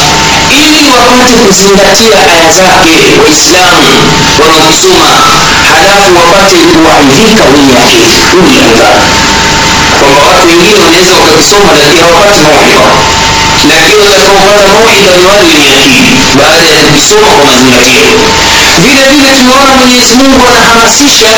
ili 0.60 0.84
wapate 0.94 1.34
kuzingatia 1.46 2.18
aya 2.34 2.48
zake 2.60 2.96
waislamu 3.24 3.88
wanaokisoma 4.42 5.10
halafu 5.72 6.10
wapate 6.20 6.58
kuwaidhika 6.72 7.44
wenye 7.54 7.74
akili 7.84 8.18
ulul 8.38 8.60
albab 8.68 8.98
وقرات 10.04 10.44
الانجيل 10.44 10.78
من 10.82 10.94
يزرع 11.02 11.26
كتسوم 11.38 11.70
التي 11.76 12.02
هو 12.04 12.16
قد 12.24 12.40
موحدة 12.42 12.82
لكن 13.70 13.90
يقول 13.92 14.12
لك 14.12 14.24
هو 14.30 14.40
قد 14.58 14.66
موحدة 14.70 15.12
يوالي 15.16 15.54
من 15.54 15.66
يكيد 15.78 16.20
بعد 16.42 16.62
يتسوم 16.96 17.24
هو 17.24 17.46
من 17.46 17.68
يعيد 17.74 18.18
بلا 18.86 19.10
بلا 19.12 19.32
تنوانا 19.40 19.76
من 19.86 19.92
يزمون 20.00 20.32
وأنا 20.42 20.62
حمسيشا 20.70 21.32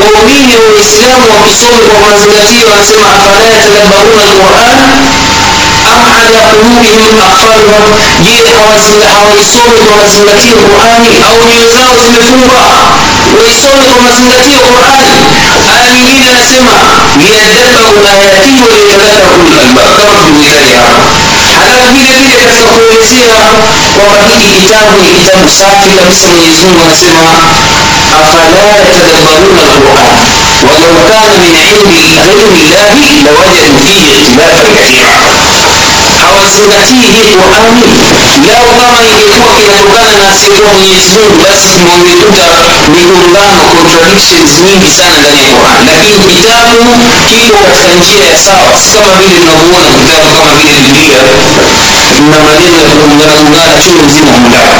مؤمين 0.00 0.50
والإسلام 0.60 1.20
فلا 3.24 3.44
يتدبرون 3.56 4.20
القرآن 4.22 4.78
أم 5.92 6.12
على 6.12 6.36
قلوبهم 6.36 7.20
أقفالهم 7.20 7.84
جيء 8.24 8.46
حوالي 9.14 9.44
صوت 9.44 9.72
القرآن 10.52 11.22
أو 11.28 11.36
يزاوز 11.48 12.04
مفورا 12.16 12.94
mazingatio 13.42 14.60
qurani 14.70 15.10
aya 15.74 15.90
nyingine 15.94 16.30
anasema 16.30 16.72
liyadabbaru 17.18 17.98
ayatihi 18.10 18.60
waliyatadabbaru 18.70 19.44
lalbab 19.56 19.90
kama 19.98 20.14
tulivyotaja 20.22 20.78
hapa 20.78 21.10
halafu 21.58 21.86
vile 21.94 22.14
vile 22.22 22.36
katika 22.44 22.66
kuelezea 22.74 23.34
kwamba 23.96 24.18
hiki 24.30 24.50
kitabu 24.60 24.92
ni 25.02 25.10
kitabu 25.18 25.48
safi 25.58 25.88
kabisa 25.98 26.26
mwenyezi 26.28 26.62
mungu 26.66 26.82
anasema 26.86 27.24
afala 28.16 28.62
yatadabbaruna 28.78 29.62
alquran 29.70 30.16
walau 30.68 30.96
kana 31.08 31.34
min 31.42 31.54
indi 31.70 32.02
ghairi 32.16 32.60
llahi 32.70 33.08
lawajadu 33.26 33.78
fihi 33.86 34.06
ikhtilafan 34.18 34.66
kathira 34.76 35.12
hawazingatii 36.28 37.06
hii 37.16 37.32
qurani 37.40 38.46
lao 38.50 38.68
kama 38.80 38.98
ingekuwa 39.08 39.54
kinatokana 39.60 40.12
na 40.18 40.24
asiyekuwa 40.32 40.72
mwenyezi 40.78 41.12
mungu 41.18 41.36
basi 41.46 41.68
wangekuta 41.90 42.46
migombano, 42.94 43.62
contradictions 43.74 44.52
nyingi 44.66 44.90
sana 44.98 45.14
ndani 45.22 45.40
ya 45.44 45.50
Qurani, 45.58 45.86
lakini 45.96 46.24
kitabu 46.34 46.78
kiko 47.28 47.58
katika 47.66 47.92
njia 48.00 48.24
ya 48.32 48.38
sawa 48.46 48.72
si 48.80 48.88
kama 48.96 49.12
vile 49.20 49.34
tunavyoona 49.40 49.90
kitabu 49.98 50.28
kama 50.36 50.52
vile 50.60 50.74
biblia. 50.80 51.20
Na 52.30 52.38
maneno 52.46 52.78
ya 52.88 52.94
kugongana 53.00 53.74
chungu 53.82 54.02
mzima 54.08 54.32
mundani 54.40 54.72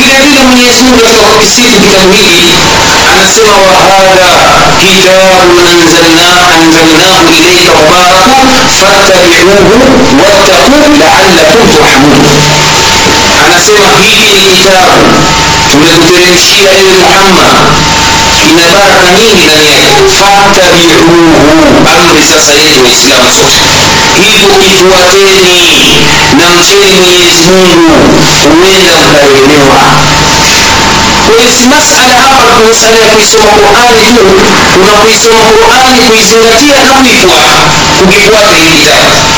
mwenyezi 0.00 0.82
mungu 0.82 1.02
katika 1.04 1.26
kukisifu 1.26 1.80
kitabu 1.80 2.12
hiki 2.12 2.52
anasema 3.12 3.52
wahadha 3.56 4.32
kitabun 4.80 5.66
anzalnahu 5.68 7.34
ilaika 7.38 7.72
mubaraku 7.80 8.36
fattabiuhu 8.80 9.72
wattaquu 10.24 10.78
laalakum 11.00 11.62
turhamun 11.72 12.20
anasema 13.44 13.86
hiki 14.02 14.32
ni 14.34 14.46
kitabu 14.56 14.96
tumekuteremshia 15.70 16.70
ewe 16.80 16.92
muhammad 17.02 17.52
ina 18.50 18.64
baraka 18.78 19.08
nyingi 19.18 19.42
ndani 19.46 19.66
yake 19.72 19.92
fattabiuhu 20.18 21.16
amri 21.94 22.24
sasa 22.32 22.52
yetu 22.62 22.80
waislamu 22.84 23.30
sote 23.38 23.60
hivyo 24.30 24.54
kifuateni 24.64 25.98
na 26.38 26.46
mcheni 26.50 26.92
mwenyezi 27.00 27.46
mungu 27.50 27.92
huenda 28.52 28.92
mkaelemewa 29.02 29.82
kwa 31.26 31.44
si 31.56 31.66
masala 31.66 32.14
hapa 32.22 32.60
masala 32.68 32.96
ya 32.98 33.06
kuisoma 33.14 33.52
qurani 33.62 34.06
tu 34.16 34.24
kuna 34.74 34.92
kuisoma 35.02 35.44
qurani 35.56 35.98
kuizingatia 36.08 36.76
na 36.86 36.92
kuifuata 36.98 37.56
kukifuata 37.98 38.54
hili 38.56 38.88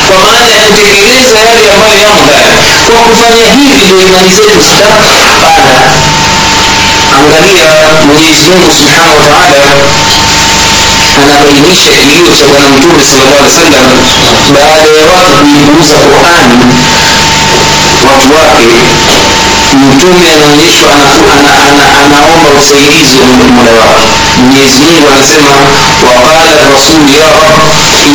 kwa 0.09 0.19
maana 0.23 0.49
ya 0.57 0.65
kutekeleza 0.67 1.39
yale 1.49 1.65
ambayo 1.75 1.99
yamo 2.03 2.21
ndani. 2.27 2.59
Kwa 2.91 3.01
kufanya 3.09 3.43
hivi 3.53 3.77
ndio 3.85 4.01
imani 4.07 4.31
zetu 4.37 4.61
zitapanda. 4.69 5.29
Angalia 7.19 7.69
mwenyezi 8.07 8.47
mungu 8.49 8.71
subhanahu 8.79 9.19
wa 9.19 9.45
taala 11.15 11.35
anabainisha 11.41 11.91
kilio 12.01 12.31
cha 12.39 12.45
bwana 12.51 12.69
mtume 12.75 13.03
sallallahu 13.11 13.37
alaihi 13.39 13.55
wasallam 13.55 13.87
baada 14.55 14.89
ya 15.01 15.07
watu 15.15 15.37
kuipuuza 15.43 15.97
qurani 16.05 16.57
watu 18.09 18.29
wake 18.37 18.67
mtume 19.91 20.27
anaonyeshwa 20.35 20.91
ana, 20.95 21.53
ana, 21.71 21.85
anaomba 22.05 22.49
usaidizi 22.61 23.17
wa 23.23 23.27
mola 23.57 23.73
wake 23.81 24.07
mwenyezi 24.43 24.79
mungu 24.85 25.07
anasema 25.15 25.51
waqala 26.07 26.63
rasulu 26.75 27.09
ya 27.21 27.27
rab 27.37 27.59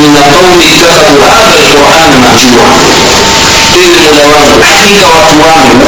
inna 0.03 0.21
qaumi 0.31 0.65
ittakhadhu 0.71 1.21
hadha 1.29 1.55
lqurana 1.65 2.15
mahjura 2.25 2.67
ewe 3.81 3.97
mola 4.05 4.23
wangu 4.35 4.59
hakika 4.71 5.05
watu 5.15 5.35
wangu 5.45 5.85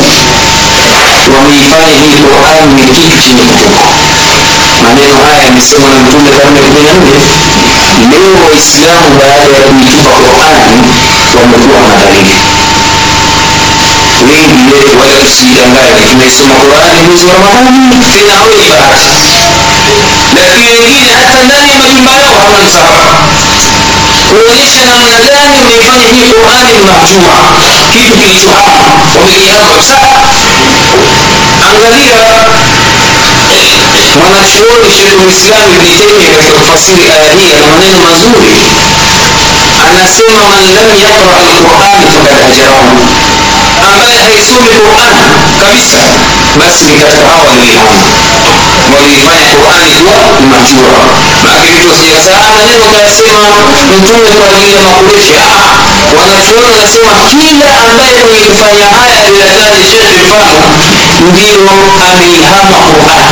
wameifanya 1.36 1.94
hii 2.02 2.18
qurani 2.30 2.74
ni 2.78 2.86
kitu 2.96 3.18
chenye 3.24 3.44
kutuka 3.50 3.82
maneno 4.86 5.16
haya 5.28 5.44
yamesemwa 5.48 5.90
na 5.90 5.98
mtume 6.04 6.30
karne 6.38 6.60
ya 6.60 6.66
kumi 6.68 6.82
na 6.88 6.94
nne. 6.94 7.14
Leo 8.12 8.32
waislamu 8.46 9.10
baada 9.20 9.46
ya 9.58 9.62
kuitupa 9.68 10.12
qurani 10.24 10.72
wamekuwa 11.38 11.78
wanadhalili 11.84 12.36
wengi 14.30 14.64
wetu 14.74 14.94
wala 15.02 15.16
tusijidanganye 15.26 16.02
tumesoma 16.12 16.56
qurani 16.66 17.00
mwezi 17.08 17.26
wa 17.28 17.34
ramadhani 17.34 17.96
tena 18.14 18.34
hawe 18.40 18.54
ibada, 18.66 19.00
lakini 20.36 20.70
wengine 20.84 21.12
hata 21.20 21.40
ndani 21.48 21.70
ya 21.74 21.78
majumba 21.84 22.12
yao 22.22 22.34
hawana 22.40 22.60
msahafu 22.68 23.16
kuonyesha 24.30 24.82
namna 24.90 25.18
gani 25.28 25.56
umeifanya 25.62 26.08
hii 26.16 26.26
qurani 26.34 26.72
ni 26.78 26.84
mahjura 26.92 27.36
kitu 27.94 28.12
kilichohama 28.20 28.84
wamekihama 29.20 29.66
kabisa 29.70 29.98
angalia 31.68 32.22
mwanachuoni 34.20 34.90
shekhu 34.98 35.26
lislam 35.30 35.64
ibni 35.76 35.92
taimia 35.98 36.32
katika 36.38 36.54
kufasiri 36.60 37.04
aya 37.12 37.32
hii 37.40 37.54
ana 37.54 37.68
maneno 37.68 37.98
mazuri. 38.08 38.54
Anasema 39.88 40.44
man 40.50 40.64
lam 40.76 40.90
yaqra 41.04 41.38
alquran 41.48 42.02
faqad 42.14 42.38
hajarahu 42.46 42.98
ambaye 43.90 44.18
haisomi 44.28 44.70
quran 44.86 45.16
kabisa 45.62 46.02
basi 46.60 46.84
ni 46.86 46.96
katika 47.04 47.26
hawa 47.32 47.44
walioihama 47.50 47.98
waliifanya 48.94 49.46
qurani 49.56 49.92
kuwa 50.02 50.18
ni 50.42 50.46
mahjura 50.54 51.00
maake 51.44 51.70
mtu 51.78 51.88
asiyasahau 51.96 52.52
maneno 52.58 52.86
kayasema 52.94 53.40
mtume 53.98 54.30
kwa 54.40 54.48
ajili 54.56 54.74
ya 54.76 54.82
makureshi 54.88 55.34
wanachuoni 56.20 56.68
wanasema 56.74 57.12
kila 57.32 57.68
ambaye 57.86 58.18
kuifanya 58.30 58.86
haya 58.96 59.16
aliyoyataja 59.26 59.84
shekhi 59.92 60.16
mfano 60.26 60.60
ndiyo 61.32 61.64
ameihama 62.10 62.78
quran. 62.92 63.32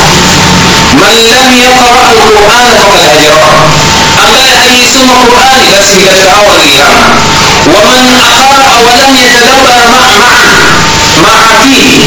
Man 1.00 1.16
lam 1.34 1.50
yaqra 1.64 2.00
alqurana 2.10 2.70
faqad 2.80 3.02
hajara 3.10 3.48
ambaye 4.24 4.50
aliisoma 4.62 5.14
qurani 5.26 5.66
basi 5.76 5.94
ni 5.96 6.04
katika 6.08 6.30
hawa 6.34 6.48
walioihama 6.52 7.04
waman 7.72 8.06
aqara 8.28 8.74
walam 8.86 9.12
yatadabbara 9.22 9.86
maa 9.92 10.48
maa 11.22 11.48
fihi 11.64 11.98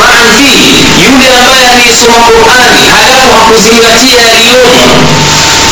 maan 0.00 0.24
fihi 0.38 0.72
yule 1.04 1.28
ambaye 1.38 1.64
aliisoma 1.74 2.26
qurani 2.36 2.80
halafu 2.94 3.28
hakuzingatia 3.38 4.20
yaliyomo 4.30 4.84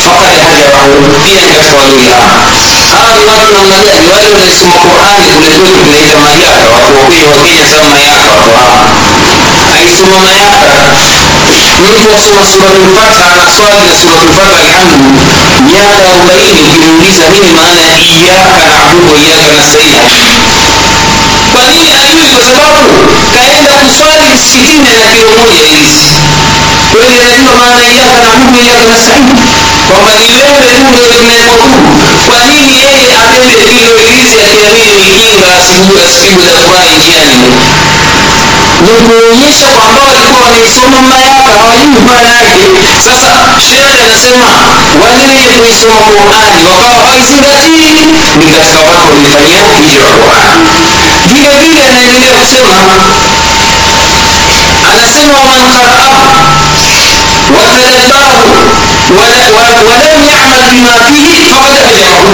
fakad 0.05 0.35
hajarahu 0.45 0.95
pia 1.23 1.41
ni 1.41 1.47
katika 1.55 1.75
walioihama 1.81 2.37
hawa 2.91 3.11
ni 3.17 3.25
watu 3.31 3.47
namna 3.57 3.77
gani 3.87 4.07
wale 4.13 4.27
wanaisoma 4.33 4.75
qurani 4.85 5.25
kule 5.35 5.49
kwetu 5.59 5.77
tunaita 5.85 6.17
mayaka 6.25 6.65
watu 6.75 6.91
wakwenye 6.97 7.25
wakenya 7.33 7.65
sema 7.71 7.87
mayaka 7.93 8.27
watu 8.37 8.51
hawa 8.59 8.79
aisoma 9.77 10.17
mayaka 10.25 10.57
mtu 11.91 12.07
asoma 12.17 12.43
suratulfatiha 12.51 13.25
anaswali 13.33 13.81
na 13.89 13.93
suratulfatiha 14.01 14.59
alhamdu 14.65 14.97
miaka 15.69 15.95
arobaini 16.09 16.59
ukimuuliza 16.69 17.25
nini 17.33 17.49
maana 17.57 17.81
ya 17.91 17.97
iyaka 17.99 18.61
nabudu 18.71 19.25
wa 19.31 19.41
nastain 19.55 19.93
kwa 21.53 21.63
nini 21.71 21.89
ajui 22.03 22.27
kwa 22.33 22.41
sababu 22.49 22.83
kaenda 23.33 23.71
kuswali 23.83 24.25
msikitini 24.35 24.91
na 25.01 25.07
kilo 25.15 25.31
moja 25.41 25.61
ilisi 25.75 26.09
kweli 26.91 27.15
anajua 27.23 27.53
maana 27.61 27.81
iyaka 27.93 28.17
nabudu 28.27 28.59
wa 28.71 28.83
nastain 28.91 29.25
kwamba 29.87 30.11
ni 30.19 30.25
tu 30.35 30.45
ndio 30.89 31.05
tunayemwabudu 31.13 31.91
kwa 32.27 32.39
nini 32.49 32.75
yeye 32.83 33.11
abebe 33.23 33.55
kilo 33.73 33.95
ilisi 34.07 34.37
akiamini 34.45 34.95
ni 35.03 35.11
kinga 35.23 35.47
asipigwe 35.59 35.99
asipigwe 36.07 36.45
na 36.51 36.57
furahi 36.65 36.95
njiani 36.99 37.37
walam 59.89 60.19
yamal 60.31 60.63
bima 60.71 60.93
fihi 61.09 61.43
fakad 61.49 61.75
hajarahu 61.85 62.33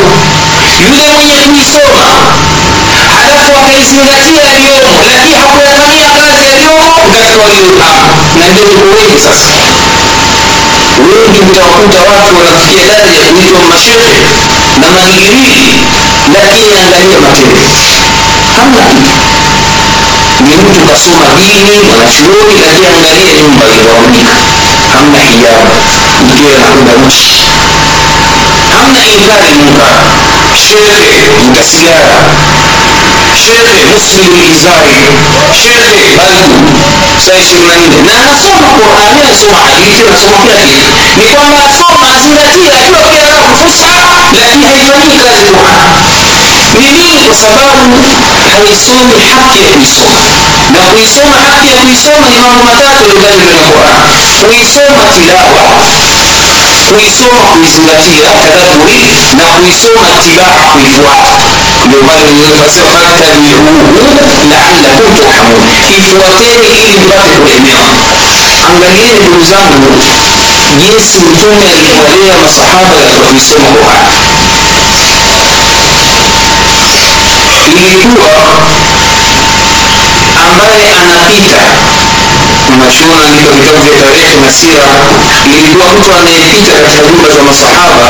yule 0.83 1.07
mwenye 1.15 1.35
kuisoma 1.35 2.05
halafu 3.29 3.51
wakaizingatia 3.61 4.43
yaliyomo. 4.51 4.91
Lakini 5.11 5.33
hakuyafanyia 5.41 6.09
kazi 6.17 6.37
yaliyomo. 6.49 6.93
Katika 7.13 7.41
waliohama 7.43 8.03
na 8.39 8.45
ndio 8.51 8.63
tuko 8.73 8.85
wengi 8.97 9.19
sasa. 9.27 9.53
Wengi 11.09 11.39
utawakuta 11.51 11.99
watu 12.11 12.31
wanafikia 12.37 12.85
daraja 12.91 13.19
ya 13.25 13.29
kuitwa 13.33 13.61
mashehe 13.71 14.15
na 14.81 14.87
madigrii 14.97 15.73
lakini 16.35 16.73
angalia 16.83 17.17
matendo. 17.25 17.61
Hamna 18.55 18.81
kitu 18.89 19.13
ni 20.45 20.53
mtu 20.63 20.79
kasoma 20.91 21.27
dini 21.37 21.73
mwanachuoni 21.87 22.55
lakini 22.65 22.87
angalia 22.87 23.31
nyumba 23.41 23.63
ilivyoamika 23.71 24.35
hamna 24.93 25.19
hijabu. 25.29 25.73
Mkewe 26.25 26.55
anakwenda 26.57 26.93
uchi. 27.07 27.33
Hamna 28.73 29.01
inkari 29.13 29.51
munkar 29.59 29.95
shehe 30.67 31.27
vuta 31.39 31.63
sigara 33.37 33.69
shekhe 33.75 33.85
muslim 33.95 34.31
izari 34.53 34.97
shekhe 35.63 36.15
baldu 36.17 36.49
saa 37.25 37.37
ishirini 37.41 37.67
na 37.67 37.75
nne 37.77 37.97
na 38.07 38.13
anasoma 38.23 38.67
qurani 38.77 39.19
anasoma 39.25 39.57
hadithi 39.69 40.01
anasoma 40.09 40.37
kila 40.45 40.61
kitu 40.69 40.89
ni 41.19 41.25
kwamba 41.33 41.57
asoma 41.69 42.05
azingatia 42.15 42.73
ajua 42.81 43.01
pia 43.11 43.21
anataka 43.23 43.51
fursa 43.59 43.87
lakini 44.37 44.63
haifanyii 44.71 45.19
kazi 45.25 45.45
qurani 45.57 45.99
ni 46.79 46.87
nini 46.97 47.21
kwa 47.27 47.35
sababu 47.43 47.83
haisomi 48.51 49.17
haki 49.33 49.59
ya 49.65 49.69
kuisoma 49.75 50.23
na 50.73 50.79
kuisoma 50.91 51.35
haki 51.47 51.67
ya 51.73 51.77
kuisoma 51.83 52.25
ni 52.33 52.37
mambo 52.43 52.61
matatu 52.69 53.01
yaliyotajwa 53.09 53.45
kwenye 53.53 53.69
quran 53.75 54.01
kuisoma 54.47 55.03
tilawa 55.15 55.63
kuisoma 56.89 57.43
kuizingatia 57.53 58.29
tadaburi 58.43 59.01
na 59.37 59.45
kuisoma 59.55 60.09
tibaa 60.23 60.61
kuifuata 60.73 61.33
ndio 61.87 61.99
pale 62.07 62.31
nikasema 62.31 62.91
fattabiuhu 63.03 63.73
laalakum 64.51 65.15
turhamun. 65.15 65.59
Ifuateni 65.99 66.69
ili 66.79 66.97
mpate 66.99 67.29
kurehemewa. 67.37 67.87
angalieni 68.69 69.19
ndugu 69.19 69.43
zangu 69.51 69.87
jinsi 70.81 71.17
mtume 71.19 71.65
alivyowalea 71.71 72.35
masahaba 72.43 72.89
katika 72.95 73.19
kuisoma 73.29 73.65
qurani 73.75 74.15
ilikuwa 77.77 78.31
ambaye 80.45 80.89
anapita 81.01 81.61
mashuhuri 82.85 83.23
andika 83.27 83.51
vitabu 83.51 83.81
vya 83.83 83.93
tarehe 84.05 84.35
na 84.45 84.51
sira 84.53 84.87
ilikuwa 85.59 85.87
mtu 85.93 86.09
anayepita 86.19 86.71
katika 86.73 87.01
nyumba 87.11 87.29
za 87.35 87.43
masahaba 87.43 88.09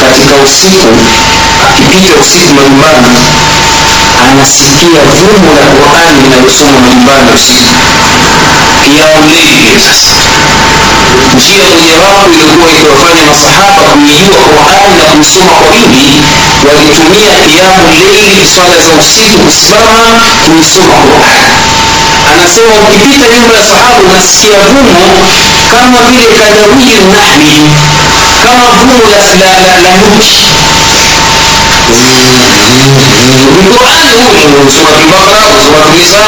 katika 0.00 0.34
usiku 0.46 0.86
akipita 1.68 2.14
usiku 2.22 2.52
majumbani 2.54 3.08
anasikia 4.30 5.00
vumo 5.18 5.50
la 5.60 5.66
qurani 5.76 6.18
linalosoma 6.22 6.78
majumbani 6.80 7.30
usiku. 7.36 7.74
Kiaulei 8.84 9.80
sasa. 9.86 10.14
Njia 11.36 11.64
mojawapo 11.76 12.26
iliyokuwa 12.32 12.70
ikiwafanya 12.72 13.22
masahaba 13.30 13.82
kuijua 13.92 14.38
qurani 14.48 14.92
na 14.98 15.04
kuisoma 15.14 15.52
kwa 15.60 15.68
wingi 15.74 16.08
walitumia 16.66 17.34
kiamu 17.48 17.82
leili 17.92 18.46
swala 18.54 18.76
za 18.86 18.92
usiku 19.02 19.38
kusimama 19.46 20.26
kuisoma 20.46 20.96
qurani. 21.08 21.54
Anasema 22.30 22.74
ukipita 22.84 23.26
nyumba 23.34 23.54
ya 23.58 23.64
sahaba 23.70 23.96
unasikia 24.10 24.58
vumo 24.68 25.00
kama 25.72 25.98
vile 26.08 26.26
kadawii 26.38 26.98
nahli 27.12 27.56
kama 28.44 28.66
vumo 28.76 28.98
la, 29.10 29.26
la, 29.40 29.52
la, 29.66 29.74
la 29.84 29.90
nyuki 30.02 30.38
Qurani 33.70 34.22
huko 34.22 34.70
surati 34.76 35.04
Bakara, 35.12 35.54
surati 35.66 35.92
Nisa, 35.98 36.22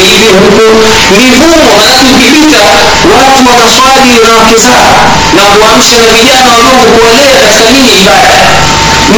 hivi 0.00 0.28
huko 0.40 0.64
ni 1.18 1.26
vumo, 1.38 1.70
manake 1.78 2.06
ukipita 2.14 2.62
watu 3.12 3.38
wataswali 3.48 4.12
na 4.24 4.30
wake 4.38 4.56
zao 4.66 4.92
na 5.36 5.42
kuamsha 5.54 5.96
na 5.98 6.08
vijana 6.18 6.50
wadogo 6.52 6.84
kuwalea 6.94 7.34
katika 7.42 7.70
nini 7.70 7.92
ibada 8.02 8.40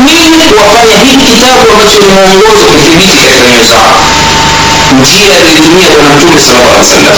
nini 0.06 0.44
kuwafanya 0.50 0.96
hiki 1.04 1.26
kitabu 1.30 1.64
ambacho 1.72 1.98
ni 2.04 2.08
mwongozo 2.16 2.64
kithibiti 2.70 3.16
katika 3.24 3.44
nyoyo 3.48 3.64
zao 3.72 3.94
njia 5.02 5.30
aliyotumia 5.38 5.88
bwana 5.94 6.10
mtume 6.16 6.38
sallallahu 6.46 6.74
alaihi 6.74 6.90
wasallam 6.90 7.16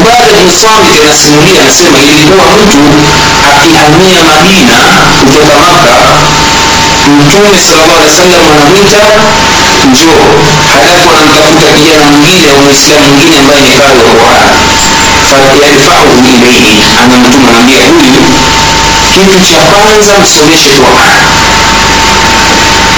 ubada 0.00 0.26
bin 0.36 0.48
samit 0.62 0.94
anasimulia 1.04 1.60
anasema 1.62 1.98
ilikuwa 2.08 2.44
mtu 2.58 2.82
akihamia 3.50 4.20
madina 4.30 4.78
kutoka 5.20 5.54
maka 5.64 5.96
mtume 7.08 7.58
sallallahu 7.66 7.98
alaihi 7.98 8.10
wasallam 8.14 8.42
anamwita 8.54 9.02
njoo. 9.92 10.26
Halafu 10.72 11.06
anamtafuta 11.10 11.68
kijana 11.76 12.04
mwingine 12.10 12.46
au 12.52 12.60
mwislamu 12.66 13.06
mwingine 13.14 13.38
ambaye 13.42 13.60
ni 13.62 13.70
kari 13.78 13.98
wa 14.02 14.08
quran 14.12 14.48
fayadfahu 15.30 16.12
ilaihi 16.34 16.82
anamtuma 17.02 17.48
anambia 17.50 17.82
huyu 17.90 18.22
kitu 19.14 19.38
cha 19.50 19.60
kwanza 19.70 20.12
msomeshe 20.22 20.70
quran. 20.82 21.16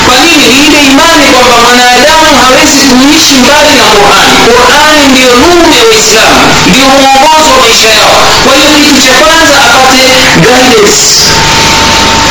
Kwa 0.07 0.14
nini? 0.24 0.46
Ni 0.52 0.66
ile 0.66 0.80
imani 0.92 1.24
kwamba 1.34 1.57
mwanadamu 1.62 2.28
hawezi 2.42 2.80
kuishi 2.98 3.34
mbali 3.42 3.72
na 3.80 3.84
qurani 3.98 4.38
qurani 4.55 5.02
ndiyo 5.12 5.32
nuru 5.42 5.68
ya 5.78 5.82
uislamu 5.90 6.40
ndio 6.70 6.86
mwongozo 7.00 7.50
wa 7.55 7.59
maisha 7.64 7.88
yao. 7.98 8.20
Kwa 8.44 8.52
hiyo 8.57 8.70
kitu 8.78 9.00
cha 9.07 9.12
kwanza 9.22 9.59
apate 9.95 10.36
guidance 10.42 11.30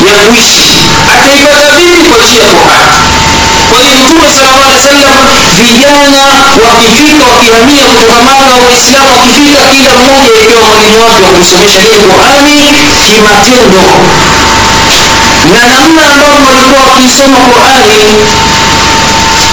ya 0.07 0.15
kuishi 0.27 0.79
ataipata 1.13 1.71
vipi 1.79 2.03
kwa 2.09 2.17
njia 2.25 2.43
ya 2.43 2.53
qurani 2.53 2.97
kwa 3.69 3.79
hiyo 3.81 3.95
mtume 3.99 4.27
sallallahu 4.35 4.63
alaihi 4.63 4.79
wasallam 4.85 5.17
vijana 5.59 6.23
wakifika 6.65 7.25
wakihamia 7.33 7.83
kutoka 7.85 8.19
maka 8.27 8.45
waislamu 8.65 9.11
wakifika 9.21 9.63
kila 9.75 9.91
mmoja 9.99 10.29
ikiwa 10.43 10.61
mwalimu 10.69 11.03
wake 11.05 11.21
wa 11.25 11.29
kumsomesha 11.31 11.79
nini 11.81 11.99
qurani 12.11 12.57
kimatendo. 13.07 13.83
Na 15.53 15.61
namna 15.73 16.01
ambavyo 16.11 16.45
walikuwa 16.47 16.81
wakisoma 16.91 17.37
qurani 17.53 17.99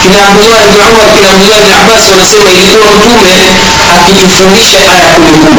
kina 0.03 0.19
abdullah 0.29 0.61
bni 0.69 0.79
umar 0.91 1.09
kina 1.15 1.31
abdullah 1.33 1.61
bni 1.63 1.73
abbas 1.81 2.05
wanasema 2.11 2.51
ilikuwa 2.53 2.87
mtume 2.97 3.35
akijifundisha 3.97 4.79
aya 4.95 5.15
kumi 5.15 5.59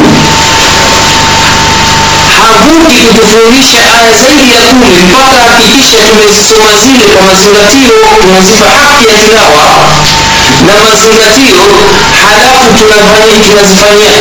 havuki 2.42 2.96
kutufundisha 3.06 3.78
aya 3.98 4.12
zaidi 4.22 4.46
ya 4.54 4.60
kumi 4.68 4.90
mpaka 5.08 5.38
hakikisha 5.52 5.98
tumezisoma 6.08 6.70
zile 6.82 7.04
kwa 7.14 7.22
mazingatio 7.28 7.92
tunazipa 8.22 8.66
haki 8.80 9.04
ya 9.12 9.16
tilawa 9.24 9.64
na 10.66 10.74
mazingatio 10.84 11.62
halafu 12.20 12.66
tunafanya 12.78 13.36
tunazifanyia 13.46 14.12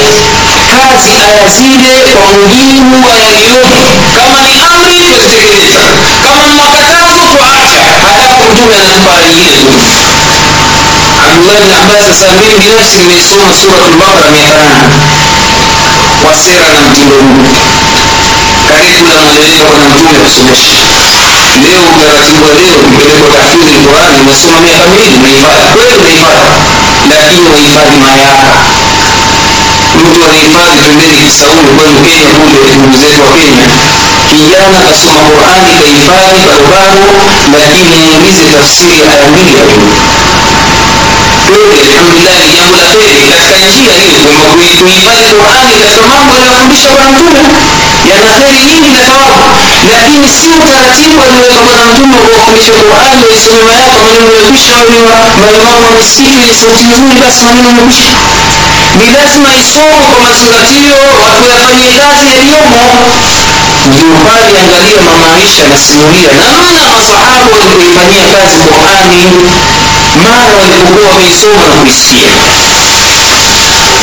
kazi 0.74 1.12
aya 1.28 1.48
zile 1.58 1.94
kwa 2.14 2.26
mujibu 2.38 2.96
wa 3.08 3.14
yaliyomo. 3.24 3.82
Kama 4.16 4.38
ni 4.48 4.54
amri 4.72 4.96
tuzitekeleza 5.10 5.84
kama 6.24 6.42
ni 6.48 6.54
makatazo 6.62 7.22
tuacha 7.32 7.82
halafu 8.02 8.44
mtume 8.52 8.76
anatupa 8.82 9.16
nyingine 9.24 9.58
tu 9.72 9.78
abdullah 11.26 11.56
bin 11.62 11.72
abbas 11.82 12.04
sasa 12.08 12.28
binafsi 12.60 12.98
nimeisoma 12.98 13.50
suratul 13.60 13.96
miaka 14.36 14.64
nane. 14.68 14.96
Kwa 16.24 16.34
sera 16.44 16.68
na 16.74 16.82
mtindo 16.90 17.16
huu 17.16 17.46
karikula 18.80 19.22
mweleweka 19.26 19.66
bwana 19.70 19.86
mtume 19.96 20.20
kusomesha 20.26 20.78
leo 21.64 21.84
utaratibu 21.96 22.44
wa 22.48 22.52
leo 22.60 22.76
kupeleka 22.84 23.26
tafsiri 23.34 23.78
qurani 23.86 24.18
umesoma 24.24 24.58
miaka 24.66 24.86
miwili 24.92 25.16
unahifadhi 25.20 25.68
kweli 25.76 25.94
unahifadhi 26.02 26.52
lakini 27.12 27.42
unahifadhi 27.50 27.98
mayaka 28.06 28.52
mtu 30.06 30.20
anahifadhi 30.26 30.78
pembeni 30.86 31.18
kisauni 31.26 31.68
kwenu 31.78 32.00
kenya 32.08 32.30
kule 32.40 32.76
ndugu 32.78 32.96
zetu 33.02 33.22
wa 33.26 33.32
kenya. 33.38 33.68
Kijana 34.32 34.78
kasoma 34.88 35.22
qurani 35.30 35.70
kahifadhi 35.80 36.40
barobaro 36.48 37.00
lakini 37.60 37.96
muulize 38.06 38.46
tafsiri 38.58 38.96
ya 39.02 39.08
aya 39.14 39.28
mbili 39.32 39.54
ya 39.60 39.64
juu 39.72 39.92
alhamdulillah 41.48 42.38
jambo 42.56 42.78
la 42.84 42.90
kheri 43.00 43.26
katika 43.34 43.58
njia 43.68 43.94
hiyo 44.04 44.20
kwamba 44.26 44.46
kuhifadhi 44.80 45.30
qurani 45.40 45.74
katika 45.84 46.04
mambo 46.12 46.34
yanayofundisha 46.34 46.90
kwa 46.96 47.06
mtume 47.12 47.40
yana 48.10 48.28
kheri 48.38 48.60
nyingi 48.68 48.89
na 48.95 49.02
thawabu 49.08 49.45
lakini 49.93 50.28
si 50.38 50.47
utaratibu 50.64 51.18
alioweka 51.24 51.62
bwana 51.68 51.84
mtume 51.91 52.16
wa 52.18 52.22
kuwafundisha 52.28 52.74
qurani 52.80 53.18
waisome 53.30 53.64
yako 53.74 53.91
maneno 54.04 54.26
yamekwisha 54.36 54.74
maimamu 55.41 55.86
wa 55.88 55.91
misikiti 55.99 56.36
wenye 56.39 56.56
sauti 56.62 56.84
nzuri 56.91 57.16
basi 57.24 57.39
maneno 57.47 57.68
yamekwisha 57.70 58.12
ni 58.99 59.06
lazima 59.18 59.49
isomwe 59.62 59.99
kwa 60.10 60.20
mazingatio 60.28 60.97
watu 61.24 61.43
yafanyie 61.52 61.91
kazi 62.04 62.26
yaliyomo. 62.36 62.82
Ndio 63.88 64.16
angalia 64.62 65.02
mamaisha 65.10 65.62
anasimulia 65.66 66.32
namna 66.39 66.82
masahaba 66.93 67.58
kazi 68.41 68.58
qurani 68.70 69.24
mara 70.24 70.54
walipokuwa 70.60 71.10
wameisoma 71.14 71.64
na 71.70 71.76
kuisikia. 71.82 72.32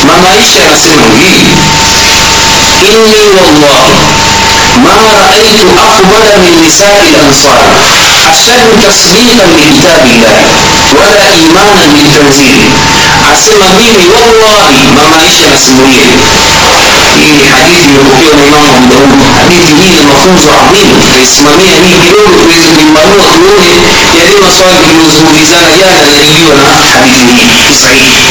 Mamaanisha 0.09 0.59
anasema 0.67 1.03
hivi 1.19 1.57
إني 2.81 3.29
والله 3.39 3.89
ما 4.85 4.95
رأيت 5.21 5.61
أقبل 5.79 6.27
من 6.45 6.67
نساء 6.67 6.97
الأنصار 7.11 7.67
أشد 8.31 8.69
تصديقا 8.89 9.47
لكتاب 9.59 10.03
الله 10.07 10.39
ولا 11.01 11.27
إيمانا 11.35 11.85
لتنزيله 11.97 12.69
أسمى 13.35 13.69
ميمي 13.79 14.07
والله 14.15 14.71
ما 14.97 15.05
مليش 15.17 15.39
أسمويه 15.55 16.11
إني 17.15 17.51
حديث 17.55 17.85
يبقى 17.89 18.19
الإمام 18.35 18.67
أبو 18.77 18.87
داود. 18.95 19.19
حديث 19.39 19.67
هي 19.81 19.95
المفوز 20.01 20.47
عظيم 20.49 20.89
اسمى 21.23 21.51
مية 21.59 21.77
هي 21.87 21.95
كلور 22.11 22.33
ويزا 22.49 22.71
من 22.71 22.95
بلوة 22.95 23.27
كلور 23.37 23.63
يعني 24.17 24.35
ما 24.43 24.51
صار 24.59 24.75
كلوز 24.87 25.15
مجزانا 25.29 25.77
جانا 25.77 26.07
لأيونا 26.11 26.85
حديث 26.95 27.21
هي 27.39 27.75
صحيح. 27.83 28.23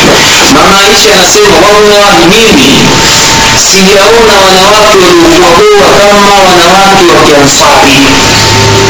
ما 0.56 0.64
مليش 0.76 1.04
أسمى 1.08 1.54
والله 1.66 2.16
ميمي. 2.32 2.74
Sijaona 3.72 4.34
wanawake 4.46 5.06
waliokuwa 5.12 5.50
bora 5.60 5.90
kama 5.98 6.34
wanawake 6.50 7.06
wa 7.18 7.24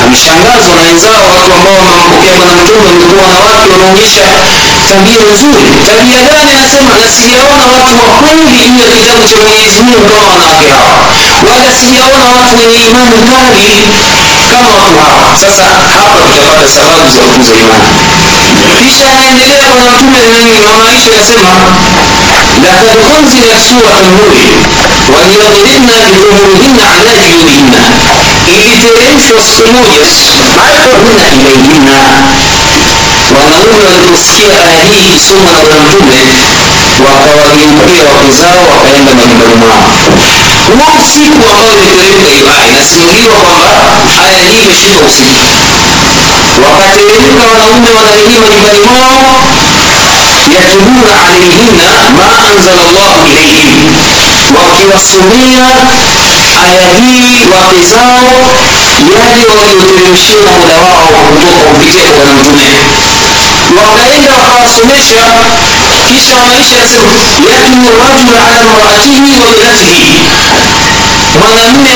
ameshangazwa 0.03 0.73
na 0.75 0.81
wenzao 0.87 1.21
watu 1.31 1.51
ambao 1.57 1.75
wamempokea 1.81 2.35
bwana 2.39 2.53
mtume 2.61 2.81
walikuwa 2.89 3.23
wanawake 3.27 3.69
wanaonyesha 3.73 4.25
tabia 4.89 5.21
nzuri. 5.33 5.65
Tabia 5.89 6.19
gani 6.29 6.51
anasema? 6.57 6.93
Na 7.03 7.07
sijaona 7.17 7.63
watu 7.73 7.93
wa 8.03 8.09
kweli 8.19 8.55
juu 8.65 8.79
ya 8.85 8.89
kitabu 8.97 9.23
cha 9.29 9.37
mwenyezi 9.45 9.79
mungu 9.85 10.05
kama 10.11 10.27
wanawake 10.33 10.67
hawa. 10.75 10.95
Wala 11.49 11.69
sijaona 11.81 12.25
watu 12.35 12.53
wenye 12.59 12.79
imani 12.89 13.17
kali 13.29 13.67
kama 14.51 14.69
watu 14.79 14.95
hawa. 15.05 15.29
Sasa 15.43 15.63
hapa 15.93 16.19
tutapata 16.27 16.67
sababu 16.75 17.05
za 17.15 17.19
kukuza 17.25 17.53
imani. 17.63 17.89
Kisha 18.83 19.05
anaendelea 19.13 19.63
bwana 19.69 19.89
mtume 19.91 20.19
nani 20.33 20.51
mama 20.65 20.83
aisha 20.91 21.09
anasema 21.15 21.51
لقد 22.63 22.97
أنزل 23.17 23.61
سورة 23.69 24.01
نوح 24.17 24.37
وليضربن 25.13 25.89
بخمرهن 26.13 26.79
على 26.91 27.11
جيوبهن. 27.23 27.73
إلي 28.47 28.77
تيرنش 28.81 29.25
وسكنويس 29.37 30.19
معرفهن 30.57 31.19
إليهن. 31.33 31.87
ونرون 33.35 33.85
لتسكير 33.93 34.51
هذه 34.53 35.17
سورة 35.27 35.57
ونفهم 35.69 36.37
وقوانين 37.05 37.69
كبيرة 37.79 38.09
وقزارة 38.15 38.61
وقيام 38.69 39.05
بمجمع 39.05 39.75
هو 40.79 41.05
سيك 41.13 41.33
وقال 41.45 41.77
الكريم 41.79 42.23
كيباعي 42.27 42.71
نسمي 42.81 43.21
له 43.21 43.29
وقال 43.29 43.75
حيا 44.17 44.43
لي 44.49 44.61
مشيك 44.71 44.95
وسيك 45.05 45.37
وقتلنا 46.63 47.43
ونرون 47.47 47.85
ونرون 47.95 48.35
ونرون 48.43 48.87
ونرون 48.87 49.66
yatluna 50.55 51.13
alaihinna 51.25 51.89
ma 52.17 52.27
anzala 52.49 52.83
llahu 52.95 53.21
ilaihim 53.31 53.75
wakiwasomea 54.57 55.67
aya 56.63 56.87
hii 56.99 57.45
wake 57.53 57.81
zao 57.91 58.23
yale 59.15 59.45
walioteremshiwa 59.59 60.41
na 60.45 60.51
mola 60.59 60.77
wao 60.87 61.07
kutoka 61.29 61.59
kupitia 61.69 62.09
kwa 62.11 62.25
mtume. 62.33 62.69
Wakaenda 63.77 64.31
wakawasomesha 64.33 65.23
kisha 66.09 66.35
maisha 66.47 66.75
yasema 66.81 67.11
yatlu 67.51 67.89
rajul 68.03 68.37
ala 68.47 68.61
mraatihi 68.71 69.33
wa 69.43 69.47
binatihi 69.53 70.13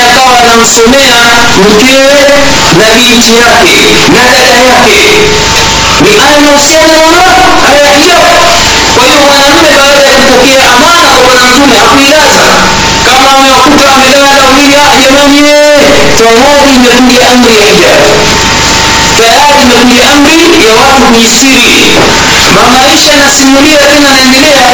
akawa 0.02 0.38
anamsomea 0.42 1.16
mkewe 1.64 2.22
na 2.78 2.86
binti 2.96 3.32
yake 3.42 3.80
na 4.14 4.24
dada 4.24 4.56
yake 4.70 5.02
ni 6.02 6.10
aya 6.26 6.40
mahusiano 6.46 7.02
na 7.12 7.22
aya 7.68 7.82
ya 7.84 7.92
hijabu 7.98 8.36
kwa 8.94 9.04
hiyo 9.06 9.20
mwanamume 9.26 9.70
baada 9.78 10.02
ya 10.06 10.14
kupokea 10.18 10.64
amana 10.74 11.10
kwa 11.24 11.34
mtume 11.46 11.76
hakuilaza. 11.82 12.46
Kama 13.06 13.28
amewakuta 13.36 13.86
amelala 13.94 14.30
wawili 14.44 14.74
ah 14.84 14.94
jamani 15.02 15.38
tayari 16.18 16.70
imekuja 16.76 17.22
amri 17.32 17.54
ya 17.60 17.66
hijabu. 17.72 18.08
Tayari 19.18 19.58
imekuja 19.64 20.04
amri 20.14 20.40
ya 20.66 20.72
watu 20.80 21.02
kujisiri. 21.12 21.72
Mamaisha 22.56 23.10
anasimulia 23.18 23.78
tena 23.90 24.08
anaendelea 24.10 24.68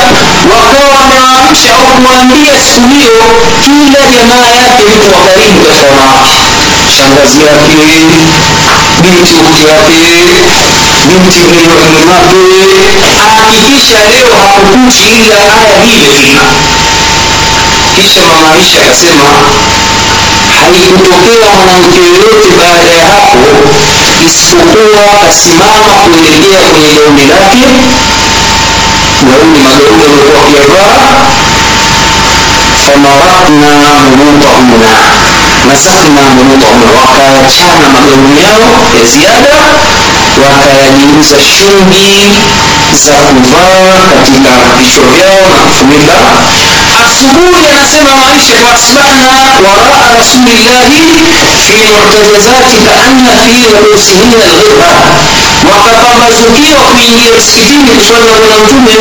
wakawa 0.52 0.88
wamewaamsha 0.98 1.70
au 1.78 1.86
kuwaambia 1.96 2.54
siku 2.68 2.88
hiyo 2.96 3.16
kila 3.64 4.00
jamaa 4.14 4.48
yake 4.60 4.82
mtu 4.92 5.08
wa 5.14 5.20
katika 5.26 5.72
wanawake 5.80 6.40
shangazi 6.96 7.40
yake 7.48 7.74
binti 9.02 9.34
ukti 9.42 9.64
yake 9.70 9.98
binti 11.08 11.40
mlimake 11.40 12.00
hakikisha 13.40 13.98
leo 14.12 14.30
hakukuchi 14.42 15.04
ila 15.24 15.36
aya 15.60 15.82
hile 15.84 15.96
imefika. 15.98 16.44
Kisha 17.96 18.20
mama 18.26 18.48
akasema 18.54 19.24
haikutokea 20.60 21.48
mwanamke 21.56 21.98
yoyote 22.00 22.50
baada 22.58 22.90
ya 23.00 23.06
hapo 23.12 23.38
isipokuwa 24.26 25.02
kasimama 25.26 25.92
kuelekea 26.04 26.60
kwenye 26.70 26.88
gauni 26.94 27.24
lake 27.26 27.66
gauni 29.28 29.58
magauni 29.64 30.02
aliokuwa 30.04 30.40
akiyavaa. 30.42 30.98
Famaratna 32.86 33.72
murutahunna 34.16 34.94
masakna 35.68 36.22
murutahunna 36.34 37.00
wakayachana 37.00 37.86
magauni 37.94 38.42
yao 38.42 38.70
ya 38.98 39.04
ziada 39.12 39.58
wakayageuza 40.44 41.36
shungi 41.56 42.10
za 43.04 43.12
kuvaa 43.12 43.96
katika 44.10 44.52
vichwa 44.78 45.04
vyao 45.16 45.40
na 45.52 45.58
kufunika 45.66 46.18
asubuhi 47.06 47.62
anasema 47.72 48.12
maisha 48.26 48.54
faasbahna 48.64 49.32
waraa 49.66 50.06
rasulillahi 50.18 51.02
fi 51.66 51.76
mutajazati 51.92 52.76
kaanna 52.86 53.32
fi 53.44 53.54
ruusihinna 53.82 54.46
lghirra 54.52 54.92
wakapambazukiwa 55.70 56.82
kuingia 56.92 57.30
msikitini 57.38 57.82
na 58.12 58.18
bwana 58.26 58.56
mtume 58.62 58.94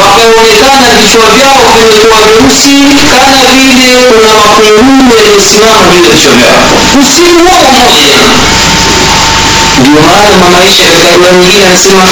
wakaonekana 0.00 0.88
vichwa 1.00 1.26
vyao 1.36 1.62
vimekuwa 1.76 2.18
vyeusi 2.26 2.76
kana 3.10 3.36
vile 3.54 3.90
kuna 4.12 4.32
makungumu 4.40 5.10
yaliyosimama 5.18 5.82
juu 5.92 6.02
ya 6.04 6.10
vichwa 6.14 6.32
vyao 6.40 6.62
usiku 7.02 7.38
huo 7.44 7.58
mmoja 7.70 8.18
ndio 9.80 10.00
maana 10.08 10.36
mamaisha 10.44 10.82
katika 10.84 11.08
riwaya 11.16 11.34
nyingine 11.40 11.66
anasema 11.66 12.02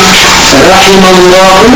rahima 0.72 1.08
llahu 1.10 1.66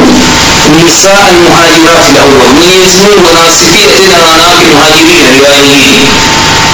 nisaa 0.85 1.21
almuhajirati 1.29 2.13
lawal 2.17 2.49
mwenyezi 2.59 2.99
mungu 3.05 3.25
anawasifia 3.31 3.89
tena 3.99 4.17
wanawake 4.29 4.67
muhajirina 4.75 5.29
riwaya 5.37 5.61
nyingine 5.69 6.09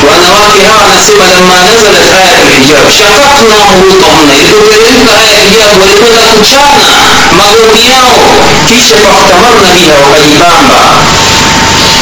wanawake 0.08 0.60
hawa 0.70 0.82
anasema 0.90 1.24
lama 1.34 1.54
nazalat 1.66 2.08
ayat 2.20 2.42
lhijab 2.50 2.86
shakakna 2.98 3.56
murutahunna 3.70 4.34
ilipoteremka 4.40 5.12
aya 5.20 5.32
ya 5.38 5.42
hijabu 5.44 5.76
walikwenda 5.82 6.22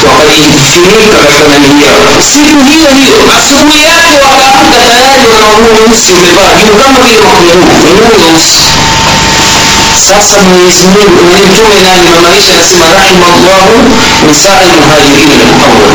katika 0.08 1.48
nani 1.50 1.84
yao 1.86 2.22
siku 2.32 2.58
hiyo 2.70 2.90
hiyo 2.98 3.16
asubuhi 3.38 3.82
yake 3.84 4.14
wakaamka 4.24 4.78
tayari 4.88 5.24
wanaonguo 5.32 5.72
weusi 5.78 6.12
wamevaa 6.12 6.52
juu 6.60 6.74
kama 6.82 6.98
vile 7.06 7.20
makunguu 7.26 7.66
nguo 7.94 8.14
weusi 8.26 8.62
sasa 10.08 10.36
mwenyezi 10.46 10.84
mungu 10.92 11.18
mwenye 11.28 11.46
mtume 11.46 11.76
nani 11.86 12.06
mamaisha 12.14 12.52
anasema 12.54 12.86
rahima 12.98 13.26
llahu 13.44 13.76
nisaa 14.28 14.60
lmuhajirina 14.66 15.34
lmuawal 15.42 15.92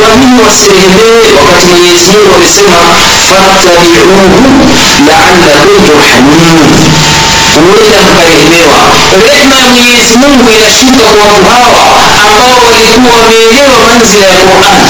kwa 0.00 0.10
nini 0.20 0.38
wasirehemee 0.46 1.26
wakati 1.38 1.66
mwenyezi 1.72 2.06
mungu 2.12 2.30
amesema 2.36 2.78
fattabiuhu 3.28 4.26
laalakum 5.06 5.76
turhamun 5.86 6.40
huenda 7.62 7.98
mkarehemewa 8.06 8.80
rehma 9.26 9.56
mwenyezi 9.74 10.14
mungu 10.22 10.46
inashuka 10.56 11.04
kwa 11.14 11.24
watu 11.32 11.44
hawa 11.50 11.82
ambao 12.28 12.56
walikuwa 12.72 13.12
wameelewa 13.20 13.76
manzila 13.88 14.26
ya 14.36 14.40
quran 14.50 14.80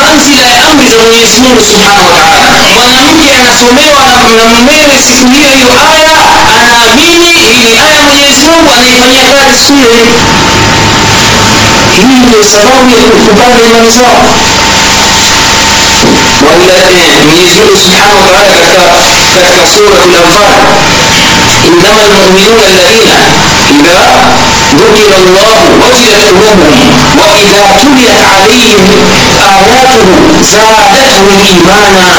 manzila 0.00 0.46
ya 0.54 0.60
amri 0.70 0.88
za 0.92 0.98
mwenyezi 1.06 1.38
mungu 1.40 1.62
subhanahu 1.70 2.10
wa 2.16 2.22
taala 2.30 2.60
mwanamke 2.74 3.28
anasomewa 3.40 4.02
na 4.36 4.44
mmewe 4.54 4.96
siku 5.06 5.26
hiyo 5.36 5.50
hiyo 5.56 5.70
aya 5.94 6.12
anaamini 6.56 7.32
ni 7.64 7.72
aya 7.88 8.00
mwenyezi 8.08 8.42
mungu 8.50 8.68
anaifanyia 8.76 9.24
kazi 9.36 9.58
siku 9.66 9.78
hiyo 9.78 10.06
hii 11.96 12.18
ndio 12.26 12.44
sababu 12.52 12.90
ya 13.00 13.04
kupanda 13.24 13.60
imani 13.66 13.90
zao 13.98 14.22
mwenyezi 17.26 17.58
mungu 17.60 17.78
subhanahu 17.78 18.20
wa 18.22 18.28
taala 18.32 18.56
katika 18.56 18.82
katika 19.42 19.66
surat 19.74 20.06
lanfal 20.14 20.54
إنما 21.67 22.01
المؤمنون 22.07 22.61
الذين 22.67 23.11
إذا 23.69 24.01
ذكر 24.81 25.17
الله 25.17 25.55
وجلت 25.81 26.23
قلوبهم 26.29 26.87
وإذا 27.19 27.63
تليت 27.81 28.21
عليهم 28.35 28.79
آياته 29.39 30.05
زادتهم 30.51 31.27
إيمانا 31.45 32.11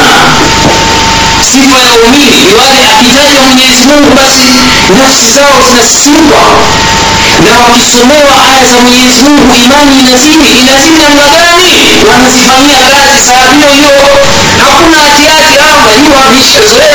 sifa 1.53 1.79
ya 1.87 1.93
umini 2.07 2.37
ni 2.47 2.55
wale 2.61 2.83
akitaja 2.93 3.41
mwenyezi 3.47 3.85
mungu 3.87 4.11
basi 4.21 4.47
nafsi 4.99 5.27
zao 5.37 5.57
zinasisimkwa 5.69 6.43
na 7.47 7.53
wakisomewa 7.65 8.35
aya 8.49 8.65
za 8.71 8.77
mwenyezi 8.85 9.23
mungu 9.23 9.55
imani 9.65 9.93
inazidi 10.01 10.49
inazidi 10.63 10.97
namna 11.03 11.27
gani 11.35 11.71
wanazifanyia 12.11 12.81
kazi 12.93 13.19
saa 13.29 13.47
hiyo 13.55 13.71
hiyo 13.79 13.99
hakuna 14.65 14.99
hatiati 15.07 15.55
hapa 15.65 15.89
hiyo 15.99 16.15
ameshazoea 16.27 16.86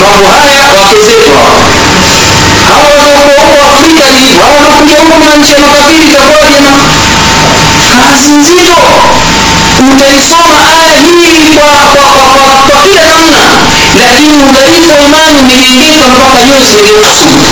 mambo 0.00 0.28
haya 0.40 0.62
wakezekwa 0.78 1.42
hawa 2.68 2.88
wanaokuwa 2.98 3.42
huko 3.46 3.62
afrika 3.74 4.04
ni 4.10 4.38
hawa 4.38 4.54
wanakuja 4.56 4.96
huko 5.00 5.18
na 5.18 5.52
ya 5.54 5.58
makafiri 5.60 6.04
itakuwaje 6.10 6.60
na 6.60 8.18
si 8.22 8.30
nzito. 8.30 8.76
Utaisoma 9.92 10.56
aya 10.72 10.96
hii 11.00 11.54
kwa, 11.54 11.68
kwa, 11.94 12.08
kwa, 12.32 12.62
kwa, 12.70 12.82
kila 12.82 13.02
namna 13.02 13.40
lakini 14.00 14.34
udhaifu 14.48 14.90
wa 14.94 15.00
imani 15.06 15.38
umejengeka 15.42 16.04
mpaka 16.08 16.38
zimegeuka 16.42 17.10
sugu 17.20 17.46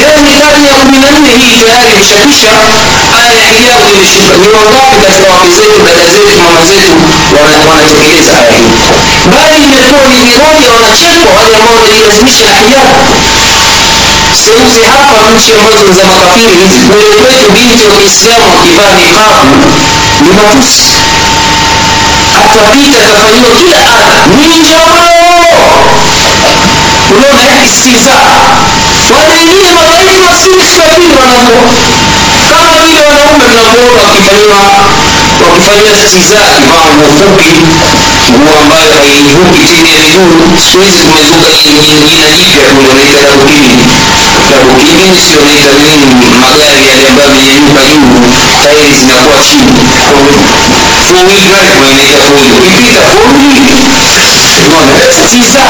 leo 0.00 0.16
ni 0.26 0.32
karne 0.40 0.66
ya 0.68 0.74
kumi 0.74 0.98
na 1.04 1.10
nne 1.18 1.30
hii 1.40 1.56
tayari 1.62 1.88
imeshapisha 1.94 2.50
aya 3.18 3.32
ya 3.42 3.48
hijabu 3.54 3.84
imeshuka 3.94 4.32
ni 4.42 4.48
wangapi 4.56 4.96
katika 5.06 5.28
wake 5.34 5.50
zetu 5.58 5.78
dada 5.86 6.06
zetu 6.14 6.34
mama 6.44 6.62
zetu 6.70 6.92
wanatekeleza 7.70 8.32
aya 8.42 8.52
hii? 8.58 8.70
Bali 9.32 9.56
imekuwa 9.64 10.02
ni 10.10 10.16
miroja 10.28 10.68
wanachekwa 10.74 11.30
wale 11.38 11.54
ambao 11.56 11.76
wanailazimisha 11.82 12.44
na 12.50 12.54
hijabu 12.62 12.94
seuzi 14.44 14.80
hapa 14.92 15.16
nchi 15.36 15.50
ambazo 15.58 15.92
za 15.98 16.04
makafiri 16.12 16.56
hizi 16.62 16.78
kule 16.88 17.04
kwetu 17.20 17.46
binti 17.56 17.84
wa 17.90 17.96
kiislamu 18.00 18.46
akivaa 18.60 18.92
niqabu 19.00 19.56
ni 20.24 20.30
matusi. 20.38 20.92
Atapita 22.40 22.98
atafanyiwa 23.06 23.50
kila 23.58 23.78
adha 23.96 24.26
ni 24.40 24.46
njamao 24.58 25.44
unaona 27.16 27.64
istiza 27.66 28.14
wale 29.18 30.12
malaika 30.28 30.90
pili 30.96 31.14
wanavua 31.20 31.62
kama 32.50 32.70
vile 32.86 33.00
wanaume 33.08 33.44
mnavyoona 33.52 34.02
wakifanyiwa 34.08 34.60
wakifanyia 35.44 35.96
stiza 36.08 36.36
akivaa 36.48 36.84
nguo 36.92 37.08
fupi 37.18 37.50
nguo 38.32 38.54
ambayo 38.62 38.92
haivuki 38.98 39.60
chini 39.68 39.88
ya 39.90 39.98
miguu 40.02 40.60
siku 40.64 40.82
hizi 40.84 41.00
kumezuka 41.06 41.48
jina 41.62 42.28
jipya 42.38 42.66
kule 42.74 42.88
wanaita 42.88 43.20
dabukini 43.26 43.76
dabukini 44.50 45.04
nini 45.04 46.28
magari 46.40 46.80
yale 46.88 47.04
ambayo 47.08 47.28
yamenyanyuka 47.30 47.82
juu 47.90 48.08
tairi 48.64 48.94
zinakuwa 49.00 49.38
chini. 49.48 49.72
Wheel 51.26 51.44
drive 51.48 51.76
wanaita 51.84 52.24
wheel. 52.34 52.52
Ukipita 54.82 55.28
stiza 55.28 55.62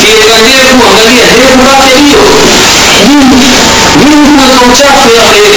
ukiweka 0.00 0.36
tu 0.68 0.76
angalia 0.88 1.26
ndevu 1.36 1.62
yake 1.70 1.96
hiyo. 2.04 2.22
Nini 4.04 4.26
kuweka 4.36 4.60
uchafu 4.72 5.08
yake 5.18 5.50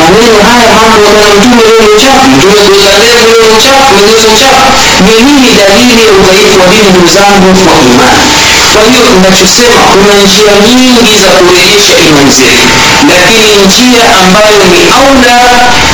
maneno 0.00 0.38
haya 0.48 0.68
hapo 0.78 0.96
bwana 1.02 1.22
mtume 1.34 1.62
leo 1.68 1.86
uchafu. 1.96 2.26
Mtume 2.36 2.60
kuweka 2.68 2.98
leo 3.04 3.44
uchafu 3.56 3.90
wengine 3.96 4.26
uchafu. 4.34 4.68
Ni 5.06 5.14
nini 5.26 5.50
dalili 5.58 5.96
ya 6.06 6.12
udhaifu 6.18 6.56
wa 6.60 6.66
dini 6.72 6.88
ndugu 6.92 7.08
zangu 7.16 7.46
wa 7.68 7.76
imani. 7.90 8.28
Kwa 8.74 8.82
hiyo 8.90 9.06
ninachosema 9.14 9.80
kuna 9.92 10.14
njia 10.24 10.52
nyingi 10.66 11.12
za 11.22 11.30
kurejesha 11.38 11.94
imani 12.08 12.32
zetu. 12.38 12.68
Lakini 13.10 13.52
njia 13.66 14.04
ambayo 14.22 14.60
ni 14.72 14.80
aula 14.98 15.38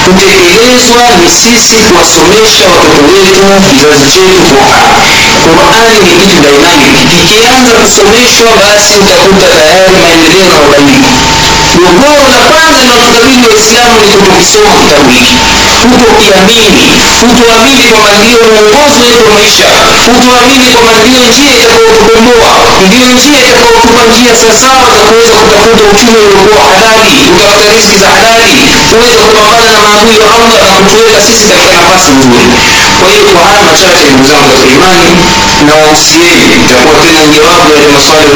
kutekelezwa 0.05 1.05
ni 1.21 1.29
sisi 1.41 1.77
kuwasomesha 1.87 2.65
watoto 2.77 3.03
wetu 3.13 3.71
kizazi 3.71 4.07
chetu 4.15 4.41
qurani 4.49 5.20
qurani 5.45 5.97
ni 6.05 6.13
kitu 6.21 6.37
dynamic 6.47 6.97
kikianza 7.13 7.73
kusomeshwa 7.81 8.51
basi 8.63 8.93
utakuta 9.03 9.47
tayari 9.57 9.95
maendeleo 10.03 10.47
na 10.53 10.59
ubadiliko. 10.65 11.11
gogoro 11.81 12.23
la 12.33 12.41
kwanza 12.51 12.79
linalotukabili 12.83 13.45
waislamu 13.51 13.95
ni 14.01 14.13
kutokisoma 14.17 14.73
kitabu 14.81 15.09
hiki 15.17 15.35
kutokiamini. 15.91 16.83
Kutoamini 17.21 17.85
kwamba 17.91 18.11
ndio 18.21 18.39
mwongozo 18.51 18.99
wetu 19.05 19.23
wa 19.27 19.31
maisha. 19.39 19.69
Kutoamini 20.15 20.67
kwamba 20.75 20.93
ndio 21.03 21.21
njia 21.31 21.51
itakayotukomboa. 21.57 22.51
Ndio 22.87 23.07
njia 23.17 23.39
itakayotupa 23.45 24.01
njia 24.11 24.33
sawasawa 24.41 24.85
za 24.95 25.01
kuweza 25.09 25.35
kutafuta 25.43 25.83
uchumi 25.93 26.19
uliokuwa 26.27 26.63
halali 26.71 27.13
kutafuta 27.29 27.67
riski 27.75 27.97
za 28.03 28.09
halali 28.17 28.53
kuweza 28.91 29.21
kupambana 29.27 29.71
na 29.75 29.81
maadui 29.89 30.19
wa 30.25 30.29
allah 30.37 30.61
na 30.71 30.75
kutuweka 30.85 31.21
sisi 31.27 31.45
katika 31.51 31.75
nafasi 31.83 32.11
nzuri 32.19 32.45
kwa 33.01 33.09
hiyo 33.13 33.25
kwa 33.35 33.43
haya 33.49 33.63
machache 33.69 34.05
ndugu 34.07 34.25
zangu 34.31 34.49
katika 34.53 34.73
imani 34.77 35.09
na 35.67 35.75
wausieni, 35.83 36.45
itakuwa 36.65 36.95
tena 37.05 37.23
jawabu 37.37 37.71
ya 37.83 37.89
maswali 37.95 38.31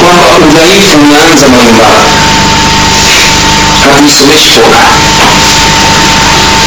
kwamba 0.00 0.26
udhaifu 0.46 0.94
unaanza 1.06 1.46
manyumbani 1.52 2.08
hatuisomeshi 3.92 4.50
qurani 4.64 4.98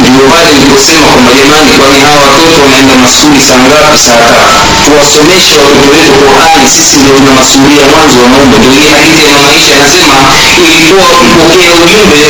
ndio 0.02 0.24
pale 0.32 0.50
niliposema 0.56 1.06
kwamba 1.14 1.32
jamani 1.40 1.72
kwani 1.80 1.98
hawa 2.08 2.22
watoto 2.34 2.58
wanaenda 2.64 2.96
masuli 3.04 3.40
saa 3.48 3.60
ngapi 3.68 3.98
saa 4.06 4.20
tatu? 4.30 4.60
Tuwasomeshe 4.86 5.54
watoto 5.64 5.86
wetu 5.94 6.12
qurani 6.22 6.66
sisi 6.76 6.96
ndio 7.02 7.14
tuna 7.18 7.32
masulia 7.40 7.84
mwanzo 7.92 8.18
wanaume 8.24 8.56
ndio 8.60 8.72
ile 8.80 8.90
hadithi 8.96 9.26
ya 9.32 9.38
maisha 9.46 9.72
anasema 9.80 10.16
ilikuwa 10.58 11.06
ukipokea 11.22 11.72
ujumbe 11.82 12.22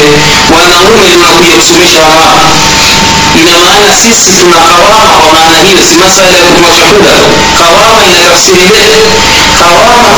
wanaume 0.56 1.06
tunakuja 1.14 1.54
kusomesha 1.60 2.00
wamama 2.08 2.46
ina 3.40 3.58
maana 3.58 3.96
sisi 3.96 4.32
tuna 4.40 4.58
kawama 4.68 5.14
kwa 5.18 5.28
maana 5.34 5.58
hiyo. 5.66 5.82
Si 5.90 5.96
masala 5.96 6.38
ya 6.38 6.44
kutoa 6.44 6.72
chakula 6.80 7.16
kawama 7.58 8.06
ina 8.06 8.20
tafsiri 8.30 8.70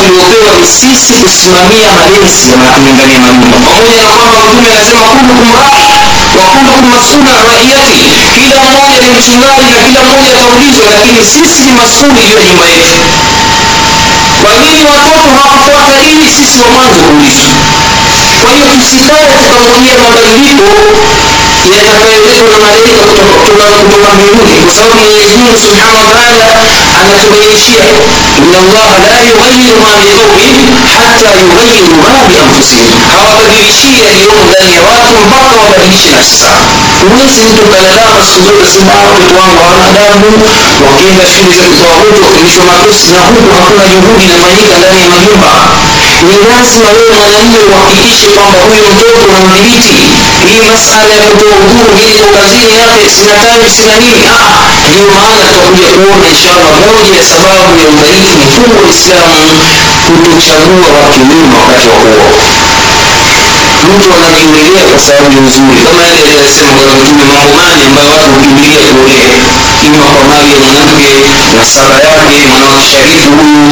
tuliopewa 0.01 0.51
ni 0.61 0.67
sisi 0.67 1.13
kusimamia 1.23 1.91
malezi 1.91 2.51
ya 2.51 2.57
kulingania 2.57 3.17
ya 3.17 3.23
pamoja 3.65 4.01
na 4.03 4.09
kwamba 4.17 4.37
mtume 4.43 4.67
anasema 4.75 5.05
kullukum 5.11 5.51
rai 7.27 7.37
wa 7.39 7.45
raiyati. 7.53 8.03
Kila 8.39 8.55
mmoja 8.63 8.97
ni 9.01 9.07
mchungaji 9.17 9.69
na 9.75 9.81
kila 9.87 10.01
mmoja 10.03 10.31
ataulizwa 10.37 10.87
lakini 10.95 11.21
sisi 11.25 11.61
ni 11.67 11.71
masuli 11.71 12.21
juu 12.29 12.37
ya 12.39 12.43
nyumba 12.47 12.65
yetu. 12.73 12.97
Kwa 14.43 14.51
nini 14.61 14.81
watoto 14.91 15.27
hawakufuata 15.35 15.97
ili 16.11 16.27
sisi 16.37 16.57
wa 16.61 16.67
mwanzo 16.73 16.99
kuulizwa 17.07 17.51
kwa 18.43 18.51
hiyo 18.55 18.67
tusikae 18.81 19.25
tukangojea 19.43 19.95
mabadiliko 20.03 20.67
yatakayoletwa 21.75 22.47
na 22.51 22.57
malaika 22.65 23.03
kutoka 23.03 24.09
mbinguni 24.15 24.55
kwa 24.65 24.73
sababu 24.77 24.95
mwenyezi 25.01 25.35
mungu 25.37 25.57
subhanahu 25.65 25.97
wa 26.05 26.11
taala 26.15 26.45
anatubainishia 26.99 27.85
ina 28.45 28.57
allaha 28.63 28.95
la 29.05 29.15
yughayiru 29.29 29.75
ma 29.83 29.91
biqaumin 30.01 30.55
hata 30.97 31.29
yughayiru 31.41 31.93
ma 32.03 32.11
bianfusihim 32.29 32.91
hawabadilishii 33.11 33.97
yaliyomo 34.05 34.43
ndani 34.49 34.71
ya 34.77 34.81
watu 34.89 35.11
mpaka 35.27 35.49
wabadilishe 35.61 36.09
nafsi 36.15 36.35
zao 36.43 36.63
huwezi 37.09 37.41
mtu 37.49 37.61
ukalalama 37.67 38.19
siku 38.27 38.41
zote 38.47 38.65
sema 38.73 38.93
watoto 39.07 39.33
wangu 39.39 39.59
hawana 39.63 39.85
adabu 39.91 40.27
wakienda 40.85 41.25
shule 41.33 41.51
za 41.59 41.65
kitawauti 41.71 42.11
wakifundishwa 42.15 42.63
matusi 42.71 43.07
na 43.15 43.19
huku 43.27 43.49
hakuna 43.57 43.83
juhudi 43.93 44.23
inafanyika 44.27 44.73
ndani 44.81 44.99
ya 45.03 45.09
majumba 45.13 45.51
ni 46.29 46.35
lazima 46.49 46.89
wewe 46.97 47.09
mwanamume 47.19 47.59
uhakikishe 47.71 48.27
kwamba 48.35 48.59
huyu 48.67 48.83
mtoto 48.93 49.19
unamdhibiti 49.29 49.93
hii 50.49 50.61
masala 50.71 51.09
ya 51.19 51.23
kutoa 51.29 51.55
uhuru 51.65 51.91
hii 52.01 52.13
kwa 52.19 52.31
kazini 52.41 52.73
yake 52.81 53.05
sina 53.15 53.33
time 53.43 53.69
sina 53.77 53.95
nini. 54.03 54.25
Ndio 54.89 55.07
maana 55.15 55.43
tutakuja 55.49 55.89
kuona 55.95 56.25
inshallah 56.33 56.75
moja 56.87 57.13
ya 57.19 57.23
sababu 57.31 57.71
ya 57.81 57.87
udhaifu 57.93 58.35
mkubwa 58.43 58.77
wa 58.83 58.89
islamu 58.95 59.41
kutochagua 60.05 60.87
wake 60.97 61.19
wema 61.29 61.57
wakati 61.61 61.87
wa 61.91 61.95
kuoa 62.01 62.27
mtu 63.91 64.07
anakimbilia 64.17 64.83
kwa 64.91 64.99
sababu 65.05 65.29
ya 65.37 65.41
uzuri 65.47 65.79
kama 65.85 66.01
yale 66.07 66.19
aliyosema 66.29 66.71
bwana 66.77 66.93
mtume 66.99 67.23
mambo 67.33 67.49
mane 67.59 67.81
ambayo 67.89 68.09
watu 68.13 68.27
hukimbilia 68.35 68.81
kuolea 68.91 69.31
ima 69.87 70.05
kwa 70.13 70.23
mali 70.29 70.49
ya 70.53 70.57
mwanamke 70.63 71.09
nasaba 71.59 71.95
yake 72.07 72.35
mwanamke 72.49 72.83
sharifu 72.91 73.29
huyu 73.39 73.63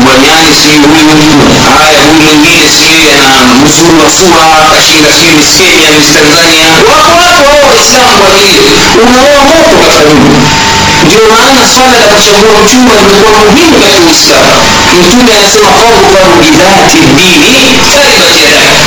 mbwanyani 0.00 0.50
sijui 0.60 0.78
huyu. 0.90 1.36
Haya 1.78 2.00
huyu 2.06 2.22
mwingine 2.24 2.66
sijui 2.76 3.06
ana 3.22 3.36
mzuri 3.66 3.96
wa 4.04 4.10
sura 4.18 4.44
kashinda 4.74 5.08
sijui 5.16 5.32
miss 5.38 5.52
kenya 5.60 5.88
miss 5.96 6.10
wako 6.90 7.12
watu 7.24 7.66
waislamu 7.70 8.16
kwa 8.22 8.30
vile 8.38 8.70
unaoa 9.04 9.40
moto 9.50 9.74
katika 9.82 10.10
nyumba 10.18 10.40
ndio 11.06 11.24
maana 11.32 11.62
swala 11.74 11.96
la 12.02 12.06
kuchagua 12.14 12.54
mchumba 12.62 12.92
limekuwa 13.00 13.38
muhimu 13.44 13.74
katika 13.82 14.02
uislamu. 14.08 14.54
Mtume 15.02 15.32
anasema 15.38 15.68
fadhfaru 15.80 16.32
bidhati 16.42 16.98
dini 17.16 17.52
taribat 17.94 18.36
yadaka 18.44 18.84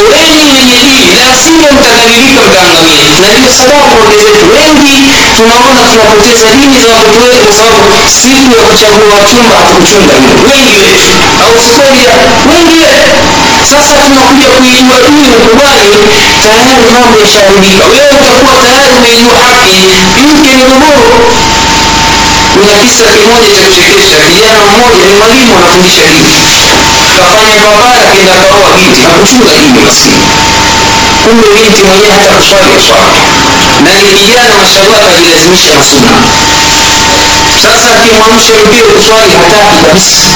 oweni 0.00 0.42
wenye 0.56 0.78
dini 0.90 1.14
la 1.28 1.34
sivyo 1.44 1.68
mtadhalilika 1.76 2.40
mtaangamia 2.48 3.04
na 3.22 3.28
ndio 3.36 3.50
sababu 3.60 3.90
wake 4.00 4.16
zetu 4.24 4.44
wengi 4.56 4.96
tunaona 5.36 5.80
tunapoteza 5.90 6.48
dini 6.58 6.76
za 6.84 6.88
watoto 6.96 7.18
wetu 7.26 7.42
kwa 7.46 7.54
sababu 7.60 7.88
siku 8.20 8.50
ya 8.58 8.62
kuchagua 8.68 9.16
chumba 9.30 9.54
hatukuchunga 9.60 10.14
hiyo. 10.20 10.34
Wengi 10.50 10.76
wetu. 10.84 11.12
Au 11.44 11.54
sikoja 11.66 12.10
wengi 12.50 12.76
wetu. 12.84 13.10
Sasa 13.70 13.94
tunakuja 14.04 14.48
kuijua 14.56 14.96
dini 15.06 15.28
ukubali 15.38 15.88
tayari 16.44 16.84
mambo 16.94 17.14
yashaharibika 17.22 17.84
wewe 17.92 18.10
utakuwa 18.20 18.54
tayari 18.64 18.92
umeijua 18.98 19.36
haki. 19.48 19.80
Mke 20.28 20.50
ni 20.58 20.64
mgogoro 20.70 21.26
kuna 22.54 22.72
kisa 22.82 23.04
kimoja 23.16 23.50
cha 23.56 23.62
kuchekesha. 23.68 24.18
Kijana 24.28 24.60
mmoja 24.70 25.02
ni 25.08 25.14
mwalimu 25.18 25.52
anafundisha 25.58 26.02
dini 26.12 26.30
kafanya 27.20 27.60
mabaya 27.66 28.06
kenda 28.14 28.34
kaoa 28.42 28.70
binti 28.78 29.02
hakuchunga 29.08 29.52
dini 29.60 29.80
maskini 29.86 30.26
kumbe 31.24 31.46
binti 31.56 31.82
mwenyewe 31.88 32.12
hata 32.18 32.32
kuswali 32.38 32.76
swali 32.86 33.20
na 33.84 33.90
ni 33.98 34.14
kijana 34.18 34.54
mashallah 34.62 34.98
akajilazimisha 35.02 35.70
na 35.74 35.82
sasa 37.62 37.88
akimwamsha 37.96 38.52
mpio 38.64 38.86
kuswali 38.96 39.32
hataki 39.40 39.76
kabisa. 39.86 40.26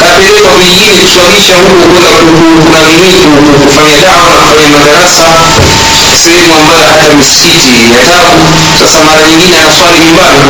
Kapelekwa 0.00 0.52
vijijini 0.58 0.98
kuswalisha 1.02 1.54
huku 1.54 1.74
kwenda 1.90 2.10
kuna 2.66 3.58
kufanya 3.64 3.96
dawa 4.02 4.22
na 4.30 4.36
kufanya 4.42 4.68
madarasa 4.78 5.24
sehemu 6.24 6.54
ambayo 6.60 6.84
hata 6.92 7.14
misikiti 7.18 7.74
ya 7.94 8.00
tabu. 8.06 8.42
Sasa 8.80 8.98
mara 9.04 9.22
nyingine 9.28 9.56
anaswali 9.58 9.98
nyumbani. 10.04 10.40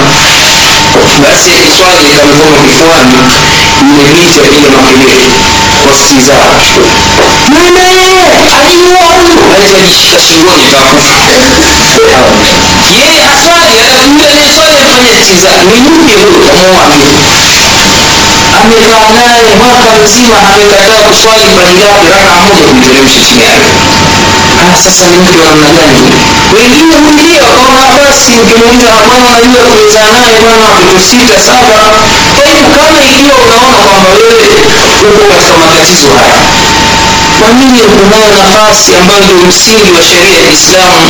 Basi 1.22 1.50
akiswali 1.58 2.08
kamikono 2.16 2.56
kifuani 2.68 3.14
ile 3.90 4.10
miti 4.18 4.38
apiga 4.40 4.70
makelele 4.84 5.26
wasikizaa 5.90 6.52
mama 7.54 7.80
aliua 8.66 9.04
huyu 9.14 9.38
alitajishika 9.54 10.20
shingoni 10.20 10.64
kakufa 10.72 11.16
yeye 12.98 13.22
aswali 13.34 13.76
ni 15.70 15.80
mke 15.80 16.14
huyo 16.14 16.48
kamuamia 16.56 17.32
amekaa 18.60 19.08
naye 19.16 19.54
mwaka 19.58 19.90
mzima 20.04 20.36
amekataa 20.54 21.02
kuswali 21.08 21.44
bangapi 21.58 22.06
raka 22.14 22.34
moja 22.40 22.62
kumteremsha 22.68 23.20
chini 23.28 23.42
yake 23.44 23.70
ah, 24.62 24.76
sasa 24.84 25.04
ni 25.10 25.16
mke 25.16 25.40
wa 25.48 25.52
gani? 25.62 25.98
Wengine 26.56 26.94
huingia 27.04 27.42
wakaona 27.42 27.84
basi 28.02 28.30
ukimuuliza 28.42 28.90
bwana 29.08 29.26
unajua 29.30 29.62
kuwezaa 29.70 30.10
naye 30.18 30.36
bwana 30.42 30.64
watoto 30.74 31.00
sita 31.10 31.38
saba. 31.46 31.80
Kwa 32.36 32.44
hivyo 32.50 32.66
kama 32.76 32.98
ikiwa 33.10 33.36
unaona 33.44 33.78
kwamba 33.86 34.08
wewe 34.18 34.46
uko 35.08 35.24
katika 35.34 35.56
matatizo 35.62 36.08
haya. 36.18 36.40
Kwa 37.38 37.48
nini 37.58 37.80
kunayo 37.94 38.30
nafasi 38.42 38.90
ambayo 39.00 39.20
ndio 39.24 39.38
msingi 39.50 39.90
wa 39.96 40.02
sheria 40.08 40.38
ya 40.38 40.44
kiislamu. 40.48 41.04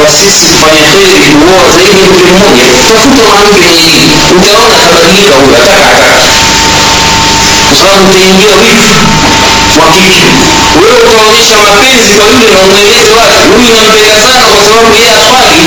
Wa 0.00 0.08
sisi 0.18 0.46
kufanya 0.54 0.88
heri 1.00 1.28
kuoa 1.40 1.64
zaidi 1.74 1.98
ya 2.02 2.06
mke 2.12 2.24
mmoja. 2.34 2.64
Tafuta 2.94 3.22
mwanamke 3.26 3.60
mwenye 3.68 4.00
utaona 4.38 4.74
atabadilika 4.76 5.34
huyo 5.42 5.56
ataka 5.64 5.88
ataka 5.96 6.18
kwa 7.66 7.74
sababu 7.80 8.02
utaingia 8.10 8.54
wivu 8.62 8.94
wa 9.80 9.86
wewe 10.82 10.96
ukaonyesha 11.12 11.56
mapenzi 11.66 12.10
kwa 12.16 12.24
yule 12.32 12.48
na 12.54 12.60
umweleze 12.66 13.10
wazi 13.20 13.42
huyu 13.52 13.70
nampenda 13.76 14.16
sana 14.26 14.46
kwa 14.54 14.62
sababu 14.68 14.90
yeye 14.98 15.12
aswali 15.20 15.62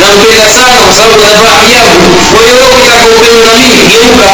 nampenda 0.00 0.48
sana 0.58 0.76
kwa 0.86 0.92
sababu 0.98 1.20
anavaa 1.28 1.58
hijabu. 1.64 1.96
Kwa 2.32 2.40
hiyo 2.42 2.54
wewe 2.56 2.68
ukitaka 2.76 3.04
upendo 3.14 3.40
na 3.48 3.52
mimi? 3.60 3.82
Geuka. 3.92 4.30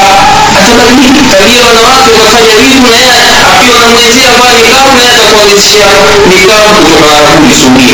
Atabadilika 0.59 1.23
tabia 1.33 1.63
wanawake 1.69 2.09
ukafanya 2.17 2.55
wivu 2.63 2.87
na 2.93 2.97
yeye 3.03 3.29
akiwa 3.53 3.79
namwezea 3.83 4.29
ambayo 4.35 4.55
nikabu 4.61 4.91
na 4.97 5.01
yeye 5.03 5.15
atakuanzishia 5.19 5.87
nikabu 6.31 6.69
kutoka 6.85 7.09
arabuni 7.19 7.89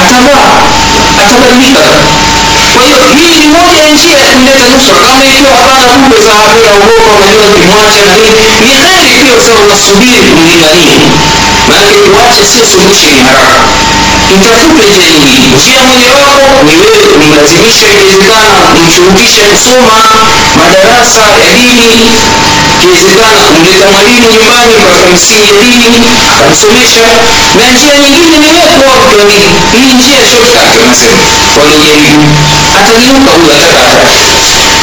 atavaa 0.00 0.48
atabadilika 1.22 1.82
kwa 2.80 2.88
hiyo 2.88 3.06
hii 3.18 3.34
ni 3.42 3.46
moja 3.54 3.78
ya 3.82 3.88
njia 3.94 4.18
ya 4.24 4.30
kuleta 4.36 4.64
nusra 4.72 4.96
kama 5.06 5.24
ikiwa 5.30 5.52
hapana 5.60 5.92
kumbe 6.00 6.18
sahabi 6.28 6.58
naogopa 6.66 7.10
unajua 7.18 7.46
kimwacha 7.56 8.02
na 8.08 8.14
nini 8.22 8.42
ni 8.66 8.72
heri 8.82 9.14
pia 9.24 9.38
sababu 9.46 9.64
unasubiri 9.68 10.20
kumlingania 10.28 10.98
maanake 11.68 11.98
kuacha 12.10 12.42
sio 12.52 12.64
solution 12.72 13.14
haraka. 13.26 13.62
Itafute 14.34 14.82
njia 14.90 15.08
nyingine. 15.10 15.46
Njia 15.58 15.80
mojawapo 15.90 16.46
ni 16.66 16.74
wewe 16.82 17.02
kumlazimisha 17.12 17.86
ikiwezekana 17.92 18.60
kumshurutisha 18.74 19.42
kusoma 19.52 19.96
madarasa 20.60 21.22
ya 21.44 21.50
dini 21.58 22.00
ikiwezekana 22.80 23.40
kumleta 23.48 23.86
mwalimu 23.92 24.26
nyumbani 24.32 24.74
mpaka 24.82 25.06
msingi 25.14 25.52
dini 25.60 26.08
akamsomesha 26.32 27.00
na 27.58 27.64
njia 27.72 27.94
nyingine 28.02 28.36
ni 28.42 28.48
wewe 28.52 28.70
kuwa 28.78 28.96
mtawili 29.04 29.48
hii 29.76 29.92
njia 29.98 30.20
shortcut 30.30 30.72
wanasema 30.80 31.24
waliojaribu 31.60 32.24
atageuka 32.78 33.30
huyo 33.38 33.54
atakata 33.56 34.00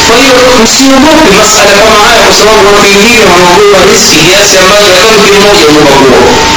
kwa 0.07 0.15
hiyo 0.21 0.35
msiogope 0.63 1.29
masala 1.39 1.73
kama 1.83 1.99
haya 2.07 2.21
kwa 2.27 2.35
sababu 2.39 2.61
watu 2.77 2.81
wengine 2.99 3.25
wanaogopa 3.31 3.77
riski 3.91 4.17
kiasi 4.25 4.55
ambacho 4.61 4.89
hata 4.93 5.05
mmoja 5.11 5.37
unaogopa 5.39 5.93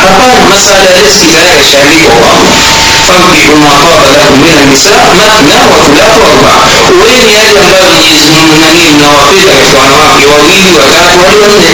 hapana 0.02 0.40
masala 0.52 0.84
ya 0.94 0.98
riski 1.04 1.26
tayari 1.32 1.58
yashaandikwa 1.62 2.14
kwamba 2.20 2.42
fankihu 2.56 2.89
ma 3.18 3.72
taba 3.90 4.10
lakum 4.18 4.38
min 4.44 4.54
annisa 4.62 4.90
mathna 5.18 5.56
wa 5.70 5.78
thulatha 5.84 6.16
wa 6.22 6.28
rubaa 6.32 6.66
uweni 6.94 7.34
yale 7.34 7.58
ambayo 7.64 7.86
mwenyezi 7.94 8.28
mungu 8.34 8.54
nani 8.62 8.82
mnawapenda 8.94 9.52
katika 9.58 9.78
wanawake 9.84 10.26
wawili 10.34 10.70
watatu 10.80 11.18
hadi 11.24 11.36
wanne 11.44 11.72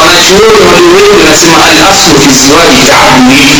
wanachuoni 0.00 0.60
walio 0.70 0.90
wengi 0.96 1.16
wanasema 1.22 1.58
al 1.68 1.76
aslu 1.92 2.14
fi 2.24 2.32
ziwaji 2.42 2.80
taadudi 2.90 3.54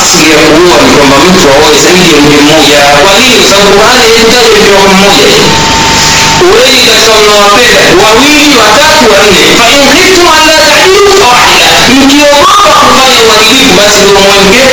asli 0.00 0.26
ya 0.34 0.38
kuoa 0.48 0.76
ni 0.86 0.92
kwamba 0.98 1.16
mtu 1.26 1.44
aoe 1.54 1.76
zaidi 1.84 2.08
ya 2.14 2.18
mke 2.24 2.38
mmoja 2.46 2.78
kwa 3.02 3.12
nini 3.18 3.34
kwa 3.38 3.46
sababu 3.50 3.68
qurani 3.76 4.02
haimtaja 4.12 4.48
mke 4.58 4.70
wako 4.78 4.92
mmoja 4.98 5.38
wengi 6.54 6.84
katika 6.90 7.12
mnawapenda 7.22 7.80
wawili 8.04 8.50
watatu 8.62 9.04
wanne 9.12 9.42
fain 9.58 9.80
khiftum 9.92 10.26
alla 10.36 10.56
tadilu 10.68 11.10
fawahida 11.20 11.72
mkiogopa 12.04 12.77
kufanya 13.08 13.32
uadilifu 13.32 13.72
basi 13.80 14.00
ndio 14.04 14.20
mwenge 14.20 14.64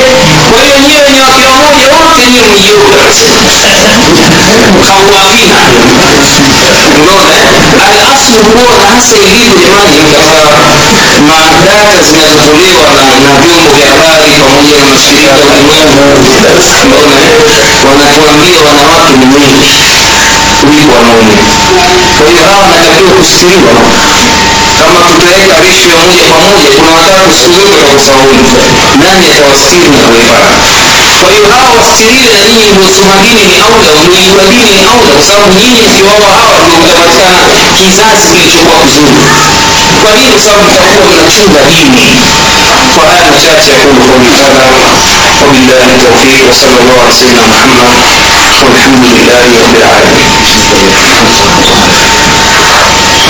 kwa 0.51 0.59
hiyo 0.63 0.77
nyiwe 0.87 1.07
ni 1.11 1.19
wake 1.21 1.47
moja 1.61 1.93
wote 2.03 2.23
nyiwe 2.31 2.47
mjioga 2.55 3.03
khawafina 4.85 5.59
unaona 7.01 7.37
alaslu 7.87 8.39
kuwa 8.51 8.73
na 8.79 8.85
hasa 8.95 9.15
ilivyo 9.17 9.55
jamani 9.63 9.97
katika 9.97 11.21
madata 11.27 11.95
zinazotolewa 12.07 12.87
na, 12.95 13.03
vyombo 13.43 13.69
vya 13.77 13.87
habari 13.93 14.31
pamoja 14.43 14.75
na 14.79 14.85
mashirika 14.91 15.29
ya 15.39 15.45
ulimwengu. 15.49 15.99
Unaona 17.05 17.97
wanatuambia 17.97 18.59
wanawake 18.67 19.13
ni 19.19 19.25
wengi 19.35 19.71
kuliko 20.61 20.91
wanaume. 20.97 21.35
Kwa 22.17 22.25
hiyo 22.31 22.43
hawa 22.49 22.63
wanatakiwa 22.63 23.11
kustiriwa 23.17 23.71
kama 24.79 24.99
tutaweka 25.11 25.55
resho 25.65 25.87
ya 25.93 25.97
moja 26.05 26.23
kwa 26.31 26.39
moja 26.47 26.69
kuna 26.75 26.91
watatu 26.99 27.31
siku 27.39 27.53
zote 27.59 27.75
watakusauli 27.81 28.37
nani 29.03 29.25
atawastiri 29.33 29.87
na 29.95 29.99
kuepara 30.07 30.49
kwa 31.21 31.29
hiyo 31.33 31.47
hawa 31.55 31.69
wastiriwe 31.79 32.27
na 32.35 32.39
nyinyi 32.49 32.69
mliosoma 32.75 33.15
dini 33.23 33.43
ni 33.51 33.55
aula 33.65 33.89
mliojua 33.99 34.43
dini 34.51 34.69
ni 34.77 34.81
aula 34.91 35.11
kwa 35.17 35.23
sababu 35.29 35.51
nyinyi 35.59 35.79
mkiwaoa 35.87 36.31
hawa 36.41 36.57
ndio 36.63 36.77
mtapatikana 36.83 37.39
kizazi 37.79 38.27
kilichokuwa 38.35 38.77
kizuri. 38.85 39.15
Kwa 40.01 40.11
nini? 40.15 40.29
Kwa 40.33 40.41
sababu 40.45 40.63
mtakuwa 40.71 41.05
mnachunga 41.13 41.61
dini. 41.69 42.05
Kwa 42.95 43.03
haya 43.11 43.25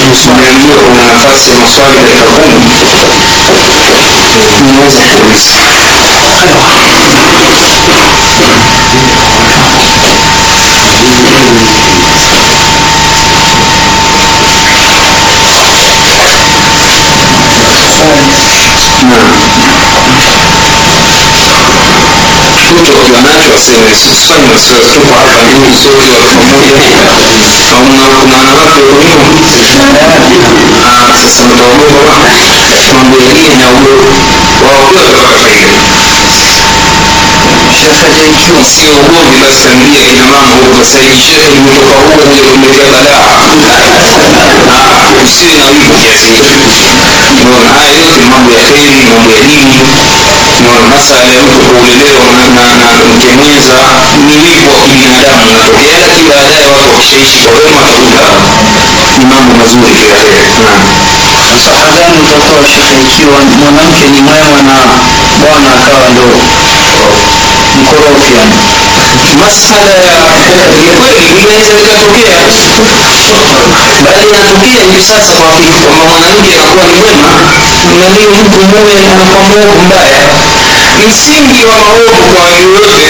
machache 0.05 0.49
yakulu 0.57 0.97
kauli 1.77 2.07
hadha 2.17 2.57
wabillahi 3.55 4.19
taufiq 4.75 5.13
wasala 5.33 5.85
llahu 5.85 6.61
ala 6.73 6.89
sayidina 7.01 8.01
akiwa 22.69 23.21
nacho 23.21 23.51
aseme 23.57 23.91
sifanye 23.95 24.47
wasiwasi 24.53 24.91
tuko 24.93 25.13
hapa 25.19 25.41
nini 25.45 25.77
sote 25.83 26.07
wa 26.11 26.19
pamoja 26.25 27.69
au 27.71 27.81
kuna 27.87 28.03
kuna 28.19 28.37
wanawake 28.37 28.79
huko 28.91 29.05
sasa 31.23 31.41
mtaogopa 31.45 31.99
mambo 32.95 33.17
ya 33.17 33.33
dini 33.33 33.55
na 33.61 33.67
uogo 33.69 34.05
wao 34.65 34.83
pia 34.91 35.01
watapata 35.01 35.37
faida 35.43 35.69
siogopi 38.75 39.35
basi 39.41 39.63
tangia 39.63 40.01
kina 40.09 40.25
mama 40.25 40.53
huko 40.55 40.85
saidi 40.91 41.17
shekhe 41.25 41.47
nimetoka 41.55 41.95
huko 42.01 42.17
kuja 42.29 42.45
kuletea 42.51 42.87
balaa 42.91 43.41
usiwe 45.25 45.53
na 45.59 45.65
wivu 45.65 45.93
kiasi 46.01 46.27
hicho 46.35 46.53
unaona 47.45 47.69
haya 47.79 47.91
yote 47.99 48.17
ni 48.21 48.25
mambo 48.33 48.51
ya 48.51 48.63
kheri 48.71 49.03
mambo 49.13 49.31
ya 49.37 49.43
dini 49.43 49.77
masala 50.63 51.29
ya 51.33 51.41
mtu 51.43 51.59
kuolelewa 51.67 52.25
na, 52.55 52.65
ni 54.27 54.35
wivu 54.43 54.69
wa 54.75 54.81
kibinadamu 54.87 55.45
natokea, 55.59 55.97
lakini 56.07 56.29
baadaye 56.29 56.65
watu 56.75 56.89
wakishaishi 56.95 57.39
kwa 57.43 57.51
wema 57.59 57.81
ni 59.19 59.25
mambo 59.31 59.51
mazuri 59.59 59.91
kila 59.99 60.17
heri 60.17 60.51
shekhe 62.73 62.95
ikiwa 63.07 63.37
mwanamke 63.61 64.05
ni 64.13 64.21
mwema 64.21 64.57
na 64.67 64.75
bwana 65.41 65.69
akawa 65.77 66.05
ndo 66.13 66.25
mkorofi 67.81 68.31
yani 68.37 68.55
masala 69.39 69.91
ya 70.05 70.17
kweli 70.99 71.27
inaweza 71.41 71.73
ikatokea 71.79 72.37
bali 73.73 74.27
inatokea 74.29 74.81
hivi 74.83 75.01
sasa 75.03 75.33
kwamba 75.41 75.69
mwanamke 76.09 76.51
anakuwa 76.55 76.85
ni 76.87 76.95
mwema 77.01 77.31
na 77.99 78.09
mtu 78.41 78.59
mume 78.71 78.95
anakuwa 79.11 79.41
mwovu 79.49 79.81
mbaya 79.87 80.19
msingi 81.09 81.63
wa 81.69 81.75
maovu 81.83 82.23
kwa 82.33 82.45
yoyote 82.57 83.07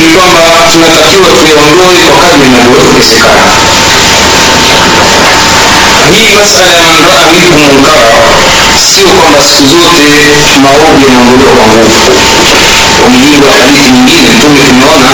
ni 0.00 0.06
kwamba 0.14 0.40
tunatakiwa 0.72 1.28
tuyaondoe 1.38 1.96
kwa 2.08 2.16
kadri 2.22 2.46
inavyowezekana 2.48 3.44
hii 6.12 6.34
masala 6.40 6.72
ya 6.74 6.82
manraa 6.92 7.26
minkum 7.32 7.62
munkara 7.62 8.10
sio 8.94 9.08
kwamba 9.08 9.40
siku 9.48 9.68
zote 9.82 10.04
maovu 10.62 11.00
yanaondolewa 11.08 11.52
kwa 11.56 11.66
nguvu 11.66 12.73
kwa 13.00 13.08
mujibu 13.10 13.46
wa 13.46 13.52
hadithi 13.58 13.90
nyingine 13.92 14.28
mtume 14.34 14.60
tumeona 14.68 15.10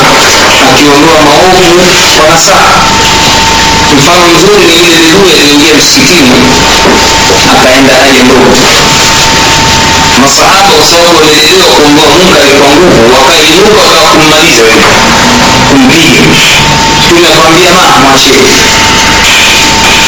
akiondoa 0.70 1.20
maovu 1.28 1.73
kwa 2.16 2.28
nasaha. 2.35 2.74
Mfano 3.98 4.24
mzuri 4.35 4.65
ni 4.66 4.74
ile 4.74 4.97
bedui 4.98 5.32
aliingia 5.40 5.74
msikitini 5.74 6.31
akaenda 7.52 7.94
haja 7.94 8.23
ndogo. 8.24 8.47
Masahaba 10.23 10.73
kwa 10.77 10.86
sababu 10.86 11.16
wamelelewa 11.19 11.66
kuondoa 11.77 12.09
munkari 12.19 12.52
kwa 12.61 12.69
nguvu 12.69 13.15
wakainuka 13.15 13.82
wakawa 13.82 14.11
kummaliza 14.16 14.62
yule 14.62 14.86
kumpiga 15.70 16.20
tume 17.09 17.27
akamwambia 17.28 17.70
ma 17.73 17.85
mwacheni 18.05 18.52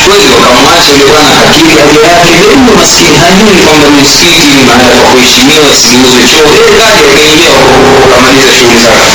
kweli 0.06 0.26
wakamwacha 0.34 0.90
yule 0.92 1.04
bwana 1.12 1.28
akakiri 1.38 1.72
haja 1.80 2.00
yake 2.08 2.30
leo 2.38 2.72
maskini 2.80 3.16
hajui 3.24 3.56
kwamba 3.66 3.86
misikiti 3.98 4.46
ni 4.56 4.62
mahali 4.68 4.96
pa 5.02 5.08
kuheshimiwa 5.12 5.70
sigeuzwe 5.80 6.22
choo 6.30 6.46
yeye 6.56 6.72
kaja 6.80 7.02
akaingia 7.10 7.54
wakamaliza 8.02 8.50
shughuli 8.58 8.80
zake. 8.84 9.12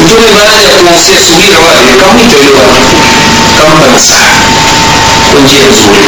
Mtume 0.00 0.28
baada 0.38 0.62
ya 0.68 0.76
kuhusia 0.82 1.18
subira 1.26 1.58
wale 1.66 1.90
kamwita 2.00 2.36
yule 2.44 2.60
bwana 2.68 2.88
kampa 3.58 3.86
nasaha 3.92 4.34
kwa 5.30 5.40
njia 5.44 5.64
nzuri. 5.72 6.02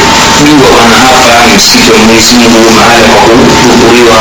Jua 0.46 0.68
bwana 0.74 0.96
hapa 1.06 1.46
ni 1.46 1.52
msikiti 1.58 1.90
wa 1.92 1.98
mwenyezi 1.98 2.34
mungu 2.40 2.70
mahali 2.76 3.04
pa 3.12 3.18
kuhudhuriwa 3.26 4.18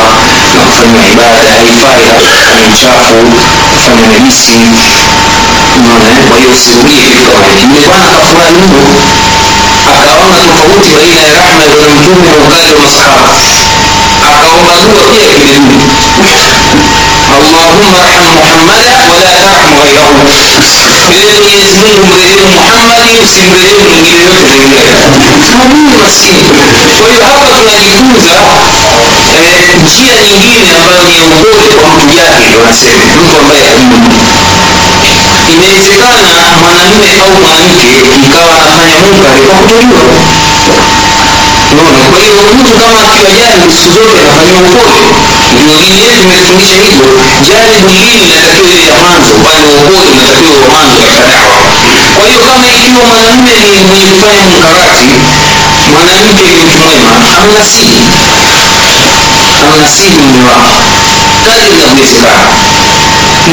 na 0.55 0.61
kufanywa 0.67 1.03
ibada 1.13 1.41
haifai 1.53 2.03
hapa 2.11 2.51
ni 2.59 2.63
mchafu 2.71 3.15
kufanya 3.73 4.05
najisi 4.11 4.55
eh? 5.75 6.17
kama 7.33 7.47
hiki 7.47 7.63
yule 7.73 7.87
bwana 7.87 8.05
akafurahi 8.07 8.53
mno 8.61 8.79
akaona 9.91 10.37
tofauti 10.47 10.89
baina 10.97 11.21
ya 11.21 11.33
rahma 11.39 11.65
bwana 11.75 11.93
mtume 11.95 12.25
na 12.27 12.33
ukali 12.45 12.69
wa 12.73 12.79
masahaba 12.85 13.35
akaomba 14.27 14.73
dua 14.83 15.03
pia 15.11 15.29
kibeduni 15.33 15.85
allahumma 17.35 17.99
arham 18.03 18.27
muhammada 18.39 18.95
wala 19.13 19.31
tarham 19.39 19.71
ghairahu 19.79 20.19
ewe 21.17 21.39
mwenyezi 21.43 21.77
mungu 21.83 22.03
mrehemu 22.11 22.45
muhammadi 22.55 23.13
usimrehemu 23.25 23.83
mwingine 23.89 24.23
yote 24.25 24.43
zaidi 24.51 24.75
yake 24.75 25.03
hajui 25.57 25.95
maskini 26.03 26.43
kwa 26.99 27.07
hiyo 27.11 27.23
hapa 27.25 27.47
tunajifunza 27.59 28.35
eh, 29.37 29.75
njia 29.85 30.15
nyingine 30.27 30.67
ambayo 30.77 31.03
ni 31.07 31.15
ya 31.17 31.23
upole 31.25 31.67
kwa 31.81 31.87
mtu 31.95 32.05
jahili 32.17 32.55
wanasema 32.61 33.05
mtu 33.19 33.31
ambaye 33.41 33.69
inawezekana 35.49 36.33
mwanamume 36.61 37.09
au 37.23 37.31
mwanamke 37.41 37.87
ikawa 38.25 38.51
anafanya 38.61 38.97
munkari 39.05 39.41
kwa 39.47 39.55
kutojua 39.59 40.01
kwa 42.11 42.19
hiyo 42.21 42.41
mtu 42.59 42.71
kama 42.81 42.99
akiwa 43.15 43.47
siku 43.77 43.89
zote 43.95 44.15
anafanyiwa 44.21 44.59
upole. 44.67 45.01
Ndio 45.63 45.77
dini 45.81 45.99
yetu 46.05 46.21
imetufundisha 46.23 46.75
hivyo. 46.85 47.05
Janibu 47.47 47.87
hili 47.93 48.23
inatakiwa 48.25 48.69
ile 48.73 48.85
ya 48.91 48.95
mwanzo 49.03 49.31
wa 49.33 49.37
upole 49.39 50.07
unatakiwa 50.11 50.57
wa 50.61 50.67
mwanzo 50.71 50.95
katika 51.01 51.23
dawa. 51.31 51.57
Kwa 52.15 52.23
hiyo 52.27 52.39
kama 52.47 52.65
ikiwa 52.75 53.03
mwanamume 53.09 53.53
ni 53.75 53.83
mwenye 53.87 54.07
kufanya 54.15 54.43
munkarati 54.49 55.05
mwanamke 55.93 56.43
ni 56.47 56.53
mtu 56.63 56.77
mwema 56.83 57.11
amnasihi 57.41 57.99
amnasihi 59.71 60.15
mume 60.21 60.43
wako 60.51 60.75
kadri 61.45 61.69
inavyowezekana 61.77 62.47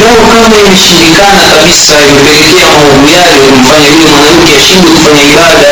lao 0.01 0.21
kama 0.31 0.55
imeshindikana 0.65 1.43
kabisa 1.53 1.93
imepelekea 2.09 2.65
maovu 2.73 3.05
yale 3.15 3.35
kumfanya 3.47 3.87
yule 3.93 4.05
mwanamke 4.11 4.51
ashindwe 4.59 4.89
kufanya 4.95 5.23
ibada 5.33 5.71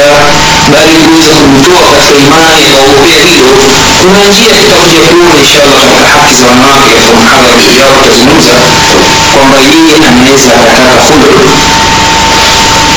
bali 0.72 0.94
kuweza 1.04 1.34
kumtoa 1.42 1.82
katika 1.96 2.20
imani 2.26 2.62
akaogopea 2.68 3.22
hilo 3.32 3.52
kuna 4.02 4.22
njia 4.30 4.54
tutakuja 4.62 5.02
kuona 5.10 5.36
inshallah 5.44 5.82
katika 5.88 6.08
haki 6.16 6.34
za 6.40 6.46
wanawake 6.52 6.90
katika 6.98 7.18
mhadhara 7.22 7.58
ujao 7.70 7.92
tutazungumza 8.02 8.54
kwamba 9.34 9.58
yeye 9.70 9.94
anaweza 10.10 10.50
akataka 10.58 10.94
khulu 11.08 11.50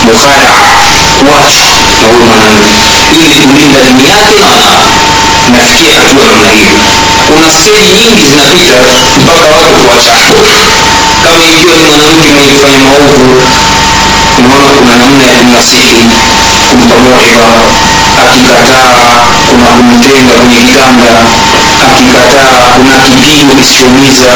mukhalaa 0.06 0.68
kuachwa 1.18 1.70
na 1.90 2.06
huyo 2.06 2.20
mwanamke 2.28 2.72
ili 3.24 3.34
kulinda 3.46 3.80
dini 3.86 4.04
yake 4.12 4.34
na 4.40 5.58
nafikia 5.58 5.94
hatua 6.00 6.24
namna 6.30 6.50
hiyo. 6.56 6.72
Kuna 7.28 7.48
steji 7.58 7.90
nyingi 7.98 8.22
zinapita 8.30 8.76
mpaka 9.22 9.44
watu 9.56 9.74
kuachana 9.84 10.26
kama 11.24 11.44
ikiwa 11.52 11.74
ni 11.76 11.84
mwanamke 11.90 12.28
mwenye 12.34 12.52
kufanya 12.54 12.78
maovu 12.86 13.24
unaona 14.38 14.70
kuna 14.78 14.94
namna 15.02 15.24
ya 15.26 15.32
kumnasihi 15.38 16.00
kumpa 16.70 16.96
mohiba 17.04 17.48
akikataa 18.22 19.20
kuna 19.48 19.66
kumtenga 19.76 20.34
kwenye 20.40 20.56
kitanda 20.66 21.12
akikataa 21.86 22.58
kuna 22.76 22.96
kipigo 23.06 23.52
kisichoumiza 23.60 24.32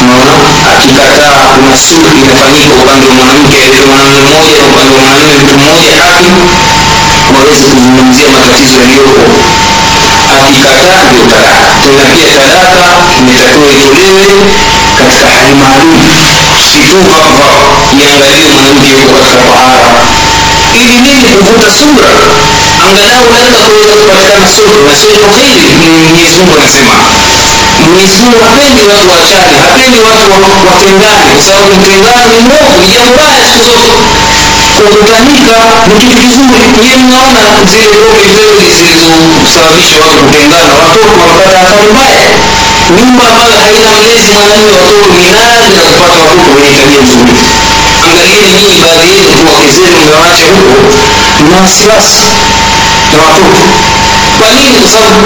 unaona? 0.00 0.34
Akikataa 0.72 1.40
kuna 1.54 1.76
sulhu 1.86 2.08
inafanyika 2.22 2.74
upande 2.82 3.06
wa 3.08 3.14
mwanamke 3.18 3.56
alete 3.62 3.82
mwanamume 3.88 4.20
mmoja 4.28 4.54
na 4.60 4.64
upande 4.70 4.92
wa 4.94 5.00
mwanamume 5.02 5.34
mtu 5.42 5.54
mmoja 5.60 5.92
hakim 6.02 6.36
waweze 7.34 7.64
kuzungumzia 7.72 8.28
matatizo 8.34 8.76
yaliyopo. 8.82 9.22
Akikataa 10.34 11.02
ndio 11.10 11.24
talaka. 11.32 11.70
Tena 11.84 12.04
pia 12.14 12.28
talaka 12.38 12.84
imetakiwa 13.18 13.68
itolewe 13.76 14.26
katika 15.04 15.28
hali 15.36 15.52
maalum 15.62 16.00
si 16.68 16.78
tu 16.90 16.98
hapa 17.12 17.46
iangaliwe 18.00 18.48
mwanamke 18.54 18.88
yuko 18.94 19.08
katika 19.18 19.36
tahara 19.50 19.90
ili 20.80 20.94
nini 21.04 21.28
kuvuta 21.36 21.68
sura 21.80 22.10
angalau 22.86 23.26
labda 23.36 23.58
kuweza 23.68 23.94
kupatikana 24.00 24.48
sura. 24.56 24.76
Na 24.88 24.94
sio 25.00 25.18
kheri 25.36 25.68
mwenyezi 26.12 26.36
mungu 26.38 26.54
anasema. 26.60 26.94
Mwenyezi 27.92 28.16
mungu 28.22 28.40
hapendi 28.48 28.82
watu 28.90 29.06
wachane 29.16 29.56
hapendi 29.66 29.98
watu 30.08 30.28
watengane 30.68 31.24
kwa 31.34 31.42
sababu 31.46 31.70
mtengano 31.80 32.22
ni 32.32 32.38
mbovu 32.44 32.72
ni 32.80 32.86
jambo 32.94 33.12
baya 33.22 33.42
siku 33.50 33.64
zote. 33.68 33.92
Kukutanika 34.76 35.56
ni 35.88 35.94
kitu 36.00 36.16
kizuri. 36.22 36.60
Nyiwe 36.82 36.96
mnaona 37.04 37.42
zile 37.70 37.88
mbili 38.12 38.66
zilizosababisha 38.78 39.96
watu 40.04 40.18
kutengana 40.24 40.72
watoto 40.82 41.12
wanapata 41.20 41.56
athari 41.62 41.86
mbaya 41.94 42.22
nyumba 42.96 43.22
ambayo 43.30 43.56
haina 43.64 43.90
mlezi 44.00 44.28
mwanamume 44.34 44.76
watoto 44.80 45.14
ni 45.20 45.28
nadra 45.36 45.82
kupata 45.90 46.18
watoto 46.22 46.48
wenye 46.56 46.70
tabia 46.78 47.00
nzuri? 47.06 47.32
Angalieni 48.04 48.48
nyinyi 48.58 48.78
baadhi 48.84 49.08
yenu 49.18 49.42
wake 49.50 49.68
zenu 49.78 49.96
huko. 50.06 50.88
Mna 51.44 51.56
wasiwasi 51.64 52.26
na 53.16 53.22
watoto 53.28 53.62
kwa 54.38 54.48
nini? 54.56 54.76
Kwa 54.82 54.90
sababu 54.94 55.20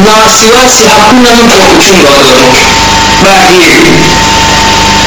mna 0.00 0.12
wasiwasi 0.24 0.82
hakuna 0.92 1.30
mtu 1.38 1.56
wa 1.62 1.66
kuchunga 1.74 2.08
watoto 2.18 2.60
baadhi 3.24 3.56
yenu 3.66 3.92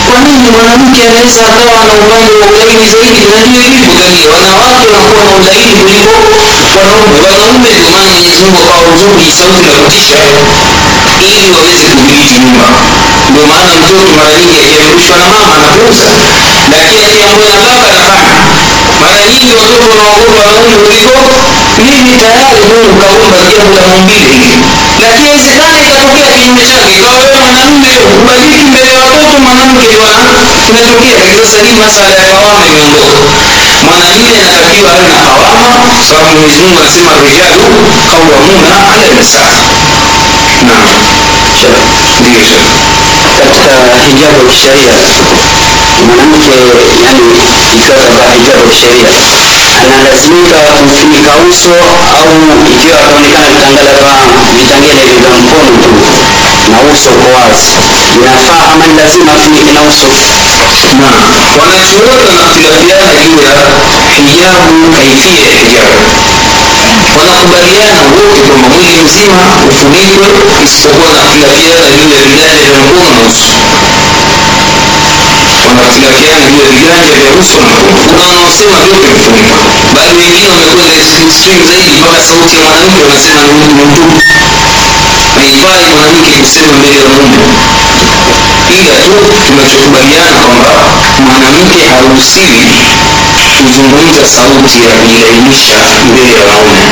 kwa 0.08 0.18
nini 0.26 0.48
mwanamke 0.56 1.00
anaweza 1.08 1.42
akawa 1.50 1.80
na 1.88 1.94
upande 2.02 2.32
wa 2.40 2.46
ulaini 2.52 2.86
zaidi? 2.94 3.22
Na 3.32 3.38
ndio 3.46 3.62
ilivyo 3.68 3.94
kalia 4.02 4.30
wanawake 4.36 4.86
wanakuwa 4.94 5.24
na 5.28 5.32
ulaini 5.42 5.72
kuliko 5.80 6.12
wanaume. 6.78 7.20
Wanaume 7.30 7.70
ndio 7.76 7.90
maana 7.94 8.10
mwenyezi 8.12 8.42
mungu 8.46 8.60
akawaruzuku 8.64 9.22
sauti 9.40 9.64
la 9.72 9.78
kutisha 9.84 10.18
ili 11.26 11.52
waweze 11.56 11.88
kudhibiti 11.96 12.36
nyumba. 12.40 12.68
Ndio 13.30 13.46
maana 13.52 13.72
mtoto 13.80 14.10
mara 14.18 14.34
nyingi 14.40 14.58
akiamrishwa 14.66 15.16
na 15.22 15.26
mama 15.34 15.54
anapuuza 15.58 16.10
lakini 16.74 17.00
akiambiwa 17.08 17.56
baba 17.64 17.88
anafanya. 17.90 18.36
Mara 19.02 19.22
nyingi 19.32 19.52
watoto 19.62 19.86
wanaogopa 19.92 20.40
wanaume 20.48 20.76
kuliko 20.84 21.14
mimi 21.86 22.12
tayari 22.22 22.62
mungu 22.70 22.94
kaumba 23.02 23.38
jambo 23.54 23.74
la 23.80 23.86
maumbile 23.90 24.26
hili 24.34 24.52
lakini 25.04 25.28
wezekana 25.36 25.78
ikatokea 25.86 26.28
kinyume 26.36 26.64
chake 26.72 26.90
ikawa 26.98 27.16
wewe 27.22 27.38
mwanamume 27.46 27.92
kubaliki 28.16 28.62
mbele 28.70 28.90
ya 28.96 29.00
watoto 29.06 29.36
mwanamke 29.46 29.88
bwana 30.02 30.24
inatokea 30.70 31.16
lakini 31.22 31.42
sasa 31.46 31.58
hii 31.66 31.76
masala 31.86 32.14
ya 32.22 32.26
kawama 32.32 32.64
imeondoka. 32.70 33.20
Mwanamume 33.88 34.32
anatakiwa 34.50 34.90
awe 34.96 35.06
na 35.14 35.18
kawama 35.26 35.58
sababu 36.10 36.28
mwenyezi 36.36 36.60
mungu 36.64 36.80
anasema 36.82 37.12
rijalu 37.26 37.64
qawamuna 38.08 38.74
ala 38.94 39.08
naam 39.16 39.64
ndiyo 42.22 42.42
shekh 42.50 42.70
katika 43.38 44.04
hijabu 44.08 44.38
ya 44.40 44.54
kisheria. 44.54 44.94
Mwanamke 46.08 46.52
yani 47.06 47.24
ikiwa 47.78 47.98
kavaa 48.04 48.34
hijabu 48.38 48.62
ya 48.64 48.70
kisheria 48.72 49.10
analazimika 49.84 50.60
kufunika 50.88 51.32
uso 51.52 51.74
au 52.18 52.30
ikiwa 52.72 52.98
ataonekana 53.04 53.48
vitangala 53.50 53.92
vya 54.00 54.14
vitangele 54.58 55.04
vya 55.22 55.30
mkono 55.40 55.72
tu 55.84 55.90
na 56.72 56.78
uso 56.94 57.10
uko 57.18 57.28
wazi. 57.38 57.72
Inafaa 58.16 58.64
ama 58.74 58.86
ni 58.88 58.94
lazima 59.02 59.32
afunike 59.34 59.72
na 59.78 59.82
uso? 59.92 60.08
Na 61.02 61.10
wanachuoni 61.62 62.24
wanakhtilafiana 62.30 63.14
juu 63.24 63.40
ya 63.48 63.52
hijabu 64.18 64.86
kaifia 64.96 65.46
ya 65.46 65.60
hijabu 65.64 66.00
wanakubaliana 67.20 68.02
wote 68.16 68.42
kwamba 68.48 68.68
mwili 68.78 69.02
mzima 69.06 69.38
ufunikwe 69.70 70.28
isipokuwa 70.66 71.08
wanakhtilafiana 71.10 71.88
juu 71.98 72.10
ya 72.16 72.22
vidole 72.28 72.58
vya 72.70 72.80
mkono 72.86 73.10
na 73.16 73.22
uso 73.32 73.54
wanakhtilafiana 75.78 76.46
juu 76.52 76.62
ya 76.64 76.70
viganja 76.78 77.16
vya 77.22 77.32
uso 77.42 77.58
na 77.66 77.72
mkono 77.80 78.02
kuna 78.10 78.24
wanaosema 78.28 78.78
vyote 78.86 79.08
vifunika 79.14 79.56
bali 79.96 80.14
wengine 80.20 80.48
wamekwenda 80.50 80.96
extreme 81.26 81.64
zaidi 81.72 81.92
mpaka 82.00 82.20
sauti 82.30 82.56
ya 82.56 82.62
mwanamke 82.66 83.02
wanasema 83.08 83.42
ni 83.48 83.54
ni 83.54 83.76
haifai 85.36 85.86
mwanamke 85.96 86.32
kusema 86.44 86.72
mbele 86.80 87.00
ya 87.04 87.10
mume. 87.16 87.38
Ila 88.80 88.96
tu 89.06 89.12
tunachokubaliana 89.48 90.32
kwamba 90.42 90.70
mwanamke 91.26 91.80
haruhusiwi 91.94 92.62
kuzungumza 93.64 94.24
sauti 94.36 94.78
ya 94.86 94.92
kujilainisha 94.98 95.78
mbele 96.12 96.32
ya 96.40 96.44
wanaume 96.50 96.84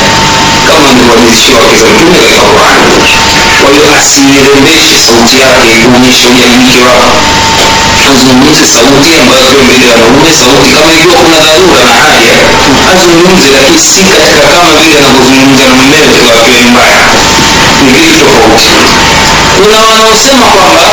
kama 0.67 0.85
alivyohadithishiwa 0.89 1.59
wake 1.61 1.77
za 1.81 1.87
mtume 1.93 2.17
katika 2.19 2.41
qurani 2.51 2.83
kwa 3.61 3.69
hiyo 3.73 3.87
asirembeshe 4.01 4.95
sauti 5.07 5.35
yake 5.43 5.69
kuonyesha 5.83 6.25
ujamiliki 6.33 6.79
wake 6.87 7.09
azungumze 8.11 8.65
sauti 8.75 9.11
ambayo 9.21 9.41
sio 9.49 9.59
mbele 9.65 9.85
ya 9.91 9.95
wanaume 10.03 10.31
sauti 10.41 10.69
kama 10.75 10.89
ikiwa 10.97 11.15
kuna 11.23 11.39
dharura 11.47 11.81
na 11.89 11.95
haja. 12.05 12.37
Azungumze 12.93 13.47
lakini 13.57 13.79
si 13.89 13.99
katika 14.11 14.43
kama 14.53 14.69
vile 14.79 14.95
anavyozungumza 14.99 15.63
na 15.69 15.73
mumewe 15.79 16.05
akiwa 16.33 16.43
nyumbani. 16.63 16.97
Ni 17.85 17.91
kitu 17.99 18.13
tofauti. 18.25 18.69
Kuna 19.57 19.77
wanaosema 19.87 20.47
kwamba 20.55 20.85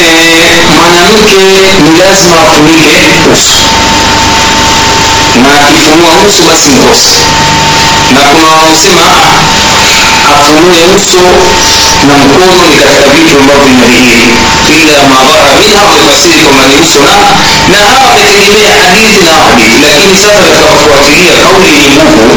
eh, 0.00 0.56
mwanamke 0.76 1.36
ni 1.84 1.90
lazima 2.02 2.36
afunike 2.48 2.96
uso 3.36 3.58
na 5.42 5.50
akifunua 5.68 6.12
uso 6.28 6.42
basi 6.50 6.68
mkosi 6.76 7.16
na 8.14 8.20
kuna 8.20 8.46
wanaosema 8.50 9.06
afunue 10.34 10.82
uso 10.96 11.22
na 12.08 12.14
mkono 12.24 12.66
ni 12.68 12.76
katika 12.82 13.06
vitu 13.14 13.34
ambavyo 13.40 13.64
vinadhihiri 13.68 14.28
ila 14.82 14.98
madhara 15.12 15.50
minha 15.60 15.80
wamefasiri 15.88 16.42
kwamba 16.44 16.64
ni 16.68 16.76
uso 16.84 16.98
na 17.08 17.14
na 17.72 17.78
hawa 17.86 18.06
wametegemea 18.08 18.74
hadithi 18.84 19.18
na 19.26 19.32
hadithi. 19.44 19.78
Lakini 19.86 20.16
sasa 20.18 20.32
katika 20.42 21.32
kauli 21.42 21.68
yenye 21.76 22.02
nguvu 22.04 22.36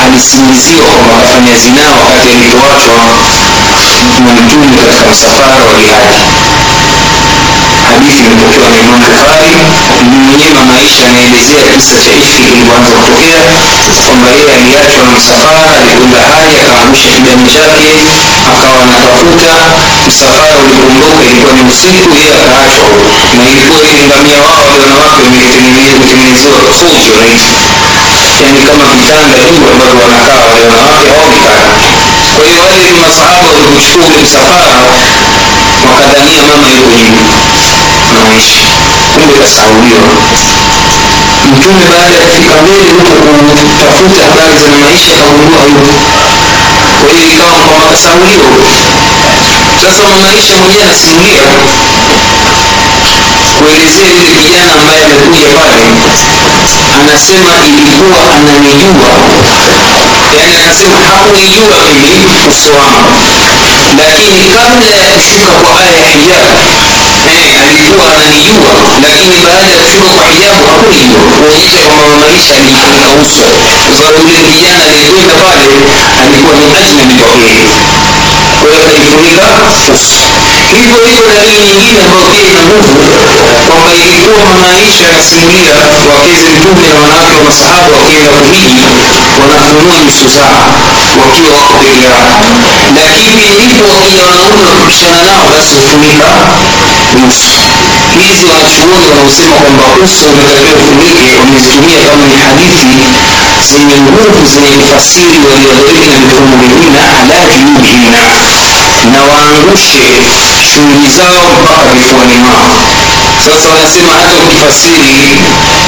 alisingiziwa 0.04 0.86
kwamba 0.96 1.14
akafanya 1.18 1.56
zinaa 1.64 1.92
wakati 2.00 2.30
alipoachwa 2.36 2.96
na 4.26 4.32
mtume 4.42 4.68
katika 4.78 5.04
msafara 5.12 5.56
wa 5.68 5.74
jihadi 5.80 6.20
hadithi 7.92 8.20
imepokewa 8.24 8.68
na 8.72 8.78
Imam 8.84 9.02
Bukhari. 9.10 9.52
Mwenyewe 10.26 10.62
maisha 10.72 11.04
anaelezea 11.10 11.64
kisa 11.76 11.96
cha 12.04 12.12
ifki 12.22 12.42
kilivyoanza 12.48 12.92
kutokea, 12.98 13.42
kwamba 14.06 14.28
yeye 14.36 14.52
aliachwa 14.58 15.04
na 15.08 15.12
msafara, 15.20 15.64
alikwenda 15.76 16.20
haja, 16.32 16.60
akaangusha 16.68 17.10
kijani 17.16 17.46
chake, 17.54 17.88
akawa 18.50 18.78
anatafuta. 18.84 19.54
Msafara 20.08 20.54
ulipoondoka 20.62 21.22
ilikuwa 21.28 21.52
ni 21.58 21.62
usiku, 21.72 22.10
yeye 22.20 22.34
akaachwa 22.44 22.88
na 23.38 23.44
ilikuwa 23.52 23.80
ile 23.90 24.02
ngamia 24.08 24.40
wao 24.48 24.64
wale 24.72 24.86
wanawake 24.94 25.42
wametengenezewa 25.96 26.60
fujo 26.78 27.12
naiti 27.20 27.54
yani 28.44 28.62
kama 28.68 28.86
vitanda 28.96 29.38
juu 29.54 29.66
ambavyo 29.72 30.00
wanakaa 30.06 30.42
wale 30.52 30.66
wanawake 30.72 31.10
hawakikaa. 31.16 31.62
Kwa 32.36 32.44
hiyo 32.48 32.62
wale 32.70 32.86
masahaba 33.04 33.48
walipochukua 33.50 34.06
ule 34.10 34.18
msafara 34.26 34.72
wakadhania 35.90 36.42
mama 36.50 36.68
yuko 36.76 36.92
juu 37.00 37.18
anaishi 38.18 38.66
kumbe 39.14 39.34
kasauliwa 39.42 40.08
mtume 41.52 41.84
baada 41.92 42.16
ya 42.18 42.22
kufika 42.28 42.54
mbele 42.64 42.90
huko 42.98 43.14
kutafuta 43.68 44.22
habari 44.30 44.58
za 44.64 44.72
maisha 44.84 45.12
akagundua 45.20 45.64
yupo 45.72 45.94
kwa 47.02 47.12
ikawa 47.28 47.58
kwamba 47.66 47.86
kasauliwa 47.92 48.50
sasa 49.84 50.02
mamaisha 50.10 50.54
mwenyewe 50.58 50.84
anasimulia 50.84 51.44
kuelezea 53.60 54.10
yule 54.16 54.32
kijana 54.42 54.72
ambaye 54.80 55.02
amekuja 55.06 55.48
pale 55.60 55.84
anasema 57.02 57.54
ilikuwa 57.68 58.20
ananijua. 58.36 59.10
Yani 60.40 60.56
anasema 60.64 60.98
hakunijua 61.08 61.78
mimi 62.02 62.36
uso 62.52 62.70
wangu. 62.80 63.12
Lakini 64.00 64.42
kabla 64.56 64.90
ya 64.96 65.04
kushuka 65.16 65.52
kwa 65.62 65.80
aya 65.82 65.98
ya 66.00 66.10
hijabu 66.16 66.54
alikuwa 67.70 68.06
ananijua 68.16 68.72
lakini 69.06 69.36
baada 69.46 69.68
ya 69.72 69.78
kushuka 69.82 70.10
kwa 70.18 70.26
hijabu 70.32 70.62
hakunijua 70.70 71.22
kuonyesha 71.38 71.80
kwamba 71.86 72.06
mamaisha 72.14 72.54
alijifunika 72.56 73.10
uso. 73.24 73.46
Kwa 73.88 73.94
sababu 73.98 74.18
yule 74.28 74.42
kijana 74.52 74.82
aliyekwenda 74.90 75.36
pale 75.46 75.64
alikuwa 76.24 76.56
ni 76.60 76.66
ajnabi 76.82 77.16
kwake 77.24 77.54
kwa 78.60 78.68
hiyo 78.70 78.78
akajifunika 78.82 79.46
uso 79.94 80.24
hivyo 80.76 80.98
hivyo 81.10 81.26
dalili 81.36 81.62
nyingine 81.74 82.00
ambayo 82.06 82.26
pia 82.34 82.46
ina 82.52 82.62
nguvu 82.68 82.94
kwamba 83.68 83.90
ilikuwa 84.00 84.40
mamaisha 84.50 85.04
anasimulia 85.12 85.74
wakeze 86.14 86.48
mtume 86.56 86.84
na 86.94 86.98
wanawake 87.04 87.36
wa 87.40 87.44
masahaba 87.50 87.92
wakienda 88.02 88.32
kuhiji 88.40 88.84
wanafunua 89.50 89.96
nyuso 90.04 90.26
zao 90.36 90.64
wakiwa 91.22 91.52
wako 91.58 91.74
peke 91.84 92.02
yao. 92.10 92.30
Lakini 93.06 93.44
ndipo 93.66 93.84
wakija 93.94 94.24
wanaume 94.30 94.64
wakipishana 94.70 95.20
nao 95.28 95.46
basi 95.56 95.74
hufunika 95.82 96.30
uso 97.30 97.56
hizi 98.20 98.44
wanachuoni 98.52 99.06
wanaosema 99.10 99.56
kwamba 99.64 99.84
uso 100.06 100.26
unatakiwa 100.34 100.74
ufunike 100.82 101.28
wamezitumia 101.40 102.00
kama 102.10 102.26
ni 102.32 102.38
hadithi 102.46 102.88
zenye 103.70 103.96
nguvu 104.06 104.42
zenye 104.54 104.72
kufasiri 104.82 105.36
walioadhirika 105.50 106.10
na 106.14 106.20
mifumo 106.26 106.54
mingine 106.62 107.00
ala 107.20 107.38
juyubihina 107.52 108.22
na 109.14 109.20
waangushe 109.30 110.04
shughuli 110.72 111.10
zao 111.18 111.44
mpaka 111.64 111.86
vifuani 111.98 112.36
mwao. 112.44 112.72
Sasa 113.46 113.68
wanasema 113.74 114.12
hata 114.20 114.36
ukifasiri 114.44 115.06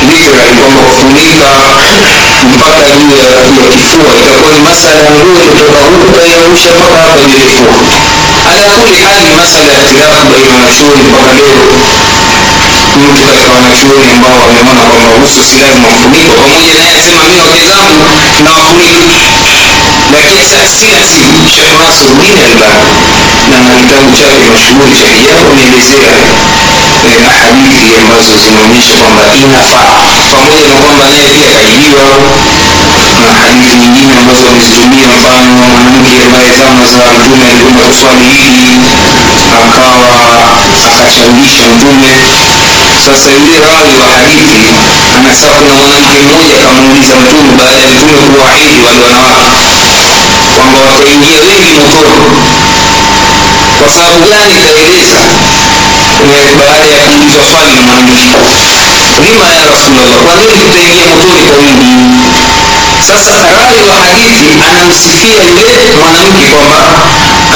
literally 0.10 0.54
kwamba 0.60 0.80
kufunika 0.88 1.50
mpaka 2.56 2.82
juu 3.00 3.12
ya 3.22 3.30
ya 3.62 3.66
kifua 3.74 4.10
itakuwa 4.22 4.52
ni 4.56 4.60
masala 4.70 5.00
ya 5.08 5.12
nguo 5.18 5.40
kutoka 5.50 5.80
huku 5.90 6.08
kaiangusha 6.18 6.70
mpaka 6.78 6.98
hapa 7.04 7.20
juu 7.30 7.40
ya 7.40 7.46
kifua 7.46 7.74
ala 8.50 8.68
kuli 8.82 8.98
hali 9.08 9.30
masala 9.40 9.72
ya 9.74 9.80
ikhtilafu 9.84 10.24
baina 10.32 10.52
wanachuoni 10.56 11.02
mpaka 11.10 11.32
leo. 11.38 11.62
Mtu 13.02 13.22
katika 13.28 13.50
wanachuoni 13.58 14.08
ambao 14.16 14.36
wameona 14.44 14.72
kwamba 14.80 15.08
husu 15.22 15.42
silahi 15.50 15.78
ufunikwe 15.92 16.34
pamoja 16.42 16.74
naye 16.78 16.90
anasema 16.94 17.24
mi 17.30 17.38
wake 17.46 17.64
na 18.46 18.52
wafunika 18.58 19.22
lakini 20.16 20.44
sasa 20.52 20.68
si 20.70 20.86
shekh 20.86 21.32
Sheikh 21.56 21.74
Nasruddin 21.84 22.38
Albani 22.48 22.90
na 23.52 23.58
na 23.68 23.74
kitabu 23.82 24.10
chake 24.20 24.44
mashuhuri 24.54 24.92
cha 25.00 25.08
hijabu 25.14 25.44
ameelezea 25.52 26.12
eh, 27.10 27.22
hadithi 27.42 27.90
ambazo 28.02 28.34
zinaonyesha 28.44 28.94
kwamba 29.02 29.24
inafaa. 29.44 29.98
Pamoja 30.38 30.68
na 30.74 30.76
kwamba 30.84 31.06
naye 31.12 31.28
pia 31.36 31.50
kaibiwa 31.58 32.04
na 33.26 33.32
hadithi 33.42 33.76
nyingine 33.82 34.14
ambazo 34.22 34.44
wamezitumia 34.50 35.08
mfano 35.16 35.50
mwanamke 35.60 36.14
ambaye 36.26 36.50
zama 36.60 36.84
za 36.94 36.98
mtume 37.18 37.44
alikwenda 37.52 37.84
kuswali 37.90 38.26
hili 38.38 38.68
akawa 39.62 40.10
akachangisha 40.92 41.64
mtume. 41.74 42.12
Sasa 43.06 43.30
yule 43.38 43.58
rawi 43.66 43.94
wa 44.02 44.08
hadithi 44.16 44.62
anasema 45.18 45.54
kuna 45.60 45.74
mwanamke 45.80 46.18
mmoja 46.26 46.56
akamuuliza 46.60 47.14
mtume 47.22 47.50
baada 47.60 47.80
ya 47.84 47.90
mtume 47.94 48.18
kuwaahidi 48.28 48.78
wale 48.86 49.00
wanawake 49.06 49.68
kwamba 50.56 50.80
wataingia 50.90 51.40
wengi 51.48 51.74
motoni 51.80 52.16
kwa 53.80 53.90
sababu 53.96 54.20
gani 54.32 54.56
kaeleza 54.66 55.22
baada 56.60 56.86
ya 56.94 57.00
kuulizwa 57.06 57.44
swali 57.52 57.74
na 57.78 57.82
mwanamke. 57.88 58.28
Lima 59.26 59.46
ya 59.58 59.64
rasulllah 59.72 60.18
kwa 60.26 60.34
nini 60.40 60.54
tutaingia 60.64 61.06
motoni 61.12 61.42
kwa 61.48 61.56
wingi 61.62 61.92
sasa 63.08 63.32
rawi 63.58 63.82
wa 63.90 63.96
hadithi 64.06 64.48
anamsifia 64.70 65.42
yule 65.54 65.78
mwanamke 66.00 66.46
kwamba 66.54 66.82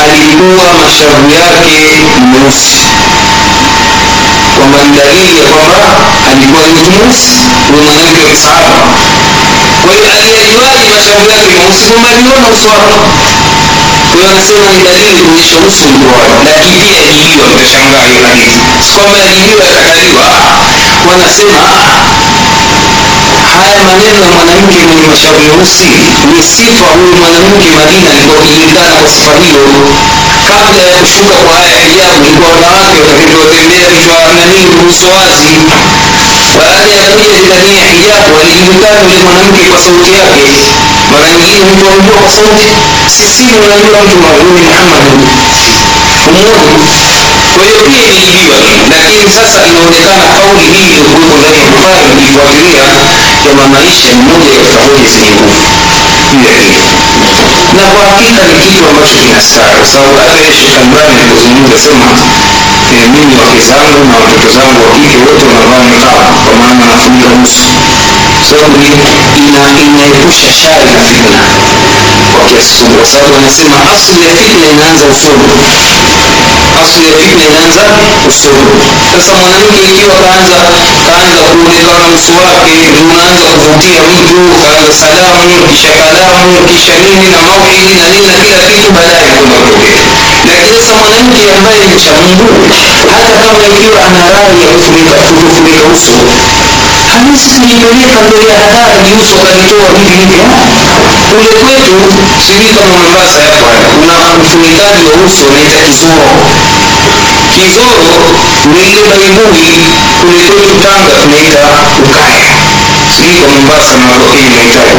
alikuwa 0.01 0.65
mashavu 0.84 1.30
yake 1.41 1.77
meusi 2.31 2.80
kwamba 4.57 4.77
ni 4.84 4.89
dalili 4.97 5.38
ya 5.39 5.45
kwamba 5.53 5.80
alikuwa 6.31 6.61
ni 6.63 6.69
mtu 6.73 6.89
mweusi 6.91 7.35
mwanamke 7.85 8.22
wa 8.23 8.30
kisahaba. 8.31 8.80
Kwa 9.85 9.93
hiyo 9.95 10.07
aliyajuaje 10.17 10.85
mashavu 10.95 11.26
yake 11.34 11.49
meusi 11.57 11.84
kwamba 11.89 12.09
aliona 12.09 12.47
uso 12.55 12.67
wake. 12.73 12.95
Anasema 14.30 14.67
ni 14.73 14.80
dalili 14.88 15.19
kuonyesha 15.23 15.57
uso 15.69 15.84
ulikuwa 15.89 16.22
lakini 16.47 16.77
pia 16.85 16.97
yajibiwa 17.07 17.45
mtashangaa 17.53 18.05
hiyo 18.11 18.23
hadithi. 18.30 18.59
Si 18.85 18.91
kwamba 18.97 19.17
yajibiwa 19.26 19.63
yakataliwa 19.69 20.27
wanasema 21.09 21.61
haya 23.60 23.80
maneno 23.90 24.18
ya 24.26 24.30
mwanamke 24.36 24.77
mwenye 24.88 25.06
mashavu 25.11 25.40
meusi 25.48 25.90
ni 26.34 26.41
sifa 26.53 26.88
huyu 26.98 27.14
mwanamke 27.22 27.68
madina 27.77 28.10
alikuwa 28.11 28.41
kwa 29.02 29.10
sifa 29.15 29.34
hiyo. 29.44 29.64
Kabla 30.48 30.82
ya 30.90 30.95
kushuka 31.02 31.36
kwa 31.45 31.53
haya 31.60 31.72
ya 31.77 31.84
hijabu 31.88 32.19
ilikuwa 32.27 32.49
wanawake 32.56 32.99
watembea 33.41 33.86
vichwa 33.94 34.18
nanii 34.38 34.68
uso 34.90 35.07
wazi. 35.18 35.53
Baada 36.60 36.94
ya 37.02 37.07
kuja 37.18 37.40
ndani 37.48 37.72
ya 37.80 37.86
hijabu 37.94 38.32
alijulikana 38.41 38.99
yule 39.06 39.18
mwanamke 39.26 39.61
kwa 39.72 39.80
sauti 39.86 40.11
yake. 40.19 40.44
Mara 41.11 41.27
nyingine 41.32 41.64
mtu 41.72 41.84
anajua 41.90 42.18
kwa 42.23 42.32
sauti 42.38 42.68
si 43.15 43.23
siri 43.36 43.57
unajua 43.65 43.98
mtu 44.07 44.18
ni 44.56 44.61
Muhammad. 44.68 45.06
Umuoni 46.27 46.72
kwa 47.56 47.64
hiyo 47.65 47.80
pia 47.90 48.03
iliibiwa 48.11 48.57
lakini 49.03 49.30
sasa 49.38 49.60
inaonekana 49.69 50.26
kauli 50.36 50.64
hii 50.72 50.82
iliyokuwepo 50.86 51.34
ndani 51.40 51.60
ya 51.64 51.68
bukhari 51.73 52.07
ukifuatilia 52.15 52.84
ya 53.60 53.65
maisha 53.73 54.10
ni 54.15 54.22
moja 54.30 54.49
katika 54.57 54.80
hoja 54.88 55.07
zenye 55.14 55.32
nguvu. 55.36 55.68
Juu 56.32 56.44
ya 56.49 56.56
hili 56.61 56.84
na 57.77 57.84
kwa 57.94 58.03
hakika 58.11 58.41
ni 58.49 58.56
kitu 58.65 58.82
ambacho 58.90 59.15
kinastara 59.23 59.73
kwa 59.80 59.88
sababu 59.94 60.14
hata 60.22 60.36
yeye 60.41 60.53
Sheikh 60.60 60.77
alipozungumza 61.14 61.77
sema 61.86 62.07
eh, 62.94 63.06
mimi 63.14 63.36
wake 63.41 63.61
zangu 63.69 63.99
na 64.10 64.15
watoto 64.23 64.48
zangu 64.57 64.80
wa 64.86 64.91
kike 64.95 65.18
wote 65.26 65.44
wanavaa 65.49 65.84
niqab 65.90 66.34
kwa 66.45 66.53
maana 66.61 66.82
wanafunika 66.90 67.30
uso 67.45 67.65
sababu 68.49 68.76
ni 68.84 68.90
ina 69.48 69.61
inaepusha 69.88 70.49
shari 70.61 70.90
na 70.95 71.02
fitna 71.10 71.40
kwa 72.34 72.41
kiasi 72.49 72.73
kubwa 72.80 72.98
kwa 73.02 73.07
sababu 73.14 73.34
anasema 73.41 73.76
asili 73.95 74.23
ya 74.30 74.36
fitna 74.41 74.65
inaanza 74.76 75.06
usoni 75.14 75.48
asli 76.84 77.10
ya 77.10 78.27
usoni 78.30 78.88
sasa 79.11 79.31
mwanamke 79.41 79.80
ikiwa 79.91 80.15
kaanza 80.26 80.57
kaanza 81.10 81.41
kuonekana 81.49 82.06
uso 82.18 82.34
wake 82.45 82.73
unaanza 83.02 83.45
kuvutia 83.53 84.02
mtu 84.14 84.35
kaanza 84.61 84.93
salamu 85.02 85.56
kisha 85.72 85.91
kalamu 85.99 86.56
kisha 86.72 86.93
nini 87.03 87.27
na 87.34 87.39
maili 87.47 87.93
na 87.99 88.06
nini 88.14 88.27
na 88.34 88.39
kila 88.45 88.64
kitu 88.73 88.89
baadaye 88.95 89.26
kwenda 89.31 89.60
lakini 90.49 90.80
sasa 90.80 90.93
mwanamke 91.02 91.41
ambaye 91.57 91.81
ni 91.91 91.97
cha 92.03 92.11
mungu 92.22 92.45
hata 93.15 93.38
kama 93.43 93.64
ikiwa 93.72 93.99
ana 94.07 94.22
rai 94.35 94.56
ya 94.64 94.68
kufunika 94.73 95.11
kutofunika 95.27 95.84
uso 95.95 96.15
hawezi 97.15 97.49
kujipeleka 97.59 98.17
mbele 98.27 98.47
ya 98.53 98.57
hadhara 98.63 98.95
ni 99.03 99.11
uso 99.21 99.35
akalitoa 99.41 99.87
hivi 99.99 100.15
hivi 100.17 100.39
kule 101.29 101.51
kwetu 101.61 101.95
sijui 102.45 102.73
kama 102.77 102.95
mombasa 103.03 103.39
haya 103.49 103.79
kuna 103.95 104.15
mfunikaji 104.43 105.03
wa 105.09 105.15
uso 105.27 105.43
unaita 105.51 105.79
kizoro. 105.87 106.29
Kizoro 107.55 108.07
ni 108.73 108.79
ile 108.89 109.01
baibui 109.09 109.67
kule 110.21 110.43
kwetu 110.49 110.75
tanga 110.83 111.13
tunaita 111.21 111.63
ukaya 112.05 112.53
sijui 113.15 113.35
kwa 113.41 113.49
mombasa 113.55 113.93
na 113.99 114.05
watokei 114.11 114.49
naitaji 114.55 114.95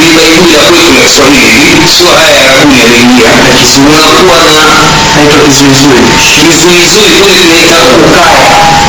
la 0.00 0.70
kwetu 0.70 0.94
ya 0.94 1.02
kiswahili. 1.04 1.76
Sio 1.96 2.08
haya 2.16 2.36
ya 2.40 2.46
rabuni 2.46 2.78
yanaingia 2.80 3.30
unakuwa 3.88 4.38
na 4.38 4.52
naitwa 5.16 5.38
kizuizui 5.48 6.00
kizuizui 6.48 7.10
kule 7.20 7.34
tunaita 7.40 7.76
ukaya. 8.06 8.48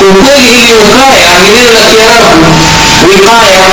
Ukweli 0.10 0.48
hili 0.56 0.74
ukaya 0.84 1.40
ni 1.42 1.50
neno 1.56 1.74
la 1.80 1.86
kiarabu. 1.92 2.46
Wikaya 3.10 3.68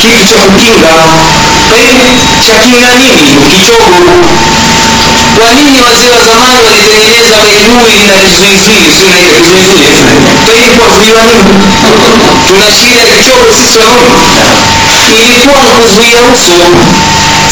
kitu 0.00 0.28
cha 0.28 0.38
kukinga. 0.44 0.94
Cha 2.46 2.54
kinga 2.64 2.90
nini? 2.98 3.26
Kichogo. 3.50 3.90
Kwa 5.38 5.52
nini 5.54 5.80
wazee 5.86 6.10
wa 6.16 6.22
zamani 6.28 6.62
walitengeneza 6.66 7.36
baibui 7.44 7.98
na 8.10 8.16
kizuizui 8.24 8.92
sio 8.96 9.08
naita 9.10 9.36
kizuizui 9.40 9.88
kwa 10.44 10.52
hiyo 10.54 10.70
kwa 10.78 10.86
kuzuiwa 10.88 11.22
nini? 11.22 11.54
Tuna 12.48 12.66
shida 12.78 13.00
ya 13.00 13.06
kichogo 13.16 13.46
sisi 13.58 13.78
wanaume 13.78 14.06
ilikuwa 15.14 15.62
ni 15.62 15.70
kuzuia 15.80 16.20
uso. 16.34 16.58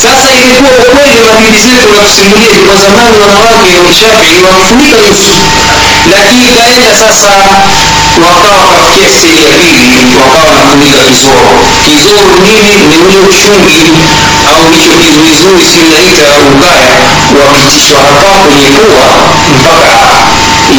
Sasa 0.02 0.28
ilikuwa 0.40 0.70
ukweli 0.82 1.18
mabibi 1.28 1.58
zetu 1.64 1.86
natusimulia 1.96 2.58
kwa 2.66 2.74
zamani 2.82 3.16
wanawake 3.22 3.70
wakishafi 3.78 4.34
wamfunika 4.46 4.98
uso 5.14 5.36
lakini 6.12 6.46
kaenda 6.58 6.92
sasa 7.02 7.32
wakawa 8.24 8.60
wakafikia 8.66 9.10
steji 9.18 9.42
ya 9.50 9.54
pili 9.62 10.16
wakawa 10.20 10.44
wanafunika 10.50 11.00
kizoro 11.10 11.48
kizoro 11.86 12.28
nini? 12.44 12.74
Ni 12.90 12.96
ule 13.06 13.18
uchungi 13.30 13.82
au 14.50 14.62
hicho 14.74 14.92
kizuizui 15.02 15.62
sinaita 15.72 16.28
ukaya 16.52 16.94
wapitishwa 17.40 17.98
hapa 18.06 18.30
kwenye 18.42 18.68
pua 18.76 19.04
mpaka 19.60 19.92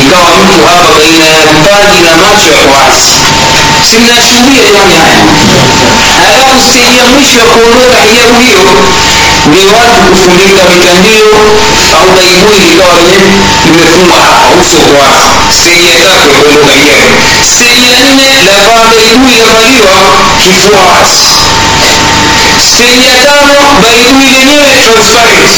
ikawa 0.02 0.32
mtu 0.42 0.60
hapa 0.68 0.88
baina 0.98 1.26
ya 1.36 1.42
mpaji 1.56 2.00
na 2.08 2.14
macho 2.24 2.50
ya 2.60 2.64
wazi 2.76 3.16
simnashuhudia 3.92 4.64
jamani 4.66 4.96
haya 5.04 5.22
alafu 6.28 6.56
steji 6.70 6.98
ya 7.00 7.06
mwisho 7.14 7.38
ya 7.40 7.46
kuondoka 7.54 7.98
hijabu 8.08 8.40
hiyo 8.46 8.64
ni 9.52 9.62
watu 9.76 10.00
kufunika 10.10 10.62
mitandio 10.72 11.30
au 12.00 12.08
baibui 12.16 12.60
likawa 12.66 12.96
lenye 13.00 13.20
limefungwa 13.66 14.18
hapa 14.20 14.48
uso 14.62 14.80
kwa 14.94 15.08
steji 15.60 15.88
ya 15.90 15.96
tatu 16.06 16.28
ya 16.34 16.40
kuondoka 16.42 16.72
hijabu 16.80 17.10
steji 17.52 17.88
ya 17.94 18.00
nne 18.10 18.28
lavaa 18.48 18.86
baibui 18.96 19.36
lavaliwa 19.42 19.96
kifua 20.44 20.82
wazi 20.94 21.28
ya 23.08 23.18
tano 23.26 23.56
baibui 23.84 24.26
lenyewe 24.36 24.70
transparent 24.86 25.54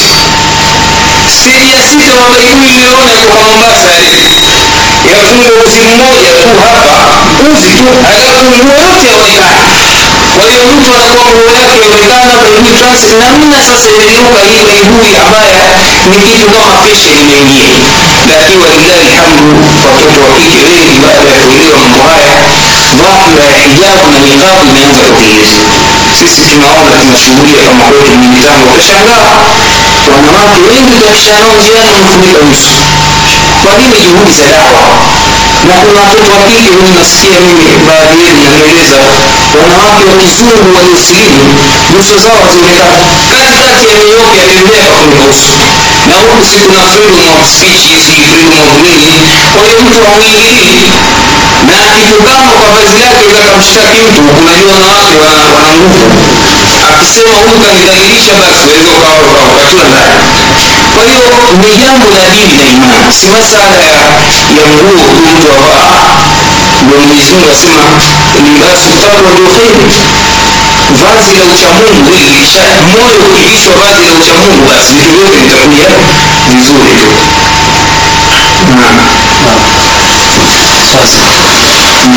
steji 1.36 1.70
ya 1.76 1.82
sita 1.90 2.12
mabaibui 2.20 2.68
iliyoona 2.70 3.12
kutoka 3.20 3.40
mombasa 3.48 3.88
yafunga 5.10 5.52
uzi 5.66 5.80
mmoja 5.88 6.30
tu 6.42 6.48
hapa 6.60 6.98
uzi 7.52 7.70
tu 7.78 7.86
alafu 8.12 8.44
nguo 8.50 8.72
yote 8.84 9.06
yaonekana 9.10 9.62
kwa 10.36 10.44
hiyo 10.50 10.62
mtu 10.74 10.88
anakuwa 10.96 11.24
nguo 11.32 11.50
yake 11.60 11.78
yaonekana 11.86 12.32
kwenye 12.40 12.60
trans 12.78 13.02
namna 13.20 13.58
sasa 13.68 13.86
imegeuka 13.94 14.40
hii 14.48 14.60
baibui 14.68 15.10
ambaye 15.22 15.54
ni 16.10 16.16
kitu 16.26 16.46
kama 16.54 16.72
feshe 16.84 17.10
imeingia. 17.20 17.68
Lakini 18.30 18.56
walilahi 18.62 19.04
lhamdu 19.14 19.46
watoto 19.86 20.18
wa 20.24 20.30
kike 20.38 20.62
wengi 20.70 20.96
baada 21.04 21.28
ya 21.34 21.40
kuelewa 21.46 21.78
mambo 21.82 22.02
haya 22.12 22.34
dhahira 23.00 23.44
ya 23.54 23.58
hijabu 23.68 24.04
na 24.12 24.18
niqabu 24.26 24.60
imeanza 24.70 25.00
kuteleza 25.08 25.60
sisi 26.18 26.40
tunaona 26.50 26.92
tunashuhudia 27.02 27.60
kama 27.68 27.84
kwetu 27.90 28.12
ni 28.20 28.26
mitambo. 28.34 28.64
Utashangaa 28.72 29.30
wanawake 30.12 30.60
wengi 30.70 30.92
utakishanao 31.00 31.52
njiani 31.58 31.90
wamefunika 31.94 32.40
uso 32.52 32.72
kwa 33.68 33.78
nini 33.78 33.96
juhudi 34.04 34.32
za 34.40 34.46
dawa? 34.54 34.84
Na 35.68 35.74
kuna 35.84 36.00
watoto 36.08 36.30
wa 36.40 36.44
kike 36.48 36.70
nasikia 36.98 37.38
mimi 37.46 37.66
baadhi 37.88 38.18
yenu 38.24 38.40
nanieleza 38.50 38.98
wanawake 39.60 40.02
wa 40.10 40.16
kizungu 40.22 40.68
waliosilimu 40.76 41.40
nyuso 41.94 42.16
zao 42.24 42.38
hazionekana 42.44 42.96
katikati 43.30 43.84
ya 43.90 43.94
New 44.00 44.10
York 44.18 44.32
yatembea 44.42 44.84
na 44.88 44.96
huku 46.22 46.44
si 46.46 46.58
nini. 48.94 49.22
Kwa 49.54 49.62
hiyo 49.66 49.80
mtu 49.86 49.98
hamwingilii 50.10 50.82
na 51.68 51.76
akitukana 51.92 52.48
kwa 52.58 52.66
vazi 52.76 52.96
lake 53.04 53.24
kakamshtaki 53.36 54.00
mtu 54.08 54.20
unajua 54.42 54.72
wanawake 54.74 55.16
wana, 55.24 55.44
nguvu. 55.76 56.06
Akisema 56.92 57.34
huyu 57.42 57.58
kanidhalilisha 57.66 58.32
basi 58.42 58.64
waweza 58.68 58.92
ukawa 58.98 59.16
ukatiwa 59.52 59.84
ndani 59.92 60.16
kwa 60.98 61.06
hiyo 61.06 61.30
ni 61.62 61.70
jambo 61.82 62.06
la 62.18 62.24
dini 62.34 62.54
na 62.58 62.66
imani. 62.74 63.12
Si 63.20 63.26
masala 63.26 63.76
ya, 63.90 64.00
nguo 64.50 64.90
tu 64.90 65.22
mtu 65.30 65.48
avaa 65.58 66.14
ndio 66.82 66.98
mwenyezi 67.06 67.32
mungu 67.32 67.50
asema 67.52 67.84
libasu 68.44 68.90
takwa 69.00 69.30
ndio 69.32 69.48
kheri 69.54 69.98
vazi 71.00 71.32
la 71.38 71.44
uchamungu 71.54 72.10
hili 72.18 72.46
moyo 72.92 73.18
ukivishwa 73.30 73.74
vazi 73.82 74.02
la 74.08 74.12
uchamungu 74.20 74.62
basi 74.70 74.92
vitu 74.92 75.12
vyote 75.18 75.38
vitakuja 75.42 75.88
vizuri. 76.54 76.94
Tu 78.66 78.74
naam. 78.80 78.98
Sasa. 80.92 81.22
Naam 81.88 82.12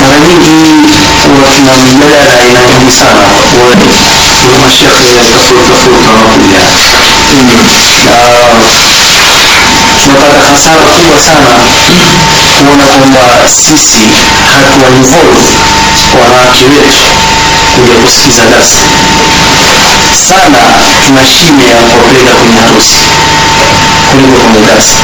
mara 0.00 0.18
nyingi 0.18 0.50
huwa 1.26 1.50
tuna 1.56 1.72
mijadala 1.84 2.32
aina 2.40 2.60
nyingi 2.68 2.92
sana 2.92 3.22
kuna 4.46 4.58
mashekhe 4.66 5.08
tofauti 5.14 5.52
tofauti 5.58 5.90
tunapata 10.04 10.46
hasara 10.52 10.80
kubwa 10.96 11.20
sana 11.20 11.50
kuona 12.58 12.84
kwamba 12.86 13.20
sisi 13.48 14.00
hatuwa 14.52 14.88
involve 14.96 15.48
wanawake 16.20 16.64
wetu 16.64 17.04
kuja 17.74 17.94
kusikiza 18.04 18.42
darsa 18.52 18.82
sana 20.28 20.58
tuna 21.06 21.22
shime 21.26 21.64
ya 21.70 21.76
kuwapeleka 21.76 22.32
kwenye 22.38 22.60
harusi 22.60 23.00
kuliko 24.10 24.36
kwenye 24.42 24.66
darsa 24.68 24.98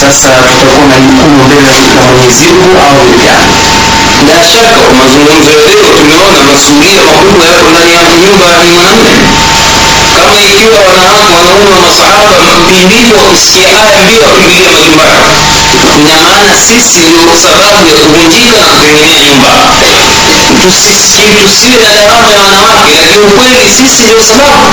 sasa 0.00 0.28
tutakuwa 0.28 0.86
na 0.90 0.96
jukumu 1.00 1.44
mbele 1.44 1.72
la 1.96 2.02
mwenyezi 2.06 2.44
mungu 2.52 2.78
au 2.86 2.96
vijana 3.12 3.44
bila 4.18 4.42
shaka 4.52 4.78
kwa 4.84 4.94
mazungumzo 5.00 5.50
ya 5.58 5.62
leo 5.68 5.86
tumeona 5.98 6.40
masuhulia 6.50 7.02
makubwa 7.10 7.44
yako 7.52 7.68
ndani 7.72 7.92
ya 7.96 8.02
nyumba 8.22 8.46
ya 8.46 8.58
mwanamume 8.74 9.14
kama 10.16 10.36
ikiwa 10.48 10.78
wanawake 10.88 11.32
wanaume 11.38 11.70
wa 11.74 11.80
masahaba 11.86 12.36
mpindiko 12.60 13.14
wakisikia 13.24 13.68
aya 13.84 13.98
mbio 14.04 14.22
wakimbilia 14.28 14.70
majumbani. 14.74 15.22
Ina 16.00 16.16
maana 16.24 16.54
sisi 16.68 17.00
ndio 17.10 17.32
sababu 17.44 17.86
ya 17.90 17.96
kuvunjika 18.04 18.56
na 18.60 18.66
kutengenea 18.72 19.18
nyumba. 19.26 19.52
Tusi- 20.62 20.98
tusiwe 21.44 21.78
na 21.84 21.90
lawama 21.98 22.30
ya 22.32 22.40
wanawake 22.44 22.94
lakini 23.02 23.24
ukweli 23.28 23.70
sisi 23.78 24.02
ndio 24.02 24.20
sababu 24.30 24.66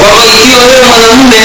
kwamba 0.00 0.22
ikiwa 0.34 0.60
wewe 0.68 0.82
mwanamume 0.88 1.42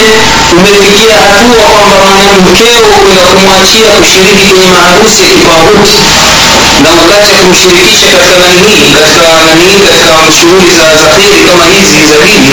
umefikia 0.60 1.16
hatua 1.28 1.66
kwamba 1.76 1.98
mwanamkeo 2.16 2.82
kwenda 3.04 3.24
kumwachia 3.36 3.90
kushiriki 3.99 4.45
kwenye 4.49 4.68
maharusi 4.76 5.22
ya 5.24 5.30
kipahuti 5.38 5.98
na 6.84 6.90
ukacha 7.02 7.36
kumshirikisha 7.44 8.08
katika 8.18 8.38
nani 8.44 8.62
hii 8.76 8.91
katika 8.99 9.30
nani 9.45 9.66
katika 9.86 10.32
shughuli 10.38 10.72
za 10.80 10.86
kheri 11.16 11.40
kama 11.49 11.66
hizi 11.74 11.99
za 12.10 12.18
dini 12.26 12.52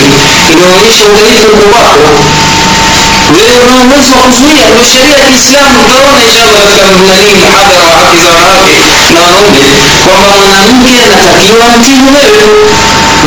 inaonyesha 0.53 1.03
udhaifu 1.13 1.47
uko 1.55 1.67
wako. 1.77 2.09
Wewe 3.35 3.55
una 3.65 3.75
uwezo 3.85 4.11
wa 4.19 4.23
kuzuia 4.27 4.65
ndio 4.71 4.83
sheria 4.91 5.17
ya 5.23 5.27
kiislamu 5.31 5.75
utaona 5.85 6.17
inshallah 6.27 6.61
katika 6.67 6.87
nani 7.07 7.31
mhadhara 7.41 7.83
wa 7.91 7.97
haki 8.01 8.17
za 8.25 8.29
wanawake 8.35 8.79
na 9.13 9.19
wanaume 9.25 9.61
kwamba 10.05 10.29
mwanamke 10.41 10.93
anatakiwa 11.05 11.65
mtimu 11.77 12.07
wewe. 12.17 12.43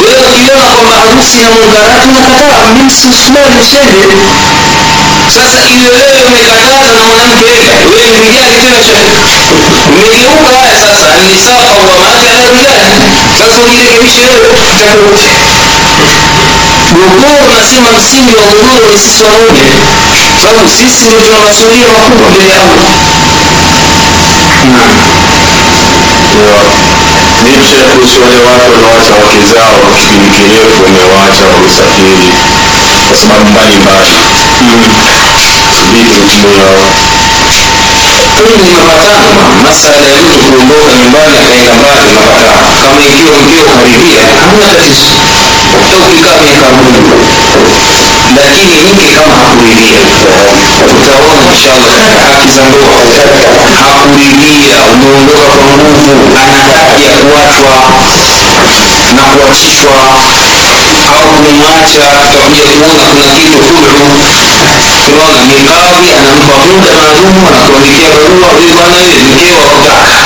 Wewe 0.05 0.27
ukiona 0.35 0.67
kwamba 0.75 0.93
harusi 1.03 1.39
na 1.45 1.49
munkarati 1.55 2.09
unakataa 2.13 2.67
mimi 2.77 2.93
sikubali 3.01 3.55
usende 3.65 4.03
sasa 5.35 5.61
ile 5.75 5.89
wewe 5.97 6.21
umekataza 6.29 6.91
na 6.97 7.03
mwanamke 7.09 7.55
wewe 7.95 8.19
ni 8.21 8.31
kitendo 8.31 8.79
cha 8.87 8.99
umegeuka 9.93 10.49
haya 10.59 10.77
sasa 10.85 11.09
nisaa 11.27 11.63
qawamati 11.69 12.27
ala 12.33 12.47
rijali 12.55 12.99
sasa 13.39 13.57
ujirekebishe 13.65 14.21
wewe 14.21 14.49
itakuja 14.73 15.33
gogoro 16.97 17.45
nasema 17.59 17.91
msingi 17.99 18.35
wa 18.41 18.45
gogoro 18.53 18.87
ni 18.93 18.99
sisi 19.01 19.23
wanaume. 19.25 19.65
Sababu 20.43 20.69
sisi 20.71 21.05
ndio 21.05 21.21
tuna 21.21 21.39
masuala 21.47 21.89
makubwa 21.99 22.29
mbele 22.31 22.51
ya. 22.55 22.61
Allah 26.33 26.63
Niche 27.45 27.77
kuhusu 27.91 28.19
wale 28.23 28.39
watu 28.49 28.67
wanaoacha 28.75 29.13
wake 29.21 29.39
zao 29.53 29.77
kipindi 29.99 30.29
kirefu, 30.37 30.83
wamewaacha 30.85 31.45
kwa 31.51 31.59
sababu 33.23 33.45
mbalimbali. 33.51 34.13
Masala 39.65 40.07
ya 40.09 40.23
mtu 40.23 40.39
kuondoka 40.39 40.93
nyumbani 40.99 41.35
akaenda 41.39 41.75
mbali 41.75 42.11
mapatano 42.15 42.71
kama 42.83 43.01
ikiwa 43.11 43.37
mkeo 43.43 43.69
karibia 43.77 44.23
hamna 44.41 44.67
tatizo. 44.75 45.11
Hata 45.83 45.97
ukikaa 46.07 46.37
miaka 46.45 46.69
kumi 46.79 47.01
lakini 48.37 48.75
mke 48.93 49.07
kama 49.17 49.35
hakuridhia 49.43 50.01
utaona 50.99 51.43
inshallah. 51.53 51.95
Katika 51.99 52.21
haki 52.31 52.49
za 52.57 52.63
ndoa 52.71 52.99
hakuridhia 53.83 54.77
umeondoka 54.93 55.53
kwa 55.59 55.75
nguvu 55.79 56.13
ana 56.43 56.59
haki 56.75 57.03
ya 57.07 57.13
kuachwa 57.23 57.75
na 59.17 59.23
kuachishwa 59.23 59.97
au 61.15 61.29
kumwacha 61.45 62.05
tutakuja 62.23 62.67
kuona 62.79 63.05
kuna 63.13 63.33
kitu 63.41 63.59
kulu 63.59 63.93
tunaona 65.07 65.43
ni 65.49 65.55
kadhi 65.69 66.09
anampa 66.19 66.57
muda 66.71 66.91
maalumu 66.99 67.41
anakuandikia 67.49 68.09
barua 68.15 68.49
huyu 68.55 68.75
bwana 68.75 68.97
wewe 68.97 69.23
mkewa 69.29 69.65
kutaka. 69.73 70.19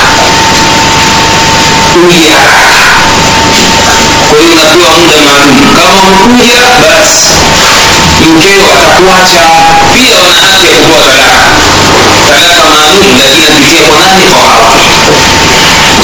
Kuja. 1.93 2.37
Kwa 4.29 4.39
hiyo 4.39 4.53
unapewa 4.61 4.97
muda 4.99 5.17
maalum 5.25 5.59
kama 5.75 5.93
umekuja 6.01 6.61
basi. 6.83 7.33
Mkeo 8.29 8.65
atakuacha. 8.77 9.41
Pia 9.93 10.15
wana 10.23 10.41
haki 10.41 10.65
ya 10.67 10.73
kutoa 10.81 11.03
talaka. 11.11 11.47
Talaka 12.29 12.63
maalum 12.73 13.07
lakini 13.19 13.45
apitia 13.47 13.83
kwa 13.89 13.99
nani 14.05 14.25
kwa 14.31 14.41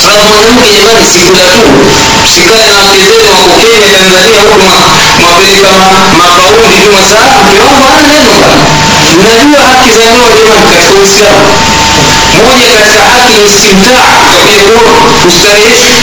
sababu 0.09 0.29
mwanamke 0.35 0.69
jamani 0.77 1.07
sikula 1.13 1.43
tu. 1.53 1.61
Sikae 2.33 2.65
na 2.67 2.73
wake 2.83 2.97
zenu 3.07 3.25
wako 3.33 3.53
tanzania 3.97 4.41
huku 4.41 4.65
mwapeleka 5.21 5.69
mafauli 6.17 6.75
tu 6.83 6.89
masaa 6.97 7.25
ana 7.39 7.51
neno 7.51 7.79
bana 7.85 8.13
mnajua 9.19 9.61
haki 9.69 9.89
za 9.97 10.05
ndoa 10.11 10.29
jamani 10.37 10.65
katika 10.71 10.93
uislamu. 11.01 11.45
Moja 12.45 12.69
katika 12.79 13.01
haki 13.11 13.33
ni 13.37 13.45
istimtaa 13.53 14.07
kuona 14.65 14.91
kustarehesha 15.25 15.95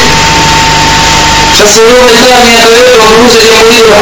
sasa 1.58 1.80
wewe 1.80 2.02
miaka 2.12 2.38
yote 2.76 2.98
wakuuza 3.02 3.38
jambo 3.48 3.70
hilo. 3.76 3.96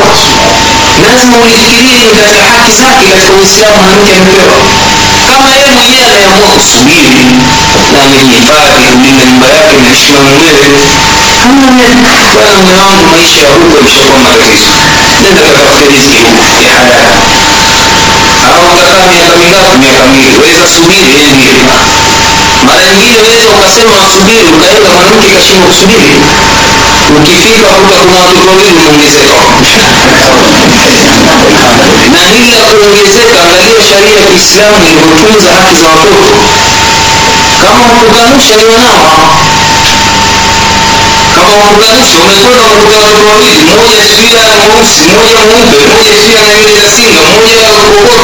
Lazima 1.07 1.37
ulifikirie 1.45 2.07
katika 2.21 2.45
haki 2.53 2.73
zake 2.81 3.05
katika 3.13 3.33
uislamu 3.41 3.77
mwanamke 3.83 4.13
amepewa 4.17 4.57
kama 5.29 5.49
yeye 5.57 5.71
mwenyewe 5.77 6.07
ameamua 6.11 6.51
kusubiri 6.59 7.11
na 7.93 7.99
amejihifadhi 8.05 8.83
kulinda 8.93 9.25
nyumba 9.29 9.47
yake 9.57 9.75
na 9.83 9.89
heshima 9.91 10.21
mwenyewe 10.27 10.67
neno 11.79 12.01
bwana 12.65 12.83
wangu 12.87 13.07
maisha 13.15 13.39
ya 13.47 13.51
huko 13.59 13.75
imeshakuwa 13.81 14.21
matatizo 14.29 14.73
nenda 15.23 15.43
katafute 15.47 15.87
riziki 15.93 16.23
huko 16.37 16.45
ya 16.67 16.73
halali 16.79 17.17
au 18.55 18.63
utakaa 18.75 19.07
miaka 19.13 19.35
mingapi? 19.41 19.77
Miaka 19.83 20.05
mingi 20.13 20.37
weza 20.45 20.65
subiri 20.75 21.13
endi 21.29 21.51
mara 22.67 22.83
nyingine 22.89 23.17
unaweza 23.23 23.49
ukasema 23.57 23.93
wasubiri 24.05 24.47
ukaweka 24.57 24.89
mwanamke 24.95 25.29
kashindwa 25.37 25.67
kusubiri 25.71 26.11
ukifika 27.23 27.69
kuta 27.69 27.97
kuna 28.05 28.19
watoto 28.27 28.51
wawili 28.51 28.71
umeongezeka 28.73 29.35
na 32.13 32.21
hili 32.31 32.51
la 32.59 32.65
kuongezeka 32.73 33.39
angalia 33.45 33.83
sharia 33.89 34.21
ya 34.21 34.27
kiislamu 34.27 34.87
ilivyotunza 34.87 35.51
haki 35.57 35.77
za 35.83 35.87
watoto. 35.89 36.29
Kama 37.63 37.83
wakukanusha 37.87 38.55
ni 38.57 38.65
wanawa. 38.65 39.11
Kama 41.35 41.53
wakukanusha 41.63 42.19
umekwenda 42.25 42.63
unakuta 42.63 42.99
watoto 43.05 43.27
wawili 43.33 43.59
mmoja 43.65 44.03
sijui 44.09 44.33
mweusi 44.69 45.03
mmoja 45.13 45.41
mweupe 45.47 45.77
mmoja 45.87 46.13
sijui 46.21 46.37
ana 46.39 46.55
nywele 46.55 46.81
za 46.81 46.91
singa 46.97 47.21
mmoja 47.31 47.69
kokoto. 47.69 48.15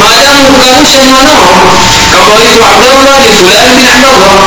Maadamu 0.00 0.42
kukanusha 0.52 0.98
ni 1.06 1.12
wanao 1.12 1.48
kama 2.12 2.34
waitwa 2.34 2.66
abdallah 2.72 3.16
ni 3.26 3.32
fulani 3.38 3.70
bin 3.76 3.86
abdallah 3.88 4.38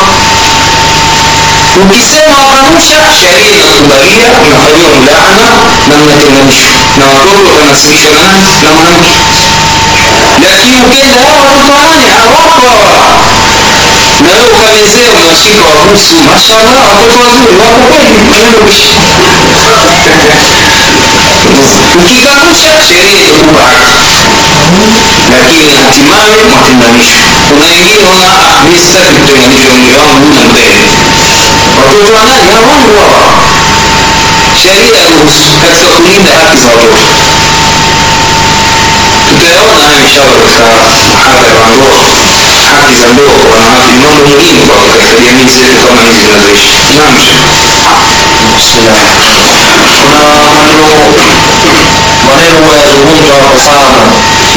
ukisema 1.82 2.38
wakanusha 2.48 2.98
sheria 3.20 3.56
inakubalia 3.62 4.28
unafanyiwa 4.46 4.92
mlaana 5.02 5.48
na 5.90 5.96
mnatenganishwa 6.02 6.72
na 7.00 7.06
watoto 7.16 7.44
watanasibishwa 7.50 8.12
na 8.12 8.22
nani? 8.28 8.48
Na 8.64 8.70
mwanamke. 8.74 9.16
Lakini 10.44 10.78
ukenda 10.86 11.16
hawa 11.26 11.42
watoto 11.48 11.72
wanane 11.78 12.08
hawako 12.20 12.62
hawa. 12.68 13.18
Na 14.24 14.30
wewe 14.34 14.48
ukamezea 14.56 15.12
unashika 15.22 15.64
wabusu 15.76 16.16
mashallah 16.32 16.84
watoto 16.90 17.18
wazuri 17.26 17.56
wako 17.62 17.80
kweli 17.90 18.14
ukikanusha 22.02 22.72
sheria 22.88 23.22
itakupa 23.22 23.64
lakini 25.32 25.74
hatimaye 25.82 26.44
mwatenganishwa 26.50 27.24
kuna 27.50 27.66
wengine 27.66 28.06
wana 28.14 28.64
mi 28.72 28.80
sitaki 28.80 29.16
kutenganishwa 29.16 29.74
wangu 30.08 30.30
na 30.36 30.42
mbele 30.50 30.78
watoto 31.82 32.14
wanani 32.18 32.48
hawangu 32.56 32.92
hawa 33.00 33.34
sheria 34.62 35.04
katika 35.62 35.88
kulinda 35.96 36.32
haki 36.40 36.58
za 36.64 36.68
watoto 36.68 37.00
tutayaona 39.30 39.74
hayo 39.84 40.00
inshallah 40.06 40.38
katika 40.44 40.66
mhadhara 41.14 41.54
wa 41.62 41.70
ndoa 41.76 42.00
haki 42.78 42.96
za 43.02 43.08
ndoa 43.14 43.34
wanawake 43.54 43.92
ni 43.92 44.00
mambo 44.06 44.26
muhimu 44.32 44.62
kwa 44.68 44.78
katika 44.90 45.14
jamii 45.26 45.50
zetu 45.58 45.78
kama 45.88 46.02
hizi 46.08 46.20
zinazoishi 46.22 46.74
naam 46.78 46.94
kuna 48.88 49.76
maneno 49.82 50.20
maneno 52.28 52.58
huwa 52.64 52.76
yazungumzwa 52.82 53.38
kwa 53.50 53.60
sana 53.66 53.90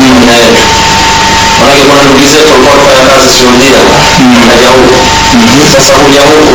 baina 0.01 0.33
yetu 0.43 0.65
manake 1.61 1.83
kuna 1.91 2.03
ndugu 2.07 2.27
zetu 2.33 2.49
walikuwa 2.53 2.73
wanafanya 2.75 3.05
kazi 3.11 3.29
Saudia 3.39 3.79
kaja 4.51 4.69
huku. 4.77 4.97
Sasa 5.75 5.93
kuja 6.03 6.21
huku 6.29 6.47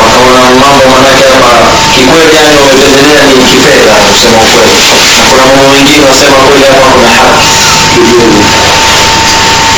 wakaona 0.00 0.42
mambo 0.60 0.84
manake 0.92 1.24
hapa 1.32 1.52
kikweli 1.94 2.32
yani 2.38 2.54
wamependelea 2.60 3.22
ni 3.30 3.34
kifedha 3.50 3.94
kusema 4.10 4.38
ukweli. 4.46 4.82
Kuna 5.30 5.44
mambo 5.46 5.64
mengine 5.72 6.04
wasema 6.10 6.38
kweli 6.46 6.64
hapa 6.72 6.86
kuna 6.94 7.10
haki 7.18 7.48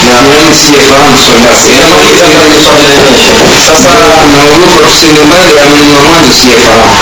na 0.08 0.16
mimi 0.22 0.56
yaani 1.76 1.94
Ukitaka 3.10 3.44
ni 3.50 3.60
sasa 3.66 3.88
naogopa 3.98 4.76
tusende 4.88 5.20
mbali 5.24 5.52
mwanzo 6.08 6.32
sijafahamu 6.40 6.94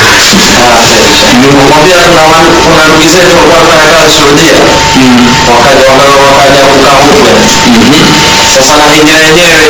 nimemwambia 1.42 1.96
kuna 2.14 2.38
kuna 2.64 2.82
ndugu 2.88 3.06
zetu 3.14 3.34
walikuwa 3.38 3.76
kazi 3.82 4.12
Saudia 4.18 4.54
wakaja 5.50 5.86
waka- 5.90 6.20
wakaja 6.26 6.62
kukaa 6.72 6.96
huko 7.02 7.28
sasa 8.54 8.74
na 8.80 8.86
hijira 8.94 9.20
yenyewe 9.28 9.66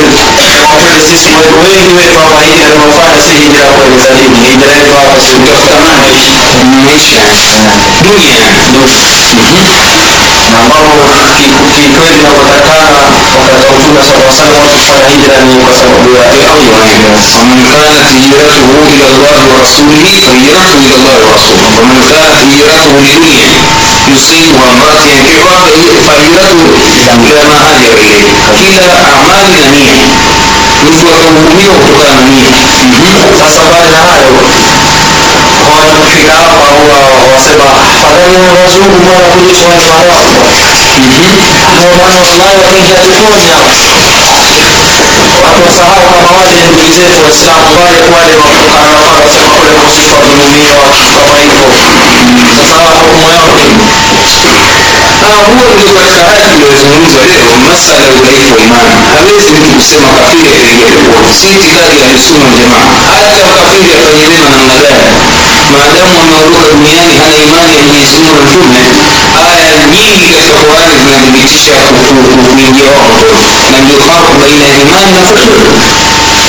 kwa 0.61 0.75
kweli 0.81 1.01
sisi 1.09 1.29
we- 1.37 1.53
wengi 1.63 1.93
wetu 1.97 2.17
hapa 2.23 2.39
hijira 2.45 2.69
tunaofanya 2.73 3.19
si 3.25 3.31
hijira 3.41 3.67
kweli 3.77 3.95
za 4.03 4.09
dini 4.17 4.37
hijira 4.49 4.71
yetu 4.79 4.93
hapa 4.99 5.15
si 5.25 5.31
kutafuta 5.39 5.77
maisha 6.01 6.33
maisha 6.85 7.21
dunia 8.03 8.45
na 10.51 10.57
ambao 10.63 10.83
wa 10.99 12.31
watakana 12.39 12.85
watatautuna 13.39 14.01
sawasala 14.09 14.55
watu 14.61 14.75
kufanya 14.79 15.09
hijra 15.13 15.37
ni 15.47 15.53
kwa 15.63 15.73
sababu 15.79 16.07
ya 16.15 16.23
faman 17.33 17.59
kanat 17.71 18.09
hijratuhu 18.19 18.75
ila 18.93 19.05
Allah 19.11 19.35
wa 19.51 19.55
rasulihi 19.63 20.11
fahijratu 20.25 20.75
ila 20.85 20.95
Allah 20.99 21.15
wa 21.25 21.29
rasulih 21.37 21.69
faman 21.77 21.99
kanat 22.11 22.39
hijratuhu 22.49 22.97
lidunia 23.05 23.49
yusibuha 24.11 24.67
mrati 24.77 25.07
yankiha 25.15 25.55
fahijratuhu 26.07 26.67
ila 27.29 27.41
ma 27.49 27.57
hajara 27.65 27.99
ilaihi 28.07 28.33
kila 28.59 28.95
amali 29.17 29.53
na 29.61 29.69
nia 29.75 29.97
mtu 30.89 31.05
akahukumiwa 31.15 31.75
kutokana 31.79 32.18
afadhali 38.29 38.47
hao 38.49 38.57
wazungu 38.63 38.97
bwana 39.05 39.27
kuliko 39.35 39.63
wale 39.69 39.85
waarabu 39.91 41.77
hao 41.77 41.91
bwana 41.97 42.19
wallahi 42.25 42.57
wakaingia 42.61 42.97
peponi 43.03 43.45
hao 43.53 43.67
watu 45.43 45.61
wasahau 45.67 46.03
kama 46.13 46.29
wale 46.37 46.51
ndugu 46.61 46.83
zetu 46.95 47.17
waislamu 47.25 47.69
wale 47.83 47.99
wale 48.15 48.33
wakutokana 48.41 48.89
na 48.93 48.99
wale 49.07 49.21
wasema 49.25 49.49
kule 49.57 49.71
kusifa 49.81 50.17
dhulumiwa 50.25 50.73
kama 51.15 51.33
hivyo 51.41 51.63
sasa 52.57 52.75
hawa 52.75 52.93
hukumu 53.01 53.27
yao 53.33 53.49
nini 53.57 53.85
Ah, 54.49 54.78
huo 55.27 55.69
ndio 55.75 55.91
katika 55.99 56.21
haya 56.29 56.45
tuliyozungumza 56.53 57.21
leo 57.31 57.51
masala 57.69 58.03
ya 58.07 58.13
udhaifu 58.19 58.51
wa 58.55 58.59
imani. 58.65 58.95
Hawezi 59.13 59.49
mtu 59.57 59.69
kusema 59.77 60.07
kafiri 60.19 60.73
peponi 60.89 61.31
si 61.39 61.45
itikadi 61.55 61.95
ya 62.01 62.05
ahlusunna 62.07 62.47
jamaa, 62.57 62.87
hata 63.07 63.47
kafiri 63.57 63.89
afanye 63.99 64.25
mema 64.31 64.49
namna 64.55 64.75
gani? 64.83 65.07
Maadamu 65.73 66.15
ameondoka 66.23 66.67
duniani 66.73 67.13
hana 67.21 67.37
imani 67.45 67.73
ya 67.77 67.83
mwenyezi 67.87 68.17
mungu 68.23 68.41
na 68.47 68.51
mtume 68.57 68.81
aya 69.51 69.71
nyingi 69.93 70.27
katika 70.35 70.59
qurani 70.67 70.95
zinathibitisha 71.03 71.73
ku- 71.85 71.93
ku- 72.07 72.23
ku- 72.29 72.45
kuingia 72.51 72.91
wao 72.99 73.21
na 73.71 73.77
ndio 73.83 73.99
farku 74.07 74.33
baina 74.41 74.65
ya 74.71 74.75
imani 74.83 75.11
na 75.17 75.21
kufuru. 75.29 75.61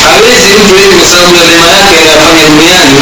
Hawezi 0.04 0.50
mtu 0.60 0.74
yeye 0.80 0.94
kwa 0.98 1.06
sababu 1.12 1.34
ya 1.40 1.44
mema 1.50 1.66
yake 1.76 1.94
anayofanya 2.00 2.42
duniani 2.50 2.94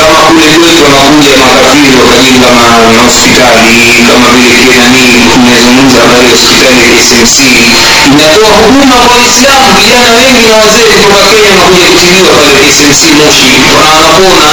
kama 0.00 0.18
kule 0.28 0.52
kwetu 0.60 0.82
wanakuja 0.88 1.36
makafiri 1.44 1.94
wakajenga 2.00 2.48
mahospitali 2.58 3.74
kama 4.08 4.28
vile 4.34 4.50
kile 4.58 4.74
nani 4.82 5.00
imezungumza 5.36 5.98
habari 6.02 6.24
ya 6.26 6.32
hospitali 6.36 6.80
ya 6.96 7.02
smc 7.08 7.38
inatoa 8.16 8.52
huduma 8.62 8.96
kwa 9.06 9.16
waislamu 9.20 9.66
vijana 9.78 10.08
wengi 10.18 10.42
na 10.48 10.54
wazee 10.62 10.88
kutoka 10.96 11.22
kenya 11.32 11.50
wanakuja 11.54 11.86
kutibiwa 11.92 12.32
pale 12.38 12.60
smc 12.76 13.02
moshi 13.18 13.50
wanapona 13.66 14.50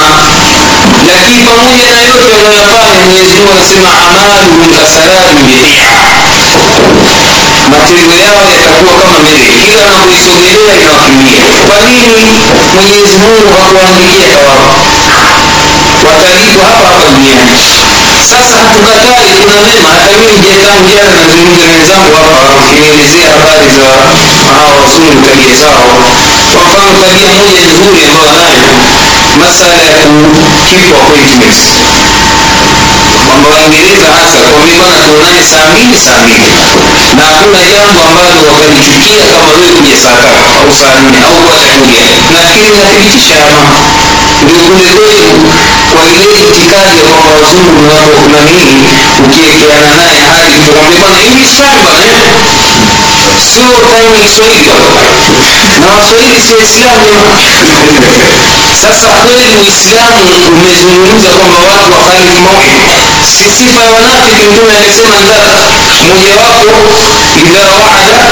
lakini 1.08 1.40
pamoja 1.48 1.86
na 1.94 2.00
yote 2.08 2.28
wanayofanya 2.36 3.04
mwenyezimungu 3.06 3.50
anasema 3.52 3.90
amaluhum 4.06 4.70
kasarabin 4.78 5.38
biqi'a 5.48 5.90
matendo 7.72 8.14
yao 8.24 8.44
yatakuwa 8.54 8.94
kama 9.02 9.18
mele 9.24 9.46
kila 9.64 9.78
wanapoisogelea 9.84 10.74
inawakimbia 10.80 11.44
kwa 11.66 11.76
nini 11.90 12.24
mwenyezi 12.74 13.16
mungu 13.24 13.50
hakuwaandikia 13.60 14.36
thawabu 14.44 14.95
watalipwa 16.18 16.64
hapa 16.70 16.86
hapa 16.88 17.06
duniani. 17.14 17.56
Sasa 18.30 18.56
hatukatai 18.62 19.30
kuna 19.40 19.56
mema 19.66 19.88
hata 19.96 20.16
mimi 20.20 20.38
jetangu 20.48 20.88
nazungumza 20.96 21.64
na 21.66 21.72
wenzangu 21.72 22.14
hapa 22.22 22.38
wakinielezea 22.58 23.28
habari 23.34 23.68
za 23.76 23.84
hawa 24.54 24.72
wazungu 24.82 25.18
tabia 25.26 25.54
zao. 25.62 25.84
Kwa 26.54 26.62
mfano 26.66 26.92
tabia 27.02 27.30
moja 27.40 27.60
nzuri 27.70 28.00
ambayo 28.10 28.28
wanayo 28.36 28.68
masala 29.42 29.82
ya 29.92 30.00
kukipa 30.56 30.96
appointments 31.06 31.62
kwamba 33.26 33.48
waingereza 33.54 34.06
hasa 34.18 34.38
kwambibana, 34.52 34.96
tuonane 35.08 35.42
saa 35.50 35.66
mbili 35.72 35.96
saa 36.06 36.18
mbili. 36.24 36.50
Na 37.18 37.24
hakuna 37.32 37.60
jambo 37.72 37.98
ambalo 38.08 38.38
wakalichukia 38.52 39.24
kama 39.32 39.48
wewe 39.54 39.68
kuja 39.76 39.96
saa 40.04 40.16
tatu 40.24 40.44
au 40.58 40.68
saa 40.80 40.94
nne 41.04 41.18
au 41.26 41.34
kuacha 41.44 41.72
kuja 41.82 42.04
nafikiri 42.34 42.68
inathibitisha 42.76 43.34
ama 43.46 43.60
ndio 44.46 45.06
kwa 45.94 46.04
ile 46.08 46.38
itikadi 46.48 46.98
ya 46.98 47.04
kwamba 47.04 47.30
wazungu 47.42 47.72
ni 47.82 47.88
watu 47.94 48.10
wa 48.16 48.22
ukiekeana 49.24 49.90
naye 49.96 50.22
english 51.26 51.54
time 51.56 51.78
bana 51.84 52.06
eh? 52.06 52.30
sio 53.52 53.70
time 53.88 54.22
kiswahili 54.22 54.70
na 55.82 55.88
waswahili 55.98 56.40
si 56.42 56.52
waislamu. 56.54 57.06
Sasa 58.82 59.08
kweli 59.08 59.56
uislamu 59.64 60.22
umezungumza 60.58 61.30
kwamba 61.30 61.58
watu 61.70 61.92
wakhalifu 61.92 62.48
si 63.32 63.44
sifa 63.58 63.80
ya 63.84 63.90
wanafiki 63.90 64.42
mtume 64.48 64.72
amesema 64.78 65.16
ndara 65.20 65.62
mojawapo 66.08 66.76
idha 67.46 67.64
waada 67.74 68.26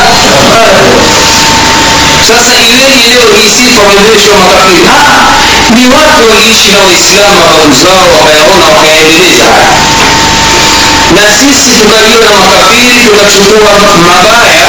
sasa 2.29 2.55
ileni 2.55 3.03
leo 3.09 3.29
hii 3.43 3.51
sifa 3.51 3.83
wameveshwa 3.83 4.37
makafiri 4.39 4.89
ni 5.77 5.85
watu 5.95 6.23
waliishi 6.31 6.69
na 6.73 6.79
waislamu 6.87 7.41
mababu 7.49 8.15
wakayaona 8.17 8.67
wakayaendeleza 8.67 9.45
haya 9.45 9.73
na 11.17 11.25
sisi 11.39 11.71
tukajiona 11.81 12.31
makafiri 12.41 12.97
tukachukua 13.07 13.73
mabaya 14.09 14.67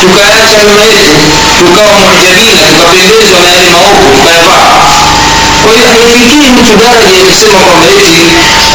tukaacha 0.00 0.58
nyuma 0.66 0.84
yetu 0.92 1.14
tukawa 1.58 1.94
mujabina 2.04 2.62
tukapendezwa 2.68 3.38
na 3.42 3.48
yale 3.50 3.70
maovu 3.74 4.06
tukayavaa. 4.16 4.74
Kwa 5.62 5.72
hiyo 5.74 5.86
haifikii 5.92 6.50
mtu 6.56 6.72
daraja 6.82 7.16
ya 7.18 7.24
kusema 7.30 7.58
kwamba 7.66 7.86
eti 8.00 8.20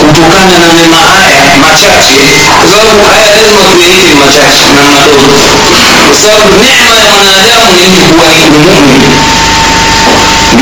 kutokana 0.08 0.56
na 0.64 0.70
mema 0.78 0.98
haya 1.12 1.42
machache 1.64 2.20
kwa 2.60 2.68
sababu 2.72 3.02
haya 3.12 3.28
lazima 3.36 3.64
tuyaite 3.74 4.14
machache 4.22 4.66
na 4.78 4.84
madogo. 4.94 5.40
Kwa 6.10 6.18
sababu 6.24 6.50
neema 6.64 6.96
ya 7.06 7.12
mwanadamu 7.24 7.72
ni 7.92 8.00
kuwa 8.10 8.28
ni 8.38 8.46
mumin 8.54 9.02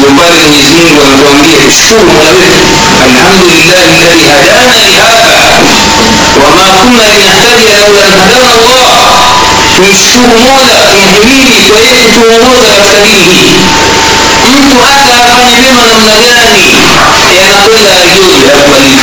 ndio 0.02 0.12
pale 0.18 0.36
mwenyezi 0.42 0.74
mungu 0.76 1.02
anatuambia 1.06 1.58
tushukuru 1.66 2.06
mola 2.12 2.30
wetu 2.38 2.66
alhamdulillahi 3.06 3.96
ladhi 4.04 4.26
hadana 4.34 4.76
lihadha 4.86 5.40
wama 6.44 6.66
kunna 6.80 7.04
linahtadiya 7.14 7.76
laula 7.80 8.04
an 8.06 8.14
hadana 8.20 8.54
llah 8.64 9.32
tumshukuru 9.76 10.40
mola 10.48 10.76
tumhimidi 10.92 11.62
kwa 11.70 11.80
yeye 11.82 12.06
kutuongoza 12.12 12.74
katika 12.76 13.00
dini 13.06 13.36
hii 13.42 13.60
mtu 14.58 14.76
hata 14.86 15.14
afanye 15.26 15.56
mema 15.62 15.84
namna 15.92 16.16
gani 16.26 16.66
yanakwenda 17.42 17.92
ajoji 18.04 18.38
hayakubaliki 18.42 19.00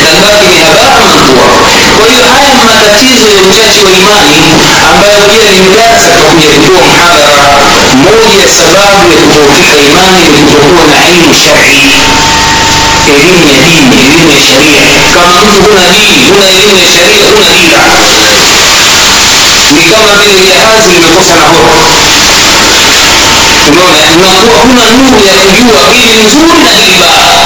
yatabaki 0.00 0.48
ni 0.48 0.58
habara 0.64 0.94
manthura 1.04 1.71
kwa 1.98 2.06
hiyo 2.10 2.24
haya 2.32 2.52
ni 2.58 2.64
matatizo 2.70 3.26
ya 3.36 3.40
uchache 3.48 3.80
wa 3.86 3.92
imani 4.00 4.36
ambayo 4.90 5.20
pia 5.30 5.50
ni 5.52 5.60
mdarsa 5.68 6.08
kakuja 6.18 6.48
kutoa 6.56 6.82
mhadhara 6.88 7.46
moja 8.04 8.36
ya 8.42 8.48
sababu 8.58 9.02
ya 9.14 9.20
kudhoofika 9.22 9.76
imani 9.88 10.20
ni 10.22 10.38
kutokuwa 10.42 10.84
na 10.92 10.98
ilmu 11.10 11.34
shari. 11.42 11.80
Elimu 13.12 13.46
ya 13.54 13.60
dini 13.68 13.96
elimu 14.04 14.30
ya 14.34 14.40
sharia. 14.48 14.82
Kama 15.14 15.36
mtu 15.44 15.62
huna 15.68 15.84
dini 15.92 16.24
huna 16.30 16.46
elimu 16.50 16.78
ya 16.78 16.86
sharia 16.94 17.26
huna 17.34 17.50
dira 17.58 17.82
ni 19.76 19.84
kama 19.90 20.12
vile 20.20 20.40
jahazi 20.48 20.88
limekosa 20.92 21.34
nahodha 21.36 21.76
unaona 23.72 24.06
unakuwa 24.16 24.58
huna 24.66 24.84
nuru 24.96 25.20
ya 25.28 25.34
kujua 25.44 25.80
hili 25.94 26.16
nzuri 26.24 26.58
na 26.64 26.70
hili 26.72 26.96
baya 27.00 27.41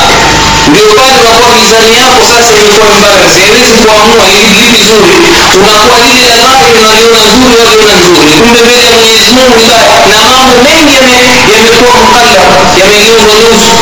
ndio 0.71 0.89
pale 0.97 1.15
unakuwa 1.21 1.51
mizani 1.59 1.93
yako 2.01 2.21
sasa 2.33 2.53
imekuwa 2.61 2.95
mbaya 2.99 3.25
siwezi 3.35 3.73
kuamua 3.83 4.25
hili 4.33 4.49
lipi 4.61 4.79
zuri 4.89 5.15
unakuwa 5.61 5.99
lile 6.07 6.31
la 6.41 6.47
baya 6.53 6.67
unaliona 6.81 7.21
zuri 7.33 7.55
waliona 7.67 7.95
nzuri. 8.01 8.31
Kumbe 8.41 8.61
mbele 8.67 8.85
ya 8.87 8.93
mwenyezi 8.97 9.31
mungu 9.37 9.61
baya 9.71 9.95
na 10.11 10.17
mambo 10.31 10.55
mengi 10.67 10.93
yame- 10.97 11.23
yamekuwa 11.55 11.95
mkalla 12.03 12.43
yamegeuzwa 12.81 13.35
nusu 13.45 13.75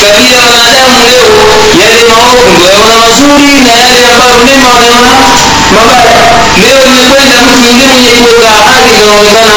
tabia 0.00 0.36
ya 0.38 0.46
wanadamu 0.50 0.98
leo 1.10 1.28
yale 1.82 2.00
maovu 2.10 2.44
ndio 2.54 2.68
yaona 2.74 2.94
mazuri 3.04 3.50
na 3.66 3.72
yale 3.82 4.00
ambayo 4.10 4.36
mema 4.46 4.68
wanaona 4.74 5.12
mabaya. 5.74 6.14
Leo 6.62 6.80
imekwenda 6.90 7.36
mtu 7.44 7.56
mwingine 7.62 7.92
mwenye 7.94 8.12
kuweka 8.20 8.48
ahadi 8.60 8.90
inaonekana 9.00 9.54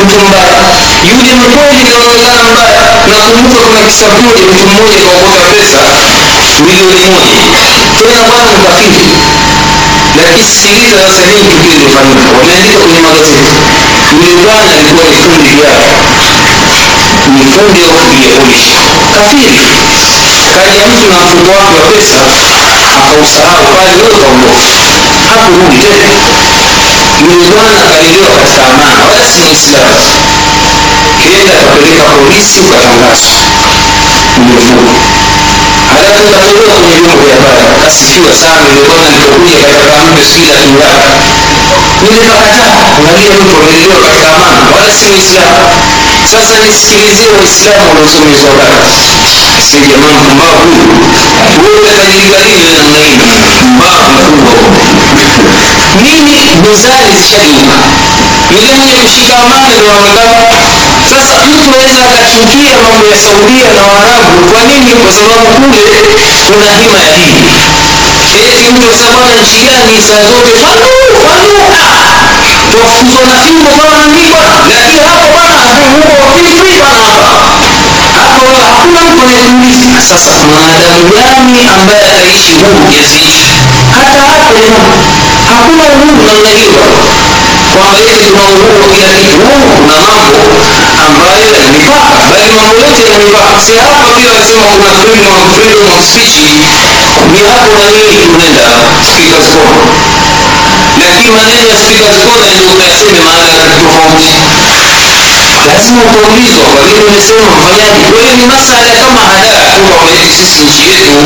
mtu 0.00 0.16
mbaya 0.28 0.56
yule 1.10 1.32
mkoli 1.42 1.80
kaonekana 1.90 2.42
mbaya. 2.50 2.82
Nakumbuka 3.10 3.60
kuna 3.66 3.80
kisa 3.86 4.04
mtu 4.06 4.38
mmoja 4.38 4.98
kaokota 5.06 5.48
pesa 5.56 5.80
milioni 6.66 7.06
moja. 7.14 7.42
Tena 7.98 8.20
bwana 8.28 8.50
mkafiri 8.58 9.08
lakini 10.20 10.44
sikiliza 10.54 10.98
sasa 11.08 11.22
hii 11.26 11.44
tukio 11.52 11.72
lilofanyika 11.74 12.28
wameandika 12.38 12.78
kwenye 12.80 13.00
magazeti. 13.06 13.54
Yule 14.16 14.36
bwana 14.44 14.70
alikuwa 14.72 15.04
ni 15.10 15.16
fundi 15.22 15.52
yao, 15.64 15.88
ni 17.34 17.42
fundi 17.54 17.80
ya 17.82 17.88
polisi. 17.88 18.72
Kafiri 19.14 19.60
kaja 20.64 20.86
mtu 20.88 21.06
na 21.10 21.16
mfuko 21.24 21.50
wake 21.58 21.76
wa 21.82 21.88
pesa 21.96 22.18
akausahau 22.96 23.64
pale 23.76 23.92
wewe 24.00 24.16
kaondoka, 24.22 24.60
hakurudi 25.28 25.78
tena 25.86 26.08
bwana 27.24 27.80
akalelewa 27.84 28.30
katika 28.36 28.62
amana 28.72 29.04
wala 29.08 29.26
si 29.32 29.40
mwislamu 29.40 30.00
kenda 31.22 31.54
kapeleka 31.66 32.10
polisi 32.24 32.60
ukatangazwa 32.60 33.38
umefunga 34.40 34.92
halafu 35.90 36.22
ukatolewa 36.28 36.74
kwenye 36.80 36.96
vyombo 37.00 37.22
vya 37.24 37.34
habari 37.36 37.66
kasifiwa 37.84 38.32
sana. 38.42 38.60
Yule 38.68 38.82
bwana 38.88 39.04
katika 39.12 39.98
mpe 40.06 40.22
sijui 40.24 40.46
ngapi 40.48 41.08
yule 42.06 42.26
angalia 42.96 43.34
mtu 43.40 43.54
amelelewa 43.60 44.00
katika 44.06 44.28
amana 44.36 44.62
wala 44.76 44.90
si 44.98 45.06
mwislamu 45.12 45.60
sasa 46.32 46.54
nisikilizie 46.64 47.30
waislamu 47.38 47.86
waliosomezwa 47.90 48.50
bara 48.58 48.76
si 49.62 49.76
jamaa 49.90 50.12
mpumbavu 50.20 50.66
huyu 51.62 51.84
wewe 51.84 52.08
wewe 52.32 52.66
namna 52.76 53.00
hii. 53.04 53.16
Mpumbavu 53.16 54.10
mkubwa 54.10 54.52
nini 56.02 56.40
mizani 56.68 57.08
zishaima 57.18 57.76
mwenye 58.52 58.92
kushika 59.02 59.34
amani 59.42 59.76
inaonekana 59.80 60.46
sasa 61.10 61.36
mtu 61.46 61.70
aweza 61.78 62.04
akachukia 62.04 62.74
mambo 62.84 63.06
ya 63.12 63.18
saudia 63.26 63.68
na 63.76 63.82
waarabu. 63.92 64.30
Kwa 64.52 64.62
nini? 64.64 64.92
Kwa 65.02 65.12
sababu 65.12 65.46
kule 65.60 65.82
kuna 66.48 66.70
hima 66.78 66.98
ya 67.02 67.16
dini. 67.16 67.52
Eti 68.46 68.68
mtu 68.72 68.90
asema 68.94 69.26
nchi 69.42 69.58
gani? 69.66 70.02
Saa 70.08 70.22
zote 70.30 70.52
fanu 70.62 70.88
fanu 71.22 71.52
twafukuzwa 72.72 73.22
na 73.26 73.40
fimbo 73.44 73.70
bwana 73.76 74.06
nini 74.06 74.30
lakini 74.72 74.98
hapo 75.06 75.26
bana 75.36 75.60
huko 75.92 76.14
free 76.60 76.78
bana 76.82 77.04
hapa 77.04 77.30
hapo 78.46 78.64
hakuna 78.66 79.00
mtu 79.08 79.22
anayekuuliza 79.22 80.02
sasa 80.10 80.30
mwanadamu 80.50 81.02
gani 81.14 81.58
ambaye 81.74 82.04
ataishi 82.12 82.52
huu 82.52 82.78
kiasi 82.90 83.18
hata 83.94 84.20
hapo 84.30 84.58
hakuna 85.50 85.82
uhuru 85.94 86.22
namna 86.26 86.50
hiyo. 86.50 86.82
Kwamba 87.74 87.98
eti 88.00 88.24
tuna 88.30 88.42
uhuru 88.52 88.74
wa 88.82 88.88
kila 88.94 89.08
kitu 89.18 89.36
huu 89.46 89.66
kuna 89.76 89.96
mambo 90.06 90.38
ambayo 91.06 91.46
yana 91.82 91.98
bali 92.30 92.50
mambo 92.58 92.74
yote 92.84 93.02
yana 93.12 93.60
si 93.66 93.72
hapa 93.82 94.06
pia 94.16 94.28
wanasema 94.32 94.66
kuna 94.76 94.90
freedom 95.00 95.34
of 95.42 95.48
freedom 95.56 95.86
of 95.94 96.00
speech. 96.10 96.36
Ni 97.32 97.40
hapo 97.50 97.72
na 97.78 97.86
nini 97.90 98.16
tunaenda 98.32 98.66
speakers 99.10 99.48
corner 99.54 99.86
lakini 101.02 101.30
maneno 101.36 101.66
ya 101.72 101.76
speakers 101.84 102.18
corner 102.26 102.50
ndio 102.56 102.68
ukayaseme 102.74 103.18
mahala 103.26 103.64
tofauti 103.74 104.30
lazima 105.72 106.00
utaulizwa 106.10 106.66
kwa 106.74 106.82
vile 106.88 107.02
umesema 107.08 107.42
mfanyaji 107.56 108.02
kwa 108.10 108.18
hiyo 108.22 108.34
ni 108.40 108.46
masala 108.52 108.90
kama 109.02 109.20
hadaa 109.32 109.64
tu 109.74 109.80
sisi 110.38 110.58
nchi 110.66 110.82
yetu 110.90 111.16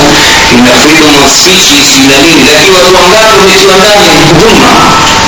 ina 0.58 0.72
freedom 0.82 1.14
of 1.24 1.30
speech 1.38 1.66
ina 1.72 2.06
na 2.10 2.16
nini 2.24 2.42
lakini 2.52 2.70
watu 2.78 2.94
wangapi 3.00 3.32
wametiwa 3.40 3.74
ndani 3.80 4.08
dhulma 4.38 4.70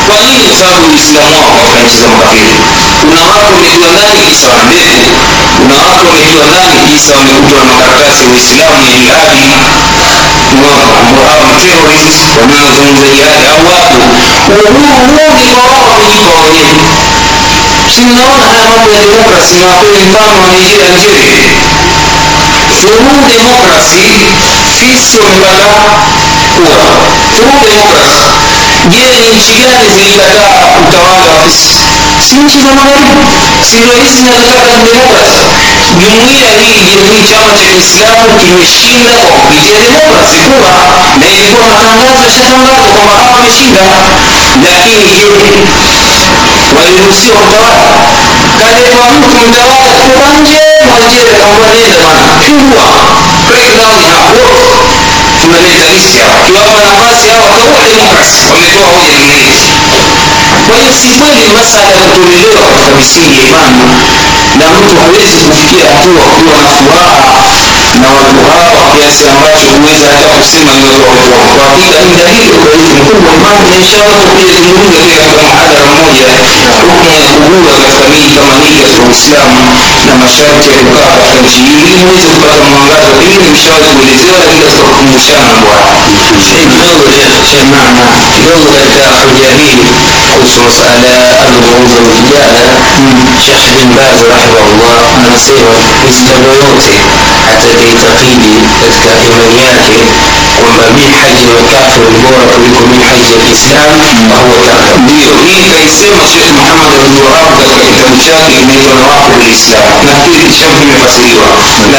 kwa 0.08 0.16
nini? 0.26 0.44
Kwa 0.48 0.56
sababu 0.60 0.84
uislamu 0.92 1.34
wao 1.42 1.52
katika 1.58 1.80
nchi 1.86 1.96
za 2.02 2.06
makafiri 2.14 2.54
kuna 3.00 3.20
watu 3.30 3.46
wametiwa 3.54 3.88
ndani 3.94 4.20
kisa 4.28 4.46
wana 4.52 4.64
ndevu. 4.70 5.04
Kuna 5.58 5.74
watu 5.86 6.04
wametiwa 6.10 6.44
ndani 6.52 6.80
kisa 6.90 7.12
wamekutwa 7.18 7.58
na 7.60 7.64
makaratasi 7.72 8.24
uislamu 8.34 8.80
ya 8.88 8.92
jihadi 9.02 9.44
wanaozungumza 12.52 13.06
jihadi 13.14 13.46
au 13.52 13.60
watu. 13.72 13.98
Uhuru 14.52 14.94
huu 15.14 15.34
ni 15.38 15.46
kwa 15.54 15.64
wao 15.72 15.94
kujipa 16.00 16.34
wenyewe 16.44 16.74
si 17.94 18.00
mnaona 18.00 18.46
haya 18.52 18.64
mambo 18.70 18.90
ya 18.94 19.02
demokrasi 19.04 19.54
na 19.60 19.66
wapeni 19.66 19.98
mfano 20.08 20.42
wa 20.42 20.48
nigeria 20.52 20.88
nigeria 20.88 21.50
through 22.80 23.18
democracy 23.28 24.08
sisi 24.78 25.16
wamepata 25.18 25.66
kura 26.56 26.84
through 27.36 27.60
democracy 27.68 28.24
je 28.90 29.02
ni 29.20 29.28
nchi 29.36 29.52
gani 29.62 29.88
zilikataa 29.96 30.66
utawala 30.88 31.24
wa 31.32 31.42
fisi 31.50 31.74
si 32.28 32.34
nchi 32.44 32.58
za 32.64 32.72
magharibi 32.78 33.26
si 33.68 33.76
ndio 33.76 33.94
hizi 34.02 34.16
zinazotaka 34.16 34.76
demokrasi 34.88 35.42
jumuiya 36.00 36.50
hii 36.60 36.78
jamii 36.90 37.22
chama 37.30 37.50
cha 37.58 37.64
kiislamu 37.72 38.24
kimeshinda 38.40 39.12
kwa 39.28 39.36
kupitia 39.40 39.80
demokrasi 39.86 40.36
kura 40.48 40.74
na 41.20 41.26
ilikuwa 41.34 41.66
matangazo 41.68 42.22
yashatangazwa 42.26 42.88
kwamba 42.94 43.12
hawa 43.16 43.30
wameshinda 43.36 43.80
lakini 44.74 45.04
je 45.16 45.26
waliruhusiwa 46.76 47.38
kutawala. 47.42 47.90
Kaletwa 48.60 49.04
mtu 49.14 49.28
mtawala 49.48 49.90
kutoka 50.00 50.28
nje 50.40 50.60
mwajere 50.88 51.32
kaamba 51.40 51.68
nenda 51.74 51.96
bana. 52.04 52.32
Pigwa. 52.42 52.86
Breakdown 53.48 54.00
hapo 54.12 54.44
tunaleta 55.40 55.86
listi 55.94 56.18
hapa. 56.24 56.38
Kiwapa 56.46 56.80
nafasi 56.90 57.26
hawa 57.32 57.46
wataua 57.52 57.82
demokrasi. 57.90 58.40
Wametoa 58.52 58.88
hoja 58.96 59.16
nyingine. 59.20 59.58
Kwa 60.66 60.74
hiyo 60.78 60.92
si 61.00 61.08
kweli 61.18 61.44
masala 61.58 61.90
ya 61.98 62.04
kutolelewa 62.10 62.62
katika 62.68 62.90
misingi 63.00 63.34
ya 63.38 63.44
imani 63.48 63.80
na 64.58 64.66
mtu 64.76 64.94
hawezi 65.02 65.36
kufikia 65.46 65.86
hatua 65.96 66.24
kuwa 66.36 66.56
na 66.64 66.70
furaha 66.78 67.16
na 68.02 68.08
watu 68.16 68.38
hawa 68.50 68.82
kiasi 68.96 69.24
ambacho 69.32 69.66
huweza 69.76 70.06
hata 70.16 70.28
kusema 70.40 70.72
ni 70.78 70.84
watu 71.10 71.28
wa 71.36 71.44
kwa 71.56 71.64
hakika 71.70 71.98
ni 72.04 72.10
dalili 72.18 72.46
ya 72.50 72.54
udhaifu 72.62 72.94
mkubwa 73.02 73.30
imani 73.38 73.64
na 73.70 73.76
inshallah 73.82 74.16
tutakuja 74.22 74.56
zungumza 74.64 75.00
pia 75.08 75.20
katika 75.26 75.46
mhadhara 75.52 75.86
mmoja 75.96 76.26
hukumu 76.80 77.10
ya 77.26 77.30
kugura 77.36 77.74
katika 77.82 78.04
miji 78.12 78.30
kama 78.38 78.54
hii 78.62 78.76
katika 78.82 79.02
Uislamu 79.08 79.56
na 80.08 80.12
masharti 80.22 80.66
ya 80.74 80.78
kukaa 80.84 81.06
katika 81.12 81.34
nchi 81.44 81.58
hii 81.66 81.80
ili 81.90 82.02
muweze 82.06 82.28
kupata 82.34 82.64
mwangaza 82.72 83.10
hili 83.20 83.36
nimeshawahi 83.44 83.86
kuelezewa 83.94 84.36
lakini 84.42 84.62
katika 84.66 84.82
kukumbushana 84.88 85.42
mambo 85.52 85.68
haya 85.78 85.94
kidogo 86.04 86.34
kidogo 88.34 88.66
katika 88.78 89.06
hoja 89.20 89.48
hii 89.60 89.76
kuhusu 90.34 90.58
masala 90.66 90.94
ya 91.12 91.20
alghuruz 91.42 91.92
walvijana 91.98 92.60
shekh 93.46 93.66
bin 93.76 93.88
baz 93.98 94.16
rahimahullah 94.32 94.98
anasema 95.26 95.70
mwislamu 96.04 96.44
yoyote 96.52 96.92
atakaitakidi 97.20 97.42
katika 97.48 97.81
يتقيدي 97.90 98.52
اذكى 98.86 99.12
ايمانياتي 99.22 99.98
وما 100.64 100.86
بين 100.96 101.12
حج 101.22 101.40
الكافر 101.58 102.02
البورة 102.08 102.56
لكم 102.62 102.84
من 102.90 103.00
حج 103.08 103.26
الإسلام 103.40 103.98
فهو 104.30 104.52
كافر. 104.66 104.96
ديو 105.08 105.34
هي 105.48 105.62
كيسير 105.76 106.14
شيخ 106.32 106.48
محمد 106.60 107.00
بن 107.12 107.26
عبد 107.38 107.60
الله 107.62 107.88
بن 108.08 108.18
شاكي 108.26 108.60
بن 108.64 108.80
الراق 108.92 109.30
الاسلام. 109.40 109.92
نحكي 110.08 110.52
شاب 110.58 110.74
بن 110.80 111.06
فسيوا. 111.06 111.46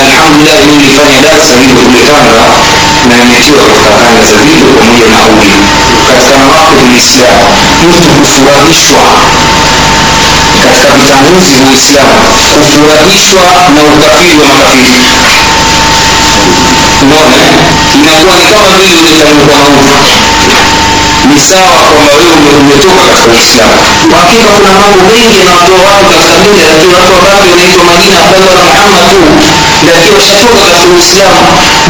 الحمد 0.03 0.35
لله 0.41 0.53
يقول 0.53 0.79
لي 0.81 0.89
فاني 0.97 1.19
لا 1.25 1.35
سبيل 1.49 1.75
بريطانيا 1.91 2.45
ما 3.09 3.17
نتيوا 3.23 3.67
فكان 3.83 4.17
سبيل 4.33 4.63
ومية 4.77 5.05
نحوي. 5.13 5.51
كان 6.07 6.41
راق 6.51 6.73
الإسلام 6.89 7.41
يكتب 7.83 8.23
فراغ 8.35 8.67
الشعر. 8.69 9.23
Katika 10.63 10.93
vitanguzi 10.97 11.53
vya 11.55 11.65
Uislamu 11.71 12.19
kufurahishwa 12.59 13.45
na 13.75 13.81
ukafiri 13.93 14.37
wa 14.41 14.47
makafiri 14.47 14.99
unaona 17.03 17.37
inakuwa 17.95 18.35
ni 18.39 18.45
kama 18.53 18.69
vile 18.79 18.95
umetamkwa 18.99 19.57
mauti 19.57 20.15
ni 21.33 21.39
sawa 21.49 21.77
kwamba 21.93 22.11
wewe 22.17 22.55
umetoka 22.63 22.95
katika 23.07 23.25
uislamu 23.35 23.77
kwa 24.09 24.17
hakika 24.23 24.47
kuna 24.55 24.71
mambo 24.79 24.99
mengi 25.11 25.35
yanawatoa 25.39 25.79
watu 25.89 26.05
katika 26.13 26.35
mila 26.43 26.63
lakini 26.71 26.93
watu 26.97 27.11
wangapi 27.15 27.45
wanaitwa 27.51 27.83
majina 27.89 28.17
abdallah 28.25 28.55
na 28.59 28.63
muhammad 28.71 29.05
tu. 29.11 29.21
Lakini 29.87 30.11
washatoka 30.17 30.59
katika 30.65 30.85
uislamu. 30.95 31.41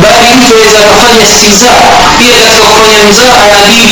Bali 0.04 0.28
mtu 0.38 0.52
aweza 0.58 0.80
akafanya 0.86 1.22
istiza 1.30 1.70
pia 2.20 2.36
katika 2.44 2.66
kufanya 2.72 3.02
mzaha 3.10 3.44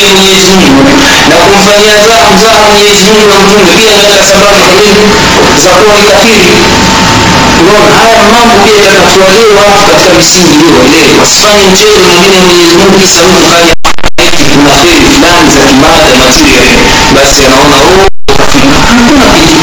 ya 0.04 0.10
mwenyezi 0.16 0.52
mungu. 0.60 0.82
Na 1.30 1.36
kumfanyia 1.46 1.96
mzaha 2.36 2.62
mwenyezi 2.72 3.04
mungu 3.10 3.26
na 3.32 3.38
mtume 3.44 3.64
pia 3.80 3.94
katika 4.02 4.24
sababu 4.32 4.58
za 4.62 4.72
za 5.64 5.70
kuwa 5.80 5.94
ni 5.98 6.04
kafiri 6.12 6.50
unaona 7.62 7.96
haya 8.02 8.22
mambo 8.34 8.56
pia 8.66 8.84
yatatuwalee 8.90 9.50
watu 9.60 9.82
katika 9.92 10.14
misingi 10.20 10.54
hiyo 10.64 10.78
ile, 10.90 11.20
wasifanye 11.22 11.64
mchezo 11.72 12.00
mwingine 12.06 12.40
mwenyezi 12.46 12.76
mungu 12.80 12.98
kisa 13.04 13.22
mtu 13.30 13.42
kaja 13.52 13.72
kuna 14.54 14.72
kheri 14.82 15.06
fulani 15.16 15.48
za 15.56 15.62
kimada 15.68 16.10
material 16.24 16.68
basi 17.16 17.40
anaona 17.48 17.76
oh 17.76 18.06
hakuna 18.88 19.26
kitu. 19.38 19.60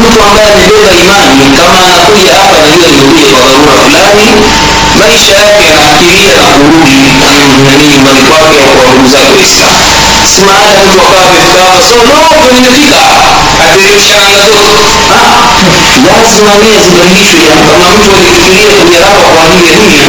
Mtu 0.00 0.22
ambaye 0.26 0.48
amebeba 0.52 0.90
imani 1.02 1.44
kama 1.56 1.78
anakuja 1.86 2.32
hapa 2.38 2.56
najua 2.66 2.88
nikuja 2.96 3.26
kwa 3.36 3.42
dharura 3.44 3.76
fulani 3.84 4.26
maisha 5.00 5.34
yake 5.42 5.64
anafikiria 5.72 6.34
na 6.36 6.44
kurudi 6.54 6.94
nani 7.20 7.84
nyumbani 7.90 8.22
kwake 8.28 8.58
au 8.66 8.72
kwa 8.76 8.84
ndugu 8.94 9.08
zake. 9.12 9.32
waislamu 9.36 9.84
si 10.28 10.40
maana 10.42 10.80
mtu 10.84 11.00
so 11.88 11.96
no 12.08 12.18
nimefika 12.52 13.00
ateremsha 13.64 14.16
lazima 16.22 16.52
nia 16.62 16.80
zibadilishwe 16.84 17.40
ya 17.50 17.56
kama 17.66 17.86
mtu 17.94 18.10
alifikiria 18.16 18.72
kuja 18.80 19.00
hapa 19.06 19.22
kwa 19.34 19.44
ajili 19.46 19.68
ya 19.68 19.76
dunia 19.78 20.06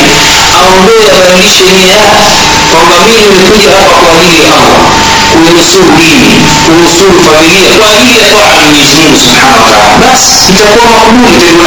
aondoe 0.57 1.05
abadilishe 1.15 1.63
nia 1.63 1.95
yake 1.95 2.33
kwamba 2.71 2.95
mimi 3.07 3.21
nimekuja 3.33 3.69
hapa 3.77 3.95
kwa 4.03 4.11
ajili 4.17 4.39
ya 4.45 4.51
allah. 4.61 4.81
Kunusuru 5.31 5.91
dini 5.99 6.31
kunusuru 6.65 7.15
familia 7.27 7.69
kwa 7.79 7.87
ajili 7.97 8.19
ya 8.19 8.27
ya 8.27 8.61
mwenyezi 8.65 8.95
mungu 8.99 9.17
subhanahu 9.25 9.97
basi 10.03 10.33
itakuwa 10.51 10.85
makubuli 10.93 11.37
tendo 11.43 11.65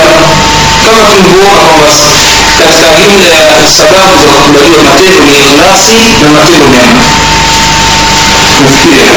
kama 0.85 1.03
tulivyoona 1.11 1.61
kwamba 1.69 1.91
katika 2.61 2.89
jumla 3.01 3.37
ya 3.61 3.71
sababu 3.79 4.15
za 4.23 4.29
kukubaliwa 4.33 4.81
matendo 4.89 5.21
ni 5.29 5.37
ikhlasi 5.45 5.97
na 6.23 6.29
matendo 6.37 6.67
mema 6.75 7.03
nafikiri 8.63 9.11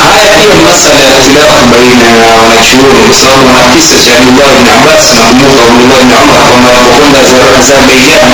haya 0.02 0.26
pia 0.36 0.54
ni 0.54 0.62
masala 0.68 0.98
ya 1.00 1.10
ikhtilafu 1.18 1.64
baina 1.72 2.06
ya 2.26 2.32
wanachuoni 2.40 3.00
kwa 3.06 3.14
sababu 3.20 3.42
kuna 3.48 3.64
kisa 3.74 3.96
cha 4.04 4.12
abdullah 4.18 4.52
bn 4.58 4.68
abbas 4.76 5.04
nakumbuka 5.16 5.62
abdullah 5.68 6.00
bn 6.04 6.12
umar 6.22 6.42
kwamba 6.50 6.68
alipokwenda 6.70 7.18
azerbaijan 7.60 8.28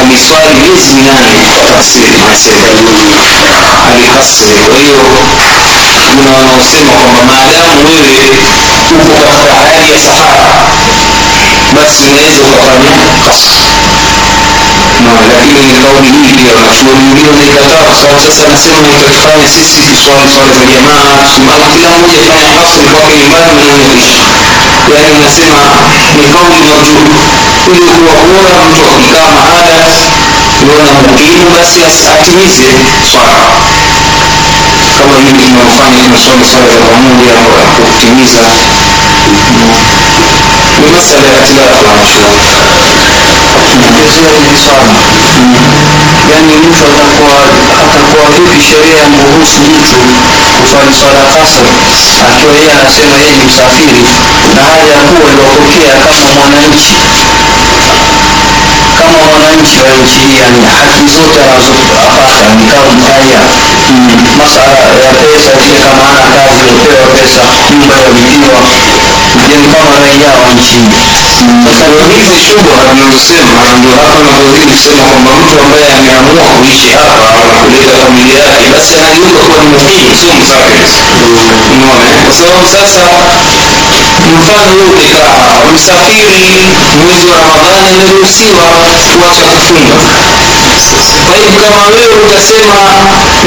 aliswali 0.00 0.54
miezi 0.62 0.90
minane 0.98 1.32
kwa 1.56 1.64
tafsiri 1.72 2.14
anasema 2.24 2.68
alikasri 3.88 4.54
kwa 4.66 4.76
hiyo 4.82 5.00
kuna 6.14 6.30
wanaosema 6.36 6.92
kwamba 7.00 7.20
maadamu 7.30 7.78
wewe 7.88 8.16
uko 9.00 9.14
katika 9.24 9.54
hali 9.64 9.92
ya 9.92 9.98
safara 10.06 10.54
basi 11.76 12.02
inaweza 12.10 12.40
ukafanya 12.48 12.92
kasri 13.26 13.64
na 15.04 15.12
lakini 15.38 15.72
kauli 15.82 16.08
hii 16.16 16.32
pia 16.38 16.52
wanachuoni 16.56 17.02
wengine 17.08 17.28
wanaikataa 17.30 17.82
kwa 17.86 17.94
sababu 18.00 18.20
sasa 18.26 18.42
anasema 18.48 18.76
itatufanya 18.88 19.48
sisi 19.54 19.78
tuswali 19.88 20.28
swala 20.34 20.52
za 20.58 20.64
jamaa 20.72 21.06
tusimama 21.22 21.66
kila 21.74 21.88
mmoja 21.96 22.20
fanya 22.28 22.50
hasri 22.60 22.84
kwake 22.92 23.12
nyumbani 23.20 23.52
na 24.88 24.94
yaani 24.94 25.12
unasema 25.20 25.60
ni 26.18 26.24
kauli 26.32 26.58
marjuu 26.68 27.06
ili 27.74 27.90
kuwa 27.96 28.14
bora 28.28 28.52
mtu 28.68 28.82
akikaa 28.92 29.28
mahala 29.36 29.76
uona 30.66 30.92
muhimu 31.08 31.44
basi 31.54 31.78
atimize 32.14 32.68
swala 33.10 33.38
kama 34.98 35.14
hivi 35.24 35.42
tunaofanya 35.48 35.98
tunaswali 36.04 36.44
swala 36.50 36.68
za 36.74 36.80
pamoja 36.92 37.34
kutimiza 37.86 38.44
ni 40.82 40.88
masala 40.96 41.28
ya 41.36 41.40
tilafu 41.48 41.82
wanachuoni 41.88 42.48
ongezea 43.88 44.30
hili 44.38 44.56
swala 44.64 44.92
yaani 46.30 46.54
mtu 46.66 46.82
atakuwa 46.90 47.34
atakuwa 47.82 48.24
vipi 48.34 48.58
sheria 48.68 48.96
ya 49.02 49.08
mruhusu 49.12 49.60
mtu 49.72 49.96
kuswali 50.60 50.92
swala 51.00 51.20
kasr 51.34 51.64
akiwa 52.28 52.52
yeye 52.58 52.72
anasema 52.78 53.14
yeye 53.22 53.32
ni 53.38 53.44
msafiri 53.50 54.00
na 54.56 54.62
hali 54.70 54.88
ya 54.94 55.00
kuwa 55.08 55.26
iliopokea 55.32 55.94
kama 56.04 56.26
mwananchi 56.38 56.96
kama 58.98 59.18
mwananchi 59.30 59.76
wa 59.84 59.90
nchi 60.00 60.22
yani 60.40 60.60
haki 60.74 61.02
zote 61.16 61.38
anazopata 61.44 62.48
ni 62.58 62.64
kama 62.72 63.08
raia 63.14 63.40
masala 64.40 64.76
ya 65.04 65.12
pesa 65.22 65.50
vile 65.60 65.78
kama 65.86 66.04
ana 66.10 66.24
kazi 66.34 66.64
upewa 66.74 67.06
pesa 67.16 67.40
nyumba 67.70 67.94
yalipiwa 68.02 68.58
ni 69.60 69.66
kama 69.74 69.94
raia 70.04 70.30
wa 70.42 70.48
nchi 70.54 70.78
sasa 71.64 71.86
ndio 72.94 73.08
hizi 73.14 73.34
ndio 73.78 73.94
hapa 74.02 74.18
napozidi 74.32 74.66
kusema 74.72 75.02
kwamba 75.10 75.30
mtu 75.40 75.56
ambaye 75.64 75.86
ameamua 75.98 76.46
kuishi 76.58 76.88
hapa 76.98 77.28
kuleta 77.62 77.92
familia 78.02 78.42
yake 78.48 78.66
basi 78.76 78.92
anageuka 79.00 79.40
kuwa 79.48 79.58
ni 79.64 79.68
muhimu 79.74 80.12
sio 80.20 80.32
msafiri 80.40 80.90
kwa 82.24 82.34
sababu 82.38 82.66
sasa 82.76 83.02
mfano 84.40 84.70
wewe 84.70 84.84
umekaa 84.92 85.40
msafiri 85.74 86.42
mwezi 87.06 87.26
wa 87.32 87.36
ramadhani 87.40 87.88
ameruhusiwa 87.94 88.64
kuacha 89.18 89.42
kufunga 89.52 89.96
kwa 91.26 91.34
hiyo 91.36 91.52
kama 91.62 91.82
wewe 91.94 92.14
utasema 92.26 92.78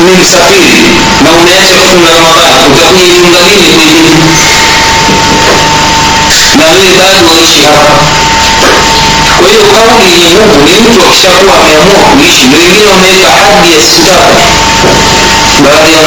ni 0.05 0.11
msafiri 0.21 0.83
na 1.23 1.29
umeacha 1.39 1.75
kufunga 1.81 2.09
ramadhani 2.15 2.63
utakuja 2.73 3.05
jiunga 3.13 3.39
lini 3.49 3.69
kwingine 3.75 4.11
na 6.57 6.63
wewe 6.73 6.91
bado 6.99 7.19
waishi 7.29 7.61
hapa 7.67 7.91
kwa 9.39 9.47
hiyo 9.49 9.63
kauli 9.75 10.11
ni 10.17 10.23
Mungu 10.33 10.57
ni 10.67 10.73
mtu 10.85 10.99
akishakuwa 11.07 11.53
ameamua 11.59 12.03
kuishi 12.15 12.43
ndio 12.47 12.59
wengine 12.59 12.87
wameweka 12.91 13.29
hadi 13.29 13.69
ya 13.75 13.81
siku 13.87 14.03
tatu 14.09 14.39
baadhi 15.65 15.91
ya 15.93 15.99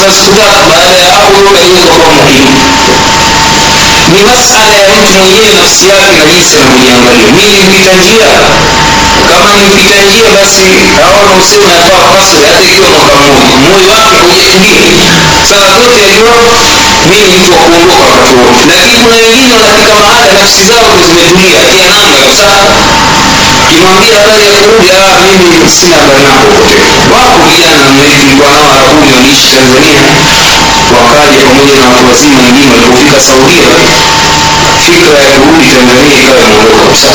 sasa 0.00 0.12
siku 0.18 0.34
tatu 0.40 0.62
baada 0.70 0.96
ya 1.04 1.12
hapo 1.18 1.38
kuwa 1.44 1.52
muhimu 1.52 2.54
ni 4.14 4.22
masala 4.30 4.74
ya 4.82 4.88
mtu 4.96 5.12
mwenyewe 5.20 5.52
nafsi 5.60 5.84
yake 5.92 6.10
na 6.18 6.24
jinsi 6.32 6.52
anavyojiangalia 6.56 7.28
mi 7.36 7.44
nipita 7.54 7.92
njia 8.00 8.28
kama 9.28 9.50
nipita 9.60 9.96
njia 10.06 10.30
basi 10.40 10.64
aona 11.04 11.32
useme 11.42 11.66
natoa 11.74 12.04
kasri 12.16 12.42
hata 12.48 12.60
ikiwa 12.68 12.88
mwaka 12.96 13.14
mmoja 13.20 13.56
moyo 13.70 13.88
wake 13.94 14.16
haujaingia 14.22 14.82
saa 15.48 15.66
zote 15.74 15.98
ajua 16.08 16.34
mimi 17.10 17.28
mtu 17.38 17.50
wa 17.52 17.58
kuondoka 17.66 18.02
wakati 18.10 18.34
wote 18.40 18.62
lakini 18.70 18.96
kuna 19.04 19.16
wengine 19.22 19.52
wanafika 19.60 19.92
mahala 20.00 20.32
nafsi 20.40 20.62
zao 20.70 20.90
zimetulia. 21.06 21.58
Atia 21.64 21.84
nanga 21.90 22.10
kabisa 22.18 22.46
kimwambia 23.70 24.14
habari 24.20 24.42
ya 24.48 24.52
kurudi 24.60 24.88
ah 25.00 25.14
mimi 25.26 25.70
sina 25.76 25.96
habari 26.00 26.22
nako 26.28 26.46
pote 26.56 26.76
wako 27.14 27.36
vijana 27.48 27.84
hii 28.20 28.34
nao 28.42 28.62
arabuni 28.74 29.10
waliishi 29.16 29.48
tanzania. 29.54 30.02
Wakaja 30.98 31.38
pamoja 31.48 31.74
na 31.80 31.86
watu 31.92 32.04
wazima 32.10 32.36
wengine 32.44 32.68
walipofika 32.74 33.18
saudia 33.28 33.68
fikra 34.84 35.18
ya 35.30 35.36
kurudi 35.42 35.66
tanzania 35.74 36.16
ikawa 36.22 36.38
imeondoka. 36.44 36.78
Kabisa 36.84 37.10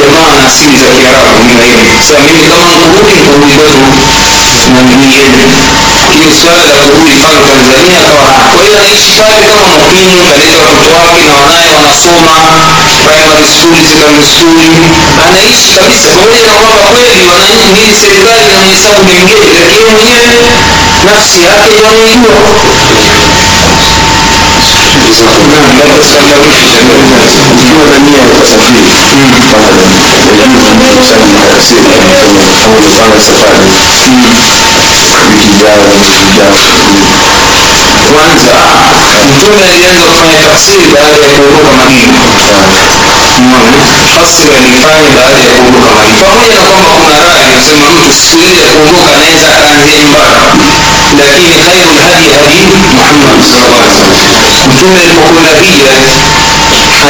jamaa 0.00 0.28
na 0.36 0.40
asili 0.50 0.76
za 0.82 0.88
kiarabu 0.96 1.38
mimi 1.48 1.64
hivi 1.70 1.88
sasa 1.98 2.14
mimi 2.26 2.42
kama 2.50 2.66
nkurudi 2.80 3.14
nkurudi 3.22 3.54
kwetu 3.58 3.76
na 3.82 3.88
lakini 6.12 6.34
swala 6.40 6.62
la 6.68 6.74
kurudi 6.84 7.12
mfano 7.18 7.40
tanzania 7.52 7.98
akawa 8.08 8.32
kwa 8.52 8.62
hiyo 8.64 8.76
anaishi 8.80 9.12
pale 9.20 9.46
kama 9.50 9.66
muhimu 9.82 10.16
kaleta 10.28 10.58
watoto 10.66 10.94
wake 11.02 11.22
na 11.28 11.34
wanaye 11.42 11.68
wanasoma 11.76 12.34
primary 13.04 13.46
school 13.54 13.80
secondary 13.90 14.26
school 14.32 14.58
anaishi 15.26 15.68
kabisa 15.78 16.08
pamoja 16.16 16.46
na 16.48 16.54
kwamba 16.60 16.84
kweli 16.92 17.22
wananini 17.32 17.94
serikali 18.02 18.42
inamhesabu 18.50 19.00
mgeni 19.04 19.34
lakini 19.60 19.90
mwenyewe 19.94 20.30
nafsi 21.06 21.38
yake 21.48 21.70
umepanga 21.80 22.12
safari 26.10 26.52
wiki 35.10 35.46
ijayo 35.54 35.82
mwezi 35.88 36.18
ujao 36.28 36.54
kwanza 38.12 38.54
mtume 39.32 39.62
alianza 39.72 40.04
kufanya 40.06 40.38
tafsiri 40.46 40.86
baada 40.94 41.16
ya 41.26 41.30
kuondoka 41.36 41.72
madina. 41.80 42.18
Fasiri 44.14 44.54
alifanya 44.56 45.10
baada 45.18 45.40
ya 45.48 45.52
kuondoka 45.56 45.90
madina. 45.98 46.24
Pamoja 46.30 46.54
na 46.60 46.66
kwamba 46.70 46.90
kuna 47.02 47.18
rai 47.28 47.44
inasema 47.52 47.86
mtu 47.96 48.10
siku 48.18 48.36
ile 48.52 48.60
ya 48.62 48.70
kuondoka 48.74 49.10
anaweza 49.16 49.46
akaanzia 49.54 49.96
nyumbani. 50.02 50.36
Lakini 51.20 51.54
khairu 51.64 51.92
lhadi 51.98 52.28
hadi 52.38 52.60
muhammad 52.94 53.38
sallallahu 53.50 54.02
mtume 54.70 54.96
alipokwenda 55.02 55.52
hija 55.62 55.92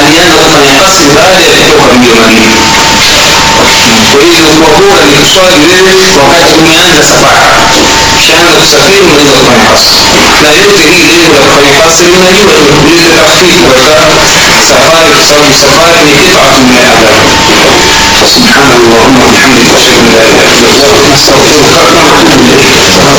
alianza 0.01 0.36
kufanya 0.44 0.73
fasiri 0.82 1.10
baada 1.19 1.39
ya 1.44 1.51
kutoka 1.60 1.86
mji 1.98 2.10
wa 2.19 2.24
وإذا 3.73 4.15
وإذ 4.19 4.35
الوقوع 4.55 4.99
لإقصاء 5.09 5.51
الجلد 5.57 6.01
وقد 6.19 6.44
بنيان 6.59 6.90
لسفاعة 7.01 7.70
شأن 8.27 8.49
السفير 8.62 9.03
من 9.03 9.28
القيقص 9.35 9.85
لا 10.43 10.53
يبتدي 10.53 10.97
إليه 11.05 11.27
القيقص 11.27 12.01
من 12.01 12.23
الجبل 12.28 12.61
تخفيف 13.16 13.61
والكرم 13.69 14.11
سفار 14.69 15.03
اقتصاد 15.12 15.44
السفارة 15.51 15.99
لقطعة 16.03 16.57
من 16.59 16.77
الأعلام 16.82 17.27
فسبحان 18.23 18.70
الله 18.81 19.07
وبحمدك 19.27 19.69
أشهد 19.77 19.99
أن 20.01 20.15
لا 20.16 20.24
إله 20.32 20.59
إلا 20.59 20.86
الله 20.86 21.15
نستغفرك 21.15 21.73
ونتوب 22.12 22.44
إليك. 22.53 23.12